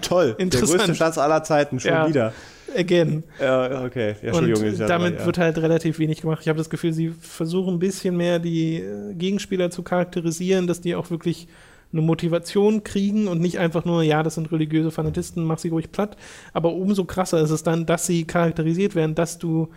toll. 0.00 0.28
Der 0.38 0.40
Interessant. 0.40 0.78
größte 0.78 0.94
Schatz 0.94 1.18
aller 1.18 1.44
Zeiten, 1.44 1.80
schon 1.80 1.90
Ja. 1.92 2.08
wieder. 2.08 2.32
Again. 2.76 3.24
Ja, 3.40 3.84
okay. 3.84 4.16
Ja, 4.22 4.28
Entschuldigung. 4.28 4.68
Und 4.68 4.78
ja 4.78 4.86
damit 4.86 5.12
dabei, 5.12 5.20
ja. 5.20 5.26
wird 5.26 5.38
halt 5.38 5.58
relativ 5.58 5.98
wenig 5.98 6.20
gemacht. 6.22 6.40
Ich 6.42 6.48
habe 6.48 6.58
das 6.58 6.70
Gefühl, 6.70 6.92
sie 6.92 7.08
versuchen 7.08 7.74
ein 7.74 7.78
bisschen 7.78 8.16
mehr 8.16 8.38
die 8.38 8.76
äh, 8.76 9.14
Gegenspieler 9.14 9.70
zu 9.70 9.82
charakterisieren, 9.82 10.66
dass 10.66 10.80
die 10.80 10.94
auch 10.94 11.10
wirklich 11.10 11.48
eine 11.92 12.02
Motivation 12.02 12.84
kriegen 12.84 13.26
und 13.26 13.40
nicht 13.40 13.58
einfach 13.58 13.84
nur, 13.84 14.02
ja, 14.02 14.22
das 14.22 14.36
sind 14.36 14.52
religiöse 14.52 14.90
Fanatisten, 14.90 15.44
mach 15.44 15.58
sie 15.58 15.70
ruhig 15.70 15.90
platt. 15.90 16.16
Aber 16.52 16.72
umso 16.72 17.04
krasser 17.04 17.40
ist 17.40 17.50
es 17.50 17.62
dann, 17.62 17.86
dass 17.86 18.06
sie 18.06 18.24
charakterisiert 18.24 18.94
werden, 18.94 19.14
dass 19.14 19.38
du 19.38 19.68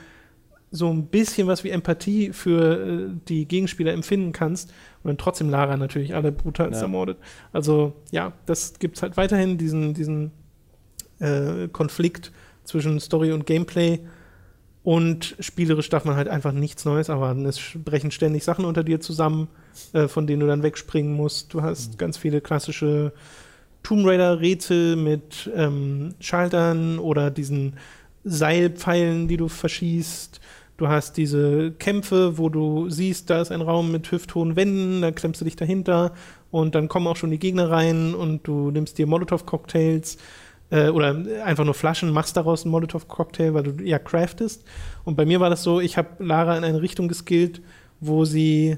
so 0.69 0.89
ein 0.89 1.05
bisschen 1.05 1.47
was 1.47 1.63
wie 1.63 1.69
Empathie 1.69 2.33
für 2.33 2.87
äh, 2.87 3.09
die 3.27 3.47
Gegenspieler 3.47 3.93
empfinden 3.93 4.31
kannst 4.31 4.71
und 5.03 5.09
dann 5.09 5.17
trotzdem 5.19 5.49
Lara 5.49 5.77
natürlich 5.77 6.15
alle 6.15 6.31
brutal 6.31 6.71
Ja. 6.71 6.81
ermordet. 6.81 7.17
Also 7.51 7.93
ja, 8.11 8.33
das 8.47 8.79
gibt 8.79 8.97
es 8.97 9.03
halt 9.03 9.15
weiterhin, 9.15 9.57
diesen, 9.59 9.93
diesen 9.93 10.31
äh, 11.19 11.67
Konflikt 11.71 12.31
zwischen 12.63 12.99
Story 12.99 13.31
und 13.31 13.45
Gameplay. 13.45 13.99
Und 14.83 15.37
spielerisch 15.39 15.89
darf 15.89 16.03
man 16.03 16.17
halt 16.17 16.27
einfach 16.27 16.51
nichts 16.51 16.83
Neues 16.83 17.07
erwarten. 17.07 17.45
Es 17.45 17.59
brechen 17.75 18.11
ständig 18.11 18.43
Sachen 18.43 18.65
unter 18.65 18.83
dir 18.83 18.99
zusammen, 18.99 19.47
äh, 19.93 20.09
von 20.09 20.27
denen 20.27 20.41
du 20.41 20.47
dann 20.47 20.61
wegspringen 20.61 21.13
musst. 21.13 21.53
Du 21.53 21.61
hast 21.61 21.97
ganz 21.97 22.17
viele 22.17 22.41
klassische 22.41 23.13
Tomb 23.81 24.05
Raider-Rätsel 24.05 24.97
mit 24.97 25.49
ähm, 25.55 26.15
Schaltern 26.19 26.99
oder 26.99 27.31
diesen 27.31 27.77
Seilpfeilen, 28.25 29.27
die 29.27 29.37
du 29.37 29.47
verschießt. 29.47 30.41
Du 30.75 30.87
hast 30.87 31.17
diese 31.17 31.71
Kämpfe, 31.71 32.37
wo 32.37 32.49
du 32.49 32.89
siehst, 32.89 33.29
da 33.29 33.41
ist 33.41 33.51
ein 33.51 33.61
Raum 33.61 33.91
mit 33.91 34.11
hüfthohen 34.11 34.55
Wänden, 34.55 35.01
da 35.01 35.11
klemmst 35.11 35.39
du 35.39 35.45
dich 35.45 35.55
dahinter 35.55 36.13
und 36.49 36.75
dann 36.75 36.87
kommen 36.87 37.07
auch 37.07 37.15
schon 37.15 37.31
die 37.31 37.39
Gegner 37.39 37.69
rein 37.69 38.15
und 38.15 38.47
du 38.47 38.71
nimmst 38.71 38.97
dir 38.97 39.05
Molotow-Cocktails 39.05 40.17
äh, 40.69 40.89
oder 40.89 41.15
einfach 41.45 41.65
nur 41.65 41.73
Flaschen, 41.73 42.09
machst 42.11 42.35
daraus 42.37 42.63
einen 42.63 42.71
Molotow-Cocktail, 42.71 43.53
weil 43.53 43.63
du 43.63 43.83
ja 43.83 43.99
craftest. 43.99 44.63
Und 45.03 45.15
bei 45.15 45.25
mir 45.25 45.39
war 45.39 45.49
das 45.49 45.63
so, 45.63 45.79
ich 45.79 45.97
habe 45.97 46.23
Lara 46.23 46.57
in 46.57 46.63
eine 46.63 46.81
Richtung 46.81 47.07
geskillt, 47.07 47.61
wo 47.99 48.25
sie 48.25 48.77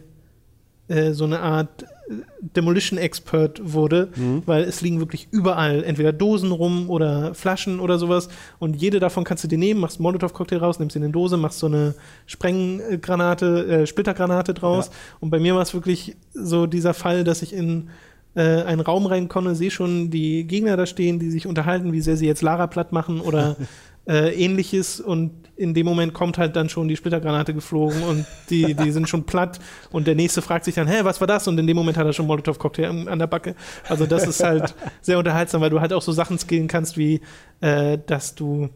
äh, 0.87 1.11
so 1.13 1.23
eine 1.25 1.39
Art 1.39 1.83
äh, 1.83 2.13
Demolition 2.41 2.99
Expert 2.99 3.59
wurde, 3.63 4.09
weil 4.45 4.63
es 4.65 4.81
liegen 4.81 4.99
wirklich 4.99 5.27
überall 5.31 5.83
entweder 5.83 6.13
Dosen 6.13 6.51
rum 6.51 6.91
oder 6.91 7.33
Flaschen 7.33 7.79
oder 7.79 7.97
sowas 7.97 8.29
und 8.59 8.75
jede 8.75 8.99
davon 8.99 9.23
kannst 9.23 9.43
du 9.43 9.47
dir 9.47 9.57
nehmen, 9.57 9.79
machst 9.79 9.97
einen 9.97 10.03
Molotow-Cocktail 10.03 10.57
raus, 10.59 10.77
nimmst 10.77 10.93
sie 10.93 10.99
in 10.99 11.05
eine 11.05 11.11
Dose, 11.13 11.37
machst 11.37 11.57
so 11.57 11.65
eine 11.65 11.95
Sprenggranate, 12.27 13.67
äh, 13.67 13.87
Splittergranate 13.87 14.53
draus 14.53 14.87
Ja. 14.87 14.91
und 15.21 15.29
bei 15.31 15.39
mir 15.39 15.55
war 15.55 15.61
es 15.61 15.73
wirklich 15.73 16.15
so 16.33 16.67
dieser 16.67 16.93
Fall, 16.93 17.23
dass 17.23 17.41
ich 17.41 17.53
in 17.53 17.89
äh, 18.35 18.63
einen 18.63 18.81
Raum 18.81 19.05
reinkomme, 19.05 19.55
sehe 19.55 19.71
schon 19.71 20.09
die 20.11 20.45
Gegner 20.45 20.77
da 20.77 20.85
stehen, 20.85 21.19
die 21.19 21.31
sich 21.31 21.47
unterhalten, 21.47 21.93
wie 21.93 22.01
sehr 22.01 22.17
sie 22.17 22.27
jetzt 22.27 22.41
Lara 22.41 22.67
platt 22.67 22.91
machen 22.91 23.21
oder 23.21 23.55
äh, 24.07 24.33
ähnliches 24.35 24.99
und 24.99 25.31
in 25.57 25.73
dem 25.73 25.85
Moment 25.85 26.13
kommt 26.13 26.37
halt 26.37 26.55
dann 26.57 26.67
schon 26.67 26.89
die 26.89 26.97
Splittergranate 26.97 27.53
geflogen 27.53 28.03
und 28.03 28.25
die, 28.49 28.73
die 28.73 28.91
sind 28.91 29.07
schon 29.07 29.23
platt 29.23 29.57
und 29.89 30.05
der 30.05 30.13
nächste 30.15 30.41
fragt 30.41 30.65
sich 30.65 30.75
dann, 30.75 30.87
hä, 30.87 30.97
was 31.03 31.21
war 31.21 31.27
das? 31.27 31.47
Und 31.47 31.57
in 31.57 31.65
dem 31.65 31.77
Moment 31.77 31.97
hat 31.97 32.05
er 32.05 32.11
schon 32.13 32.27
Molotow-Cocktail 32.27 32.85
an- 32.89 33.07
an 33.07 33.19
der 33.19 33.27
Backe. 33.27 33.55
Also 33.87 34.05
das 34.05 34.27
ist 34.27 34.43
halt 34.43 34.75
sehr 35.01 35.17
unterhaltsam, 35.17 35.61
weil 35.61 35.69
du 35.69 35.79
halt 35.79 35.93
auch 35.93 36.01
so 36.01 36.11
Sachen 36.11 36.37
skillen 36.37 36.67
kannst, 36.67 36.97
wie 36.97 37.21
äh, 37.61 37.97
dass 38.05 38.35
du 38.35 38.67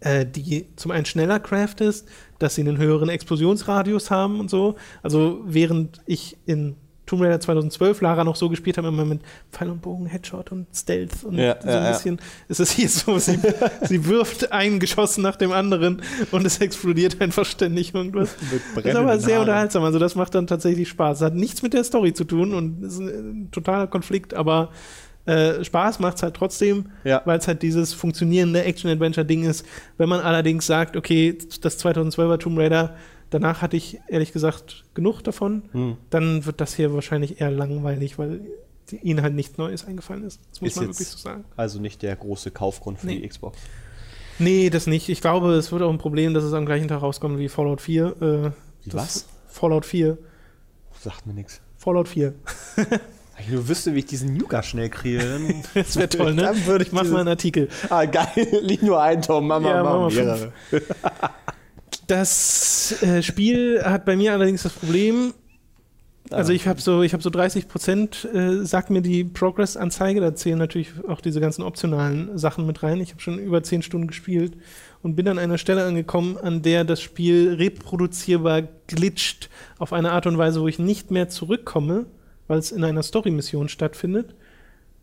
äh, 0.00 0.26
die 0.26 0.66
zum 0.76 0.90
einen 0.90 1.06
schneller 1.06 1.40
craftest, 1.40 2.06
dass 2.38 2.54
sie 2.54 2.60
einen 2.60 2.76
höheren 2.78 3.08
Explosionsradius 3.08 4.10
haben 4.10 4.40
und 4.40 4.50
so. 4.50 4.74
Also 5.02 5.40
während 5.46 6.00
ich 6.04 6.36
in 6.46 6.76
Tomb 7.08 7.22
Raider 7.22 7.40
2012 7.40 8.00
Lara 8.02 8.22
noch 8.22 8.36
so 8.36 8.48
gespielt 8.48 8.78
habe, 8.78 8.88
immer 8.88 9.04
mit 9.04 9.20
Pfeil 9.50 9.70
und 9.70 9.82
Bogen, 9.82 10.06
Headshot 10.06 10.52
und 10.52 10.66
Stealth 10.72 11.24
und 11.24 11.34
Ja, 11.36 11.56
so 11.60 11.68
ja, 11.68 11.78
ein 11.78 11.84
ja. 11.86 11.90
bisschen, 11.90 12.20
ist 12.48 12.60
es 12.60 12.70
hier 12.70 12.88
so, 12.88 13.18
sie, 13.18 13.38
sie 13.82 14.06
wirft 14.06 14.52
ein 14.52 14.78
Geschoss 14.78 15.18
nach 15.18 15.34
dem 15.36 15.50
anderen 15.50 16.02
und 16.30 16.46
es 16.46 16.58
explodiert 16.58 17.20
einfach 17.20 17.44
ständig 17.44 17.94
irgendwas. 17.94 18.36
Mit 18.76 18.84
Das 18.84 18.92
ist 18.92 18.96
aber 18.96 19.18
sehr 19.18 19.34
Haaren. 19.36 19.40
unterhaltsam, 19.48 19.82
also 19.82 19.98
das 19.98 20.14
macht 20.14 20.34
dann 20.34 20.46
tatsächlich 20.46 20.88
Spaß. 20.88 21.18
Es 21.18 21.24
hat 21.24 21.34
nichts 21.34 21.62
mit 21.62 21.72
der 21.74 21.82
Story 21.84 22.12
zu 22.12 22.24
tun 22.24 22.54
und 22.54 22.84
ist 22.84 22.98
ein, 23.00 23.08
ein 23.08 23.50
totaler 23.50 23.86
Konflikt, 23.88 24.34
aber 24.34 24.70
Äh, 25.26 25.62
Spaß 25.62 25.98
macht 25.98 26.16
es 26.16 26.22
halt 26.22 26.32
trotzdem, 26.34 26.86
Ja. 27.04 27.20
weil 27.26 27.38
es 27.38 27.46
halt 27.46 27.60
dieses 27.62 27.92
funktionierende 27.92 28.64
Action-Adventure-Ding 28.64 29.44
ist. 29.44 29.66
Wenn 29.98 30.08
man 30.08 30.20
allerdings 30.20 30.66
sagt, 30.66 30.96
okay, 30.96 31.36
das 31.60 31.78
2012er 31.84 32.38
Tomb 32.38 32.58
Raider, 32.58 32.96
danach 33.30 33.62
hatte 33.62 33.76
ich 33.76 34.00
ehrlich 34.08 34.32
gesagt 34.32 34.84
genug 34.94 35.22
davon, 35.22 35.62
Hm. 35.72 35.96
dann 36.10 36.46
wird 36.46 36.60
das 36.60 36.74
hier 36.74 36.92
wahrscheinlich 36.94 37.40
eher 37.40 37.50
langweilig, 37.50 38.18
weil 38.18 38.40
ihnen 39.02 39.20
halt 39.22 39.34
nichts 39.34 39.58
Neues 39.58 39.86
eingefallen 39.86 40.24
ist. 40.24 40.40
Das 40.50 40.60
muss 40.62 40.70
Ist 40.70 40.76
man 40.76 40.86
jetzt- 40.86 40.98
wirklich 41.00 41.08
so 41.08 41.18
sagen. 41.18 41.44
Also 41.56 41.78
nicht 41.80 42.00
der 42.02 42.16
große 42.16 42.50
Kaufgrund 42.50 42.98
für 43.00 43.06
Nee. 43.06 43.20
die 43.20 43.28
Xbox. 43.28 43.58
Nee, 44.38 44.70
das 44.70 44.86
nicht. 44.86 45.08
Ich 45.08 45.20
glaube, 45.20 45.52
es 45.54 45.72
wird 45.72 45.82
auch 45.82 45.90
ein 45.90 45.98
Problem, 45.98 46.32
dass 46.32 46.44
es 46.44 46.52
am 46.52 46.64
gleichen 46.64 46.88
Tag 46.88 47.02
rauskommt 47.02 47.38
wie 47.38 47.48
Fallout 47.48 47.80
4. 47.80 48.52
Äh, 48.86 48.92
was? 48.92 49.26
Fallout 49.48 49.84
4. 49.84 50.16
Sagt 51.00 51.26
mir 51.26 51.34
nichts. 51.34 51.60
Fallout 51.76 52.08
4. 52.08 52.34
Ich 53.40 53.48
nur 53.50 53.68
wüsste, 53.68 53.94
wie 53.94 53.98
ich 54.00 54.06
diesen 54.06 54.34
Nuka 54.36 54.62
schnell 54.62 54.88
kriege. 54.88 55.22
Das 55.74 55.96
wäre 55.96 56.08
toll, 56.08 56.34
ne? 56.34 56.42
Dann 56.42 56.66
würde 56.66 56.84
Ich 56.84 56.92
mach 56.92 57.04
mal 57.04 57.20
einen 57.20 57.28
Artikel. 57.28 57.68
Ah, 57.90 58.04
geil. 58.04 58.28
Liegt 58.62 58.82
nur 58.84 59.00
ein 59.02 59.20
Tom. 59.22 59.46
Mama, 59.46 59.68
Ja, 59.68 59.82
Mama, 59.82 60.08
mehrere. 60.08 60.52
Das 62.08 63.02
äh, 63.02 63.22
Spiel 63.22 63.82
hat 63.84 64.06
bei 64.06 64.16
mir 64.16 64.32
allerdings 64.32 64.62
das 64.62 64.72
Problem, 64.72 65.34
also 66.30 66.52
Ah. 66.52 66.54
ich 66.54 66.66
habe 66.66 66.80
so, 66.80 67.02
ich 67.02 67.12
habe 67.12 67.22
so 67.22 67.28
30 67.28 67.68
Prozent, 67.68 68.26
äh, 68.32 68.64
sagt 68.64 68.88
mir 68.88 69.02
die 69.02 69.24
Progress-Anzeige, 69.24 70.20
da 70.20 70.34
zählen 70.34 70.58
natürlich 70.58 70.88
auch 71.06 71.20
diese 71.20 71.38
ganzen 71.40 71.62
optionalen 71.62 72.38
Sachen 72.38 72.66
mit 72.66 72.82
rein. 72.82 73.00
Ich 73.02 73.10
habe 73.10 73.20
schon 73.20 73.38
über 73.38 73.62
10 73.62 73.82
Stunden 73.82 74.06
gespielt 74.06 74.56
und 75.02 75.16
bin 75.16 75.28
an 75.28 75.38
einer 75.38 75.58
Stelle 75.58 75.84
angekommen, 75.84 76.38
an 76.38 76.62
der 76.62 76.84
das 76.84 77.02
Spiel 77.02 77.54
reproduzierbar 77.54 78.62
glitscht 78.86 79.50
auf 79.78 79.92
eine 79.92 80.12
Art 80.12 80.26
und 80.26 80.38
Weise, 80.38 80.62
wo 80.62 80.68
ich 80.68 80.78
nicht 80.78 81.10
mehr 81.10 81.28
zurückkomme, 81.28 82.06
weil 82.46 82.58
es 82.58 82.72
in 82.72 82.84
einer 82.84 83.02
Story-Mission 83.02 83.68
stattfindet. 83.68 84.34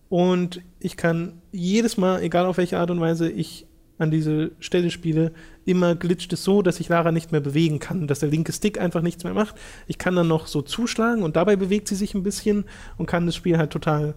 Und 0.09 0.61
ich 0.79 0.97
kann 0.97 1.41
jedes 1.51 1.97
Mal, 1.97 2.23
egal 2.23 2.47
auf 2.47 2.57
welche 2.57 2.79
Art 2.79 2.89
und 2.89 2.99
Weise 2.99 3.29
ich 3.29 3.67
an 3.97 4.11
diese 4.11 4.51
Stelle 4.59 4.91
spiele, 4.91 5.31
immer 5.65 5.95
glitscht 5.95 6.33
es 6.33 6.43
so, 6.43 6.61
dass 6.61 6.79
ich 6.79 6.89
Lara 6.89 7.11
nicht 7.11 7.31
mehr 7.31 7.41
bewegen 7.41 7.79
kann, 7.79 8.07
dass 8.07 8.19
der 8.19 8.29
linke 8.29 8.51
Stick 8.51 8.79
einfach 8.79 9.01
nichts 9.01 9.23
mehr 9.23 9.33
macht. 9.33 9.55
Ich 9.87 9.97
kann 9.97 10.15
dann 10.15 10.27
noch 10.27 10.47
so 10.47 10.61
zuschlagen 10.61 11.23
und 11.23 11.35
dabei 11.37 11.55
bewegt 11.55 11.87
sie 11.87 11.95
sich 11.95 12.13
ein 12.13 12.23
bisschen 12.23 12.65
und 12.97 13.05
kann 13.05 13.25
das 13.25 13.35
Spiel 13.35 13.57
halt 13.57 13.71
total 13.71 14.15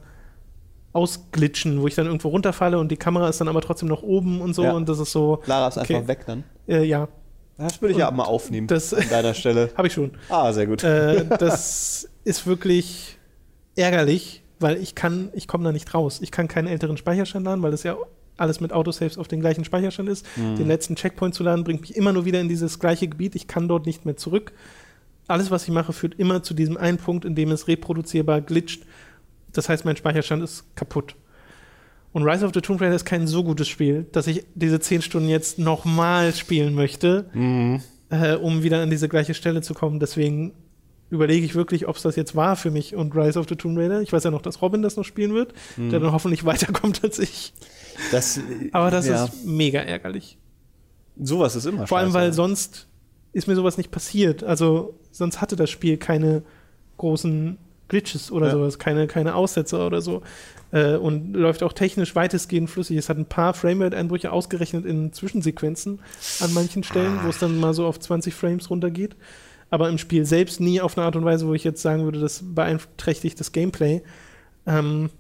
ausglitschen, 0.93 1.81
wo 1.81 1.87
ich 1.87 1.95
dann 1.95 2.07
irgendwo 2.07 2.29
runterfalle 2.29 2.79
und 2.79 2.91
die 2.91 2.97
Kamera 2.97 3.29
ist 3.29 3.41
dann 3.41 3.49
aber 3.49 3.61
trotzdem 3.61 3.89
noch 3.89 4.03
oben 4.03 4.41
und 4.41 4.55
so 4.55 4.64
Ja. 4.64 4.72
und 4.72 4.89
das 4.89 4.99
ist 4.99 5.12
so, 5.12 5.43
Lara 5.47 5.68
ist 5.68 5.76
Okay. 5.79 5.97
einfach 5.97 6.09
weg 6.09 6.24
dann. 6.26 6.45
äh, 6.66 6.83
ja, 6.85 7.09
Das 7.57 7.81
würde 7.83 7.93
ich 7.93 7.99
ja 7.99 8.09
Und 8.09 8.16
mal 8.16 8.24
aufnehmen. 8.24 8.66
das- 8.68 8.95
an 8.95 9.09
deiner 9.11 9.35
Stelle. 9.35 9.70
habe 9.76 9.89
ich 9.89 9.93
schon. 9.95 10.12
Ah, 10.29 10.53
sehr 10.53 10.66
gut. 10.66 10.83
äh, 10.85 11.24
das 11.39 12.09
ist 12.24 12.47
wirklich 12.47 13.18
ärgerlich, 13.76 14.43
weil 14.61 14.76
ich 14.79 14.95
kann, 14.95 15.31
ich 15.35 15.47
komme 15.49 15.64
da 15.64 15.72
nicht 15.72 15.93
raus. 15.93 16.20
Ich 16.22 16.31
kann 16.31 16.47
keinen 16.49 16.68
älteren 16.68 16.97
Speicherstand 16.97 17.45
laden, 17.47 17.62
weil 17.62 17.70
das 17.72 17.83
ja 17.83 17.97
alles 18.39 18.61
mit 18.61 18.72
Autosaves 18.72 19.18
auf 19.18 19.28
den 19.28 19.41
gleichen 19.41 19.64
Speicherstand 19.64 20.09
ist. 20.09 20.26
Den 20.57 20.66
letzten 20.68 20.97
Checkpoint 20.97 21.34
zu 21.34 21.43
laden, 21.43 21.64
bringt 21.64 21.82
mich 21.82 21.97
immer 21.97 22.12
nur 22.12 22.24
wieder 22.24 22.41
in 22.41 22.49
dieses 22.49 22.78
gleiche 22.78 23.09
Gebiet. 23.09 23.34
Ich 23.34 23.47
kann 23.47 23.68
dort 23.68 23.86
nicht 23.86 24.07
mehr 24.07 24.16
zurück. 24.16 24.53
Alles, 25.26 25.51
was 25.51 25.64
ich 25.64 25.70
mache, 25.70 25.93
führt 25.93 26.14
immer 26.18 26.43
zu 26.43 26.55
diesem 26.55 26.76
einen 26.76 26.99
Punkt, 26.99 27.24
in 27.24 27.34
dem 27.34 27.51
es 27.51 27.68
reproduzierbar 27.68 28.41
glitscht. 28.41 28.84
Das 29.53 29.68
heißt, 29.68 29.84
mein 29.84 29.97
Speicherstand 29.97 30.43
ist 30.43 30.64
kaputt. 30.76 31.14
Und 32.12 32.22
Rise 32.22 32.47
of 32.47 32.53
the 32.55 32.62
Tomb 32.62 32.80
Raider 32.80 32.95
ist 32.95 33.05
kein 33.05 33.26
so 33.26 33.45
gutes 33.45 33.68
Spiel, 33.68 34.07
dass 34.12 34.26
ich 34.26 34.45
diese 34.55 34.80
10 34.80 35.03
Stunden 35.03 35.28
jetzt 35.28 35.59
nochmal 35.59 36.34
spielen 36.34 36.74
möchte 36.74 37.26
äh, 38.11 38.34
um 38.34 38.62
wieder 38.62 38.82
an 38.82 38.91
diese 38.91 39.09
gleiche 39.09 39.34
Stelle 39.34 39.62
zu 39.62 39.74
kommen. 39.74 40.01
Deswegen 40.01 40.53
überlege 41.11 41.45
ich 41.47 41.55
wirklich, 41.55 41.89
ob 41.89 41.97
es 41.97 42.03
das 42.03 42.17
jetzt 42.17 42.37
war 42.37 42.57
für 42.57 42.71
mich 42.71 42.95
und 42.95 43.15
Rise 43.17 43.39
of 43.39 43.47
the 43.49 43.57
Tomb 43.57 43.79
Raider. 43.79 44.01
Ich 44.03 44.13
weiß 44.13 44.25
ja 44.25 44.31
noch, 44.31 44.43
dass 44.43 44.61
Robin 44.63 44.83
das 44.83 44.97
noch 44.97 45.05
spielen 45.05 45.35
wird, 45.35 45.53
der 45.77 46.01
dann 46.01 46.13
hoffentlich 46.13 46.45
weiterkommt 46.45 47.03
als 47.05 47.19
ich. 47.19 47.53
Das, 48.13 48.39
Aber 48.73 48.91
das 48.91 49.07
ja, 49.09 49.25
ist 49.25 49.45
mega 49.45 49.81
ärgerlich. 49.81 50.39
sowas 51.21 51.57
ist 51.57 51.65
immer 51.67 51.87
Vor 51.87 51.99
allem, 51.99 52.13
weil 52.15 52.27
scheiße. 52.29 52.37
sonst 52.37 52.87
ist 53.33 53.47
mir 53.49 53.55
sowas 53.57 53.77
nicht 53.79 53.91
passiert. 53.91 54.43
Also 54.45 54.95
sonst 55.11 55.41
hatte 55.41 55.57
das 55.57 55.71
Spiel 55.71 55.97
keine 55.97 56.43
großen 56.97 57.59
Glitches 57.89 58.31
oder 58.31 58.47
Ja. 58.49 58.53
sowas, 58.53 58.79
keine, 58.79 59.07
keine 59.07 59.35
Aussetzer 59.35 59.87
oder 59.87 60.01
so. 60.03 60.23
Äh, 60.73 60.97
und 60.97 61.33
läuft 61.33 61.63
auch 61.63 61.73
technisch 61.73 62.15
weitestgehend 62.15 62.69
flüssig. 62.69 62.99
Es 62.99 63.09
hat 63.09 63.17
ein 63.17 63.25
paar 63.25 63.55
Framerate-Einbrüche 63.55 64.31
ausgerechnet 64.31 64.85
in 64.85 65.13
Zwischensequenzen 65.15 66.01
an 66.41 66.53
manchen 66.53 66.83
Stellen, 66.85 67.19
wo 67.25 67.29
es 67.31 67.39
dann 67.39 67.59
mal 67.59 67.73
so 67.73 67.87
auf 67.87 67.99
20 67.99 68.35
Frames 68.35 68.69
runtergeht. 68.69 69.17
Aber 69.71 69.89
im 69.89 69.99
Spiel 69.99 70.25
selbst 70.25 70.61
nie 70.61 70.81
auf 70.81 70.97
eine 70.97 71.05
Art 71.07 71.16
und 71.16 71.25
Weise, 71.25 71.47
wo 71.47 71.55
ich 71.55 71.64
jetzt 71.64 71.83
sagen 71.83 72.05
würde, 72.05 72.21
das 72.21 72.43
beeinträchtigt 72.43 73.39
das 73.39 73.53
Gameplay. 73.53 74.03
Ähm, 74.66 75.11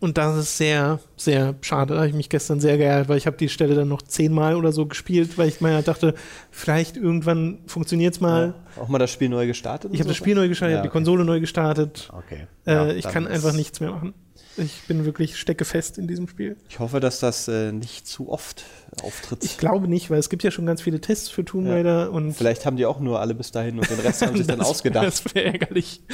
und 0.00 0.18
das 0.18 0.36
ist 0.36 0.56
sehr, 0.56 0.98
sehr 1.16 1.54
schade. 1.60 1.94
Da 1.94 2.00
habe 2.00 2.08
ich 2.08 2.14
mich 2.14 2.28
gestern 2.28 2.58
sehr 2.58 2.76
geärgert, 2.76 3.08
weil 3.08 3.18
ich 3.18 3.26
habe 3.28 3.36
die 3.36 3.48
Stelle 3.48 3.76
dann 3.76 3.86
noch 3.86 4.02
zehnmal 4.02 4.56
oder 4.56 4.72
so 4.72 4.86
gespielt, 4.86 5.38
weil 5.38 5.48
ich 5.48 5.60
mir 5.60 5.74
halt 5.74 5.86
dachte, 5.86 6.14
vielleicht 6.50 6.96
irgendwann 6.96 7.58
funktioniert 7.68 8.14
es 8.14 8.20
mal. 8.20 8.54
Ja. 8.76 8.82
Auch 8.82 8.88
mal 8.88 8.98
das 8.98 9.12
Spiel 9.12 9.28
neu 9.28 9.46
gestartet? 9.46 9.92
Ich 9.94 10.00
habe 10.00 10.08
das 10.08 10.16
Spiel 10.16 10.34
neu 10.34 10.48
gestartet, 10.48 10.72
ich 10.72 10.74
Ja, 10.74 10.78
habe 10.78 10.88
die 10.88 10.90
okay. 10.90 10.98
Konsole 10.98 11.24
neu 11.24 11.38
gestartet. 11.38 12.10
Okay. 12.12 12.46
Äh, 12.66 12.72
Ja, 12.72 12.88
ich 12.88 13.04
dann 13.04 13.12
kann 13.12 13.26
einfach 13.28 13.52
nichts 13.52 13.78
mehr 13.78 13.92
machen. 13.92 14.12
Ich 14.58 14.82
bin 14.88 15.04
wirklich 15.04 15.36
steckefest 15.36 15.98
in 15.98 16.06
diesem 16.08 16.28
Spiel. 16.28 16.56
Ich 16.68 16.78
hoffe, 16.78 16.98
dass 17.00 17.20
das 17.20 17.46
äh, 17.48 17.72
nicht 17.72 18.06
zu 18.06 18.30
oft 18.30 18.64
auftritt. 19.02 19.44
Ich 19.44 19.58
glaube 19.58 19.86
nicht, 19.88 20.10
weil 20.10 20.18
es 20.18 20.30
gibt 20.30 20.42
ja 20.42 20.50
schon 20.50 20.64
ganz 20.64 20.80
viele 20.80 21.00
Tests 21.00 21.28
für 21.28 21.44
Tomb 21.44 21.66
Ja. 21.66 21.74
Raider 21.74 22.10
und 22.10 22.32
Vielleicht 22.32 22.64
haben 22.64 22.76
die 22.76 22.86
auch 22.86 22.98
nur 23.00 23.20
alle 23.20 23.34
bis 23.34 23.50
dahin 23.52 23.78
und 23.78 23.90
den 23.90 24.00
Rest 24.00 24.22
haben 24.22 24.36
sich 24.36 24.46
dann 24.46 24.60
ausgedacht. 24.62 25.06
Das 25.06 25.24
wäre 25.34 25.46
ärgerlich. 25.46 26.02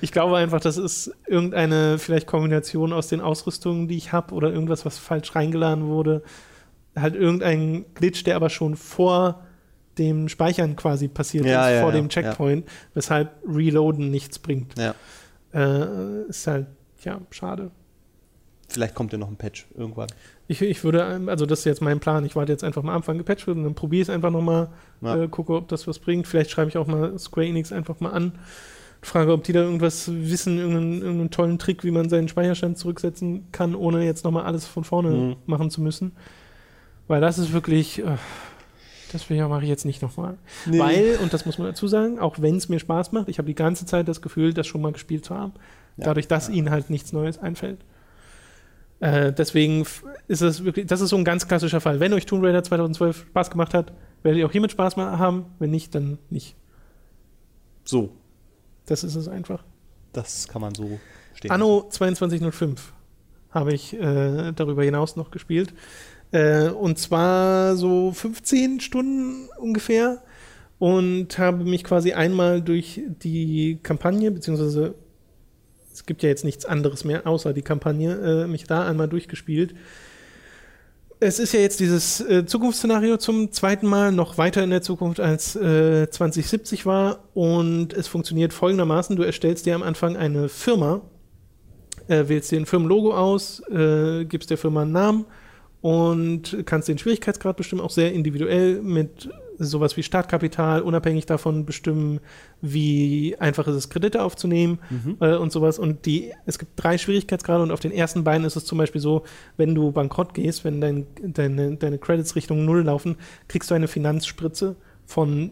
Ich 0.00 0.10
glaube 0.10 0.36
einfach, 0.36 0.60
das 0.60 0.76
ist 0.76 1.12
irgendeine 1.26 1.98
vielleicht 1.98 2.26
Kombination 2.26 2.92
aus 2.92 3.06
den 3.06 3.20
Ausrüstungen, 3.20 3.86
die 3.86 3.96
ich 3.96 4.12
habe 4.12 4.34
oder 4.34 4.52
irgendwas, 4.52 4.84
was 4.84 4.98
falsch 4.98 5.36
reingeladen 5.36 5.86
wurde. 5.86 6.22
Halt 6.96 7.14
irgendein 7.14 7.84
Glitch, 7.94 8.24
der 8.24 8.34
aber 8.34 8.50
schon 8.50 8.74
vor 8.74 9.44
dem 9.98 10.28
Speichern 10.28 10.74
quasi 10.74 11.06
passiert 11.08 11.46
Ja, 11.46 11.68
ist, 11.68 11.74
ja, 11.76 11.80
vor 11.82 11.90
ja, 11.90 11.96
dem 11.96 12.08
Checkpoint, 12.08 12.68
weshalb 12.94 13.36
Reloaden 13.46 14.10
nichts 14.10 14.38
bringt. 14.38 14.74
Ja. 14.76 14.94
Äh, 15.54 16.28
ist 16.28 16.46
halt, 16.46 16.66
ja, 17.06 17.20
schade. 17.30 17.70
Vielleicht 18.68 18.94
kommt 18.96 19.12
ja 19.12 19.18
noch 19.18 19.28
ein 19.28 19.36
Patch 19.36 19.66
irgendwann. 19.76 20.08
Ich, 20.48 20.60
ich 20.60 20.82
würde, 20.82 21.04
also 21.28 21.46
das 21.46 21.60
ist 21.60 21.64
jetzt 21.66 21.80
mein 21.82 22.00
Plan. 22.00 22.24
Ich 22.24 22.34
warte 22.34 22.50
jetzt 22.50 22.64
einfach 22.64 22.82
mal 22.82 22.90
am 22.92 22.96
Anfang 22.98 23.16
gepatcht 23.16 23.46
wird 23.46 23.56
und 23.56 23.62
dann 23.64 23.74
probiere 23.76 24.02
ich 24.02 24.08
es 24.08 24.14
einfach 24.14 24.30
nochmal, 24.32 24.68
Ja. 25.00 25.22
äh, 25.22 25.28
gucke, 25.28 25.54
ob 25.54 25.68
das 25.68 25.86
was 25.86 26.00
bringt. 26.00 26.26
Vielleicht 26.26 26.50
schreibe 26.50 26.68
ich 26.68 26.76
auch 26.76 26.86
mal 26.88 27.16
Square 27.18 27.46
Enix 27.46 27.70
einfach 27.72 28.00
mal 28.00 28.10
an. 28.10 28.32
Frage, 29.02 29.32
ob 29.32 29.44
die 29.44 29.52
da 29.52 29.60
irgendwas 29.60 30.10
wissen, 30.12 30.58
irgendeinen, 30.58 31.00
irgendeinen 31.00 31.30
tollen 31.30 31.58
Trick, 31.60 31.84
wie 31.84 31.92
man 31.92 32.08
seinen 32.08 32.26
Speicherstand 32.26 32.76
zurücksetzen 32.76 33.46
kann, 33.52 33.76
ohne 33.76 34.04
jetzt 34.04 34.24
nochmal 34.24 34.44
alles 34.46 34.66
von 34.66 34.82
vorne 34.82 35.10
Mhm. 35.10 35.36
machen 35.46 35.70
zu 35.70 35.80
müssen. 35.80 36.12
Weil 37.06 37.20
das 37.20 37.38
ist 37.38 37.52
wirklich, 37.52 38.00
äh, 38.04 38.16
das 39.12 39.30
will 39.30 39.36
ich 39.36 39.42
mache 39.46 39.62
ich 39.62 39.68
jetzt 39.68 39.84
nicht 39.84 40.02
nochmal. 40.02 40.38
Nee. 40.68 40.80
Weil, 40.80 41.18
und 41.22 41.32
das 41.32 41.46
muss 41.46 41.56
man 41.58 41.68
dazu 41.68 41.86
sagen, 41.86 42.18
auch 42.18 42.40
wenn 42.40 42.56
es 42.56 42.68
mir 42.68 42.80
Spaß 42.80 43.12
macht, 43.12 43.28
ich 43.28 43.38
habe 43.38 43.46
die 43.46 43.54
ganze 43.54 43.86
Zeit 43.86 44.08
das 44.08 44.20
Gefühl, 44.22 44.52
das 44.52 44.66
schon 44.66 44.80
mal 44.80 44.90
gespielt 44.92 45.24
zu 45.24 45.36
haben. 45.36 45.52
Dadurch, 45.96 46.28
dass 46.28 46.48
ihnen 46.48 46.70
halt 46.70 46.90
nichts 46.90 47.12
Neues 47.12 47.38
einfällt. 47.38 47.78
Äh, 49.00 49.32
deswegen 49.32 49.84
ist 50.28 50.40
es 50.42 50.64
wirklich, 50.64 50.86
das 50.86 51.00
ist 51.00 51.10
so 51.10 51.16
ein 51.16 51.24
ganz 51.24 51.46
klassischer 51.48 51.80
Fall. 51.80 52.00
Wenn 52.00 52.12
euch 52.12 52.26
Tomb 52.26 52.42
Raider 52.44 52.62
2012 52.62 53.26
Spaß 53.28 53.50
gemacht 53.50 53.74
hat, 53.74 53.92
werdet 54.22 54.38
ihr 54.40 54.46
auch 54.46 54.52
hiermit 54.52 54.72
Spaß 54.72 54.96
mal 54.96 55.18
haben. 55.18 55.46
Wenn 55.58 55.70
nicht, 55.70 55.94
dann 55.94 56.18
nicht. 56.30 56.56
So, 57.84 58.10
Das 58.86 59.04
ist 59.04 59.14
es 59.14 59.28
einfach. 59.28 59.62
das 60.12 60.48
kann 60.48 60.60
man 60.62 60.74
so 60.74 60.98
stehen. 61.34 61.50
Anno 61.50 61.86
2205 61.88 62.92
habe 63.50 63.72
ich 63.72 63.94
äh, 63.94 64.52
darüber 64.52 64.82
hinaus 64.82 65.16
noch 65.16 65.30
gespielt. 65.30 65.72
Äh, 66.32 66.68
und 66.70 66.98
zwar 66.98 67.76
so 67.76 68.12
15 68.12 68.80
Stunden 68.80 69.48
ungefähr. 69.58 70.22
Und 70.78 71.38
habe 71.38 71.64
mich 71.64 71.84
quasi 71.84 72.12
einmal 72.12 72.60
durch 72.60 73.00
die 73.22 73.78
Kampagne, 73.82 74.30
beziehungsweise 74.30 74.94
es 75.96 76.04
gibt 76.04 76.22
ja 76.22 76.28
jetzt 76.28 76.44
nichts 76.44 76.66
anderes 76.66 77.04
mehr 77.04 77.26
außer 77.26 77.54
die 77.54 77.62
Kampagne, 77.62 78.44
äh, 78.44 78.46
mich 78.46 78.64
da 78.64 78.86
einmal 78.86 79.08
durchgespielt. 79.08 79.74
Es 81.20 81.38
ist 81.38 81.54
ja 81.54 81.60
jetzt 81.60 81.80
dieses 81.80 82.20
äh, 82.20 82.44
Zukunftsszenario 82.44 83.16
zum 83.16 83.50
zweiten 83.50 83.86
Mal 83.86 84.12
noch 84.12 84.36
weiter 84.36 84.62
in 84.62 84.68
der 84.68 84.82
Zukunft 84.82 85.20
als 85.20 85.56
äh, 85.56 86.10
2070 86.10 86.84
war 86.84 87.20
und 87.32 87.94
es 87.94 88.08
funktioniert 88.08 88.52
folgendermaßen: 88.52 89.16
Du 89.16 89.22
erstellst 89.22 89.64
dir 89.64 89.74
am 89.74 89.82
Anfang 89.82 90.18
eine 90.18 90.50
Firma, 90.50 91.00
äh, 92.08 92.28
wählst 92.28 92.52
dir 92.52 92.60
ein 92.60 92.66
Firmenlogo 92.66 93.14
aus, 93.16 93.66
äh, 93.70 94.26
gibst 94.26 94.50
der 94.50 94.58
Firma 94.58 94.82
einen 94.82 94.92
Namen 94.92 95.24
und 95.80 96.58
kannst 96.66 96.88
den 96.88 96.98
Schwierigkeitsgrad 96.98 97.56
bestimmen, 97.56 97.80
auch 97.80 97.90
sehr 97.90 98.12
individuell 98.12 98.82
mit 98.82 99.30
sowas 99.58 99.96
wie 99.96 100.02
Startkapital, 100.02 100.82
unabhängig 100.82 101.26
davon 101.26 101.64
bestimmen, 101.64 102.20
wie 102.60 103.36
einfach 103.38 103.66
ist 103.66 103.74
es, 103.74 103.88
Kredite 103.88 104.22
aufzunehmen 104.22 104.78
äh, 105.20 105.36
und 105.36 105.52
sowas. 105.52 105.78
Und 105.78 106.06
die, 106.06 106.32
es 106.46 106.58
gibt 106.58 106.72
drei 106.76 106.98
Schwierigkeitsgrade 106.98 107.62
und 107.62 107.70
auf 107.70 107.80
den 107.80 107.92
ersten 107.92 108.24
beiden 108.24 108.46
ist 108.46 108.56
es 108.56 108.64
zum 108.64 108.78
Beispiel 108.78 109.00
so, 109.00 109.24
wenn 109.56 109.74
du 109.74 109.92
bankrott 109.92 110.34
gehst, 110.34 110.64
wenn 110.64 110.80
dein, 110.80 111.06
deine, 111.22 111.76
deine 111.76 111.98
Credits 111.98 112.36
Richtung 112.36 112.64
Null 112.64 112.82
laufen, 112.82 113.16
kriegst 113.48 113.70
du 113.70 113.74
eine 113.74 113.88
Finanzspritze 113.88 114.76
von 115.06 115.50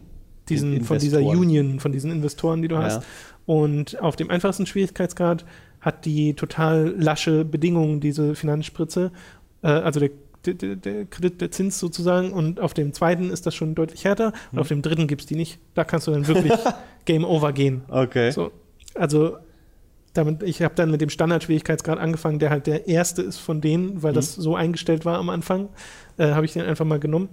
diesen, 0.49 0.83
von 0.85 0.99
dieser. 0.99 1.23
Union, 1.23 1.81
von 1.81 1.93
diesen 1.93 2.11
Investoren, 2.11 2.63
die 2.63 2.69
du 2.69 2.75
Ja. 2.75 2.83
hast. 2.83 3.03
Und 3.47 4.01
auf 4.01 4.17
dem 4.17 4.31
einfachsten 4.31 4.67
Schwierigkeitsgrad 4.67 5.45
hat 5.81 6.05
die 6.07 6.35
total 6.35 6.95
lasche 6.99 7.45
Bedingungen, 7.45 8.01
diese 8.01 8.35
Finanzspritze, 8.35 9.13
äh, 9.63 9.69
also 9.69 10.01
der, 10.01 10.11
der, 10.47 10.77
der, 10.77 11.05
Kredit, 11.07 11.41
der 11.41 11.51
Zins 11.51 11.79
sozusagen. 11.79 12.33
Und 12.33 12.61
auf 12.61 12.75
dem 12.75 12.93
zweiten 12.93 13.31
ist 13.31 13.47
das 13.47 13.55
schon 13.55 13.75
deutlich 13.75 14.05
härter. 14.05 14.29
Und 14.29 14.53
Mhm. 14.55 14.59
auf 14.61 14.69
dem 14.69 14.83
dritten 14.83 15.07
gibt 15.07 15.23
es 15.23 15.27
die 15.27 15.37
nicht. 15.37 15.59
Da 15.75 15.85
kannst 15.85 16.07
du 16.07 16.11
dann 16.13 16.27
wirklich 16.27 16.53
Game 17.05 17.25
Over 17.25 17.53
gehen. 17.53 17.83
Okay. 17.89 18.31
So, 18.31 18.51
also 18.95 19.37
damit, 20.13 20.43
ich 20.45 20.63
habe 20.63 20.75
dann 20.77 20.91
mit 20.93 21.01
dem 21.01 21.09
Standardschwierigkeitsgrad 21.11 21.99
angefangen, 21.99 22.39
der 22.39 22.51
halt 22.51 22.67
der 22.69 22.87
erste 22.87 23.23
ist 23.23 23.39
von 23.39 23.61
denen, 23.61 24.03
weil 24.03 24.13
das 24.13 24.35
so 24.35 24.55
eingestellt 24.55 25.05
war 25.05 25.19
am 25.19 25.29
Anfang, 25.29 25.69
äh, 26.19 26.29
habe 26.33 26.47
ich 26.47 26.53
den 26.53 26.63
einfach 26.63 26.85
mal 26.85 27.01
genommen. 27.01 27.29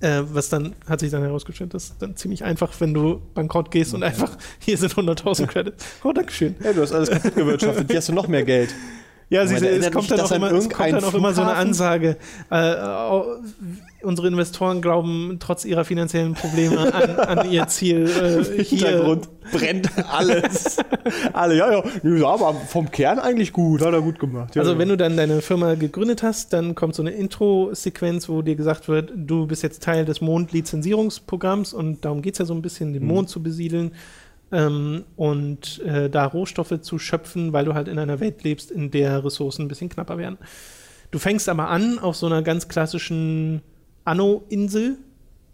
Äh, 0.00 0.22
was 0.30 0.50
dann 0.50 0.74
hat 0.86 1.00
sich 1.00 1.10
dann 1.10 1.22
herausgestellt, 1.22 1.72
das 1.72 1.84
ist 1.84 2.02
dann 2.02 2.16
ziemlich 2.16 2.44
einfach, 2.44 2.72
wenn 2.80 2.92
du 2.92 3.22
bankrott 3.34 3.70
gehst 3.70 3.94
und 3.94 4.02
einfach, 4.02 4.36
hier 4.60 4.76
sind 4.76 4.92
100.000 4.94 5.46
Credits. 5.46 5.84
Oh, 6.04 6.12
Dankeschön. 6.12 6.54
Ja, 6.62 6.72
du 6.74 6.82
hast 6.82 6.92
alles 6.92 7.10
kaputt 7.10 7.34
gewirtschaftet. 7.34 7.86
Hier 7.88 7.96
hast 7.96 8.08
du 8.08 8.12
noch 8.12 8.28
mehr 8.28 8.44
Geld. 8.44 8.74
Ja, 9.28 9.44
der 9.44 9.72
es 9.80 9.90
kommt 9.90 10.08
mich 10.08 10.18
dann 10.18 10.20
auch 10.20 10.30
immer, 10.30 10.52
es 10.52 10.68
kommt 10.70 10.92
dann 10.92 11.04
auch 11.04 11.14
immer 11.14 11.32
so 11.34 11.42
eine? 11.42 11.54
Ansage. 11.54 12.16
Äh, 12.48 12.76
unsere 14.02 14.28
Investoren 14.28 14.80
glauben 14.80 15.38
trotz 15.40 15.64
ihrer 15.64 15.84
finanziellen 15.84 16.34
Probleme 16.34 16.94
an, 16.94 17.38
an 17.38 17.50
ihr 17.50 17.66
Ziel. 17.66 18.04
Äh, 18.06 18.44
hier, 18.62 18.88
Hintergrund 18.88 19.28
brennt 19.52 19.90
alles. 20.12 20.76
Alle, 21.32 21.56
ja, 21.56 21.72
ja, 21.72 21.82
ja, 22.02 22.26
aber 22.28 22.54
vom 22.54 22.90
Kern 22.90 23.18
eigentlich 23.20 23.52
gut, 23.52 23.80
hat 23.80 23.92
er 23.92 24.00
gut 24.00 24.18
gemacht. 24.18 24.54
Ja, 24.56 24.62
Also 24.62 24.72
ja. 24.72 24.78
wenn 24.78 24.88
du 24.88 24.96
dann 24.96 25.16
deine 25.16 25.40
Firma 25.40 25.74
gegründet 25.74 26.22
hast, 26.24 26.52
dann 26.52 26.74
kommt 26.74 26.94
so 26.94 27.02
eine 27.02 27.12
Intro-Sequenz, 27.12 28.28
wo 28.28 28.42
dir 28.42 28.56
gesagt 28.56 28.88
wird, 28.88 29.12
du 29.14 29.46
bist 29.46 29.62
jetzt 29.62 29.82
Teil 29.82 30.04
des 30.04 30.20
Mond-Lizenzierungsprogramms 30.20 31.72
und 31.74 32.04
darum 32.04 32.22
geht 32.22 32.34
es 32.34 32.38
ja 32.38 32.44
so 32.44 32.54
ein 32.54 32.62
bisschen, 32.62 32.92
den 32.92 33.02
Mhm. 33.02 33.08
Mond 33.08 33.28
zu 33.28 33.42
besiedeln 33.42 33.92
ähm, 34.52 35.04
und 35.16 35.80
äh, 35.82 36.08
da 36.08 36.26
Rohstoffe 36.26 36.80
zu 36.80 36.98
schöpfen, 36.98 37.52
weil 37.52 37.64
du 37.64 37.74
halt 37.74 37.88
in 37.88 37.98
einer 37.98 38.20
Welt 38.20 38.44
lebst, 38.44 38.70
in 38.70 38.90
der 38.90 39.24
Ressourcen 39.24 39.62
ein 39.62 39.68
bisschen 39.68 39.88
knapper 39.88 40.18
werden. 40.18 40.38
Du 41.10 41.18
fängst 41.18 41.48
aber 41.48 41.68
an 41.68 41.98
auf 41.98 42.16
so 42.16 42.26
einer 42.26 42.42
ganz 42.42 42.68
klassischen 42.68 43.62
Anno-Insel, 44.04 44.98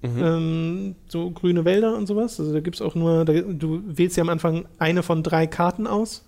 ähm, 0.02 0.96
so 1.06 1.30
grüne 1.30 1.64
Wälder 1.64 1.96
und 1.96 2.06
sowas. 2.06 2.40
Also 2.40 2.52
da 2.52 2.60
gibt 2.60 2.76
es 2.76 2.82
auch 2.82 2.94
nur, 2.94 3.24
da, 3.24 3.32
du 3.32 3.82
wählst 3.86 4.16
ja 4.16 4.22
am 4.22 4.30
Anfang 4.30 4.66
eine 4.78 5.02
von 5.02 5.22
drei 5.22 5.46
Karten 5.46 5.86
aus 5.86 6.24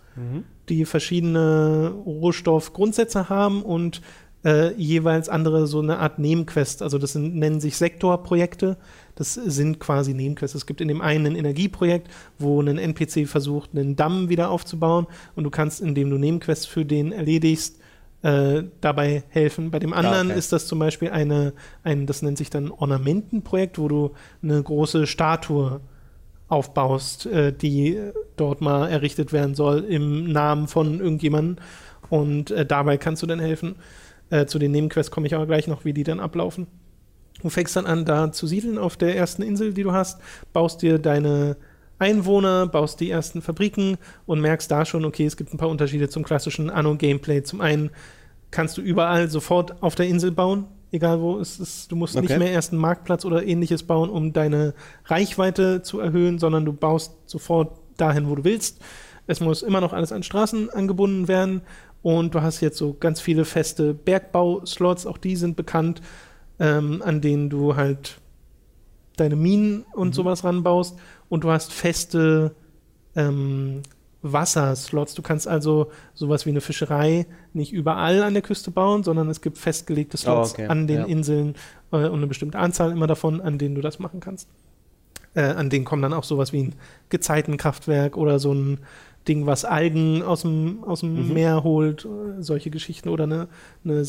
die 0.69 0.85
verschiedene 0.85 1.93
Rohstoffgrundsätze 2.07 3.29
haben 3.29 3.63
und 3.63 4.01
äh, 4.45 4.73
jeweils 4.75 5.29
andere 5.29 5.67
so 5.67 5.81
eine 5.81 5.99
Art 5.99 6.19
Nebenquest. 6.19 6.83
Also 6.83 6.99
das 6.99 7.13
sind, 7.13 7.35
nennen 7.37 7.61
sich 7.61 7.77
Sektorprojekte. 7.77 8.77
Das 9.15 9.35
sind 9.35 9.79
quasi 9.79 10.15
Nebenquests. 10.15 10.55
Es 10.55 10.67
gibt 10.67 10.81
in 10.81 10.89
dem 10.89 11.01
einen 11.01 11.27
ein 11.27 11.37
Energieprojekt, 11.37 12.09
wo 12.39 12.61
ein 12.61 12.79
NPC 12.79 13.29
versucht, 13.29 13.71
einen 13.73 13.97
Damm 13.97 14.29
wieder 14.29 14.51
aufzubauen 14.51 15.07
und 15.37 15.45
du 15.45 15.51
kannst, 15.51 15.81
indem 15.81 16.11
du 16.11 16.19
Nebenquests 16.19 16.67
für 16.67 16.85
den 16.85 17.13
erledigst, 17.13 17.79
äh, 18.23 18.65
dabei 18.81 19.23
helfen. 19.29 19.71
Bei 19.71 19.79
dem 19.79 19.93
anderen 19.93 20.29
okay. 20.29 20.39
ist 20.39 20.51
das 20.51 20.67
zum 20.67 20.79
Beispiel 20.79 21.11
eine, 21.11 21.53
ein, 21.83 22.07
das 22.07 22.23
nennt 22.23 22.39
sich 22.39 22.49
dann 22.49 22.71
Ornamentenprojekt, 22.71 23.79
wo 23.79 23.87
du 23.87 24.13
eine 24.43 24.63
große 24.63 25.07
Statue 25.07 25.81
aufbaust, 26.49 27.27
äh, 27.27 27.53
die 27.53 28.01
dort 28.37 28.61
mal 28.63 28.89
errichtet 28.89 29.33
werden 29.33 29.55
soll 29.55 29.81
im 29.85 30.33
Namen 30.33 30.69
von 30.69 31.01
irgendjemandem. 31.01 31.57
Und 32.09 32.51
äh, 32.51 32.65
dabei 32.65 32.97
kannst 32.97 33.23
du 33.23 33.27
dann 33.27 33.41
helfen. 33.41 33.77
Äh, 34.31 34.47
zu 34.47 34.59
den 34.59 34.73
Nebenquests 34.73 35.11
komme 35.11 35.27
ich 35.27 35.35
aber 35.35 35.47
gleich 35.47 35.69
noch, 35.69 35.85
wie 35.85 35.93
die 35.93 36.05
dann 36.05 36.21
ablaufen. 36.21 36.67
Du 37.45 37.51
fängst 37.51 37.77
dann 37.77 37.85
an, 37.85 38.07
da 38.07 38.33
zu 38.33 38.47
siedeln 38.47 38.79
auf 38.79 38.97
der 38.97 39.15
ersten 39.17 39.43
Insel, 39.43 39.75
die 39.75 39.83
du 39.83 39.93
hast, 39.93 40.19
baust 40.55 40.81
dir 40.81 40.99
deine 40.99 41.59
Einwohner, 41.99 42.67
baust 42.67 43.01
die 43.01 43.11
ersten 43.11 43.43
Fabriken 43.43 43.99
und 44.25 44.41
merkst 44.41 44.71
da 44.71 44.87
schon, 44.87 45.05
okay, 45.05 45.27
es 45.27 45.37
gibt 45.37 45.53
ein 45.53 45.59
paar 45.59 45.69
Unterschiede 45.69 46.09
zum 46.09 46.23
klassischen 46.25 46.71
Anno-Gameplay. 46.71 47.43
Zum 47.43 47.61
einen 47.61 47.91
kannst 48.51 48.79
du 48.79 48.81
überall 48.81 49.29
sofort 49.29 49.83
auf 49.83 49.95
der 49.95 50.07
Insel 50.07 50.31
bauen, 50.31 50.65
egal 50.91 51.21
wo 51.21 51.39
es 51.39 51.61
ist. 51.61 51.93
Du 51.93 51.97
musst 51.97 52.17
Okay. 52.17 52.27
nicht 52.27 52.39
mehr 52.39 52.51
erst 52.51 52.73
einen 52.73 52.81
Marktplatz 52.81 53.27
oder 53.27 53.45
ähnliches 53.45 53.83
bauen, 53.83 54.09
um 54.09 54.33
deine 54.33 54.73
Reichweite 55.05 55.83
zu 55.83 56.01
erhöhen, 56.01 56.39
sondern 56.39 56.65
du 56.65 56.73
baust 56.73 57.13
sofort 57.27 57.77
dahin, 57.99 58.27
wo 58.31 58.37
du 58.37 58.45
willst. 58.45 58.81
Es 59.27 59.41
muss 59.41 59.63
immer 59.63 59.83
noch 59.83 59.93
alles 59.93 60.13
an 60.13 60.23
Straßen 60.23 60.71
angebunden 60.71 61.29
werden 61.29 61.61
und 62.03 62.35
du 62.35 62.41
hast 62.41 62.63
jetzt 62.63 62.79
so 62.79 62.97
ganz 62.99 63.21
viele 63.21 63.45
feste 63.45 63.93
Bergbau-Slots, 63.93 65.05
auch 65.05 65.19
die 65.19 65.37
sind 65.37 65.57
bekannt, 65.57 66.01
ähm, 66.59 67.03
an 67.05 67.21
denen 67.21 67.51
du 67.51 67.77
halt 67.77 68.21
deine 69.17 69.37
Minen 69.37 69.85
und 69.93 70.15
sowas 70.15 70.45
ranbaust 70.45 70.97
und 71.29 71.45
du 71.45 71.51
hast 71.51 71.73
feste 71.73 72.55
ähm, 73.15 73.83
Wasserslots. 74.23 75.15
Du 75.15 75.23
kannst 75.23 75.47
also 75.47 75.91
sowas 76.15 76.47
wie 76.47 76.51
eine 76.51 76.61
Fischerei 76.61 77.27
nicht 77.53 77.73
überall 77.73 78.23
an 78.23 78.33
der 78.33 78.43
Küste 78.43 78.71
bauen, 78.71 79.05
sondern 79.05 79.29
es 79.29 79.41
gibt 79.41 79.59
festgelegte 79.59 80.17
Slots 80.17 80.53
okay. 80.53 80.67
an 80.67 80.87
den 80.87 81.01
Ja. 81.01 81.05
Inseln 81.05 81.55
äh, 81.93 81.97
und 82.09 82.15
eine 82.15 82.27
bestimmte 82.27 82.59
Anzahl 82.59 82.91
immer 82.91 83.07
davon, 83.07 83.41
an 83.41 83.59
denen 83.59 83.75
du 83.75 83.81
das 83.83 83.99
machen 83.99 84.21
kannst. 84.21 84.49
Äh, 85.35 85.43
an 85.43 85.69
denen 85.69 85.85
kommen 85.85 86.03
dann 86.03 86.13
auch 86.13 86.25
sowas 86.25 86.53
wie 86.53 86.63
ein 86.63 86.75
Gezeitenkraftwerk 87.11 88.17
oder 88.17 88.39
so 88.39 88.53
ein 88.53 88.79
Ding, 89.29 89.47
was 89.47 89.65
Algen 89.65 90.23
aus 90.23 90.43
dem, 90.43 90.85
aus 90.85 91.01
dem 91.01 91.29
Mhm. 91.29 91.35
Meer 91.35 91.63
holt, 91.63 92.05
äh, 92.05 92.43
solche 92.43 92.71
Geschichten 92.71 93.09
oder 93.09 93.25
eine, 93.25 93.49
eine 93.85 94.05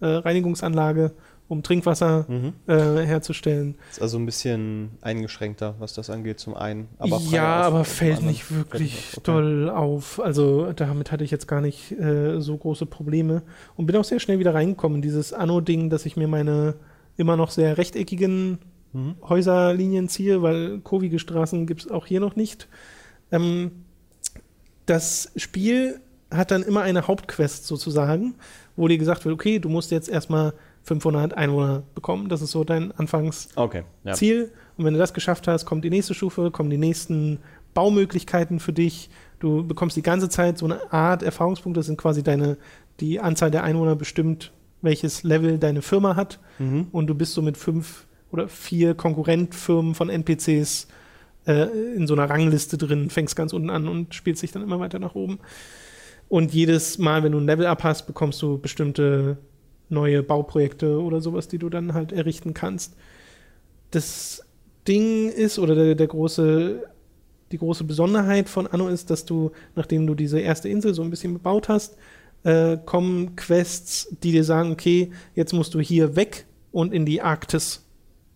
Salzwasser-Reinigungsanlage, 0.00 1.12
um 1.48 1.62
Trinkwasser 1.62 2.26
Mhm. 2.28 2.52
äh, 2.66 3.06
herzustellen. 3.06 3.76
Ist 3.90 4.02
also 4.02 4.18
ein 4.18 4.26
bisschen 4.26 4.90
eingeschränkter, 5.00 5.74
was 5.78 5.94
das 5.94 6.10
angeht, 6.10 6.38
zum 6.40 6.54
einen. 6.54 6.88
Aber 6.98 7.18
ja, 7.30 7.60
aus- 7.60 7.66
aber 7.66 7.84
fällt 7.84 8.22
nicht 8.22 8.50
wirklich 8.54 8.94
auf, 9.12 9.18
okay. 9.18 9.20
doll 9.24 9.70
auf. 9.70 10.20
Also 10.20 10.72
damit 10.72 11.10
hatte 11.10 11.24
ich 11.24 11.30
jetzt 11.30 11.48
gar 11.48 11.60
nicht 11.62 11.92
äh, 11.92 12.40
so 12.40 12.56
große 12.56 12.84
Probleme 12.86 13.42
und 13.76 13.86
bin 13.86 13.96
auch 13.96 14.04
sehr 14.04 14.20
schnell 14.20 14.38
wieder 14.38 14.52
reingekommen 14.54 14.96
in 14.96 15.02
dieses 15.02 15.32
Anno-Ding, 15.32 15.88
dass 15.90 16.04
ich 16.06 16.16
mir 16.16 16.28
meine 16.28 16.74
immer 17.16 17.36
noch 17.36 17.50
sehr 17.50 17.78
rechteckigen 17.78 18.58
Mhm. 18.94 19.16
Häuserlinien 19.28 20.08
ziehe, 20.08 20.40
weil 20.40 20.78
kurvige 20.80 21.18
Straßen 21.18 21.66
gibt 21.66 21.82
es 21.82 21.90
auch 21.90 22.06
hier 22.06 22.20
noch 22.20 22.36
nicht. 22.36 22.68
Ähm, 23.30 23.70
das 24.86 25.30
Spiel 25.36 26.00
hat 26.30 26.50
dann 26.50 26.62
immer 26.62 26.82
eine 26.82 27.06
Hauptquest 27.06 27.66
sozusagen, 27.66 28.34
wo 28.76 28.86
dir 28.88 28.98
gesagt 28.98 29.24
wird, 29.24 29.34
okay, 29.34 29.58
du 29.58 29.68
musst 29.68 29.90
jetzt 29.90 30.08
erstmal 30.08 30.52
500 30.82 31.34
Einwohner 31.34 31.82
bekommen. 31.94 32.28
Das 32.28 32.42
ist 32.42 32.50
so 32.50 32.64
dein 32.64 32.92
Anfangs- 32.92 33.48
Okay, 33.56 33.84
ja. 34.04 34.14
Ziel. 34.14 34.52
Und 34.76 34.84
wenn 34.84 34.92
du 34.94 34.98
das 34.98 35.12
geschafft 35.14 35.48
hast, 35.48 35.64
kommt 35.66 35.84
die 35.84 35.90
nächste 35.90 36.14
Stufe, 36.14 36.50
kommen 36.50 36.70
die 36.70 36.78
nächsten 36.78 37.38
Baumöglichkeiten 37.74 38.60
für 38.60 38.72
dich. 38.72 39.10
Du 39.38 39.66
bekommst 39.66 39.96
die 39.96 40.02
ganze 40.02 40.28
Zeit 40.28 40.58
so 40.58 40.66
eine 40.66 40.92
Art 40.92 41.22
Erfahrungspunkte. 41.22 41.78
Das 41.80 41.86
sind 41.86 41.96
quasi 41.98 42.22
deine, 42.22 42.56
die 43.00 43.20
Anzahl 43.20 43.50
der 43.50 43.64
Einwohner 43.64 43.96
bestimmt, 43.96 44.52
welches 44.82 45.22
Level 45.22 45.58
deine 45.58 45.82
Firma 45.82 46.16
hat. 46.16 46.38
Mhm. 46.58 46.88
Und 46.92 47.06
du 47.06 47.14
bist 47.14 47.34
so 47.34 47.42
mit 47.42 47.56
fünf 47.56 48.06
oder 48.30 48.48
vier 48.48 48.94
Konkurrentfirmen 48.94 49.94
von 49.94 50.10
NPCs 50.10 50.88
äh, 51.46 51.64
in 51.94 52.06
so 52.06 52.14
einer 52.14 52.28
Rangliste 52.28 52.76
drin, 52.78 53.10
fängst 53.10 53.36
ganz 53.36 53.52
unten 53.52 53.70
an 53.70 53.88
und 53.88 54.14
spielst 54.14 54.42
dich 54.42 54.52
dann 54.52 54.62
immer 54.62 54.80
weiter 54.80 54.98
nach 54.98 55.14
oben. 55.14 55.38
Und 56.28 56.52
jedes 56.52 56.98
Mal, 56.98 57.22
wenn 57.22 57.32
du 57.32 57.38
ein 57.38 57.46
Level-Up 57.46 57.84
hast, 57.84 58.06
bekommst 58.06 58.40
du 58.42 58.58
bestimmte 58.58 59.38
neue 59.88 60.22
Bauprojekte 60.22 61.00
oder 61.00 61.20
sowas, 61.20 61.48
die 61.48 61.58
du 61.58 61.70
dann 61.70 61.94
halt 61.94 62.12
errichten 62.12 62.52
kannst. 62.52 62.94
Das 63.90 64.42
Ding 64.86 65.30
ist, 65.30 65.58
oder 65.58 65.74
der, 65.74 65.94
der 65.94 66.06
große, 66.06 66.82
die 67.52 67.58
große 67.58 67.84
Besonderheit 67.84 68.48
von 68.50 68.66
Anno 68.66 68.88
ist, 68.88 69.10
dass 69.10 69.24
du, 69.24 69.52
nachdem 69.74 70.06
du 70.06 70.14
diese 70.14 70.38
erste 70.40 70.68
Insel 70.68 70.92
so 70.92 71.02
ein 71.02 71.10
bisschen 71.10 71.32
bebaut 71.32 71.68
hast, 71.70 71.96
äh, 72.44 72.76
kommen 72.84 73.34
Quests, 73.36 74.14
die 74.22 74.32
dir 74.32 74.44
sagen, 74.44 74.70
okay, 74.70 75.10
jetzt 75.34 75.54
musst 75.54 75.74
du 75.74 75.80
hier 75.80 76.14
weg 76.14 76.46
und 76.70 76.92
in 76.92 77.06
die 77.06 77.22
Arktis. 77.22 77.84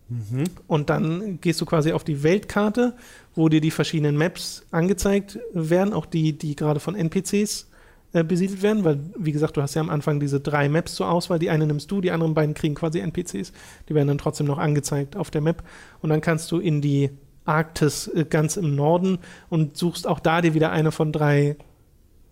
Mhm. 0.09 0.45
Und 0.67 0.89
dann 0.89 1.39
gehst 1.41 1.61
du 1.61 1.65
quasi 1.65 1.91
auf 1.91 2.03
die 2.03 2.23
Weltkarte, 2.23 2.95
wo 3.35 3.49
dir 3.49 3.61
die 3.61 3.71
verschiedenen 3.71 4.17
Maps 4.17 4.65
angezeigt 4.71 5.39
werden, 5.53 5.93
auch 5.93 6.07
die, 6.07 6.33
die 6.37 6.55
gerade 6.55 6.79
von 6.79 6.95
NPCs 6.95 7.67
äh, 8.13 8.23
besiedelt 8.23 8.61
werden, 8.61 8.83
weil, 8.83 8.99
wie 9.17 9.31
gesagt, 9.31 9.57
du 9.57 9.61
hast 9.61 9.73
ja 9.73 9.81
am 9.81 9.89
Anfang 9.89 10.19
diese 10.19 10.39
drei 10.39 10.69
Maps 10.69 10.95
zur 10.95 11.09
Auswahl. 11.09 11.39
Die 11.39 11.49
eine 11.49 11.65
nimmst 11.65 11.89
du, 11.89 11.99
die 11.99 12.11
anderen 12.11 12.33
beiden 12.33 12.53
kriegen 12.53 12.75
quasi 12.75 12.99
NPCs. 12.99 13.51
Die 13.89 13.95
werden 13.95 14.07
dann 14.07 14.17
trotzdem 14.17 14.47
noch 14.47 14.59
angezeigt 14.59 15.15
auf 15.15 15.31
der 15.31 15.41
Map. 15.41 15.63
Und 16.01 16.09
dann 16.09 16.21
kannst 16.21 16.51
du 16.51 16.59
in 16.59 16.81
die 16.81 17.09
Arktis 17.45 18.07
äh, 18.07 18.25
ganz 18.29 18.55
im 18.55 18.75
Norden 18.75 19.19
und 19.49 19.77
suchst 19.77 20.07
auch 20.07 20.19
da 20.19 20.41
dir 20.41 20.53
wieder 20.53 20.71
eine 20.71 20.91
von 20.91 21.11
drei 21.11 21.57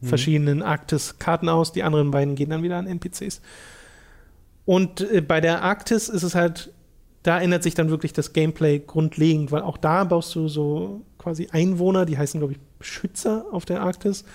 verschiedenen 0.04 0.64
Arktis-Karten 0.64 1.50
aus. 1.50 1.72
Die 1.74 1.84
anderen 1.84 2.12
beiden 2.12 2.36
gehen 2.36 2.50
dann 2.50 2.64
wieder 2.64 2.78
an 2.78 2.88
NPCs. 2.88 3.42
Und 4.66 5.02
äh, 5.02 5.22
bei 5.22 5.42
der 5.42 5.64
Arktis 5.64 6.10
ist 6.10 6.24
es 6.24 6.36
halt, 6.36 6.72
da 7.24 7.40
ändert 7.40 7.64
sich 7.64 7.74
dann 7.74 7.90
wirklich 7.90 8.14
das 8.14 8.34
Gameplay 8.34 8.80
grundlegend, 8.80 9.52
weil 9.52 9.62
auch 9.62 9.78
da 9.78 10.04
baust 10.04 10.34
du 10.36 10.48
so 10.48 11.02
quasi 11.18 11.50
Einwohner, 11.52 12.06
die 12.06 12.18
heißen, 12.18 12.40
glaube 12.40 12.54
ich, 12.54 12.60
Beschützer 12.80 13.46
auf 13.52 13.66
der 13.66 13.82
Arktis 13.82 14.26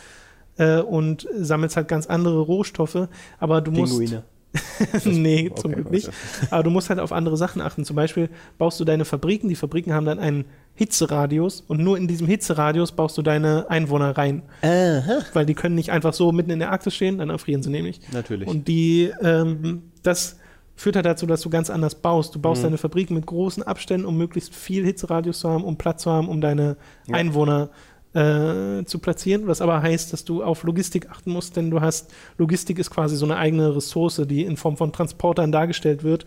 äh, 0.59 0.81
und 0.81 1.27
sammelst 1.37 1.77
halt 1.77 1.89
ganz 1.89 2.07
andere 2.07 2.41
Rohstoffe. 2.41 3.09
Aber 3.39 3.61
du 3.61 3.71
musst. 3.71 3.99
Pinguine. 3.99 4.23
nee, 5.05 5.51
zum 5.55 5.73
Glück 5.73 5.91
nicht. 5.91 6.09
Aber 6.51 6.63
du 6.63 6.71
musst 6.71 6.89
halt 6.89 6.99
auf 6.99 7.13
andere 7.13 7.37
Sachen 7.37 7.61
achten. 7.61 7.85
Zum 7.85 7.95
Beispiel 7.97 8.31
baust 8.57 8.81
du 8.81 8.85
deine 8.85 9.05
Fabriken, 9.05 9.49
die 9.51 9.55
Fabriken 9.55 9.93
haben 9.93 10.07
dann 10.07 10.19
einen 10.19 10.47
Hitzeradius 10.75 11.63
und 11.67 11.81
nur 11.83 11.99
in 11.99 12.07
diesem 12.09 12.27
Hitzeradius 12.27 12.93
baust 12.93 13.19
du 13.19 13.23
deine 13.23 13.69
Einwohner 13.69 14.17
rein. 14.17 14.43
Aha. 14.63 15.19
Weil 15.35 15.45
die 15.45 15.55
können 15.55 15.75
nicht 15.75 15.91
einfach 15.91 16.15
so 16.15 16.33
mitten 16.33 16.51
in 16.51 16.59
der 16.59 16.71
Arktis 16.71 16.95
stehen, 16.95 17.19
dann 17.19 17.29
erfrieren 17.29 17.63
sie 17.63 17.71
nämlich. 17.71 18.01
Natürlich. 18.13 18.49
Und 18.49 18.69
die, 18.69 19.13
ähm, 19.23 19.83
das 20.03 20.37
führt 20.75 20.97
halt 20.97 21.07
dazu, 21.07 21.27
dass 21.27 21.41
du 21.41 21.51
ganz 21.51 21.69
anders 21.69 21.95
baust. 21.95 22.35
Du 22.35 22.39
baust 22.39 22.61
Mhm. 22.63 22.67
deine 22.67 22.79
Fabriken 22.79 23.15
mit 23.15 23.27
großen 23.27 23.63
Abständen, 23.63 24.07
um 24.07 24.17
möglichst 24.17 24.55
viel 24.55 24.85
Hitzeradius 24.85 25.41
zu 25.41 25.51
haben, 25.51 25.65
um 25.65 25.77
Platz 25.77 26.03
zu 26.03 26.11
haben, 26.11 26.29
um 26.29 26.41
deine 26.41 26.77
Ja. 27.09 27.17
Einwohner 27.17 27.71
äh, 28.17 28.85
zu 28.87 28.99
platzieren. 28.99 29.47
Was 29.47 29.61
aber 29.61 29.83
heißt, 29.83 30.13
dass 30.13 30.25
du 30.25 30.43
auf 30.43 30.63
Logistik 30.63 31.11
achten 31.11 31.31
musst, 31.31 31.57
denn 31.57 31.71
du 31.71 31.81
hast, 31.81 32.13
Logistik 32.39 32.79
ist 32.79 32.91
quasi 32.91 33.17
so 33.17 33.27
eine 33.27 33.37
eigene 33.37 33.77
Ressource, 33.77 34.23
die 34.27 34.45
in 34.45 34.57
Form 34.57 34.77
von 34.77 34.93
Transportern 34.93 35.53
dargestellt 35.53 36.03
wird. 36.03 36.25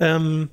Ähm, 0.00 0.48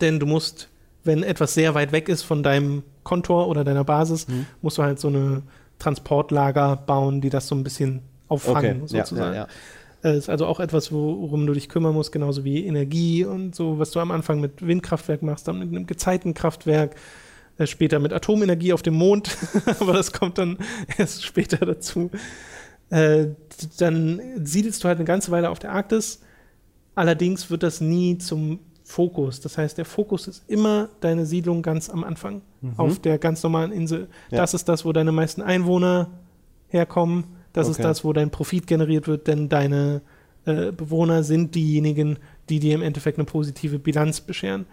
denn 0.00 0.18
du 0.18 0.26
musst, 0.26 0.68
wenn 1.04 1.22
etwas 1.22 1.54
sehr 1.54 1.74
weit 1.74 1.92
weg 1.92 2.08
ist 2.08 2.22
von 2.22 2.42
deinem 2.42 2.82
Kontor 3.04 3.48
oder 3.48 3.62
deiner 3.62 3.84
Basis, 3.84 4.26
Mhm. 4.26 4.46
musst 4.62 4.78
du 4.78 4.82
halt 4.82 4.98
so 4.98 5.08
eine 5.08 5.42
Transportlager 5.78 6.76
bauen, 6.76 7.20
die 7.20 7.30
das 7.30 7.46
so 7.46 7.54
ein 7.54 7.62
bisschen 7.62 8.00
auffangen, 8.28 8.82
Okay, 8.82 8.96
ja, 8.96 9.04
sozusagen. 9.04 9.34
ja, 9.34 9.46
ja. 10.02 10.10
Äh, 10.10 10.18
ist 10.18 10.28
also 10.28 10.46
auch 10.46 10.58
etwas, 10.60 10.90
worum 10.90 11.46
du 11.46 11.52
dich 11.52 11.68
kümmern 11.68 11.94
musst, 11.94 12.10
genauso 12.12 12.42
wie 12.44 12.66
Energie 12.66 13.24
und 13.24 13.54
so, 13.54 13.78
was 13.78 13.92
du 13.92 14.00
am 14.00 14.10
Anfang 14.10 14.40
mit 14.40 14.66
Windkraftwerk 14.66 15.22
machst, 15.22 15.46
dann 15.48 15.58
mit 15.60 15.68
einem 15.68 15.86
Gezeitenkraftwerk, 15.86 16.96
äh, 17.58 17.66
später 17.66 17.98
mit 17.98 18.12
Atomenergie 18.12 18.72
auf 18.72 18.82
dem 18.82 18.94
Mond, 18.94 19.36
aber 19.80 19.92
das 19.92 20.12
kommt 20.12 20.38
dann 20.38 20.58
erst 20.98 21.24
später 21.24 21.64
dazu. 21.64 22.10
Äh, 22.90 23.28
dann 23.78 24.20
siedelst 24.44 24.84
du 24.84 24.88
halt 24.88 24.98
eine 24.98 25.04
ganze 25.06 25.30
Weile 25.30 25.50
auf 25.50 25.58
der 25.58 25.72
Arktis, 25.72 26.20
allerdings 26.94 27.50
wird 27.50 27.62
das 27.62 27.80
nie 27.80 28.18
zum 28.18 28.60
Fokus. 28.84 29.40
Das 29.40 29.58
heißt, 29.58 29.78
der 29.78 29.84
Fokus 29.84 30.28
ist 30.28 30.44
immer 30.46 30.88
deine 31.00 31.26
Siedlung 31.26 31.62
ganz 31.62 31.90
am 31.90 32.04
Anfang, 32.04 32.42
auf 32.76 33.00
der 33.00 33.18
ganz 33.18 33.42
normalen 33.42 33.72
Insel. 33.72 34.02
Mhm. 34.02 34.06
Ja. 34.30 34.38
Das 34.38 34.54
ist 34.54 34.68
das, 34.68 34.84
wo 34.84 34.92
deine 34.92 35.10
meisten 35.10 35.42
Einwohner 35.42 36.10
herkommen. 36.68 37.24
Das 37.52 37.68
ist 37.68 37.76
Okay. 37.76 37.82
das, 37.82 38.04
wo 38.04 38.12
dein 38.12 38.30
Profit 38.30 38.66
generiert 38.68 39.08
wird, 39.08 39.26
denn 39.26 39.48
deine 39.48 40.02
äh, 40.44 40.70
Bewohner 40.70 41.24
sind 41.24 41.54
diejenigen, 41.56 42.18
die 42.48 42.60
dir 42.60 42.76
im 42.76 42.82
Endeffekt 42.82 43.18
eine 43.18 43.24
positive 43.24 43.80
Bilanz 43.80 44.20
bescheren. 44.20 44.66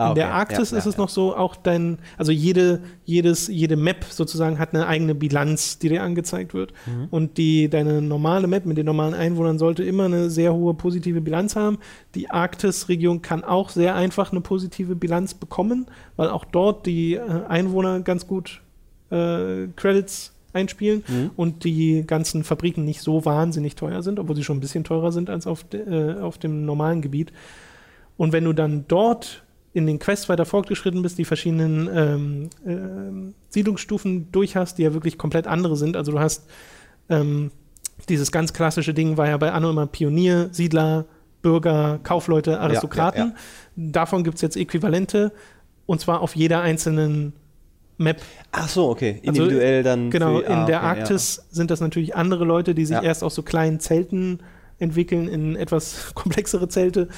Ah, 0.00 0.08
In 0.10 0.14
der 0.14 0.28
okay. 0.28 0.34
Arktis 0.34 0.70
Ja, 0.70 0.78
ist 0.78 0.84
ja, 0.86 0.90
es 0.90 0.96
noch 0.96 1.10
so, 1.10 1.36
auch 1.36 1.56
dein, 1.56 1.98
also 2.16 2.32
jede, 2.32 2.80
jedes, 3.04 3.48
jede 3.48 3.76
Map 3.76 4.04
sozusagen 4.08 4.58
hat 4.58 4.72
eine 4.72 4.86
eigene 4.86 5.14
Bilanz, 5.14 5.78
die 5.78 5.90
dir 5.90 6.02
angezeigt 6.02 6.54
wird. 6.54 6.72
Mhm. 6.86 7.08
Und 7.10 7.36
die, 7.36 7.68
deine 7.68 8.00
normale 8.00 8.46
Map 8.46 8.64
mit 8.64 8.78
den 8.78 8.86
normalen 8.86 9.12
Einwohnern 9.12 9.58
sollte 9.58 9.84
immer 9.84 10.06
eine 10.06 10.30
sehr 10.30 10.54
hohe 10.54 10.72
positive 10.72 11.20
Bilanz 11.20 11.54
haben. 11.54 11.76
Die 12.14 12.30
Arktis-Region 12.30 13.20
kann 13.20 13.44
auch 13.44 13.68
sehr 13.68 13.94
einfach 13.94 14.32
eine 14.32 14.40
positive 14.40 14.96
Bilanz 14.96 15.34
bekommen, 15.34 15.86
weil 16.16 16.30
auch 16.30 16.46
dort 16.46 16.86
die 16.86 17.16
äh, 17.16 17.20
Einwohner 17.48 18.00
ganz 18.00 18.26
gut 18.26 18.62
äh, 19.10 19.66
Credits 19.76 20.32
einspielen 20.52 21.04
Mhm. 21.06 21.30
und 21.36 21.64
die 21.64 22.04
ganzen 22.06 22.42
Fabriken 22.42 22.84
nicht 22.84 23.02
so 23.02 23.24
wahnsinnig 23.24 23.76
teuer 23.76 24.02
sind, 24.02 24.18
obwohl 24.18 24.34
sie 24.34 24.44
schon 24.44 24.56
ein 24.56 24.60
bisschen 24.60 24.82
teurer 24.82 25.12
sind 25.12 25.30
als 25.30 25.46
auf, 25.46 25.62
de, 25.62 25.80
äh, 26.16 26.20
auf 26.20 26.38
dem 26.38 26.64
normalen 26.64 27.02
Gebiet. 27.02 27.32
Und 28.16 28.32
wenn 28.32 28.44
du 28.44 28.52
dann 28.52 28.84
dort 28.88 29.44
in 29.72 29.86
den 29.86 29.98
Quests 29.98 30.28
weiter 30.28 30.44
fortgeschritten 30.44 31.02
bist, 31.02 31.18
die 31.18 31.24
verschiedenen 31.24 31.88
ähm, 31.94 32.50
ähm, 32.66 33.34
Siedlungsstufen 33.50 34.32
durch 34.32 34.56
hast, 34.56 34.78
die 34.78 34.82
ja 34.82 34.92
wirklich 34.94 35.16
komplett 35.16 35.46
andere 35.46 35.76
sind. 35.76 35.96
Also 35.96 36.12
du 36.12 36.18
hast 36.18 36.46
ähm, 37.08 37.50
dieses 38.08 38.32
ganz 38.32 38.52
klassische 38.52 38.94
Ding 38.94 39.16
war 39.16 39.28
ja 39.28 39.36
bei 39.36 39.52
Anno 39.52 39.70
immer 39.70 39.86
Pionier, 39.86 40.48
Siedler, 40.52 41.04
Bürger, 41.42 42.00
Kaufleute, 42.02 42.58
Aristokraten. 42.60 43.28
ja, 43.28 43.34
Davon 43.76 44.24
gibt 44.24 44.36
es 44.36 44.42
jetzt 44.42 44.56
Äquivalente 44.56 45.32
und 45.86 46.00
zwar 46.00 46.20
auf 46.20 46.34
jeder 46.34 46.60
einzelnen 46.62 47.32
Map. 47.96 48.20
Ach 48.52 48.68
so, 48.68 48.88
okay. 48.88 49.20
Also, 49.26 49.42
Individuell 49.42 49.82
dann. 49.82 50.10
Genau, 50.10 50.38
für- 50.38 50.46
in 50.46 50.52
ah, 50.52 50.66
der 50.66 50.78
okay, 50.78 50.86
Arktis 50.86 51.46
sind 51.50 51.70
das 51.70 51.80
natürlich 51.80 52.16
andere 52.16 52.44
Leute, 52.44 52.74
die 52.74 52.86
sich 52.86 52.96
Ja. 52.96 53.02
erst 53.02 53.22
aus 53.22 53.34
so 53.34 53.42
kleinen 53.42 53.78
Zelten 53.78 54.40
entwickeln 54.78 55.28
in 55.28 55.54
etwas 55.56 56.12
komplexere 56.14 56.68
Zelte 56.68 57.08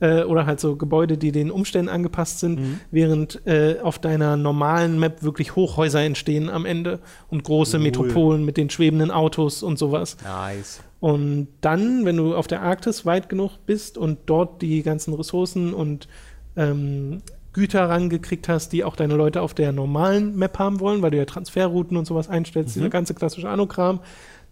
äh, 0.00 0.22
oder 0.22 0.46
halt 0.46 0.60
so 0.60 0.76
Gebäude, 0.76 1.16
die 1.18 1.30
den 1.32 1.50
Umständen 1.50 1.88
angepasst 1.90 2.40
sind, 2.40 2.58
Mhm. 2.60 2.80
während 2.90 3.46
äh, 3.46 3.76
auf 3.82 3.98
deiner 3.98 4.36
normalen 4.36 4.98
Map 4.98 5.22
wirklich 5.22 5.56
Hochhäuser 5.56 6.00
entstehen 6.02 6.48
am 6.50 6.64
Ende 6.66 7.00
und 7.28 7.44
große 7.44 7.76
Cool. 7.76 7.82
Metropolen 7.84 8.44
mit 8.44 8.56
den 8.56 8.70
schwebenden 8.70 9.10
Autos 9.10 9.62
und 9.62 9.78
sowas. 9.78 10.16
Nice. 10.24 10.80
Und 11.00 11.48
dann, 11.60 12.04
wenn 12.04 12.16
du 12.16 12.34
auf 12.34 12.46
der 12.46 12.62
Arktis 12.62 13.06
weit 13.06 13.28
genug 13.28 13.52
bist 13.66 13.96
und 13.96 14.18
dort 14.26 14.60
die 14.62 14.82
ganzen 14.82 15.14
Ressourcen 15.14 15.72
und 15.72 16.08
ähm, 16.56 17.22
Güter 17.52 17.88
rangekriegt 17.88 18.48
hast, 18.48 18.72
die 18.72 18.84
auch 18.84 18.94
deine 18.96 19.14
Leute 19.16 19.42
auf 19.42 19.54
der 19.54 19.72
normalen 19.72 20.36
Map 20.36 20.58
haben 20.58 20.78
wollen, 20.80 21.02
weil 21.02 21.10
du 21.10 21.16
ja 21.16 21.24
Transferrouten 21.24 21.96
und 21.96 22.06
sowas 22.06 22.28
einstellst, 22.28 22.76
Mhm. 22.76 22.80
dieser 22.80 22.90
ganze 22.90 23.14
klassische 23.14 23.48
Anokram, 23.48 24.00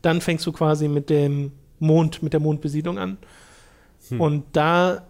dann 0.03 0.21
fängst 0.21 0.47
du 0.47 0.53
quasi 0.53 0.89
mit 0.89 1.11
dem 1.11 1.53
Mond, 1.81 2.23
mit 2.23 2.33
der 2.33 2.41
Mondbesiedlung 2.41 2.99
an. 2.99 3.19
Hm. 4.09 4.21
Und 4.21 4.45
da 4.53 5.03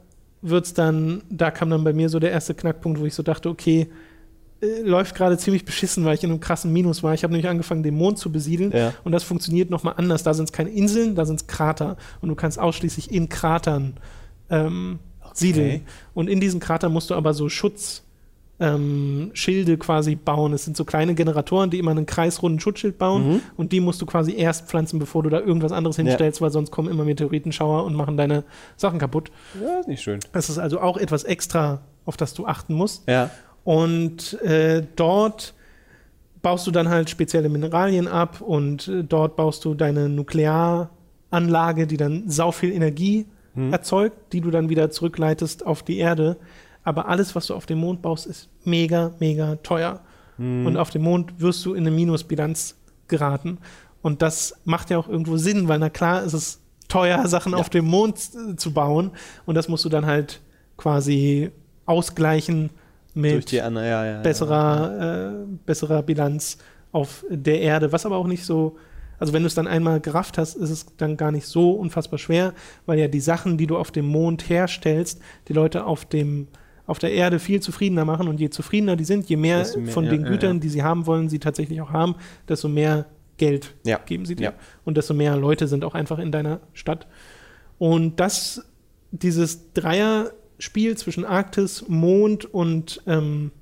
wird's 0.42 0.74
dann, 0.74 1.22
da 1.30 1.50
kam 1.50 1.70
dann 1.70 1.84
bei 1.84 1.92
mir 1.92 2.08
so 2.08 2.18
der 2.18 2.30
erste 2.30 2.54
Knackpunkt, 2.54 3.00
wo 3.00 3.04
ich 3.06 3.14
so 3.14 3.22
dachte, 3.22 3.48
okay, 3.48 3.88
äh, 4.60 4.82
läuft 4.82 5.14
gerade 5.14 5.36
ziemlich 5.38 5.64
beschissen, 5.64 6.04
weil 6.04 6.14
ich 6.14 6.24
in 6.24 6.30
einem 6.30 6.40
krassen 6.40 6.72
Minus 6.72 7.02
war. 7.02 7.14
Ich 7.14 7.22
habe 7.22 7.32
nämlich 7.32 7.48
angefangen, 7.48 7.82
den 7.82 7.94
Mond 7.94 8.18
zu 8.18 8.30
besiedeln 8.32 8.72
Ja. 8.72 8.94
und 9.04 9.12
das 9.12 9.24
funktioniert 9.24 9.70
nochmal 9.70 9.94
anders. 9.96 10.22
Da 10.22 10.34
sind 10.34 10.44
es 10.46 10.52
keine 10.52 10.70
Inseln, 10.70 11.14
da 11.14 11.24
sind 11.24 11.40
es 11.40 11.46
Krater 11.46 11.96
und 12.20 12.28
du 12.28 12.34
kannst 12.34 12.58
ausschließlich 12.58 13.12
in 13.12 13.28
Kratern 13.28 13.94
ähm, 14.50 14.98
siedeln. 15.34 15.82
Und 16.14 16.28
in 16.28 16.40
diesen 16.40 16.58
Kratern 16.60 16.92
musst 16.92 17.10
du 17.10 17.14
aber 17.14 17.34
so 17.34 17.48
Schutz 17.48 18.02
ähm, 18.60 19.30
Schilde 19.34 19.76
quasi 19.78 20.16
bauen. 20.16 20.52
Es 20.52 20.64
sind 20.64 20.76
so 20.76 20.84
kleine 20.84 21.14
Generatoren, 21.14 21.70
die 21.70 21.78
immer 21.78 21.92
einen 21.92 22.06
kreisrunden 22.06 22.58
Schutzschild 22.60 22.98
bauen 22.98 23.28
Mhm. 23.34 23.40
und 23.56 23.70
die 23.72 23.80
musst 23.80 24.02
du 24.02 24.06
quasi 24.06 24.34
erst 24.36 24.66
pflanzen, 24.68 24.98
bevor 24.98 25.22
du 25.22 25.30
da 25.30 25.38
irgendwas 25.40 25.70
anderes 25.72 25.96
Ja. 25.96 26.04
hinstellst, 26.04 26.40
weil 26.40 26.50
sonst 26.50 26.70
kommen 26.72 26.88
immer 26.90 27.04
Meteoritenschauer 27.04 27.84
und 27.84 27.94
machen 27.94 28.16
deine 28.16 28.44
Sachen 28.76 28.98
kaputt. 28.98 29.30
Ja, 29.62 29.78
ist 29.80 29.88
nicht 29.88 30.02
schön. 30.02 30.18
Das 30.32 30.48
ist 30.50 30.58
also 30.58 30.80
auch 30.80 30.96
etwas 30.96 31.22
extra, 31.24 31.80
auf 32.04 32.16
das 32.16 32.34
du 32.34 32.46
achten 32.46 32.74
musst. 32.74 33.08
Ja. 33.08 33.30
Und 33.64 34.40
äh, 34.42 34.82
dort 34.96 35.54
baust 36.42 36.66
du 36.66 36.70
dann 36.70 36.88
halt 36.88 37.10
spezielle 37.10 37.48
Mineralien 37.48 38.08
ab 38.08 38.40
und 38.40 38.88
äh, 38.88 39.04
dort 39.04 39.36
baust 39.36 39.64
du 39.64 39.74
deine 39.74 40.08
Nuklearanlage, 40.08 41.86
die 41.86 41.96
dann 41.96 42.24
sau 42.28 42.50
viel 42.52 42.72
Energie 42.72 43.26
Hm. 43.54 43.72
erzeugt, 43.72 44.32
die 44.32 44.40
du 44.40 44.50
dann 44.50 44.68
wieder 44.68 44.90
zurückleitest 44.90 45.66
auf 45.66 45.82
die 45.82 45.98
Erde. 45.98 46.36
Aber 46.88 47.06
alles, 47.06 47.34
was 47.34 47.48
du 47.48 47.54
auf 47.54 47.66
dem 47.66 47.80
Mond 47.80 48.00
baust, 48.00 48.24
ist 48.24 48.48
mega, 48.64 49.12
mega 49.18 49.56
teuer. 49.56 50.00
Hm. 50.38 50.64
Und 50.64 50.78
auf 50.78 50.88
dem 50.88 51.02
Mond 51.02 51.38
wirst 51.38 51.62
du 51.66 51.74
in 51.74 51.86
eine 51.86 51.94
Minusbilanz 51.94 52.76
geraten. 53.08 53.58
Und 54.00 54.22
das 54.22 54.54
macht 54.64 54.88
ja 54.88 54.96
auch 54.96 55.06
irgendwo 55.06 55.36
Sinn, 55.36 55.68
weil 55.68 55.78
na 55.80 55.90
klar 55.90 56.22
ist 56.22 56.32
es 56.32 56.62
teuer, 56.88 57.28
Sachen 57.28 57.52
Ja. 57.52 57.58
auf 57.58 57.68
dem 57.68 57.84
Mond 57.84 58.16
äh, 58.16 58.56
zu 58.56 58.72
bauen. 58.72 59.10
Und 59.44 59.54
das 59.54 59.68
musst 59.68 59.84
du 59.84 59.90
dann 59.90 60.06
halt 60.06 60.40
quasi 60.78 61.50
ausgleichen 61.84 62.70
mit 63.12 63.52
ja, 63.52 63.68
ja. 63.68 64.22
besserer, 64.22 65.34
äh, 65.42 65.46
besserer 65.66 66.02
Bilanz 66.02 66.56
auf 66.90 67.22
der 67.28 67.60
Erde, 67.60 67.92
was 67.92 68.06
aber 68.06 68.16
auch 68.16 68.26
nicht 68.26 68.46
so, 68.46 68.76
also 69.18 69.34
wenn 69.34 69.42
du 69.42 69.46
es 69.46 69.54
dann 69.54 69.66
einmal 69.66 70.00
gerafft 70.00 70.38
hast, 70.38 70.54
ist 70.54 70.70
es 70.70 70.86
dann 70.96 71.18
gar 71.18 71.32
nicht 71.32 71.46
so 71.46 71.72
unfassbar 71.72 72.18
schwer, 72.18 72.54
weil 72.86 72.98
ja 72.98 73.08
die 73.08 73.20
Sachen, 73.20 73.58
die 73.58 73.66
du 73.66 73.76
auf 73.76 73.90
dem 73.90 74.06
Mond 74.06 74.48
herstellst, 74.48 75.20
die 75.48 75.52
Leute 75.52 75.84
auf 75.84 76.06
dem 76.06 76.48
auf 76.88 76.98
der 76.98 77.12
Erde 77.12 77.38
viel 77.38 77.60
zufriedener 77.60 78.04
machen 78.04 78.26
und 78.28 78.40
je 78.40 78.48
zufriedener 78.50 78.96
die 78.96 79.04
sind, 79.04 79.28
je 79.28 79.36
mehr, 79.36 79.64
mehr, 79.76 79.92
von 79.92 80.06
den 80.06 80.22
ja, 80.22 80.28
Gütern, 80.28 80.56
ja. 80.56 80.60
die 80.60 80.68
sie 80.70 80.82
haben 80.82 81.06
wollen, 81.06 81.28
sie 81.28 81.38
tatsächlich 81.38 81.80
auch 81.82 81.92
haben, 81.92 82.16
desto 82.48 82.68
mehr 82.68 83.06
Geld 83.36 83.74
Ja. 83.84 84.00
geben 84.04 84.24
sie 84.24 84.34
dir. 84.34 84.54
Und 84.84 84.96
desto 84.96 85.14
mehr 85.14 85.36
Leute 85.36 85.68
sind 85.68 85.84
auch 85.84 85.94
einfach 85.94 86.18
in 86.18 86.32
deiner 86.32 86.60
Stadt. 86.72 87.06
Und 87.78 88.18
das, 88.18 88.64
dieses 89.12 89.72
Dreierspiel 89.74 90.96
zwischen 90.96 91.24
Arktis, 91.24 91.84
Mond 91.88 92.46
und, 92.46 93.02
ähm, 93.06 93.52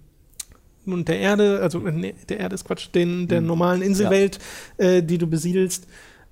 und 0.87 1.09
der 1.09 1.19
Erde, 1.19 1.61
also 1.61 1.81
nee, 1.81 2.15
der 2.29 2.39
Erde 2.39 2.55
ist 2.55 2.65
Quatsch, 2.65 2.89
den, 2.95 3.27
der 3.27 3.39
Hm. 3.39 3.47
normalen 3.47 3.83
Inselwelt, 3.83 4.39
äh, 4.79 5.03
die 5.03 5.19
du 5.19 5.27
besiedelst, 5.27 5.89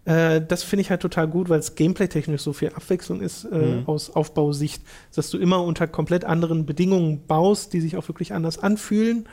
äh, 0.06 0.40
das 0.46 0.62
finde 0.62 0.82
ich 0.82 0.90
halt 0.90 1.00
total 1.02 1.26
gut, 1.28 1.48
weil 1.48 1.58
es 1.58 1.74
gameplay-technisch 1.76 2.42
so 2.42 2.52
viel 2.52 2.68
Abwechslung 2.70 3.20
ist 3.20 3.44
äh, 3.44 3.56
Mhm. 3.56 3.82
aus 3.88 4.10
Aufbausicht, 4.14 4.82
dass 5.14 5.30
du 5.30 5.38
immer 5.38 5.62
unter 5.62 5.86
komplett 5.86 6.24
anderen 6.24 6.66
Bedingungen 6.66 7.22
baust, 7.26 7.72
die 7.72 7.80
sich 7.80 7.96
auch 7.96 8.06
wirklich 8.08 8.32
anders 8.34 8.58
anfühlen. 8.58 9.26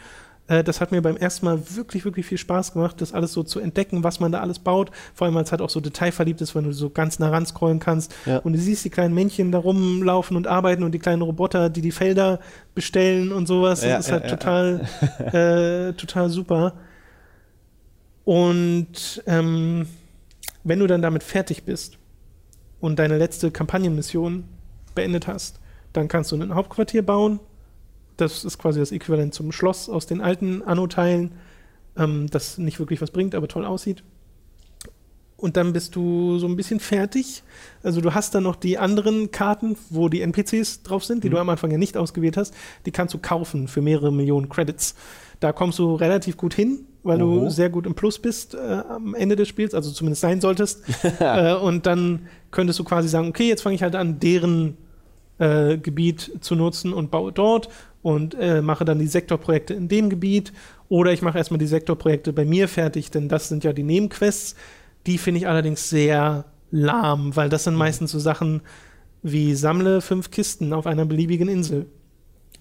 Äh, 0.48 0.64
das 0.64 0.82
hat 0.82 0.92
mir 0.92 1.02
beim 1.02 1.18
ersten 1.18 1.46
Mal 1.46 1.60
wirklich, 1.76 2.04
wirklich 2.06 2.26
viel 2.26 2.38
Spaß 2.38 2.74
gemacht, 2.74 3.00
das 3.02 3.14
alles 3.14 3.32
so 3.34 3.44
zu 3.44 3.60
entdecken, 3.60 4.04
was 4.04 4.20
man 4.20 4.32
da 4.32 4.40
alles 4.42 4.60
baut. 4.60 4.90
Vor 5.14 5.26
allem, 5.26 5.36
weil 5.36 5.44
es 5.44 5.52
halt 5.52 5.62
auch 5.62 5.70
so 5.70 5.80
detailverliebt 5.82 6.42
ist, 6.42 6.56
wenn 6.56 6.64
du 6.64 6.72
so 6.74 6.90
ganz 6.90 7.20
nah 7.20 7.30
ran 7.30 7.46
scrollen 7.46 7.80
kannst 7.80 8.14
Ja. 8.26 8.38
und 8.40 8.54
du 8.54 8.60
siehst 8.60 8.84
die 8.86 8.90
kleinen 8.90 9.14
Männchen 9.14 9.52
da 9.52 9.60
rumlaufen 9.60 10.36
und 10.38 10.48
arbeiten 10.48 10.84
und 10.84 10.94
die 10.94 11.00
kleinen 11.00 11.22
Roboter, 11.22 11.70
die 11.70 11.82
die 11.82 11.92
Felder 11.92 12.40
bestellen 12.74 13.32
und 13.32 13.46
sowas. 13.46 13.82
Das 13.82 13.90
Ja, 13.90 13.98
ist 13.98 14.08
ja, 14.08 14.14
halt 14.14 14.30
total, 14.30 14.88
äh, 15.90 15.94
total 15.94 16.30
super. 16.30 16.74
Und 18.24 19.24
ähm, 19.28 19.88
wenn 20.64 20.80
du 20.80 20.88
dann 20.88 21.02
damit 21.02 21.24
fertig 21.24 21.64
bist, 21.64 21.98
und 22.82 22.98
deine 23.00 23.18
letzte 23.18 23.52
Kampagnenmission 23.52 24.44
beendet 24.96 25.28
hast, 25.28 25.60
dann 25.94 26.08
kannst 26.08 26.32
du 26.32 26.36
ein 26.36 26.54
Hauptquartier 26.56 27.04
bauen. 27.06 27.40
Das 28.18 28.44
ist 28.44 28.58
quasi 28.58 28.80
das 28.80 28.92
Äquivalent 28.92 29.34
zum 29.34 29.52
Schloss 29.52 29.88
aus 29.88 30.08
den 30.08 30.20
alten 30.20 30.64
Anno-Teilen, 30.64 31.32
ähm, 31.96 32.28
das 32.30 32.58
nicht 32.58 32.80
wirklich 32.80 33.02
was 33.02 33.12
bringt, 33.12 33.36
aber 33.36 33.48
toll 33.48 33.66
aussieht. 33.66 34.04
Und 35.38 35.58
dann 35.58 35.74
bist 35.74 35.96
du 35.96 36.38
so 36.38 36.48
ein 36.48 36.56
bisschen 36.56 36.80
fertig. 36.80 37.42
Also 37.82 38.00
du 38.00 38.14
hast 38.14 38.36
dann 38.36 38.44
noch 38.44 38.56
die 38.56 38.78
anderen 38.78 39.32
Karten, 39.32 39.76
wo 39.90 40.08
die 40.08 40.22
NPCs 40.22 40.84
drauf 40.84 41.04
sind, 41.04 41.24
die 41.24 41.30
Mhm. 41.30 41.34
du 41.34 41.40
am 41.40 41.50
Anfang 41.50 41.72
ja 41.72 41.78
nicht 41.80 41.98
ausgewählt 41.98 42.38
hast. 42.38 42.54
Die 42.86 42.92
kannst 42.92 43.14
du 43.16 43.18
kaufen 43.18 43.68
für 43.68 43.82
mehrere 43.82 44.12
Millionen 44.14 44.50
Credits. 44.50 44.96
Da 45.42 45.52
kommst 45.52 45.80
du 45.80 45.96
relativ 45.96 46.38
gut 46.38 46.54
hin, 46.54 46.86
weil 47.04 47.22
Oho. 47.22 47.42
du 47.42 47.50
sehr 47.50 47.70
gut 47.70 47.88
im 47.88 47.96
Plus 47.96 48.20
bist 48.20 48.54
äh, 48.54 48.58
am 48.58 49.16
Ende 49.16 49.36
des 49.36 49.48
Spiels, 49.48 49.74
also 49.74 49.92
zumindest 49.92 50.22
sein 50.22 50.40
solltest. 50.40 50.84
äh, 51.20 51.56
und 51.56 51.88
dann 51.88 52.28
könntest 52.52 52.80
du 52.80 52.84
quasi 52.84 53.10
sagen, 53.10 53.28
okay, 53.28 53.50
jetzt 53.50 53.64
fange 53.64 53.76
ich 53.76 53.82
halt 53.82 53.96
an, 53.96 54.20
deren 54.20 54.78
äh, 55.40 55.78
Gebiet 55.78 56.32
zu 56.42 56.56
nutzen 56.56 56.94
und 56.94 57.10
baue 57.10 57.32
dort 57.32 57.70
und 58.04 58.36
äh, 58.36 58.62
mache 58.62 58.86
dann 58.86 59.00
die 59.00 59.08
Sektorprojekte 59.08 59.74
in 59.74 59.88
dem 59.88 60.12
Gebiet. 60.12 60.54
Oder 60.90 61.12
ich 61.12 61.24
mache 61.24 61.40
erstmal 61.40 61.58
die 61.58 61.68
Sektorprojekte 61.68 62.34
bei 62.34 62.46
mir 62.46 62.68
fertig, 62.68 63.10
denn 63.10 63.28
das 63.28 63.50
sind 63.50 63.64
ja 63.64 63.74
die 63.74 63.84
Nebenquests. 63.84 64.56
Die 65.08 65.18
finde 65.18 65.40
ich 65.40 65.48
allerdings 65.48 65.90
sehr 65.90 66.46
lahm, 66.70 67.36
weil 67.36 67.50
das 67.50 67.64
sind 67.64 67.76
meistens 67.76 68.12
so 68.12 68.20
Sachen 68.20 68.62
wie 69.24 69.56
sammle 69.56 70.02
fünf 70.02 70.30
Kisten 70.30 70.72
auf 70.72 70.86
einer 70.86 71.06
beliebigen 71.06 71.48
Insel. 71.48 71.88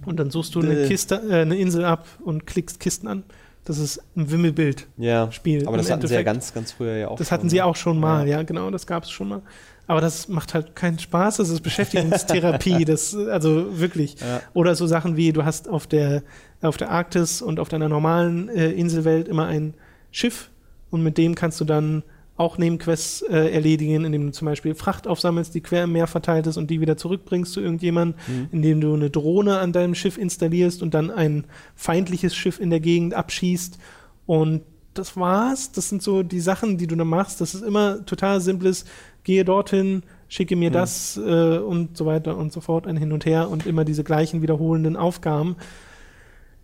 Und 0.06 0.18
dann 0.18 0.30
suchst 0.30 0.54
du 0.54 0.60
eine. 0.60 0.86
Kiste, 0.86 1.22
äh, 1.28 1.42
eine 1.42 1.56
Insel 1.56 1.84
ab 1.84 2.06
und 2.24 2.46
klickst 2.46 2.80
Kisten 2.80 3.06
an. 3.08 3.22
Das 3.64 3.78
ist 3.78 4.02
ein 4.16 4.30
Wimmelbild. 4.30 4.86
Ja, 4.96 5.30
Spiel 5.30 5.66
aber 5.66 5.76
das 5.76 5.90
hatten 5.90 6.06
sie 6.06 6.14
ja 6.14 6.20
Endeffekt. 6.20 6.24
ganz, 6.24 6.54
ganz 6.54 6.72
früher 6.72 6.96
ja 6.96 7.08
auch. 7.08 7.16
Das 7.18 7.30
hatten 7.30 7.42
schon, 7.42 7.50
sie 7.50 7.56
ne? 7.56 7.64
auch 7.66 7.76
schon 7.76 8.00
mal, 8.00 8.26
Ja. 8.26 8.38
ja, 8.38 8.42
genau, 8.42 8.70
das 8.70 8.86
gab 8.86 9.04
es 9.04 9.10
schon 9.10 9.28
mal. 9.28 9.42
Aber 9.86 10.00
das 10.00 10.28
macht 10.28 10.54
halt 10.54 10.76
keinen 10.76 10.98
Spaß, 10.98 11.38
das 11.38 11.48
ist 11.50 11.62
Beschäftigungstherapie, 11.62 12.84
das, 12.86 13.14
also 13.14 13.78
wirklich. 13.78 14.18
Ja. 14.20 14.40
Oder 14.54 14.74
so 14.76 14.86
Sachen 14.86 15.16
wie, 15.16 15.32
du 15.32 15.44
hast 15.44 15.68
auf 15.68 15.86
der, 15.86 16.22
auf 16.62 16.76
der 16.76 16.90
Arktis 16.90 17.42
und 17.42 17.60
auf 17.60 17.68
deiner 17.68 17.88
normalen 17.88 18.48
äh, 18.48 18.70
Inselwelt 18.70 19.28
immer 19.28 19.46
ein 19.46 19.74
Schiff 20.10 20.50
und 20.90 21.02
mit 21.02 21.18
dem 21.18 21.34
kannst 21.34 21.60
du 21.60 21.64
dann 21.64 22.02
auch 22.40 22.56
Nebenquests 22.58 23.22
äh, 23.22 23.50
erledigen, 23.52 24.04
indem 24.04 24.26
du 24.26 24.32
zum 24.32 24.46
Beispiel 24.46 24.74
Fracht 24.74 25.06
aufsammelst, 25.06 25.54
die 25.54 25.60
quer 25.60 25.84
im 25.84 25.92
Meer 25.92 26.06
verteilt 26.06 26.46
ist 26.46 26.56
und 26.56 26.70
die 26.70 26.80
wieder 26.80 26.96
zurückbringst 26.96 27.52
zu 27.52 27.60
irgendjemandem, 27.60 28.18
Mhm. 28.26 28.48
indem 28.50 28.80
du 28.80 28.94
eine 28.94 29.10
Drohne 29.10 29.58
an 29.58 29.72
deinem 29.72 29.94
Schiff 29.94 30.16
installierst 30.16 30.82
und 30.82 30.94
dann 30.94 31.10
ein 31.10 31.44
feindliches 31.76 32.34
Schiff 32.34 32.58
in 32.58 32.70
der 32.70 32.80
Gegend 32.80 33.12
abschießt. 33.14 33.78
Und 34.26 34.62
das 34.94 35.16
war's. 35.16 35.70
Das 35.72 35.88
sind 35.88 36.02
so 36.02 36.22
die 36.22 36.40
Sachen, 36.40 36.78
die 36.78 36.86
du 36.86 36.96
da 36.96 37.04
machst. 37.04 37.40
Das 37.40 37.54
ist 37.54 37.62
immer 37.62 38.04
total 38.06 38.40
simples, 38.40 38.86
gehe 39.22 39.44
dorthin, 39.44 40.02
schicke 40.28 40.56
mir 40.56 40.70
Mhm. 40.70 40.74
das 40.74 41.16
äh, 41.18 41.58
und 41.58 41.96
so 41.96 42.06
weiter 42.06 42.36
und 42.36 42.52
so 42.52 42.60
fort, 42.60 42.86
ein 42.86 42.96
Hin 42.96 43.12
und 43.12 43.26
Her 43.26 43.50
und 43.50 43.66
immer 43.66 43.84
diese 43.84 44.02
gleichen 44.02 44.40
wiederholenden 44.42 44.96
Aufgaben. 44.96 45.56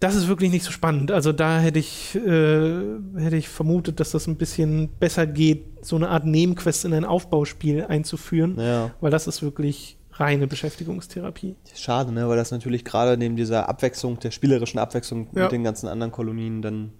Das 0.00 0.14
ist 0.14 0.28
wirklich 0.28 0.50
nicht 0.50 0.64
so 0.64 0.72
spannend. 0.72 1.10
Also 1.10 1.32
da 1.32 1.58
hätte 1.58 1.78
ich, 1.78 2.14
äh, 2.16 2.20
hätte 3.16 3.36
ich 3.36 3.48
vermutet, 3.48 3.98
dass 3.98 4.10
das 4.10 4.26
ein 4.26 4.36
bisschen 4.36 4.88
besser 5.00 5.26
geht, 5.26 5.64
so 5.80 5.96
eine 5.96 6.08
Art 6.10 6.26
Nebenquest 6.26 6.84
in 6.84 6.92
ein 6.92 7.04
Aufbauspiel 7.06 7.84
einzuführen, 7.84 8.58
Ja. 8.60 8.90
weil 9.00 9.10
das 9.10 9.26
ist 9.26 9.42
wirklich 9.42 9.96
reine 10.12 10.46
Beschäftigungstherapie. 10.46 11.56
Schade, 11.74 12.12
ne? 12.12 12.28
weil 12.28 12.36
das 12.36 12.50
natürlich 12.50 12.84
gerade 12.84 13.16
neben 13.16 13.36
dieser 13.36 13.68
Abwechslung, 13.68 14.18
der 14.20 14.30
spielerischen 14.32 14.78
Abwechslung 14.78 15.28
Ja. 15.34 15.44
mit 15.44 15.52
den 15.52 15.64
ganzen 15.64 15.88
anderen 15.88 16.12
Kolonien 16.12 16.60
dann 16.62 16.92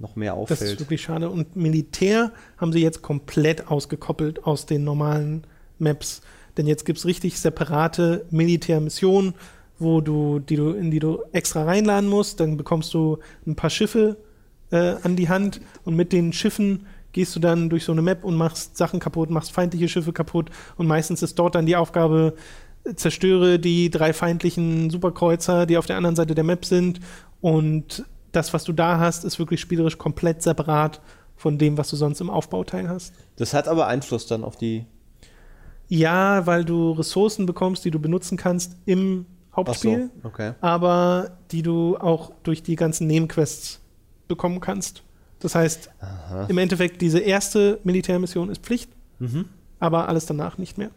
noch 0.00 0.16
mehr 0.16 0.32
Das 0.48 0.60
ist 0.60 0.62
auffällt. 0.62 0.80
wirklich 0.80 1.02
schade. 1.02 1.28
Und 1.30 1.54
Militär 1.56 2.32
haben 2.56 2.72
sie 2.72 2.80
jetzt 2.82 3.02
komplett 3.02 3.68
ausgekoppelt 3.68 4.44
aus 4.44 4.66
den 4.66 4.82
normalen 4.84 5.44
Maps. 5.78 6.20
Denn 6.56 6.66
jetzt 6.66 6.84
gibt 6.84 6.98
es 6.98 7.06
richtig 7.06 7.38
separate 7.38 8.24
Militärmissionen, 8.30 9.34
wo 9.78 10.00
du, 10.00 10.38
die 10.38 10.56
du, 10.56 10.70
in 10.70 10.90
die 10.90 10.98
du 10.98 11.22
extra 11.32 11.64
reinladen 11.64 12.08
musst. 12.08 12.40
Dann 12.40 12.56
bekommst 12.56 12.92
du 12.94 13.18
ein 13.46 13.56
paar 13.56 13.70
Schiffe 13.70 14.16
äh, 14.70 14.96
an 15.02 15.16
die 15.16 15.28
Hand 15.28 15.60
und 15.84 15.94
mit 15.94 16.12
den 16.12 16.32
Schiffen 16.32 16.86
gehst 17.12 17.34
du 17.34 17.40
dann 17.40 17.70
durch 17.70 17.84
so 17.84 17.92
eine 17.92 18.02
Map 18.02 18.24
und 18.24 18.36
machst 18.36 18.76
Sachen 18.76 19.00
kaputt, 19.00 19.30
machst 19.30 19.52
feindliche 19.52 19.88
Schiffe 19.88 20.12
kaputt 20.12 20.50
und 20.76 20.86
meistens 20.86 21.22
ist 21.22 21.38
dort 21.38 21.54
dann 21.54 21.66
die 21.66 21.76
Aufgabe, 21.76 22.34
äh, 22.84 22.94
zerstöre 22.94 23.58
die 23.58 23.90
drei 23.90 24.12
feindlichen 24.12 24.90
Superkreuzer, 24.90 25.66
die 25.66 25.78
auf 25.78 25.86
der 25.86 25.96
anderen 25.96 26.16
Seite 26.16 26.34
der 26.34 26.44
Map 26.44 26.64
sind 26.64 27.00
und 27.40 28.04
das, 28.32 28.52
was 28.52 28.64
du 28.64 28.72
da 28.72 28.98
hast, 28.98 29.24
ist 29.24 29.38
wirklich 29.38 29.60
spielerisch 29.60 29.96
komplett 29.96 30.42
separat 30.42 31.00
von 31.36 31.56
dem, 31.56 31.78
was 31.78 31.88
du 31.88 31.96
sonst 31.96 32.20
im 32.20 32.30
Aufbauteil 32.30 32.88
hast. 32.88 33.14
Das 33.36 33.54
hat 33.54 33.68
aber 33.68 33.86
Einfluss 33.86 34.26
dann 34.26 34.44
auf 34.44 34.56
die. 34.56 34.84
Ja, 35.88 36.44
weil 36.46 36.64
du 36.64 36.92
Ressourcen 36.92 37.46
bekommst, 37.46 37.84
die 37.84 37.90
du 37.90 37.98
benutzen 37.98 38.36
kannst 38.36 38.76
im 38.84 39.24
Hauptspiel, 39.58 40.10
okay. 40.22 40.52
aber 40.60 41.32
die 41.50 41.62
du 41.62 41.96
auch 41.96 42.32
durch 42.42 42.62
die 42.62 42.76
ganzen 42.76 43.06
Nebenquests 43.06 43.80
bekommen 44.28 44.60
kannst. 44.60 45.02
Das 45.40 45.54
heißt, 45.54 45.90
Aha. 46.00 46.46
im 46.48 46.58
Endeffekt, 46.58 47.00
diese 47.00 47.18
erste 47.20 47.78
Militärmission 47.84 48.50
ist 48.50 48.62
Pflicht, 48.62 48.90
Mhm. 49.20 49.46
aber 49.80 50.08
alles 50.08 50.26
danach 50.26 50.58
nicht 50.58 50.78
mehr. 50.78 50.90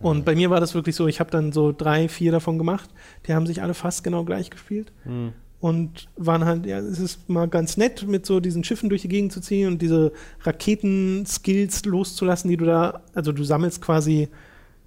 Und 0.00 0.24
bei 0.24 0.34
mir 0.36 0.48
war 0.48 0.60
das 0.60 0.74
wirklich 0.74 0.94
so, 0.94 1.08
ich 1.08 1.18
habe 1.18 1.30
dann 1.30 1.50
so 1.50 1.72
drei, 1.72 2.08
vier 2.08 2.30
davon 2.30 2.56
gemacht. 2.56 2.88
Die 3.26 3.34
haben 3.34 3.46
sich 3.48 3.62
alle 3.62 3.74
fast 3.74 4.04
genau 4.04 4.24
gleich 4.24 4.48
gespielt. 4.50 4.92
Mhm. 5.04 5.32
und 5.60 6.08
waren 6.16 6.44
halt, 6.44 6.66
ja, 6.66 6.78
es 6.78 7.00
ist 7.00 7.28
mal 7.28 7.48
ganz 7.48 7.76
nett, 7.76 8.06
mit 8.06 8.24
so 8.24 8.38
diesen 8.38 8.62
Schiffen 8.62 8.88
durch 8.90 9.02
die 9.02 9.08
Gegend 9.08 9.32
zu 9.32 9.40
ziehen 9.40 9.66
und 9.66 9.82
diese 9.82 10.12
Raketen-Skills 10.44 11.84
loszulassen, 11.84 12.48
die 12.48 12.56
du 12.56 12.64
da, 12.64 13.02
also 13.14 13.32
du 13.32 13.42
sammelst 13.42 13.80
quasi, 13.82 14.28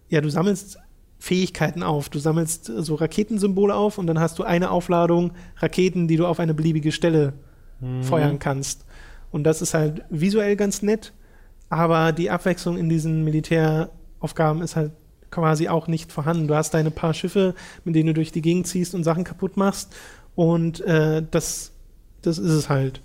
ja, 0.07 0.21
du 0.21 0.29
sammelst 0.29 0.77
Fähigkeiten 1.21 1.83
auf. 1.83 2.09
Du 2.09 2.17
sammelst 2.17 2.67
äh, 2.69 2.81
so 2.81 2.95
Raketensymbole 2.95 3.75
auf 3.75 3.99
und 3.99 4.07
dann 4.07 4.19
hast 4.19 4.39
du 4.39 4.43
eine 4.43 4.71
Aufladung 4.71 5.31
Raketen, 5.57 6.07
die 6.07 6.17
du 6.17 6.25
auf 6.25 6.39
eine 6.39 6.55
beliebige 6.55 6.91
Stelle 6.91 7.33
Mhm. 7.79 8.03
feuern 8.03 8.39
kannst. 8.39 8.85
Und 9.31 9.43
das 9.43 9.61
ist 9.61 9.73
halt 9.73 10.03
visuell 10.09 10.55
ganz 10.55 10.81
nett, 10.83 11.13
aber 11.69 12.11
die 12.11 12.29
Abwechslung 12.29 12.77
in 12.77 12.89
diesen 12.89 13.23
Militäraufgaben 13.23 14.61
ist 14.61 14.75
halt 14.75 14.91
quasi 15.31 15.67
auch 15.69 15.87
nicht 15.87 16.11
vorhanden. 16.11 16.47
Du 16.47 16.55
hast 16.55 16.73
deine 16.73 16.91
paar 16.91 17.13
Schiffe, 17.13 17.55
mit 17.83 17.95
denen 17.95 18.07
du 18.07 18.13
durch 18.13 18.31
die 18.31 18.41
Gegend 18.41 18.67
ziehst 18.67 18.93
und 18.93 19.03
Sachen 19.03 19.23
kaputt 19.23 19.57
machst 19.57 19.95
und 20.35 20.81
äh, 20.81 21.23
das, 21.31 21.71
das 22.21 22.37
ist 22.37 22.51
es 22.51 22.69
halt. 22.69 23.01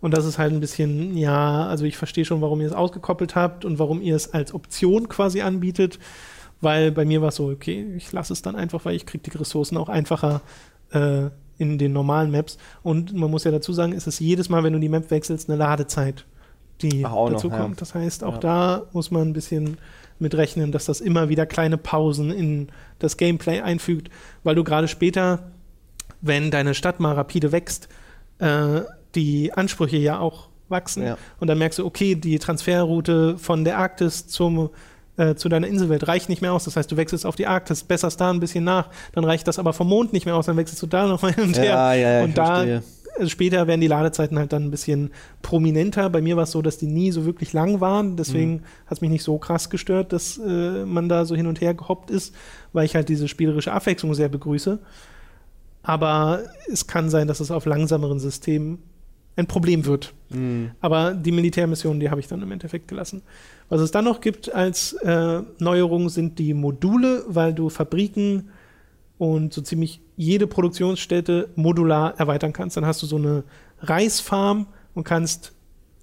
Und 0.00 0.12
das 0.16 0.24
ist 0.24 0.38
halt 0.38 0.52
ein 0.52 0.60
bisschen, 0.60 1.16
ja, 1.16 1.66
also 1.66 1.84
ich 1.84 1.96
verstehe 1.96 2.24
schon, 2.24 2.40
warum 2.40 2.60
ihr 2.60 2.66
es 2.68 2.72
ausgekoppelt 2.72 3.34
habt 3.34 3.64
und 3.64 3.78
warum 3.78 4.00
ihr 4.00 4.14
es 4.14 4.32
als 4.32 4.54
Option 4.54 5.08
quasi 5.08 5.40
anbietet, 5.40 5.98
weil 6.60 6.92
bei 6.92 7.04
mir 7.04 7.20
war 7.20 7.28
es 7.28 7.36
so, 7.36 7.48
okay, 7.48 7.86
ich 7.96 8.12
lasse 8.12 8.32
es 8.32 8.42
dann 8.42 8.56
einfach, 8.56 8.84
weil 8.84 8.96
ich 8.96 9.06
kriege 9.06 9.30
die 9.30 9.36
Ressourcen 9.36 9.76
auch 9.76 9.88
einfacher 9.88 10.40
äh, 10.92 11.28
in 11.58 11.78
den 11.78 11.92
normalen 11.92 12.30
Maps. 12.30 12.58
Und 12.82 13.14
man 13.14 13.30
muss 13.30 13.44
ja 13.44 13.50
dazu 13.50 13.72
sagen, 13.72 13.92
es 13.92 14.06
ist 14.06 14.20
jedes 14.20 14.48
Mal, 14.48 14.64
wenn 14.64 14.72
du 14.72 14.78
die 14.78 14.88
Map 14.88 15.10
wechselst, 15.10 15.48
eine 15.48 15.58
Ladezeit, 15.58 16.24
die 16.82 17.04
Ach, 17.04 17.12
auch 17.12 17.30
noch, 17.30 17.36
dazu 17.36 17.48
ja. 17.48 17.58
kommt. 17.58 17.80
Das 17.80 17.94
heißt, 17.94 18.24
auch 18.24 18.34
Ja. 18.34 18.40
da 18.40 18.82
muss 18.92 19.10
man 19.10 19.28
ein 19.28 19.32
bisschen 19.32 19.78
mit 20.18 20.34
rechnen, 20.34 20.72
dass 20.72 20.86
das 20.86 21.00
immer 21.00 21.28
wieder 21.28 21.46
kleine 21.46 21.76
Pausen 21.76 22.30
in 22.30 22.68
das 22.98 23.16
Gameplay 23.16 23.60
einfügt, 23.60 24.10
weil 24.44 24.54
du 24.54 24.64
gerade 24.64 24.88
später, 24.88 25.50
wenn 26.22 26.50
deine 26.50 26.74
Stadt 26.74 27.00
mal 27.00 27.14
rapide 27.14 27.52
wächst, 27.52 27.88
äh, 28.38 28.80
die 29.14 29.52
Ansprüche 29.52 29.98
ja 29.98 30.18
auch 30.18 30.48
wachsen. 30.68 31.04
Ja. 31.04 31.18
Und 31.38 31.48
dann 31.48 31.58
merkst 31.58 31.78
du, 31.78 31.86
okay, 31.86 32.14
die 32.14 32.38
Transferroute 32.38 33.38
von 33.38 33.64
der 33.64 33.78
Arktis 33.78 34.26
zum, 34.26 34.70
äh, 35.16 35.34
zu 35.34 35.48
deiner 35.48 35.66
Inselwelt 35.66 36.06
reicht 36.08 36.28
nicht 36.28 36.42
mehr 36.42 36.52
aus. 36.52 36.64
Das 36.64 36.76
heißt, 36.76 36.90
du 36.92 36.96
wechselst 36.96 37.24
auf 37.26 37.36
die 37.36 37.46
Arktis, 37.46 37.82
besserst 37.84 38.20
da 38.20 38.30
ein 38.30 38.40
bisschen 38.40 38.64
nach, 38.64 38.88
dann 39.12 39.24
reicht 39.24 39.48
das 39.48 39.58
aber 39.58 39.72
vom 39.72 39.88
Mond 39.88 40.12
nicht 40.12 40.26
mehr 40.26 40.36
aus, 40.36 40.46
dann 40.46 40.56
wechselst 40.56 40.82
du 40.82 40.86
da 40.86 41.06
noch 41.06 41.22
mal 41.22 41.32
hin 41.32 41.44
und 41.44 41.56
her. 41.58 41.64
Ja, 41.64 41.94
ja, 41.94 42.10
ja, 42.10 42.18
ich 42.20 42.24
und 42.26 42.36
da 42.38 42.46
verstehe. 42.56 42.82
also 43.16 43.28
später 43.30 43.66
werden 43.66 43.80
die 43.80 43.86
Ladezeiten 43.86 44.38
halt 44.38 44.52
dann 44.52 44.64
ein 44.64 44.70
bisschen 44.70 45.10
prominenter. 45.42 46.10
Bei 46.10 46.20
mir 46.20 46.36
war 46.36 46.42
es 46.44 46.50
so, 46.50 46.60
dass 46.60 46.76
die 46.78 46.86
nie 46.86 47.12
so 47.12 47.24
wirklich 47.24 47.52
lang 47.54 47.80
waren. 47.80 48.16
Deswegen 48.16 48.52
Mhm. 48.56 48.60
hat 48.86 48.92
es 48.98 49.00
mich 49.00 49.10
nicht 49.10 49.22
so 49.24 49.38
krass 49.38 49.70
gestört, 49.70 50.12
dass 50.12 50.36
äh, 50.38 50.84
man 50.84 51.08
da 51.08 51.24
so 51.24 51.34
hin 51.34 51.46
und 51.46 51.60
her 51.60 51.72
gehoppt 51.74 52.10
ist, 52.10 52.34
weil 52.74 52.84
ich 52.84 52.94
halt 52.94 53.08
diese 53.08 53.26
spielerische 53.28 53.72
Abwechslung 53.72 54.12
sehr 54.14 54.28
begrüße. 54.28 54.78
Aber 55.82 56.40
es 56.70 56.86
kann 56.86 57.10
sein, 57.10 57.28
dass 57.28 57.40
es 57.40 57.50
auf 57.50 57.64
langsameren 57.64 58.18
Systemen 58.18 58.82
ein 59.36 59.46
Problem 59.46 59.84
wird. 59.86 60.14
Mhm. 60.30 60.70
Aber 60.80 61.12
die 61.14 61.32
Militärmissionen, 61.32 62.00
die 62.00 62.10
habe 62.10 62.20
ich 62.20 62.26
dann 62.26 62.42
im 62.42 62.50
Endeffekt 62.52 62.88
gelassen. 62.88 63.22
Was 63.68 63.80
es 63.80 63.90
dann 63.90 64.04
noch 64.04 64.20
gibt 64.20 64.52
als 64.54 64.94
äh, 64.94 65.42
Neuerung 65.58 66.08
sind 66.08 66.38
die 66.38 66.54
Module, 66.54 67.24
weil 67.28 67.52
du 67.52 67.68
Fabriken 67.68 68.48
und 69.18 69.52
so 69.52 69.60
ziemlich 69.62 70.00
jede 70.16 70.46
Produktionsstätte 70.46 71.48
modular 71.56 72.18
erweitern 72.18 72.52
kannst. 72.52 72.76
Dann 72.76 72.86
hast 72.86 73.02
du 73.02 73.06
so 73.06 73.16
eine 73.16 73.44
Reisfarm 73.80 74.66
und 74.94 75.04
kannst 75.04 75.52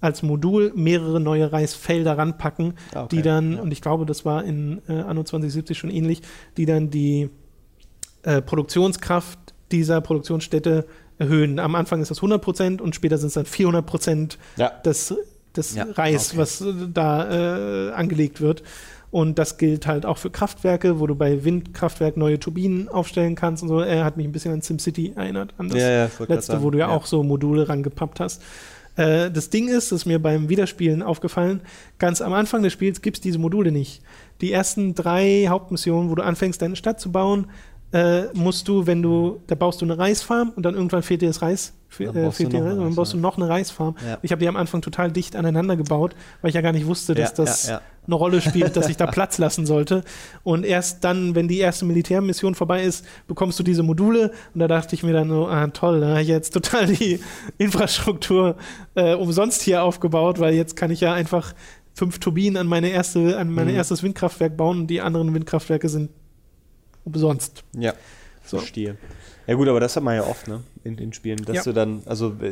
als 0.00 0.22
Modul 0.22 0.72
mehrere 0.76 1.18
neue 1.18 1.50
Reisfelder 1.50 2.18
ranpacken, 2.18 2.74
Ah, 2.94 3.04
okay. 3.04 3.16
die 3.16 3.22
dann, 3.22 3.54
Ja. 3.54 3.62
und 3.62 3.72
ich 3.72 3.80
glaube, 3.80 4.04
das 4.04 4.24
war 4.24 4.44
in 4.44 4.82
äh, 4.88 4.92
Anno 5.00 5.22
2070 5.24 5.78
schon 5.78 5.90
ähnlich, 5.90 6.20
die 6.56 6.66
dann 6.66 6.90
die 6.90 7.30
äh, 8.22 8.42
Produktionskraft 8.42 9.38
dieser 9.72 10.00
Produktionsstätte 10.02 10.86
erhöhen. 11.18 11.58
Am 11.58 11.74
Anfang 11.74 12.00
ist 12.00 12.10
das 12.10 12.20
100% 12.20 12.80
und 12.80 12.94
später 12.94 13.18
sind 13.18 13.28
es 13.28 13.34
dann 13.34 13.46
400% 13.46 14.38
Ja. 14.56 14.70
des 14.84 15.14
des 15.56 15.76
Ja, 15.76 15.86
Reis, 15.94 16.30
okay. 16.30 16.38
was 16.38 16.64
da 16.92 17.88
äh, 17.90 17.92
angelegt 17.92 18.40
wird. 18.40 18.64
Und 19.12 19.38
das 19.38 19.56
gilt 19.56 19.86
halt 19.86 20.04
auch 20.04 20.18
für 20.18 20.28
Kraftwerke, 20.30 20.98
wo 20.98 21.06
du 21.06 21.14
bei 21.14 21.44
Windkraftwerk 21.44 22.16
neue 22.16 22.40
Turbinen 22.40 22.88
aufstellen 22.88 23.36
kannst 23.36 23.62
und 23.62 23.68
so. 23.68 23.78
Er 23.78 24.04
hat 24.04 24.16
mich 24.16 24.26
ein 24.26 24.32
bisschen 24.32 24.52
an 24.52 24.62
SimCity 24.62 25.12
erinnert, 25.14 25.54
an 25.56 25.68
das 25.68 25.80
Ja, 25.80 26.10
letzte, 26.26 26.60
wo 26.64 26.70
du 26.70 26.78
ja, 26.78 26.88
Ja. 26.88 26.92
auch 26.96 27.06
so 27.06 27.22
Module 27.22 27.68
rangepappt 27.68 28.18
hast. 28.18 28.42
Äh, 28.96 29.30
das 29.30 29.50
Ding 29.50 29.68
ist, 29.68 29.92
das 29.92 30.00
ist 30.00 30.06
mir 30.06 30.18
beim 30.20 30.48
Wiederspielen 30.48 31.02
aufgefallen, 31.04 31.60
ganz 32.00 32.20
am 32.20 32.32
Anfang 32.32 32.64
des 32.64 32.72
Spiels 32.72 33.00
gibt 33.02 33.18
es 33.18 33.20
diese 33.20 33.38
Module 33.38 33.70
nicht. 33.70 34.02
Die 34.40 34.50
ersten 34.50 34.96
drei 34.96 35.46
Hauptmissionen, 35.48 36.10
wo 36.10 36.16
du 36.16 36.24
anfängst, 36.24 36.60
deine 36.60 36.74
Stadt 36.74 36.98
zu 37.00 37.12
bauen, 37.12 37.46
äh, 37.94 38.24
musst 38.34 38.66
du, 38.66 38.86
wenn 38.88 39.02
du, 39.02 39.40
da 39.46 39.54
baust 39.54 39.80
du 39.80 39.84
eine 39.84 39.96
Reisfarm 39.96 40.50
und 40.56 40.64
dann 40.64 40.74
irgendwann 40.74 41.02
fehlt 41.04 41.22
dir 41.22 41.28
das 41.28 41.40
Reis. 41.42 41.74
Fe 41.88 42.06
Dann 42.06 42.16
äh, 42.16 42.22
baust 42.24 42.38
fehlt 42.38 42.52
du 42.52 42.56
dir 42.56 42.62
noch 42.64 42.70
Reis, 42.70 42.78
dann 42.78 42.94
baust 42.96 43.12
du 43.12 43.16
Reisfarm. 43.18 43.20
noch 43.20 43.36
eine 43.38 43.48
Reisfarm. 43.48 43.94
Ja. 44.04 44.18
Ich 44.22 44.32
habe 44.32 44.40
die 44.40 44.48
am 44.48 44.56
Anfang 44.56 44.82
total 44.82 45.12
dicht 45.12 45.36
aneinander 45.36 45.76
gebaut, 45.76 46.16
weil 46.42 46.48
ich 46.48 46.54
ja 46.56 46.60
gar 46.60 46.72
nicht 46.72 46.86
wusste, 46.86 47.14
dass 47.14 47.30
Ja, 47.30 47.36
das 47.44 47.68
ja. 47.68 47.80
eine 48.06 48.14
Rolle 48.16 48.40
spielt, 48.40 48.76
dass 48.76 48.88
ich 48.88 48.96
da 48.96 49.06
Platz 49.10 49.38
lassen 49.38 49.64
sollte. 49.64 50.02
Und 50.42 50.64
erst 50.66 51.04
dann, 51.04 51.36
wenn 51.36 51.46
die 51.46 51.58
erste 51.60 51.84
Militärmission 51.84 52.56
vorbei 52.56 52.82
ist, 52.82 53.04
bekommst 53.28 53.60
du 53.60 53.62
diese 53.62 53.84
Module. 53.84 54.32
Und 54.54 54.58
da 54.60 54.66
dachte 54.66 54.96
ich 54.96 55.04
mir 55.04 55.12
dann 55.12 55.28
so, 55.28 55.46
ah 55.46 55.68
toll, 55.68 56.00
da 56.00 56.08
habe 56.08 56.22
ich 56.22 56.26
jetzt 56.28 56.52
total 56.52 56.86
die 56.86 57.20
Infrastruktur 57.58 58.56
äh, 58.96 59.14
umsonst 59.14 59.62
hier 59.62 59.82
aufgebaut, 59.84 60.40
weil 60.40 60.54
jetzt 60.54 60.74
kann 60.76 60.90
ich 60.90 61.00
ja 61.00 61.12
einfach 61.12 61.54
fünf 61.94 62.18
Turbinen 62.18 62.56
an 62.56 62.66
meine 62.66 62.88
erste, 62.88 63.38
an 63.38 63.50
mein 63.52 63.68
Mhm. 63.68 63.74
erstes 63.74 64.02
Windkraftwerk 64.02 64.56
bauen 64.56 64.80
und 64.80 64.86
die 64.88 65.00
anderen 65.00 65.32
Windkraftwerke 65.32 65.88
sind 65.88 66.10
umsonst. 67.04 67.64
Ja, 67.76 67.92
So. 68.44 68.58
verstehe. 68.58 68.96
Ja 69.46 69.54
gut, 69.54 69.68
aber 69.68 69.78
das 69.80 69.94
hat 69.94 70.02
man 70.02 70.14
ja 70.16 70.22
oft, 70.26 70.48
ne, 70.48 70.62
in 70.84 70.96
den 70.96 71.12
Spielen, 71.12 71.44
dass 71.44 71.56
Ja. 71.56 71.62
du 71.64 71.72
dann, 71.74 72.02
also 72.06 72.34
äh, 72.40 72.48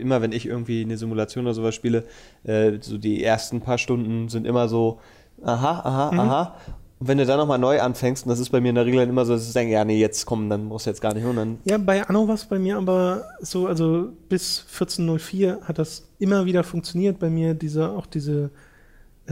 immer 0.00 0.22
wenn 0.22 0.30
ich 0.32 0.46
irgendwie 0.46 0.82
eine 0.84 0.96
Simulation 0.96 1.44
oder 1.46 1.54
sowas 1.54 1.74
spiele, 1.74 2.04
äh, 2.44 2.72
so 2.80 2.96
die 2.96 3.24
ersten 3.24 3.60
paar 3.60 3.76
Stunden 3.78 4.28
sind 4.28 4.46
immer 4.46 4.68
so, 4.68 5.00
aha, 5.42 5.80
aha, 5.84 6.10
Mhm. 6.12 6.20
aha. 6.20 6.56
Und 7.00 7.06
wenn 7.08 7.18
du 7.18 7.26
dann 7.26 7.38
nochmal 7.38 7.58
neu 7.60 7.80
anfängst, 7.80 8.24
und 8.26 8.30
das 8.30 8.40
ist 8.40 8.50
bei 8.50 8.60
mir 8.60 8.70
in 8.70 8.74
der 8.74 8.84
Regel 8.86 8.98
dann 9.00 9.08
immer 9.08 9.24
so, 9.24 9.32
dass 9.34 9.46
ich 9.46 9.52
denke, 9.52 9.72
ja, 9.72 9.84
nee, 9.84 9.98
jetzt 10.00 10.26
komm, 10.26 10.48
dann 10.50 10.68
brauchst 10.68 10.86
du 10.86 10.90
jetzt 10.90 11.00
gar 11.00 11.14
nicht. 11.14 11.24
Und 11.24 11.36
dann, 11.36 11.58
Ja, 11.64 11.78
bei 11.78 12.04
Anno 12.08 12.26
war 12.26 12.34
es 12.34 12.44
bei 12.44 12.58
mir 12.58 12.76
aber 12.76 13.24
so, 13.40 13.66
also 13.68 14.08
bis 14.28 14.64
1404 14.72 15.60
hat 15.62 15.78
das 15.78 16.08
immer 16.18 16.44
wieder 16.44 16.64
funktioniert 16.64 17.18
bei 17.20 17.30
mir, 17.30 17.54
diese, 17.54 17.90
auch 17.90 18.06
diese 18.06 18.50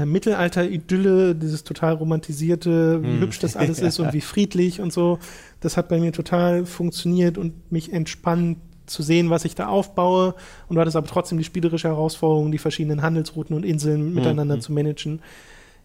Mittelalter-Idylle, 0.04 1.34
dieses 1.34 1.64
total 1.64 1.94
romantisierte, 1.94 3.02
wie 3.02 3.12
Hm. 3.12 3.20
hübsch 3.20 3.38
das 3.38 3.56
alles 3.56 3.80
ist 3.80 3.98
und 3.98 4.12
wie 4.12 4.20
friedlich 4.20 4.80
und 4.80 4.92
so. 4.92 5.18
Das 5.60 5.76
hat 5.76 5.88
bei 5.88 5.98
mir 5.98 6.12
total 6.12 6.66
funktioniert 6.66 7.38
und 7.38 7.72
mich 7.72 7.92
entspannt 7.92 8.58
zu 8.86 9.02
sehen, 9.02 9.30
was 9.30 9.44
ich 9.44 9.54
da 9.54 9.68
aufbaue. 9.68 10.34
Und 10.68 10.76
du 10.76 10.80
hattest 10.80 10.96
aber 10.96 11.06
trotzdem 11.06 11.38
die 11.38 11.44
spielerische 11.44 11.88
Herausforderung, 11.88 12.52
die 12.52 12.58
verschiedenen 12.58 13.02
Handelsrouten 13.02 13.56
und 13.56 13.64
Inseln 13.64 14.14
miteinander 14.14 14.54
hm. 14.56 14.60
zu 14.60 14.72
managen. 14.72 15.20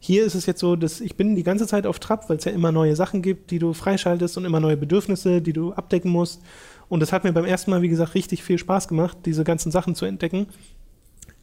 Hier 0.04 0.26
ist 0.26 0.34
es 0.34 0.48
jetzt 0.48 0.60
so, 0.60 0.76
dass 0.76 1.00
ich 1.00 1.16
bin 1.16 1.36
die 1.36 1.44
ganze 1.44 1.68
Zeit 1.68 1.86
auf 1.86 2.00
Trab, 2.00 2.28
weil 2.28 2.38
es 2.38 2.46
ja 2.46 2.52
immer 2.52 2.72
neue 2.72 2.96
Sachen 2.96 3.22
gibt, 3.22 3.52
die 3.52 3.60
du 3.60 3.74
freischaltest 3.74 4.36
und 4.36 4.46
immer 4.46 4.60
neue 4.60 4.76
Bedürfnisse, 4.76 5.44
die 5.44 5.54
du 5.54 5.74
abdecken 5.74 6.10
musst. 6.10 6.42
Und 6.90 7.02
das 7.02 7.14
hat 7.14 7.24
mir 7.24 7.32
beim 7.34 7.46
ersten 7.46 7.70
Mal, 7.70 7.84
wie 7.84 7.88
gesagt, 7.88 8.16
richtig 8.16 8.44
viel 8.44 8.58
Spaß 8.58 8.88
gemacht, 8.88 9.20
diese 9.26 9.44
ganzen 9.44 9.72
Sachen 9.72 9.94
zu 9.94 10.06
entdecken. 10.06 10.48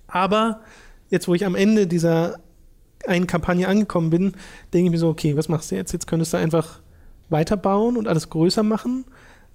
Aber 0.09 0.61
jetzt, 1.09 1.29
wo 1.29 1.35
ich 1.35 1.47
am 1.47 1.55
Ende 1.55 1.87
dieser 1.87 2.41
einen 3.07 3.27
Kampagne 3.27 3.69
angekommen 3.69 4.11
bin, 4.11 4.33
denke 4.73 4.87
ich 4.87 4.91
mir 4.91 4.99
so, 4.99 5.09
okay, 5.09 5.37
was 5.37 5.49
machst 5.49 5.71
du 5.71 5.77
jetzt? 5.77 5.93
Jetzt 5.93 6.07
könntest 6.07 6.33
du 6.33 6.37
einfach 6.37 6.81
weiterbauen 7.29 7.97
und 7.97 8.09
alles 8.09 8.31
größer 8.31 8.63
machen. 8.63 9.05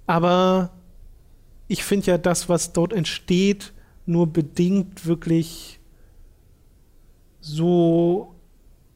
Aber 0.06 0.70
ich 1.68 1.84
finde 1.84 2.06
ja 2.06 2.18
das, 2.18 2.48
was 2.48 2.72
dort 2.72 2.92
entsteht, 2.92 3.72
nur 4.06 4.26
bedingt 4.26 5.06
wirklich 5.06 5.80
so 7.40 8.34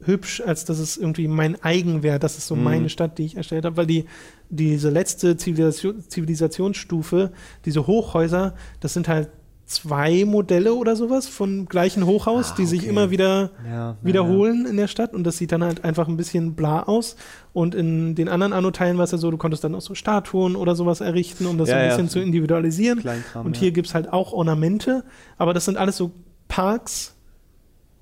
hübsch, 0.00 0.40
als 0.40 0.64
dass 0.64 0.78
es 0.78 0.96
irgendwie 0.96 1.28
mein 1.28 1.60
eigen 1.62 2.02
wäre. 2.02 2.18
Das 2.18 2.38
ist 2.38 2.46
so 2.46 2.54
Mhm. 2.56 2.64
meine 2.64 2.88
Stadt, 2.88 3.18
die 3.18 3.24
ich 3.24 3.36
erstellt 3.36 3.64
habe, 3.64 3.76
weil 3.76 3.86
die 3.86 4.04
diese 4.48 4.90
letzte 4.90 5.36
Zivilisation, 5.36 6.02
Zivilisationsstufe, 6.08 7.32
diese 7.64 7.86
Hochhäuser, 7.86 8.54
das 8.80 8.94
sind 8.94 9.08
halt 9.08 9.28
zwei 9.69 10.24
Modelle 10.24 10.74
oder 10.74 10.97
sowas 10.97 11.28
von 11.28 11.66
gleichen 11.66 12.07
Hochhaus, 12.07 12.53
Ah, 12.53 12.55
die 12.57 12.65
sich 12.65 12.81
okay. 12.81 12.89
immer 12.89 13.11
wieder 13.11 13.51
ja, 13.69 13.97
wiederholen 14.03 14.65
in 14.65 14.78
der 14.78 14.89
Stadt 14.89 15.12
und 15.12 15.24
das 15.24 15.36
sieht 15.36 15.53
dann 15.53 15.62
halt 15.62 15.85
einfach 15.85 16.09
ein 16.09 16.16
bisschen 16.16 16.55
bla 16.55 16.85
aus. 16.85 17.16
Und 17.53 17.74
in 17.74 18.15
den 18.15 18.31
anderen 18.31 18.55
Anno-Teilen 18.55 18.97
war 18.97 19.05
es 19.05 19.11
ja 19.11 19.19
so, 19.19 19.31
du 19.31 19.36
konntest 19.36 19.62
dann 19.62 19.74
auch 19.74 19.82
so 19.82 19.95
Statuen 19.95 20.57
oder 20.57 20.74
sowas 20.74 21.03
errichten, 21.03 21.47
um 21.47 21.59
das 21.59 21.69
Ja, 21.69 21.74
so 21.74 21.78
ein 21.78 21.85
ja, 21.85 21.90
bisschen 21.90 22.09
zu 22.09 22.19
individualisieren. 22.20 23.01
Kleinkram. 23.01 23.45
Und 23.45 23.57
ja. 23.57 23.61
hier 23.61 23.73
gibt 23.73 23.89
es 23.89 23.95
halt 23.95 24.11
auch 24.11 24.32
Ornamente, 24.32 25.05
aber 25.36 25.53
das 25.53 25.66
sind 25.66 25.77
alles 25.77 25.99
so 25.99 26.12
Parks, 26.49 27.15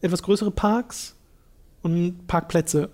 etwas 0.01 0.23
größere 0.23 0.53
Parks 0.53 1.17
und 1.83 2.29
Parkplätze. 2.29 2.91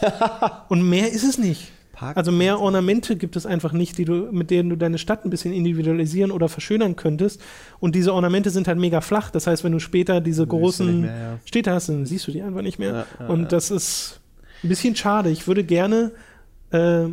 und 0.68 0.88
mehr 0.88 1.10
ist 1.10 1.24
es 1.24 1.38
nicht. 1.38 1.72
Park- 2.02 2.16
Also 2.16 2.30
mehr 2.32 2.60
Ornamente 2.60 3.16
gibt 3.16 3.36
es 3.36 3.46
einfach 3.46 3.72
nicht, 3.72 3.96
die 3.98 4.04
du, 4.04 4.28
mit 4.30 4.50
denen 4.50 4.68
du 4.70 4.76
deine 4.76 4.98
Stadt 4.98 5.24
ein 5.24 5.30
bisschen 5.30 5.52
individualisieren 5.52 6.30
oder 6.30 6.48
verschönern 6.48 6.96
könntest. 6.96 7.40
Und 7.80 7.94
diese 7.94 8.12
Ornamente 8.12 8.50
sind 8.50 8.68
halt 8.68 8.78
mega 8.78 9.00
flach. 9.00 9.30
Das 9.30 9.46
heißt, 9.46 9.64
wenn 9.64 9.72
du 9.72 9.78
später 9.78 10.20
diese 10.20 10.46
großen 10.46 11.00
mehr, 11.02 11.16
ja. 11.16 11.38
Städte 11.44 11.72
hast, 11.72 11.88
dann 11.88 12.04
siehst 12.06 12.26
du 12.26 12.32
die 12.32 12.42
einfach 12.42 12.62
nicht 12.62 12.78
mehr. 12.78 12.92
Ja, 12.92 13.06
ja, 13.20 13.26
und 13.28 13.52
das 13.52 13.70
ist 13.70 14.20
ein 14.62 14.68
bisschen 14.68 14.94
schade. 14.96 15.30
Ich 15.30 15.46
würde 15.46 15.64
gerne 15.64 16.12
äh, 16.70 17.06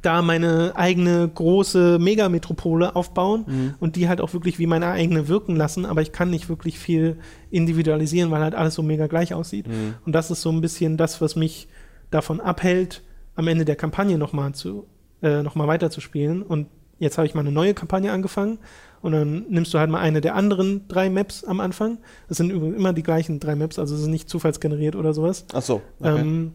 da 0.00 0.20
meine 0.20 0.72
eigene 0.74 1.28
große 1.32 1.98
Megametropole 2.00 2.96
aufbauen 2.96 3.44
Mhm. 3.46 3.74
und 3.78 3.94
die 3.94 4.08
halt 4.08 4.20
auch 4.20 4.32
wirklich 4.32 4.58
wie 4.58 4.66
meine 4.66 4.88
eigene 4.88 5.28
wirken 5.28 5.54
lassen, 5.54 5.86
aber 5.86 6.02
ich 6.02 6.10
kann 6.10 6.28
nicht 6.28 6.48
wirklich 6.48 6.76
viel 6.76 7.18
individualisieren, 7.52 8.32
weil 8.32 8.42
halt 8.42 8.56
alles 8.56 8.74
so 8.74 8.82
mega 8.82 9.06
gleich 9.06 9.32
aussieht. 9.32 9.68
Mhm. 9.68 9.94
Und 10.04 10.12
das 10.12 10.32
ist 10.32 10.42
so 10.42 10.50
ein 10.50 10.60
bisschen 10.60 10.96
das, 10.96 11.20
was 11.20 11.36
mich 11.36 11.68
davon 12.10 12.40
abhält, 12.40 13.02
am 13.42 13.48
Ende 13.48 13.64
der 13.64 13.76
Kampagne 13.76 14.16
nochmal 14.18 14.54
zu, 14.54 14.86
äh, 15.22 15.42
noch 15.42 15.54
mal 15.54 15.68
weiterzuspielen. 15.68 16.42
Und 16.42 16.68
jetzt 16.98 17.18
habe 17.18 17.26
ich 17.26 17.34
mal 17.34 17.40
eine 17.40 17.52
neue 17.52 17.74
Kampagne 17.74 18.12
angefangen 18.12 18.58
und 19.02 19.12
dann 19.12 19.46
nimmst 19.48 19.74
du 19.74 19.78
halt 19.78 19.90
mal 19.90 20.00
eine 20.00 20.20
der 20.20 20.34
anderen 20.34 20.86
drei 20.88 21.10
Maps 21.10 21.44
am 21.44 21.60
Anfang. 21.60 21.98
Das 22.28 22.38
sind 22.38 22.50
übrigens 22.50 22.76
immer 22.76 22.92
die 22.92 23.02
gleichen 23.02 23.40
drei 23.40 23.56
Maps, 23.56 23.78
also 23.78 23.94
es 23.94 24.02
ist 24.02 24.06
nicht 24.06 24.28
zufallsgeneriert 24.28 24.96
oder 24.96 25.12
sowas. 25.12 25.44
Ach 25.52 25.62
so. 25.62 25.82
Okay. 26.00 26.20
Ähm, 26.20 26.52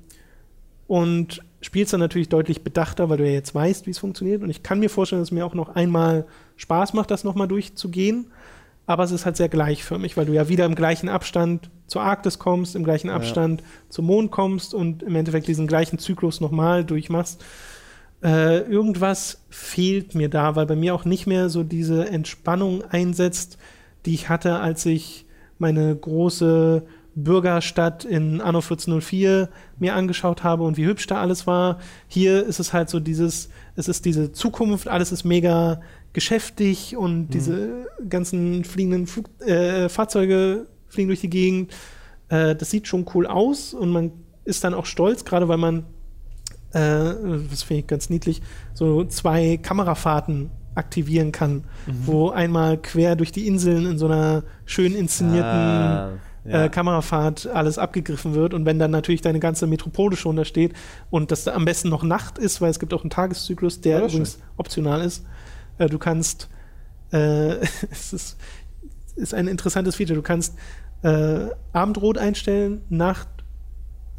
und 0.88 1.42
spielst 1.60 1.92
dann 1.92 2.00
natürlich 2.00 2.30
deutlich 2.30 2.64
bedachter, 2.64 3.10
weil 3.10 3.18
du 3.18 3.26
ja 3.26 3.34
jetzt 3.34 3.54
weißt, 3.54 3.86
wie 3.88 3.92
es 3.92 3.98
funktioniert. 3.98 4.42
Und 4.42 4.50
ich 4.50 4.64
kann 4.64 4.80
mir 4.80 4.90
vorstellen, 4.90 5.22
dass 5.22 5.30
es 5.30 5.34
mir 5.34 5.46
auch 5.46 5.54
noch 5.54 5.70
einmal 5.70 6.26
Spaß 6.56 6.94
macht, 6.94 7.12
das 7.12 7.26
nochmal 7.26 7.50
durchzugehen. 7.50 8.28
Aber 8.86 9.04
es 9.04 9.12
ist 9.12 9.26
halt 9.26 9.36
sehr 9.36 9.50
gleichförmig, 9.50 10.16
weil 10.16 10.28
du 10.28 10.34
ja 10.34 10.48
wieder 10.48 10.66
im 10.66 10.76
gleichen 10.76 11.10
Abstand 11.10 11.70
zur 11.88 12.02
Arktis 12.02 12.38
kommst, 12.38 12.76
im 12.76 12.84
gleichen 12.84 13.10
Abstand 13.10 13.64
zum 13.90 14.06
Mond 14.06 14.32
kommst 14.32 14.74
und 14.74 15.04
im 15.04 15.16
Endeffekt 15.16 15.48
diesen 15.48 15.68
gleichen 15.68 16.00
Zyklus 16.00 16.42
nochmal 16.42 16.86
durchmachst. 16.86 17.44
Äh, 18.24 18.62
irgendwas 18.62 19.44
fehlt 19.50 20.16
mir 20.16 20.30
da, 20.30 20.56
weil 20.56 20.66
bei 20.66 20.76
mir 20.76 20.94
auch 20.96 21.06
nicht 21.06 21.28
mehr 21.28 21.50
so 21.50 21.64
diese 21.64 22.10
Entspannung 22.10 22.84
einsetzt, 22.84 23.58
die 24.06 24.14
ich 24.14 24.30
hatte, 24.30 24.60
als 24.60 24.86
ich 24.86 25.26
meine 25.60 25.96
große 25.96 26.84
Bürgerstadt 27.16 28.06
in 28.06 28.42
Anno 28.42 28.60
1404 28.60 29.50
mir 29.80 29.96
angeschaut 29.96 30.44
habe 30.44 30.64
und 30.64 30.78
wie 30.78 30.86
hübsch 30.86 31.08
da 31.08 31.20
alles 31.20 31.48
war. 31.48 31.80
Hier 32.08 32.46
ist 32.46 32.60
es 32.60 32.74
halt 32.74 32.90
so 32.90 33.00
dieses, 33.00 33.50
es 33.76 33.88
ist 33.88 34.06
diese 34.06 34.32
Zukunft, 34.32 34.88
alles 34.88 35.12
ist 35.12 35.24
mega 35.24 35.82
geschäftig 36.14 36.96
und 36.96 37.30
diese 37.30 37.88
ganzen 38.08 38.64
fliegenden 38.64 39.08
Flug 39.08 39.30
äh, 39.42 39.90
Fahrzeuge 39.90 40.68
fliegen 40.98 41.10
durch 41.10 41.22
die 41.22 41.30
Gegend. 41.30 41.72
Äh, 42.30 42.56
das 42.56 42.72
sieht 42.72 42.88
schon 42.88 43.06
cool 43.14 43.28
aus 43.28 43.74
und 43.74 43.90
man 43.92 44.12
ist 44.46 44.64
dann 44.64 44.74
auch 44.74 44.86
stolz, 44.88 45.26
gerade 45.26 45.48
weil 45.48 45.58
man, 45.58 45.86
äh, 46.74 47.14
das 47.50 47.64
finde 47.64 47.82
ich 47.82 47.88
ganz 47.88 48.10
niedlich, 48.10 48.42
so 48.74 49.04
zwei 49.06 49.58
Kamerafahrten 49.58 50.50
aktivieren 50.76 51.32
kann, 51.32 51.64
wo 52.06 52.30
einmal 52.30 52.78
quer 52.78 53.16
durch 53.16 53.32
die 53.32 53.48
Inseln 53.48 53.86
in 53.86 53.98
so 53.98 54.06
einer 54.06 54.44
schön 54.66 54.94
inszenierten 54.96 55.44
Ah, 55.50 56.10
ja. 56.46 56.66
äh, 56.66 56.70
Kamerafahrt 56.70 57.48
alles 57.48 57.78
abgegriffen 57.80 58.36
wird 58.36 58.54
und 58.54 58.66
wenn 58.66 58.78
dann 58.80 58.92
natürlich 58.92 59.22
deine 59.22 59.40
ganze 59.40 59.66
Metropole 59.68 60.16
schon 60.16 60.36
da 60.36 60.46
steht 60.46 60.74
und 61.10 61.32
das 61.32 61.44
da 61.46 61.54
am 61.54 61.66
besten 61.66 61.90
noch 61.90 62.04
Nacht 62.04 62.38
ist, 62.38 62.62
weil 62.62 62.70
es 62.70 62.80
gibt 62.80 62.94
auch 62.94 63.02
einen 63.02 63.10
Tageszyklus, 63.10 63.82
der 63.82 64.00
Ja, 64.00 64.06
übrigens 64.06 64.38
optional 64.58 65.02
ist. 65.02 65.26
Äh, 65.80 65.88
du 65.90 65.98
kannst, 65.98 66.48
äh, 67.12 67.56
es 67.92 68.14
ist, 68.14 68.38
ist 69.16 69.34
ein 69.34 69.48
interessantes 69.48 69.96
Feature, 69.96 70.16
du 70.16 70.22
kannst 70.24 70.56
äh, 71.04 71.48
Abendrot 71.74 72.18
einstellen, 72.18 72.82
Nacht, 72.90 73.28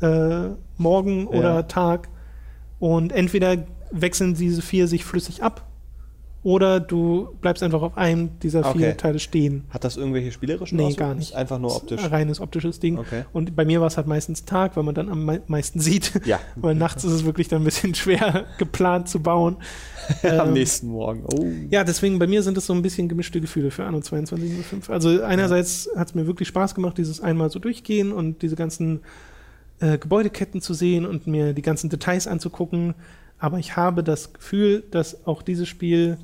äh, 0.00 0.48
Morgen 0.76 1.22
Ja. 1.32 1.38
oder 1.38 1.68
Tag 1.68 2.08
und 2.78 3.12
entweder 3.12 3.56
wechseln 3.90 4.34
diese 4.34 4.62
vier 4.62 4.86
sich 4.86 5.04
flüssig 5.04 5.42
ab 5.42 5.67
oder 6.44 6.78
du 6.78 7.30
bleibst 7.40 7.62
einfach 7.64 7.82
auf 7.82 7.96
einem 7.96 8.38
dieser 8.40 8.60
Okay. 8.60 8.78
vier 8.78 8.96
Teile 8.96 9.18
stehen. 9.18 9.64
Hat 9.70 9.82
das 9.82 9.96
irgendwelche 9.96 10.30
spielerischen 10.30 10.76
Nee, 10.76 10.84
Auswirkungen? 10.84 11.08
gar 11.10 11.14
nicht. 11.18 11.34
Einfach 11.34 11.58
nur 11.58 11.74
optisch. 11.74 12.00
Ein 12.00 12.10
reines 12.10 12.40
optisches 12.40 12.78
Ding. 12.78 12.96
Okay. 12.96 13.24
Und 13.32 13.56
bei 13.56 13.64
mir 13.64 13.80
war 13.80 13.88
es 13.88 13.96
halt 13.96 14.06
meistens 14.06 14.44
Tag, 14.44 14.76
weil 14.76 14.84
man 14.84 14.94
dann 14.94 15.08
am 15.08 15.24
mei- 15.24 15.40
meisten 15.48 15.80
sieht. 15.80 16.24
Ja. 16.26 16.38
Weil 16.56 16.76
nachts 16.76 17.02
ist 17.04 17.12
es 17.12 17.24
wirklich 17.24 17.48
dann 17.48 17.62
ein 17.62 17.64
bisschen 17.64 17.94
schwer 17.94 18.46
geplant 18.58 19.08
zu 19.08 19.20
bauen. 19.20 19.56
Am 20.22 20.48
Ähm, 20.48 20.52
nächsten 20.54 20.86
Morgen. 20.88 21.24
Oh. 21.26 21.44
Ja, 21.70 21.82
deswegen 21.84 22.18
bei 22.20 22.26
mir 22.28 22.42
sind 22.42 22.56
es 22.56 22.66
so 22.66 22.72
ein 22.72 22.82
bisschen 22.82 23.08
gemischte 23.08 23.40
Gefühle 23.40 23.70
für 23.72 23.84
Anno 23.84 24.00
2205. 24.00 24.88
Also 24.90 25.20
einerseits 25.22 25.90
hat 25.96 26.08
es 26.08 26.14
mir 26.14 26.26
wirklich 26.28 26.48
Spaß 26.48 26.74
gemacht, 26.74 26.96
dieses 26.98 27.20
einmal 27.20 27.50
so 27.50 27.58
durchgehen 27.58 28.12
und 28.12 28.42
diese 28.42 28.54
ganzen 28.56 29.00
äh, 29.80 29.98
Gebäudeketten 29.98 30.60
zu 30.60 30.72
sehen 30.72 31.04
und 31.04 31.26
mir 31.26 31.52
die 31.52 31.62
ganzen 31.62 31.90
Details 31.90 32.26
anzugucken. 32.26 32.94
Aber 33.38 33.58
ich 33.58 33.76
habe 33.76 34.02
das 34.02 34.32
Gefühl, 34.32 34.82
dass 34.90 35.26
auch 35.26 35.42
dieses 35.42 35.68
Spiel 35.68 36.18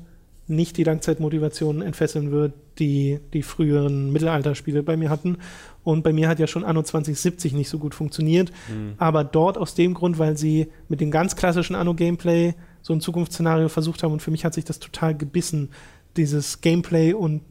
nicht 0.47 0.77
die 0.77 0.83
Langzeitmotivation 0.83 1.81
entfesseln 1.81 2.31
wird, 2.31 2.53
die 2.77 3.19
die 3.33 3.41
früheren 3.41 4.11
Mittelalterspiele 4.11 4.83
bei 4.83 4.95
mir 4.97 5.09
hatten. 5.09 5.37
Und 5.83 6.03
bei 6.03 6.13
mir 6.13 6.27
hat 6.27 6.39
ja 6.39 6.45
schon 6.47 6.63
Anno 6.63 6.83
2070 6.83 7.53
nicht 7.53 7.69
so 7.69 7.79
gut 7.79 7.95
funktioniert. 7.95 8.51
Aber 8.97 9.23
dort 9.23 9.57
aus 9.57 9.75
dem 9.75 9.93
Grund, 9.93 10.19
weil 10.19 10.37
sie 10.37 10.67
mit 10.89 10.99
dem 11.01 11.09
ganz 11.09 11.35
klassischen 11.35 11.75
Anno-Gameplay 11.75 12.53
so 12.81 12.93
ein 12.93 13.01
Zukunftsszenario 13.01 13.69
versucht 13.69 14.03
haben. 14.03 14.11
Und 14.13 14.21
für 14.21 14.31
mich 14.31 14.45
hat 14.45 14.53
sich 14.53 14.65
das 14.65 14.79
total 14.79 15.15
gebissen, 15.15 15.69
dieses 16.17 16.61
Gameplay 16.61 17.13
und 17.13 17.41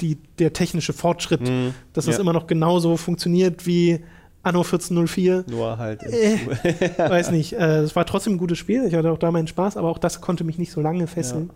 die, 0.00 0.18
der 0.38 0.52
technische 0.52 0.92
Fortschritt, 0.92 1.42
Mhm. 1.42 1.74
dass 1.92 2.06
das 2.06 2.16
Ja. 2.16 2.20
immer 2.20 2.32
noch 2.32 2.46
genauso 2.46 2.96
funktioniert 2.96 3.66
wie 3.66 4.00
Anno 4.42 4.60
1404. 4.60 5.44
Nur 5.48 5.78
halt. 5.78 6.02
Äh, 6.02 6.38
weiß 6.98 7.30
nicht. 7.30 7.52
Äh, 7.52 7.80
es 7.80 7.94
war 7.94 8.06
trotzdem 8.06 8.34
ein 8.34 8.38
gutes 8.38 8.58
Spiel. 8.58 8.84
Ich 8.86 8.94
hatte 8.94 9.10
auch 9.10 9.18
da 9.18 9.30
meinen 9.30 9.46
Spaß, 9.48 9.76
aber 9.76 9.88
auch 9.88 9.98
das 9.98 10.20
konnte 10.20 10.44
mich 10.44 10.58
nicht 10.58 10.72
so 10.72 10.80
lange 10.80 11.06
fesseln. 11.06 11.50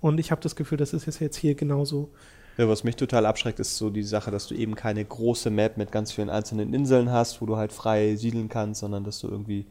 Und 0.00 0.18
ich 0.18 0.30
habe 0.30 0.40
das 0.40 0.56
Gefühl, 0.56 0.78
das 0.78 0.92
ist 0.92 1.06
jetzt, 1.06 1.20
jetzt 1.20 1.36
hier 1.36 1.54
genauso. 1.54 2.10
Ja, 2.58 2.68
was 2.68 2.84
mich 2.84 2.96
total 2.96 3.26
abschreckt, 3.26 3.60
ist 3.60 3.76
so 3.76 3.90
die 3.90 4.02
Sache, 4.02 4.30
dass 4.30 4.46
du 4.46 4.54
eben 4.54 4.74
keine 4.74 5.04
große 5.04 5.50
Map 5.50 5.76
mit 5.76 5.92
ganz 5.92 6.12
vielen 6.12 6.30
einzelnen 6.30 6.72
Inseln 6.72 7.10
hast, 7.12 7.40
wo 7.40 7.46
du 7.46 7.56
halt 7.56 7.72
frei 7.72 8.16
siedeln 8.16 8.48
kannst, 8.48 8.80
sondern 8.80 9.04
dass 9.04 9.18
du 9.20 9.28
irgendwie 9.28 9.66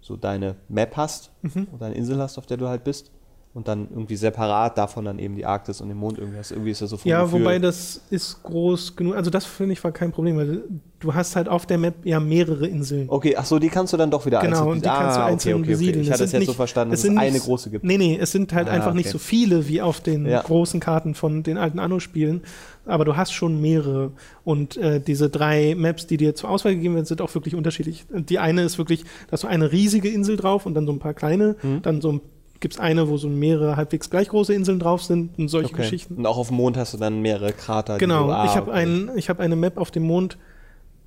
so 0.00 0.16
deine 0.16 0.56
Map 0.68 0.96
hast 0.96 1.30
Mhm. 1.42 1.68
oder 1.74 1.86
eine 1.86 1.94
Insel 1.94 2.18
hast, 2.18 2.38
auf 2.38 2.46
der 2.46 2.56
du 2.56 2.66
halt 2.68 2.82
bist. 2.84 3.10
Und 3.52 3.66
dann 3.66 3.88
irgendwie 3.90 4.14
separat 4.14 4.78
davon 4.78 5.04
dann 5.04 5.18
eben 5.18 5.34
die 5.34 5.44
Arktis 5.44 5.80
und 5.80 5.88
den 5.88 5.96
Mond 5.96 6.18
irgendwie 6.18 6.38
hast. 6.38 6.52
Irgendwie 6.52 6.70
ist 6.70 6.82
das 6.82 6.90
so 6.90 6.98
Ja, 7.02 7.24
Gefühl- 7.24 7.40
wobei 7.40 7.58
das 7.58 8.00
ist 8.08 8.40
groß 8.44 8.94
genug. 8.94 9.16
Also 9.16 9.28
das 9.28 9.44
finde 9.44 9.72
ich 9.72 9.82
war 9.82 9.90
kein 9.90 10.12
Problem, 10.12 10.36
weil 10.36 10.62
du 11.00 11.14
hast 11.14 11.34
halt 11.34 11.48
auf 11.48 11.66
der 11.66 11.76
Map 11.78 11.94
ja 12.04 12.20
mehrere 12.20 12.68
Inseln. 12.68 13.06
Okay, 13.10 13.34
ach 13.36 13.44
so, 13.44 13.58
die 13.58 13.68
kannst 13.68 13.92
du 13.92 13.96
dann 13.96 14.08
doch 14.08 14.24
wieder 14.24 14.38
Genau, 14.40 14.58
einzeln 14.58 14.68
und 14.74 14.84
die 14.84 14.88
kannst 14.88 15.16
du 15.16 15.20
ah, 15.20 15.26
einzeln 15.26 15.54
okay, 15.54 15.62
okay, 15.62 15.62
okay. 15.62 15.70
besiedeln. 15.72 16.02
Ich 16.02 16.06
Es 16.10 16.12
hatte 16.14 16.24
es 16.24 16.32
jetzt 16.32 16.44
so 16.44 16.50
nicht- 16.52 16.56
verstanden, 16.56 16.90
dass 16.92 17.00
es 17.00 17.04
es 17.06 17.08
sind 17.10 17.18
eine 17.18 17.32
nicht- 17.32 17.44
große 17.44 17.70
gibt. 17.70 17.84
Nee, 17.84 17.98
nee, 17.98 18.16
es 18.20 18.30
sind 18.30 18.52
halt 18.52 18.68
Ah, 18.68 18.70
einfach 18.70 18.94
nicht 18.94 19.06
okay. 19.06 19.12
so 19.14 19.18
viele 19.18 19.66
wie 19.66 19.82
auf 19.82 20.00
den 20.00 20.26
Ja. 20.26 20.42
großen 20.42 20.78
Karten 20.78 21.16
von 21.16 21.42
den 21.42 21.58
alten 21.58 21.80
Anno-Spielen, 21.80 22.42
aber 22.86 23.04
du 23.04 23.16
hast 23.16 23.32
schon 23.32 23.60
mehrere. 23.60 24.12
Und 24.44 24.76
äh, 24.76 25.00
diese 25.00 25.28
drei 25.28 25.74
Maps, 25.76 26.06
die 26.06 26.18
dir 26.18 26.36
zur 26.36 26.50
Auswahl 26.50 26.76
gegeben 26.76 26.94
werden, 26.94 27.06
sind 27.06 27.20
auch 27.20 27.34
wirklich 27.34 27.56
unterschiedlich. 27.56 28.06
Die 28.14 28.38
eine 28.38 28.62
ist 28.62 28.78
wirklich, 28.78 29.02
da 29.26 29.32
hast 29.32 29.42
du 29.42 29.48
eine 29.48 29.72
riesige 29.72 30.08
Insel 30.08 30.36
drauf 30.36 30.66
und 30.66 30.74
dann 30.74 30.86
so 30.86 30.92
ein 30.92 31.00
paar 31.00 31.14
kleine. 31.14 31.56
Mhm. 31.64 31.82
Dann 31.82 32.00
so 32.00 32.20
gibt 32.60 32.74
es 32.74 32.80
eine, 32.80 33.08
wo 33.08 33.16
so 33.16 33.28
mehrere 33.28 33.76
halbwegs 33.76 34.10
gleich 34.10 34.28
große 34.28 34.52
Inseln 34.54 34.78
drauf 34.78 35.02
sind 35.02 35.38
und 35.38 35.48
solche 35.48 35.72
Okay. 35.72 35.82
Geschichten. 35.82 36.14
Und 36.16 36.26
auch 36.26 36.36
auf 36.38 36.48
dem 36.48 36.56
Mond 36.58 36.76
hast 36.76 36.92
du 36.94 36.98
dann 36.98 37.20
mehrere 37.22 37.52
Krater. 37.52 37.98
Genau, 37.98 38.26
du- 38.26 38.32
ah, 38.34 38.44
ich 38.44 38.54
habe 38.56 38.70
okay. 38.70 38.80
ein, 38.80 39.10
ich 39.16 39.28
hab 39.30 39.40
eine 39.40 39.56
Map 39.56 39.78
auf 39.78 39.90
dem 39.90 40.02
Mond, 40.04 40.36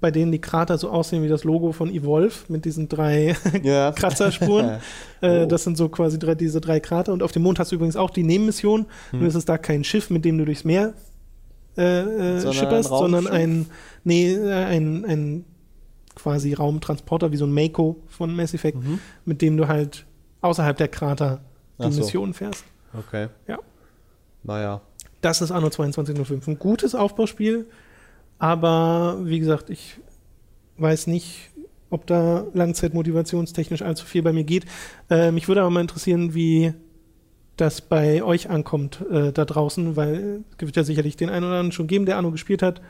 bei 0.01 0.11
denen 0.11 0.31
die 0.34 0.41
Krater 0.41 0.77
so 0.77 0.89
aussehen 0.89 1.23
wie 1.23 1.30
das 1.30 1.43
Logo 1.45 1.71
von 1.71 1.89
Evolve 1.89 2.34
mit 2.49 2.65
diesen 2.65 2.89
drei 2.89 3.35
ja. 3.63 3.91
Kraftspuren. 3.91 4.80
Oh. 5.21 5.25
äh, 5.25 5.47
das 5.47 5.63
sind 5.63 5.77
so 5.77 5.88
quasi 5.88 6.19
drei, 6.19 6.35
diese 6.35 6.59
drei 6.59 6.81
Krater. 6.81 7.13
Und 7.13 7.23
auf 7.23 7.31
dem 7.31 7.43
Mond 7.43 7.57
hast 7.59 7.71
du 7.71 7.75
übrigens 7.77 7.95
auch 7.95 8.09
die 8.09 8.23
Nebenmission. 8.23 8.85
Hm. 9.11 9.19
Nur 9.19 9.27
ist 9.30 9.35
es 9.35 9.45
da 9.45 9.57
kein 9.57 9.85
Schiff, 9.85 10.09
mit 10.09 10.25
dem 10.25 10.38
du 10.38 10.43
durchs 10.43 10.65
Meer 10.65 10.93
äh, 11.77 12.01
Sondern 12.03 12.53
schipperst, 12.53 12.91
ein 12.91 12.97
sondern 12.97 13.27
ein, 13.27 13.65
nee, 14.03 14.34
äh, 14.34 14.51
ein, 14.65 15.05
ein 15.05 15.45
quasi 16.15 16.53
Raumtransporter, 16.53 17.31
wie 17.31 17.38
so 17.38 17.45
ein 17.45 17.53
Mako 17.53 18.01
von 18.09 18.35
Mass 18.35 18.53
Effect, 18.53 18.77
Mhm. 18.84 18.99
mit 19.25 19.41
dem 19.41 19.55
du 19.57 19.67
halt 19.69 20.05
außerhalb 20.44 20.78
der 20.78 20.88
Krater 20.90 21.41
die 21.80 21.91
so. 21.91 22.02
Mission 22.02 22.34
fährst. 22.34 22.65
Okay. 22.98 23.30
Ja. 23.48 23.60
Naja. 24.44 24.82
Das 25.22 25.41
ist 25.41 25.52
Anno 25.52 25.70
2205. 25.70 26.48
Ein 26.48 26.60
gutes 26.60 26.95
Aufbauspiel, 26.95 27.65
aber 28.40 29.20
wie 29.24 29.40
gesagt, 29.40 29.70
ich 29.70 29.98
weiß 30.78 31.07
nicht, 31.07 31.49
ob 31.90 32.06
da 32.07 32.45
langzeitmotivationstechnisch 32.53 33.82
allzu 33.82 34.06
viel 34.06 34.22
bei 34.22 34.34
mir 34.34 34.44
geht. 34.44 34.65
Äh, 35.10 35.32
mich 35.32 35.48
würde 35.48 35.61
aber 35.61 35.70
mal 35.70 35.82
interessieren, 35.82 36.34
wie 36.34 36.74
das 37.56 37.82
bei 37.82 38.24
euch 38.24 38.49
ankommt 38.49 39.06
äh, 39.11 39.32
da 39.32 39.45
draußen, 39.45 39.95
weil 39.95 40.44
es 40.57 40.65
wird 40.65 40.76
ja 40.76 40.84
sicherlich 40.84 41.15
den 41.15 41.30
einen 41.30 41.45
oder 41.45 41.53
anderen 41.53 41.72
schon 41.72 41.88
geben, 41.88 42.06
der 42.06 42.18
Anno 42.18 42.32
gespielt 42.32 42.61
hat. 42.64 42.82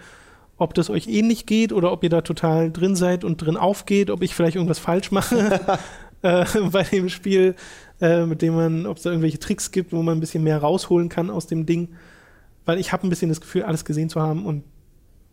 Ob 0.58 0.74
das 0.74 0.90
euch 0.90 1.08
ähnlich 1.08 1.46
geht 1.46 1.74
oder 1.74 1.92
ob 1.92 2.04
ihr 2.04 2.10
da 2.10 2.22
total 2.22 2.72
drin 2.72 2.96
seid 2.96 3.24
und 3.24 3.38
drin 3.38 3.58
aufgeht, 3.58 4.10
ob 4.10 4.24
ich 4.24 4.34
vielleicht 4.34 4.56
irgendwas 4.56 4.80
falsch 4.80 5.12
mache 5.12 5.60
äh, 6.24 6.46
bei 6.72 6.84
dem 6.84 7.10
Spiel, 7.10 7.56
äh, 8.02 8.26
mit 8.26 8.42
dem 8.42 8.56
man, 8.56 8.86
ob 8.88 8.98
es 8.98 9.04
da 9.04 9.12
irgendwelche 9.12 9.40
Tricks 9.40 9.72
gibt, 9.72 9.94
wo 9.94 10.02
man 10.02 10.18
ein 10.18 10.20
bisschen 10.20 10.44
mehr 10.44 10.58
rausholen 10.58 11.10
kann 11.10 11.30
aus 11.30 11.48
dem 11.48 11.66
Ding. 11.66 11.90
Weil 12.66 12.80
ich 12.80 12.92
habe 12.92 13.06
ein 13.06 13.10
bisschen 13.10 13.30
das 13.30 13.42
Gefühl, 13.42 13.64
alles 13.64 13.86
gesehen 13.86 14.10
zu 14.10 14.22
haben 14.22 14.46
und 14.46 14.64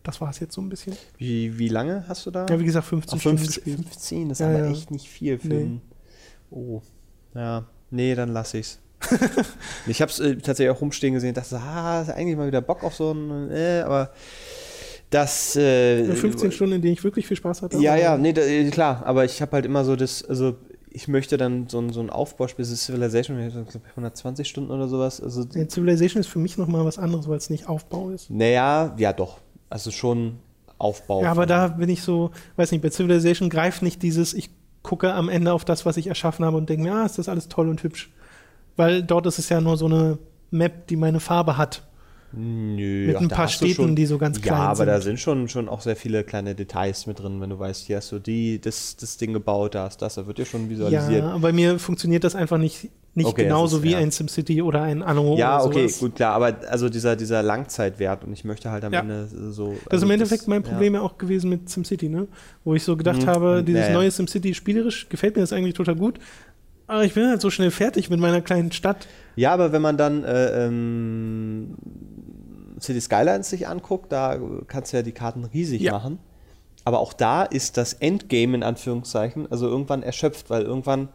das 0.03 0.21
war 0.21 0.31
es 0.31 0.41
jetzt 0.41 0.55
so 0.55 0.61
ein 0.61 0.69
bisschen. 0.69 0.97
Wie, 1.19 1.59
wie 1.59 1.69
lange 1.69 2.05
hast 2.09 2.25
du 2.27 2.31
da? 2.31 2.47
Ja, 2.49 2.59
wie 2.59 2.65
gesagt, 2.65 2.87
15 2.87 3.17
Ach, 3.17 3.21
Stunden 3.21 3.39
15, 3.39 3.65
gespielt. 3.65 3.89
15, 3.89 4.29
das 4.29 4.41
ist 4.41 4.47
Ja, 4.47 4.51
aber 4.53 4.65
ja. 4.65 4.71
echt 4.71 4.91
nicht 4.91 5.09
viel 5.09 5.39
für 5.39 5.49
Nee. 5.49 5.63
ein. 5.63 5.83
Oh. 6.51 6.83
Ja. 7.35 7.67
Nee, 7.91 8.15
dann 8.15 8.31
lass 8.31 8.55
ich's. 8.55 8.79
ich 9.87 10.03
hab's 10.03 10.19
äh, 10.21 10.37
tatsächlich 10.37 10.71
auch 10.75 10.81
rumstehen 10.81 11.15
gesehen 11.15 11.31
und 11.31 11.37
dachte, 11.37 11.59
ah, 11.59 12.03
ist 12.03 12.11
eigentlich 12.11 12.37
mal 12.37 12.47
wieder 12.47 12.61
Bock 12.61 12.83
auf 12.85 12.95
so 12.95 13.13
ein, 13.13 13.51
äh, 13.51 13.81
aber 13.85 14.11
das. 15.11 15.57
Äh, 15.57 16.05
15 16.15 16.53
Stunden, 16.53 16.75
in 16.77 16.83
denen 16.83 16.95
ich 16.95 17.05
wirklich 17.05 17.27
viel 17.27 17.37
Spaß 17.37 17.63
hatte. 17.63 17.79
Ja, 17.79 17.97
ja, 17.97 18.17
nee, 18.17 18.33
da, 18.33 18.43
äh, 18.43 18.69
klar, 18.71 19.03
aber 19.05 19.25
ich 19.25 19.41
habe 19.43 19.53
halt 19.53 19.65
immer 19.67 19.85
so 19.85 19.97
das, 19.97 20.25
also 20.25 20.57
ich 20.91 21.09
möchte 21.09 21.37
dann 21.37 21.69
so 21.69 21.79
ein, 21.79 21.91
so 21.93 22.01
ein 22.01 22.11
Aufbauspiel, 22.11 22.65
das 22.65 22.71
ist 22.73 22.85
Civilization, 22.85 23.39
ich 23.41 23.53
glaube 23.53 23.89
120 23.91 24.49
Stunden 24.49 24.71
oder 24.71 24.89
sowas. 24.89 25.21
Also, 25.21 25.45
Ja, 25.55 25.69
Civilization 25.69 26.21
ist 26.21 26.29
für 26.29 26.39
mich 26.39 26.59
nochmal 26.59 26.85
was 26.85 26.99
anderes, 26.99 27.29
weil 27.29 27.37
es 27.37 27.51
nicht 27.51 27.69
Aufbau 27.69 28.11
ist. 28.11 28.31
naja, 28.31 28.95
ja 28.99 29.13
doch. 29.13 29.39
Also 29.69 29.91
schon 29.91 30.39
Aufbau. 30.79 31.23
Ja, 31.23 31.31
aber 31.31 31.47
da 31.47 31.69
bin 31.69 31.89
ich 31.89 32.03
so, 32.03 32.31
weiß 32.57 32.73
nicht, 32.73 32.83
bei 32.83 32.91
Civilization 32.91 33.51
greift 33.51 33.83
nicht 33.83 34.03
dieses, 34.03 34.35
ich 34.35 34.51
gucke 34.83 35.13
am 35.13 35.29
Ende 35.29 35.53
auf 35.53 35.65
das, 35.65 35.87
was 35.87 35.97
ich 35.97 36.07
erschaffen 36.07 36.45
habe 36.45 36.57
und 36.57 36.69
denke 36.69 36.85
mir, 36.85 36.95
ah, 36.95 37.07
ist 37.07 37.19
das 37.19 37.29
alles 37.29 37.49
toll 37.49 37.69
und 37.69 37.83
hübsch. 37.83 38.11
Weil 38.77 39.03
dort 39.03 39.27
ist 39.27 39.39
es 39.39 39.49
ja 39.49 39.61
nur 39.61 39.77
so 39.77 39.87
eine 39.87 40.19
Map, 40.51 40.87
die 40.89 40.97
meine 40.97 41.21
Farbe 41.21 41.57
hat. 41.57 41.83
Nö, 42.33 43.09
Mit 43.09 43.17
ach, 43.17 43.21
ein 43.23 43.29
paar 43.29 43.49
Städten, 43.49 43.75
schon, 43.75 43.97
die 43.97 44.07
so 44.07 44.17
ganz 44.19 44.41
klein 44.41 44.57
Ja, 44.57 44.65
aber 44.67 44.77
sind. 44.77 44.87
da 44.87 45.01
sind 45.01 45.19
schon, 45.21 45.49
schon 45.49 45.69
auch 45.69 45.81
sehr 45.81 45.97
viele 45.97 46.23
kleine 46.23 46.55
Details 46.55 47.07
mit 47.07 47.19
drin, 47.21 47.41
wenn 47.41 47.51
du 47.51 47.59
weißt, 47.59 47.87
hier 47.87 47.97
hast 47.97 48.13
du 48.13 48.19
die, 48.21 48.61
das, 48.61 48.97
das 48.97 49.17
Ding 49.17 49.33
gebaut, 49.33 49.75
da 49.75 49.85
hast 49.87 50.01
das, 50.01 50.15
da 50.15 50.27
wird 50.27 50.39
dir 50.39 50.45
schon 50.45 50.69
visualisiert. 50.71 51.25
Ja, 51.25 51.37
bei 51.39 51.53
mir 51.53 51.79
funktioniert 51.81 52.23
das 52.23 52.37
einfach 52.37 52.59
nicht, 52.59 52.89
nicht 53.15 53.27
Okay, 53.27 53.43
das 53.43 53.49
genauso 53.49 53.77
ist- 53.79 53.83
wie 53.83 53.91
ja. 53.93 53.99
ein 53.99 54.13
SimCity 54.13 54.63
oder 54.63 54.83
ein 54.83 55.03
Anno 55.03 55.37
Ja, 55.37 55.57
oder 55.59 55.67
okay, 55.67 55.89
sowas. 55.89 55.99
gut, 55.99 56.15
klar, 56.15 56.35
aber 56.35 56.55
also 56.69 56.89
dieser, 56.89 57.17
dieser 57.17 57.43
Langzeitwert 57.43 58.23
und 58.25 58.33
ich 58.33 58.45
möchte 58.45 58.71
halt 58.71 58.85
am 58.85 58.93
Ja. 58.93 59.01
Ende 59.01 59.27
so. 59.27 59.71
Das 59.73 59.79
ist 59.81 59.93
also 59.93 60.07
im 60.07 60.11
Endeffekt 60.13 60.47
mein 60.47 60.63
Problem 60.63 60.95
ja. 60.95 61.01
auch 61.01 61.19
gewesen 61.19 61.51
mit 61.51 61.69
SimCity, 61.69 62.09
ne? 62.09 62.29
Wo 62.65 62.75
ich 62.77 62.85
so 62.85 62.97
gedacht 62.97 63.23
Mhm. 63.23 63.27
habe, 63.27 63.65
dieses 63.65 63.83
Ja, 63.83 63.89
ja. 63.89 63.95
neue 63.95 64.11
SimCity 64.13 64.55
spielerisch 64.55 65.09
gefällt 65.09 65.35
mir 65.35 65.43
das 65.43 65.53
eigentlich 65.53 65.75
total 65.75 65.97
gut. 65.97 66.21
Aber 66.91 67.05
ich 67.05 67.15
bin 67.15 67.29
halt 67.29 67.41
so 67.41 67.51
schnell 67.51 67.71
fertig 67.71 68.11
mit 68.11 68.19
meiner 68.19 68.41
kleinen 68.41 68.73
Stadt. 68.73 69.07
Ja, 69.37 69.53
aber 69.53 69.71
wenn 69.71 69.81
man 69.81 69.97
dann 69.97 70.25
äh, 70.25 70.67
ähm, 70.67 71.77
City 72.81 73.01
Skylines 73.01 73.49
sich 73.49 73.69
anguckt, 73.69 74.11
da 74.11 74.37
kannst 74.67 74.93
du 74.93 74.97
ja 74.97 75.03
die 75.05 75.13
Karten 75.13 75.45
riesig 75.45 75.83
Ja. 75.83 75.93
machen. 75.93 76.19
Aber 76.85 76.99
auch 76.99 77.13
da 77.13 77.45
ist 77.45 77.77
das 77.77 77.93
Endgame 77.93 78.57
in 78.57 78.63
Anführungszeichen, 78.65 79.49
also 79.53 79.69
irgendwann 79.69 80.03
erschöpft, 80.03 80.51
weil 80.51 80.63
irgendwann 80.63 81.11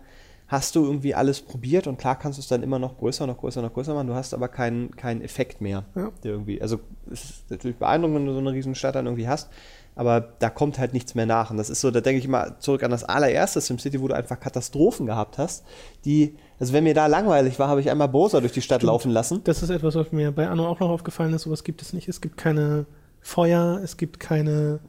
hast 0.48 0.76
du 0.78 0.86
irgendwie 0.86 1.14
alles 1.14 1.42
probiert 1.42 1.88
und 1.88 1.98
klar 1.98 2.18
kannst 2.18 2.38
du 2.38 2.42
es 2.42 2.48
dann 2.48 2.64
immer 2.64 2.80
noch 2.80 2.98
größer, 2.98 3.28
noch 3.28 3.38
größer, 3.40 3.62
noch 3.62 3.74
größer 3.74 3.94
machen. 3.96 4.08
Du 4.08 4.14
hast 4.14 4.34
aber 4.34 4.48
keinen 4.48 4.96
keinen 4.96 5.22
Effekt 5.22 5.60
mehr. 5.60 5.84
Ja. 5.96 6.12
Irgendwie, 6.24 6.62
also 6.62 6.80
es 7.12 7.24
ist 7.26 7.50
natürlich 7.52 7.78
beeindruckend, 7.78 8.16
wenn 8.20 8.26
du 8.28 8.34
so 8.34 8.40
eine 8.40 8.54
riesen 8.54 8.76
Stadt 8.76 8.96
dann 8.96 9.08
irgendwie 9.08 9.28
hast, 9.28 9.50
aber 9.96 10.34
da 10.40 10.50
kommt 10.50 10.78
halt 10.78 10.94
nichts 10.94 11.16
mehr 11.16 11.26
nach. 11.26 11.52
Und 11.52 11.58
das 11.58 11.70
ist 11.70 11.82
so, 11.82 11.90
da 11.92 12.02
denke 12.02 12.20
ich 12.20 12.28
mal 12.28 12.56
zurück 12.60 12.84
an 12.84 12.92
das 12.92 13.04
allererste 13.04 13.62
SimCity, 13.62 14.02
wo 14.02 14.08
du 14.10 14.16
einfach 14.16 14.40
Katastrophen 14.40 15.06
gehabt 15.06 15.38
hast, 15.38 15.64
die, 16.04 16.36
also 16.60 16.74
wenn 16.74 16.84
mir 16.84 16.94
da 16.94 17.08
langweilig 17.08 17.58
war, 17.60 17.68
habe 17.70 17.80
ich 17.82 17.90
einmal 17.90 18.10
Bowser 18.10 18.42
durch 18.42 18.52
die 18.54 18.62
Stadt 18.62 18.82
Stimmt. 18.82 18.88
laufen 18.92 19.12
lassen. 19.12 19.42
Das 19.46 19.64
ist 19.64 19.70
etwas, 19.70 19.96
was 19.96 20.12
mir 20.12 20.32
bei 20.32 20.48
Anno 20.48 20.68
auch 20.68 20.80
noch 20.80 20.90
aufgefallen 20.90 21.34
ist. 21.34 21.44
Sowas 21.44 21.64
gibt 21.64 21.82
es 21.82 21.94
nicht. 21.94 22.08
Es 22.10 22.20
gibt 22.22 22.38
keine 22.38 22.86
Feuer, 23.22 23.80
es 23.84 23.98
gibt 23.98 24.20
keine, 24.20 24.80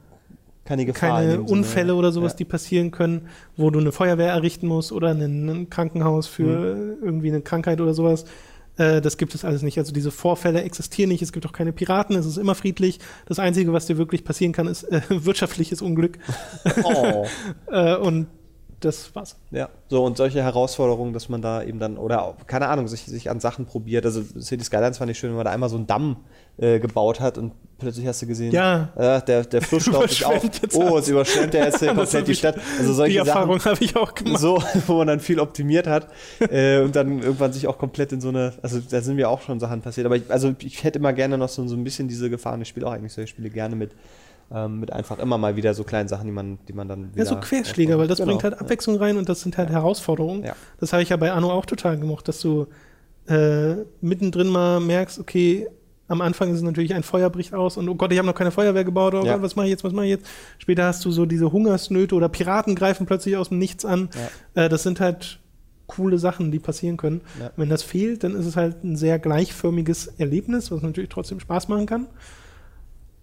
Keine 0.65 0.85
Gefahr. 0.85 1.23
in 1.23 1.29
keine. 1.29 1.41
Unfälle 1.43 1.95
oder 1.95 2.11
sowas, 2.11 2.33
Ja. 2.33 2.37
die 2.37 2.45
passieren 2.45 2.91
können, 2.91 3.27
wo 3.55 3.69
du 3.71 3.79
eine 3.79 3.91
Feuerwehr 3.93 4.31
errichten 4.33 4.67
musst 4.67 4.91
oder 4.91 5.09
ein, 5.11 5.47
ein 5.49 5.69
Krankenhaus 5.69 6.27
für 6.27 6.43
Mhm. 6.75 6.97
irgendwie 7.03 7.29
eine 7.29 7.41
Krankheit 7.41 7.79
oder 7.81 7.93
sowas. 7.93 8.25
Äh, 8.77 9.01
das 9.01 9.17
gibt 9.17 9.35
es 9.35 9.43
alles 9.43 9.61
nicht. 9.61 9.77
Also 9.77 9.91
diese 9.91 10.11
Vorfälle 10.11 10.61
existieren 10.63 11.09
nicht. 11.09 11.21
Es 11.21 11.31
gibt 11.31 11.45
auch 11.45 11.51
keine 11.51 11.73
Piraten. 11.73 12.15
Es 12.15 12.25
ist 12.25 12.37
immer 12.37 12.55
friedlich. 12.55 12.99
Das 13.25 13.39
Einzige, 13.39 13.73
was 13.73 13.85
dir 13.85 13.97
wirklich 13.97 14.23
passieren 14.23 14.53
kann, 14.53 14.67
ist 14.67 14.83
äh, 14.83 15.01
wirtschaftliches 15.09 15.81
Unglück. 15.81 16.19
Oh. 16.83 17.25
Äh, 17.71 17.95
und 17.95 18.27
das 18.79 19.13
war's. 19.15 19.37
Ja, 19.51 19.69
so 19.89 20.03
und 20.05 20.17
solche 20.17 20.41
Herausforderungen, 20.43 21.13
dass 21.13 21.29
man 21.29 21.41
da 21.41 21.63
eben 21.63 21.79
dann, 21.79 21.97
oder 21.97 22.35
keine 22.45 22.67
Ahnung, 22.67 22.87
sich, 22.87 23.05
sich 23.05 23.29
an 23.29 23.39
Sachen 23.39 23.65
probiert. 23.65 24.05
Also 24.05 24.21
City 24.39 24.63
Skylines 24.63 24.99
fand 24.99 25.11
ich 25.11 25.17
schön, 25.17 25.31
wenn 25.31 25.37
man 25.37 25.45
da 25.45 25.51
einmal 25.51 25.69
so 25.69 25.77
einen 25.77 25.87
Damm 25.87 26.17
äh, 26.57 26.79
gebaut 26.79 27.19
hat 27.19 27.37
und 27.37 27.53
plötzlich 27.79 28.07
hast 28.07 28.21
du 28.23 28.25
gesehen, 28.27 28.51
Ja. 28.51 28.89
äh, 28.95 29.21
der, 29.23 29.43
der 29.43 29.61
Fluss 29.61 29.83
staut 29.87 30.09
sich 30.09 30.25
auf. 30.25 30.41
Oh, 30.73 30.97
es 30.97 31.07
überschwemmt 31.07 31.53
ja 31.53 31.65
jetzt 31.65 31.79
komplett 31.87 32.27
die 32.27 32.33
Stadt. 32.35 32.57
Also 32.79 32.93
solche 32.93 33.11
Die 33.11 33.17
Erfahrung 33.19 33.63
habe 33.63 33.77
ich 33.83 33.95
auch 33.95 34.15
gemacht. 34.15 34.39
so, 34.41 34.61
wo 34.87 34.95
man 34.97 35.07
dann 35.07 35.19
viel 35.19 35.39
optimiert 35.39 35.85
hat 35.85 36.07
äh, 36.39 36.79
und 36.81 36.95
dann 36.95 37.21
irgendwann 37.21 37.53
sich 37.53 37.67
auch 37.67 37.77
komplett 37.77 38.11
in 38.13 38.21
so 38.21 38.29
eine, 38.29 38.53
also 38.63 38.79
da 38.79 39.01
sind 39.01 39.15
mir 39.17 39.29
auch 39.29 39.41
schon 39.41 39.59
Sachen 39.59 39.81
passiert, 39.81 40.05
aber 40.07 40.15
ich, 40.15 40.23
also 40.29 40.55
ich 40.59 40.83
hätte 40.83 40.97
immer 40.97 41.13
gerne 41.13 41.37
noch 41.37 41.49
so, 41.49 41.67
so 41.67 41.75
ein 41.75 41.83
bisschen 41.83 42.07
diese 42.07 42.29
Gefahren, 42.31 42.61
ich 42.61 42.67
spiele 42.69 42.87
auch 42.87 42.91
eigentlich 42.93 43.13
solche 43.13 43.27
Spiele 43.29 43.51
gerne 43.51 43.75
mit, 43.75 43.91
ähm, 44.51 44.79
mit 44.79 44.91
einfach 44.91 45.19
immer 45.19 45.37
mal 45.37 45.55
wieder 45.55 45.75
so 45.75 45.83
kleinen 45.83 46.09
Sachen, 46.09 46.25
die 46.25 46.31
man, 46.31 46.57
die 46.67 46.73
man 46.73 46.87
dann 46.87 47.11
wieder... 47.13 47.19
Ja, 47.19 47.25
so 47.29 47.35
Querschläger, 47.35 47.99
weil 47.99 48.07
das 48.07 48.17
Genau, 48.17 48.29
bringt 48.31 48.43
halt 48.43 48.59
Abwechslung 48.59 48.95
rein 48.97 49.17
und 49.17 49.29
das 49.29 49.41
sind 49.41 49.57
halt 49.59 49.69
Herausforderungen. 49.69 50.43
Ja. 50.43 50.55
Das 50.79 50.93
habe 50.93 51.03
ich 51.03 51.09
ja 51.09 51.17
bei 51.17 51.31
Anno 51.31 51.51
auch 51.51 51.67
total 51.67 51.99
gemocht, 51.99 52.27
dass 52.27 52.39
du 52.39 52.65
äh, 53.27 53.75
mittendrin 54.01 54.47
mal 54.47 54.79
merkst, 54.79 55.19
okay, 55.19 55.67
am 56.07 56.21
Anfang 56.21 56.49
ist 56.49 56.57
es 56.57 56.61
natürlich 56.63 56.93
ein 56.93 57.03
Feuer 57.03 57.29
bricht 57.29 57.53
aus 57.53 57.75
und 57.77 57.87
oh 57.89 57.95
Gott, 57.95 58.11
ich 58.11 58.17
habe 58.17 58.27
noch 58.27 58.35
keine 58.35 58.51
Feuerwehr 58.51 58.83
gebaut, 58.85 59.13
oh 59.13 59.25
Ja. 59.25 59.33
Gott, 59.33 59.41
was 59.43 59.55
mache 59.55 59.65
ich 59.67 59.71
jetzt, 59.71 59.83
was 59.83 59.93
mache 59.93 60.05
ich 60.05 60.11
jetzt? 60.11 60.27
Später 60.57 60.85
hast 60.85 61.03
du 61.05 61.11
so 61.11 61.25
diese 61.25 61.51
Hungersnöte 61.51 62.15
oder 62.15 62.29
Piraten 62.29 62.75
greifen 62.75 63.05
plötzlich 63.05 63.35
aus 63.37 63.49
dem 63.49 63.57
Nichts 63.59 63.83
an. 63.85 64.09
Äh, 64.55 64.69
das 64.69 64.83
sind 64.83 64.99
halt 64.99 65.39
coole 65.87 66.17
Sachen, 66.19 66.51
die 66.51 66.59
passieren 66.59 66.97
können. 66.97 67.21
Ja. 67.39 67.51
Wenn 67.55 67.69
das 67.69 67.81
fehlt, 67.83 68.23
dann 68.23 68.35
ist 68.35 68.45
es 68.45 68.55
halt 68.57 68.83
ein 68.83 68.95
sehr 68.95 69.19
gleichförmiges 69.19 70.07
Erlebnis, 70.17 70.69
was 70.71 70.81
natürlich 70.81 71.09
trotzdem 71.09 71.39
Spaß 71.39 71.67
machen 71.69 71.85
kann. 71.85 72.07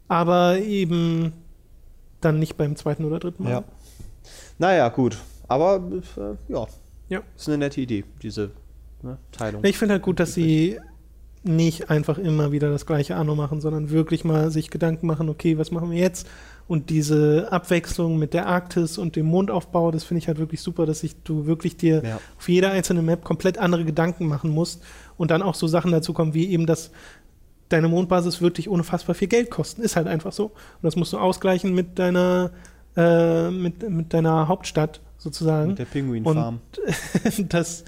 Aber 0.08 0.58
eben 0.58 1.32
dann 2.20 2.38
nicht 2.38 2.56
beim 2.56 2.76
zweiten 2.76 3.04
oder 3.04 3.18
dritten 3.18 3.44
Mal. 3.44 3.50
Ja. 3.50 3.64
Naja, 4.58 4.88
gut. 4.88 5.18
Aber 5.48 5.82
äh, 6.16 6.52
ja, 6.52 6.66
Ja. 7.08 7.22
ist 7.36 7.48
eine 7.48 7.58
nette 7.58 7.80
Idee, 7.80 8.04
diese 8.22 8.50
ne, 9.02 9.18
Teilung. 9.32 9.62
Ich 9.64 9.76
finde 9.78 9.94
halt 9.94 10.02
gut, 10.02 10.20
dass 10.20 10.34
sie 10.34 10.78
nicht 11.44 11.90
einfach 11.90 12.18
immer 12.18 12.52
wieder 12.52 12.70
das 12.70 12.86
gleiche 12.86 13.16
Anno 13.16 13.34
machen, 13.34 13.60
sondern 13.60 13.90
wirklich 13.90 14.24
mal 14.24 14.50
sich 14.50 14.70
Gedanken 14.70 15.06
machen, 15.06 15.28
okay, 15.28 15.58
was 15.58 15.70
machen 15.70 15.90
wir 15.90 15.98
jetzt? 15.98 16.26
Und 16.66 16.88
diese 16.88 17.48
Abwechslung 17.50 18.18
mit 18.18 18.32
der 18.32 18.46
Arktis 18.46 18.96
und 18.96 19.16
dem 19.16 19.26
Mondaufbau, 19.26 19.90
das 19.90 20.04
finde 20.04 20.20
ich 20.20 20.28
halt 20.28 20.38
wirklich 20.38 20.62
super, 20.62 20.86
dass 20.86 21.02
ich, 21.02 21.16
du 21.22 21.44
wirklich 21.46 21.76
dir 21.76 22.02
Ja. 22.02 22.18
auf 22.38 22.48
jeder 22.48 22.70
einzelne 22.70 23.02
Map 23.02 23.22
komplett 23.24 23.58
andere 23.58 23.84
Gedanken 23.84 24.26
machen 24.26 24.50
musst 24.50 24.82
und 25.18 25.30
dann 25.30 25.42
auch 25.42 25.54
so 25.54 25.66
Sachen 25.66 25.92
dazu 25.92 26.14
kommen, 26.14 26.32
wie 26.32 26.48
eben, 26.48 26.64
dass 26.66 26.90
deine 27.68 27.88
Mondbasis 27.88 28.40
wirklich 28.40 28.68
unfassbar 28.68 29.14
viel 29.14 29.28
Geld 29.28 29.50
kosten. 29.50 29.82
Ist 29.82 29.96
halt 29.96 30.06
einfach 30.06 30.32
so. 30.32 30.46
Und 30.46 30.82
das 30.82 30.96
musst 30.96 31.12
du 31.12 31.18
ausgleichen 31.18 31.74
mit 31.74 31.98
deiner, 31.98 32.50
äh, 32.96 33.50
mit, 33.50 33.88
mit 33.88 34.14
deiner 34.14 34.48
Hauptstadt 34.48 35.00
sozusagen. 35.18 35.70
Mit 35.70 35.78
der 35.78 35.84
Pinguinfarm. 35.84 36.60
das 37.48 37.84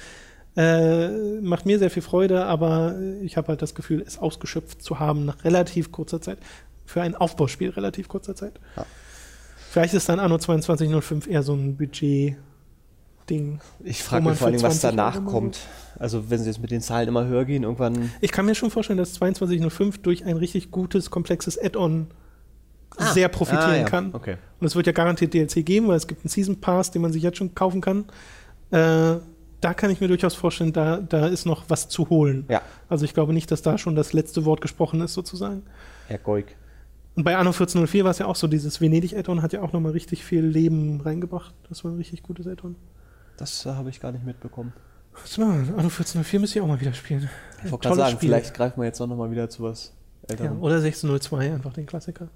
äh, 0.56 1.40
macht 1.40 1.66
mir 1.66 1.78
sehr 1.78 1.90
viel 1.90 2.02
Freude, 2.02 2.44
aber 2.46 2.94
ich 3.22 3.36
habe 3.36 3.48
halt 3.48 3.62
das 3.62 3.74
Gefühl, 3.74 4.02
es 4.06 4.18
ausgeschöpft 4.18 4.82
zu 4.82 4.98
haben 4.98 5.24
nach 5.26 5.44
relativ 5.44 5.92
kurzer 5.92 6.20
Zeit. 6.20 6.38
Für 6.86 7.02
ein 7.02 7.14
Aufbauspiel 7.14 7.70
relativ 7.70 8.08
kurzer 8.08 8.34
Zeit. 8.34 8.58
Ja. 8.76 8.86
Vielleicht 9.70 9.92
ist 9.94 10.08
dann 10.08 10.20
Anno 10.20 10.38
2205 10.38 11.26
eher 11.26 11.42
so 11.42 11.52
ein 11.54 11.76
Budget-Ding. 11.76 13.60
Ich 13.84 14.02
frage 14.02 14.28
mich 14.28 14.38
vor 14.38 14.46
allem, 14.48 14.62
was 14.62 14.80
20 14.80 14.82
danach 14.82 15.16
Euro 15.16 15.24
kommt. 15.30 15.58
Also 15.98 16.30
wenn 16.30 16.38
sie 16.40 16.46
jetzt 16.46 16.60
mit 16.60 16.70
den 16.70 16.80
Zahlen 16.80 17.08
immer 17.08 17.26
höher 17.26 17.44
gehen, 17.44 17.62
irgendwann. 17.64 18.10
Ich 18.20 18.32
kann 18.32 18.46
mir 18.46 18.54
schon 18.54 18.70
vorstellen, 18.70 18.98
dass 18.98 19.14
2205 19.14 19.98
durch 19.98 20.24
ein 20.24 20.36
richtig 20.36 20.70
gutes, 20.70 21.10
komplexes 21.10 21.58
Add-on 21.62 22.08
Ah. 22.98 23.12
sehr 23.12 23.28
profitieren 23.28 23.70
Ah, 23.72 23.76
ja. 23.76 23.84
kann. 23.84 24.14
Okay. 24.14 24.36
Und 24.60 24.66
es 24.66 24.74
wird 24.74 24.86
ja 24.86 24.92
garantiert 24.92 25.34
DLC 25.34 25.66
geben, 25.66 25.88
weil 25.88 25.96
es 25.96 26.06
gibt 26.06 26.24
einen 26.24 26.30
Season 26.30 26.60
Pass, 26.60 26.92
den 26.92 27.02
man 27.02 27.12
sich 27.12 27.22
jetzt 27.22 27.36
schon 27.36 27.54
kaufen 27.54 27.82
kann. 27.82 28.06
Äh, 28.70 29.16
da 29.66 29.74
kann 29.74 29.90
ich 29.90 30.00
mir 30.00 30.06
durchaus 30.06 30.36
vorstellen, 30.36 30.72
da, 30.72 30.98
da 30.98 31.26
ist 31.26 31.44
noch 31.44 31.64
was 31.66 31.88
zu 31.88 32.08
holen. 32.08 32.44
Ja, 32.48 32.62
Also 32.88 33.04
ich 33.04 33.14
glaube 33.14 33.32
nicht, 33.32 33.50
dass 33.50 33.62
da 33.62 33.78
schon 33.78 33.96
das 33.96 34.12
letzte 34.12 34.44
Wort 34.44 34.60
gesprochen 34.60 35.00
ist, 35.00 35.12
sozusagen. 35.12 35.64
Herr 36.06 36.18
Goik. 36.18 36.54
Und 37.16 37.24
bei 37.24 37.36
Anno 37.36 37.50
1404 37.50 38.04
war 38.04 38.12
es 38.12 38.18
ja 38.18 38.26
auch 38.26 38.36
so, 38.36 38.46
dieses 38.46 38.80
Venedig-Add-on 38.80 39.42
hat 39.42 39.52
ja 39.52 39.62
auch 39.62 39.72
nochmal 39.72 39.90
richtig 39.90 40.24
viel 40.24 40.44
Leben 40.46 41.00
reingebracht. 41.00 41.52
Das 41.68 41.82
war 41.82 41.90
ein 41.90 41.96
richtig 41.96 42.22
gutes 42.22 42.46
Add-on. 42.46 42.76
Das 43.38 43.66
äh, 43.66 43.70
habe 43.70 43.90
ich 43.90 43.98
gar 43.98 44.12
nicht 44.12 44.24
mitbekommen. 44.24 44.72
Wir? 45.34 45.44
Anno 45.46 45.58
1404 45.88 46.38
müsste 46.38 46.58
ich 46.60 46.62
auch 46.62 46.68
mal 46.68 46.80
wieder 46.80 46.94
spielen. 46.94 47.28
Ich 47.64 47.72
wollte 47.72 47.88
gerade 47.88 47.96
sagen, 47.96 48.16
Spiel. 48.18 48.28
vielleicht 48.28 48.54
greifen 48.54 48.80
wir 48.80 48.84
jetzt 48.84 49.00
auch 49.00 49.08
noch 49.08 49.16
mal 49.16 49.32
wieder 49.32 49.48
zu 49.50 49.64
was 49.64 49.94
Ja, 50.22 50.28
Älterem. 50.30 50.62
oder 50.62 50.76
1602, 50.76 51.54
einfach 51.54 51.72
den 51.72 51.86
Klassiker. 51.86 52.28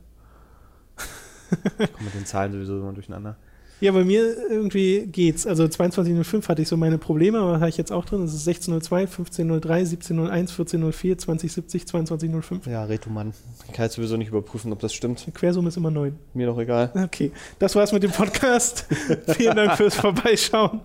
Ich 1.78 1.92
komme 1.92 2.06
mit 2.06 2.14
den 2.14 2.26
Zahlen 2.26 2.50
sowieso 2.50 2.80
immer 2.80 2.92
durcheinander. 2.92 3.36
Ja, 3.80 3.92
bei 3.92 4.04
mir 4.04 4.36
irgendwie 4.50 5.06
geht's. 5.06 5.46
Also 5.46 5.66
2205 5.66 6.48
hatte 6.48 6.62
ich 6.62 6.68
so 6.68 6.76
meine 6.76 6.98
Probleme, 6.98 7.38
aber 7.38 7.60
habe 7.60 7.68
ich 7.68 7.78
jetzt 7.78 7.92
auch 7.92 8.04
drin. 8.04 8.20
Das 8.20 8.34
ist 8.34 8.46
1602, 8.46 9.00
1503, 9.00 9.74
1701, 9.74 10.50
1404, 10.50 11.18
2070, 11.18 11.88
2205. 11.88 12.66
Ja, 12.66 12.84
Reto-Mann. 12.84 13.32
Ich 13.66 13.72
kann 13.72 13.86
jetzt 13.86 13.94
sowieso 13.94 14.16
nicht 14.16 14.28
überprüfen, 14.28 14.72
ob 14.72 14.80
das 14.80 14.92
stimmt. 14.92 15.26
Die 15.26 15.30
Quersumme 15.30 15.68
ist 15.68 15.78
immer 15.78 15.90
9. 15.90 16.14
Mir 16.34 16.46
doch 16.46 16.58
egal. 16.58 16.90
Okay, 16.94 17.32
das 17.58 17.74
war's 17.74 17.92
mit 17.92 18.02
dem 18.02 18.10
Podcast. 18.10 18.86
Vielen 19.28 19.56
Dank 19.56 19.76
fürs 19.76 19.94
Vorbeischauen. 19.94 20.80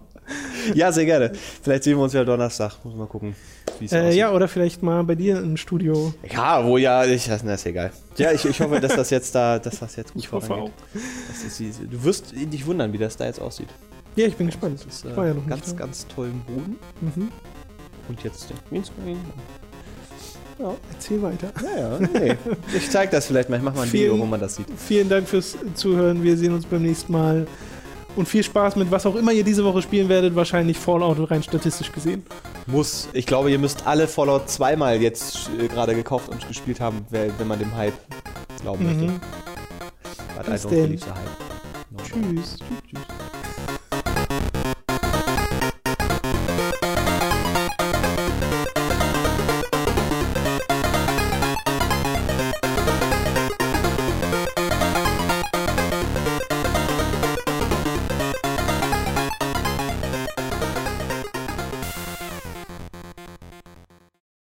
Ja, 0.74 0.92
sehr 0.92 1.06
gerne. 1.06 1.32
Vielleicht 1.62 1.84
sehen 1.84 1.98
wir 1.98 2.04
uns 2.04 2.14
ja 2.14 2.24
Donnerstag. 2.24 2.84
Muss 2.84 2.96
mal 2.96 3.08
gucken, 3.08 3.36
Äh, 3.82 3.86
aussieht. 3.86 4.14
ja, 4.14 4.32
oder 4.32 4.48
vielleicht 4.48 4.82
mal 4.84 5.04
bei 5.04 5.16
dir 5.16 5.38
im 5.40 5.58
Studio. 5.58 6.14
Ja, 6.32 6.66
wo 6.66 6.78
ja, 6.78 7.04
ich, 7.06 7.30
na, 7.44 7.54
ist 7.54 7.66
egal. 7.66 7.92
Ja, 8.18 8.32
ich, 8.32 8.46
ich 8.46 8.60
hoffe, 8.62 8.80
dass 8.80 8.96
das 8.96 9.10
jetzt 9.10 9.34
da, 9.36 9.60
dass 9.60 9.80
das 9.80 9.96
jetzt 9.96 10.14
gut 10.14 10.24
Ich 10.24 10.32
hoffe 10.32 10.46
auch. 10.54 10.58
vorangeht. 10.58 10.74
Das 11.28 11.44
ist, 11.44 11.60
du 11.90 12.04
wirst 12.04 12.34
dich 12.36 12.66
wundern, 12.66 12.92
wie 12.94 12.98
das 12.98 13.18
da 13.18 13.26
jetzt 13.26 13.40
aussieht. 13.42 13.70
Ja, 14.16 14.28
ich 14.28 14.36
bin 14.36 14.48
gespannt. 14.48 14.80
Das 14.86 14.94
ist 14.96 15.06
äh, 15.06 15.16
war 15.18 15.28
ja 15.28 15.34
noch 15.34 15.46
ganz, 15.48 15.68
nicht 15.68 15.80
da. 15.80 15.86
ganz 15.86 16.08
tollen 16.08 16.42
Boden. 16.48 16.78
Mhm. 17.02 17.32
Und 18.08 18.24
jetzt 18.24 18.50
den 18.50 18.58
Greenscreen. 18.70 19.18
Ja, 20.58 20.74
Erzähl 20.94 21.22
weiter. 21.22 21.52
ja, 21.62 22.00
ja. 22.00 22.00
Nee. 22.14 22.36
Ich 22.78 22.90
zeig 22.90 23.12
das 23.12 23.26
vielleicht 23.26 23.50
mal. 23.50 23.58
Ich 23.58 23.64
mach 23.64 23.76
mal 23.76 23.82
ein 23.82 23.92
Video, 23.92 24.14
Vielen- 24.14 24.22
wo 24.22 24.26
man 24.26 24.40
das 24.40 24.56
sieht. 24.56 24.68
Vielen 24.78 25.10
Dank 25.10 25.28
fürs 25.28 25.58
Zuhören. 25.74 26.24
Wir 26.24 26.38
sehen 26.38 26.54
uns 26.54 26.66
beim 26.66 26.82
nächsten 26.84 27.12
Mal. 27.12 27.46
Und 28.16 28.28
viel 28.28 28.44
Spaß 28.44 28.76
mit 28.78 28.90
was 28.92 29.06
auch 29.06 29.16
immer 29.16 29.32
ihr 29.32 29.44
diese 29.44 29.64
Woche 29.64 29.82
spielen 29.82 30.08
werdet. 30.10 30.36
Wahrscheinlich 30.36 30.78
Fallout 30.78 31.30
rein 31.30 31.44
statistisch 31.44 31.92
gesehen. 31.92 32.24
Muss. 32.66 33.10
Ich 33.14 33.26
glaube, 33.26 33.52
ihr 33.52 33.60
müsst 33.60 33.86
alle 33.86 34.08
Fallout 34.08 34.50
zweimal 34.50 35.02
jetzt 35.02 35.50
äh, 35.60 35.68
gerade 35.68 35.96
gekauft 35.96 36.30
und 36.30 36.48
gespielt 36.48 36.80
haben, 36.80 37.06
wenn 37.10 37.48
man 37.48 37.60
dem 37.60 37.76
Hype 37.76 37.94
glauben 38.62 38.86
möchte. 38.86 39.12
Mhm. 39.12 39.20
Don't 40.46 40.70
denn. 40.70 40.84
believe 40.84 41.04
the 41.04 41.12
hype. 41.12 41.46
No, 41.92 41.98
no. 41.98 42.04
Tschüss. 42.04 42.58
Tschüss. 42.90 43.25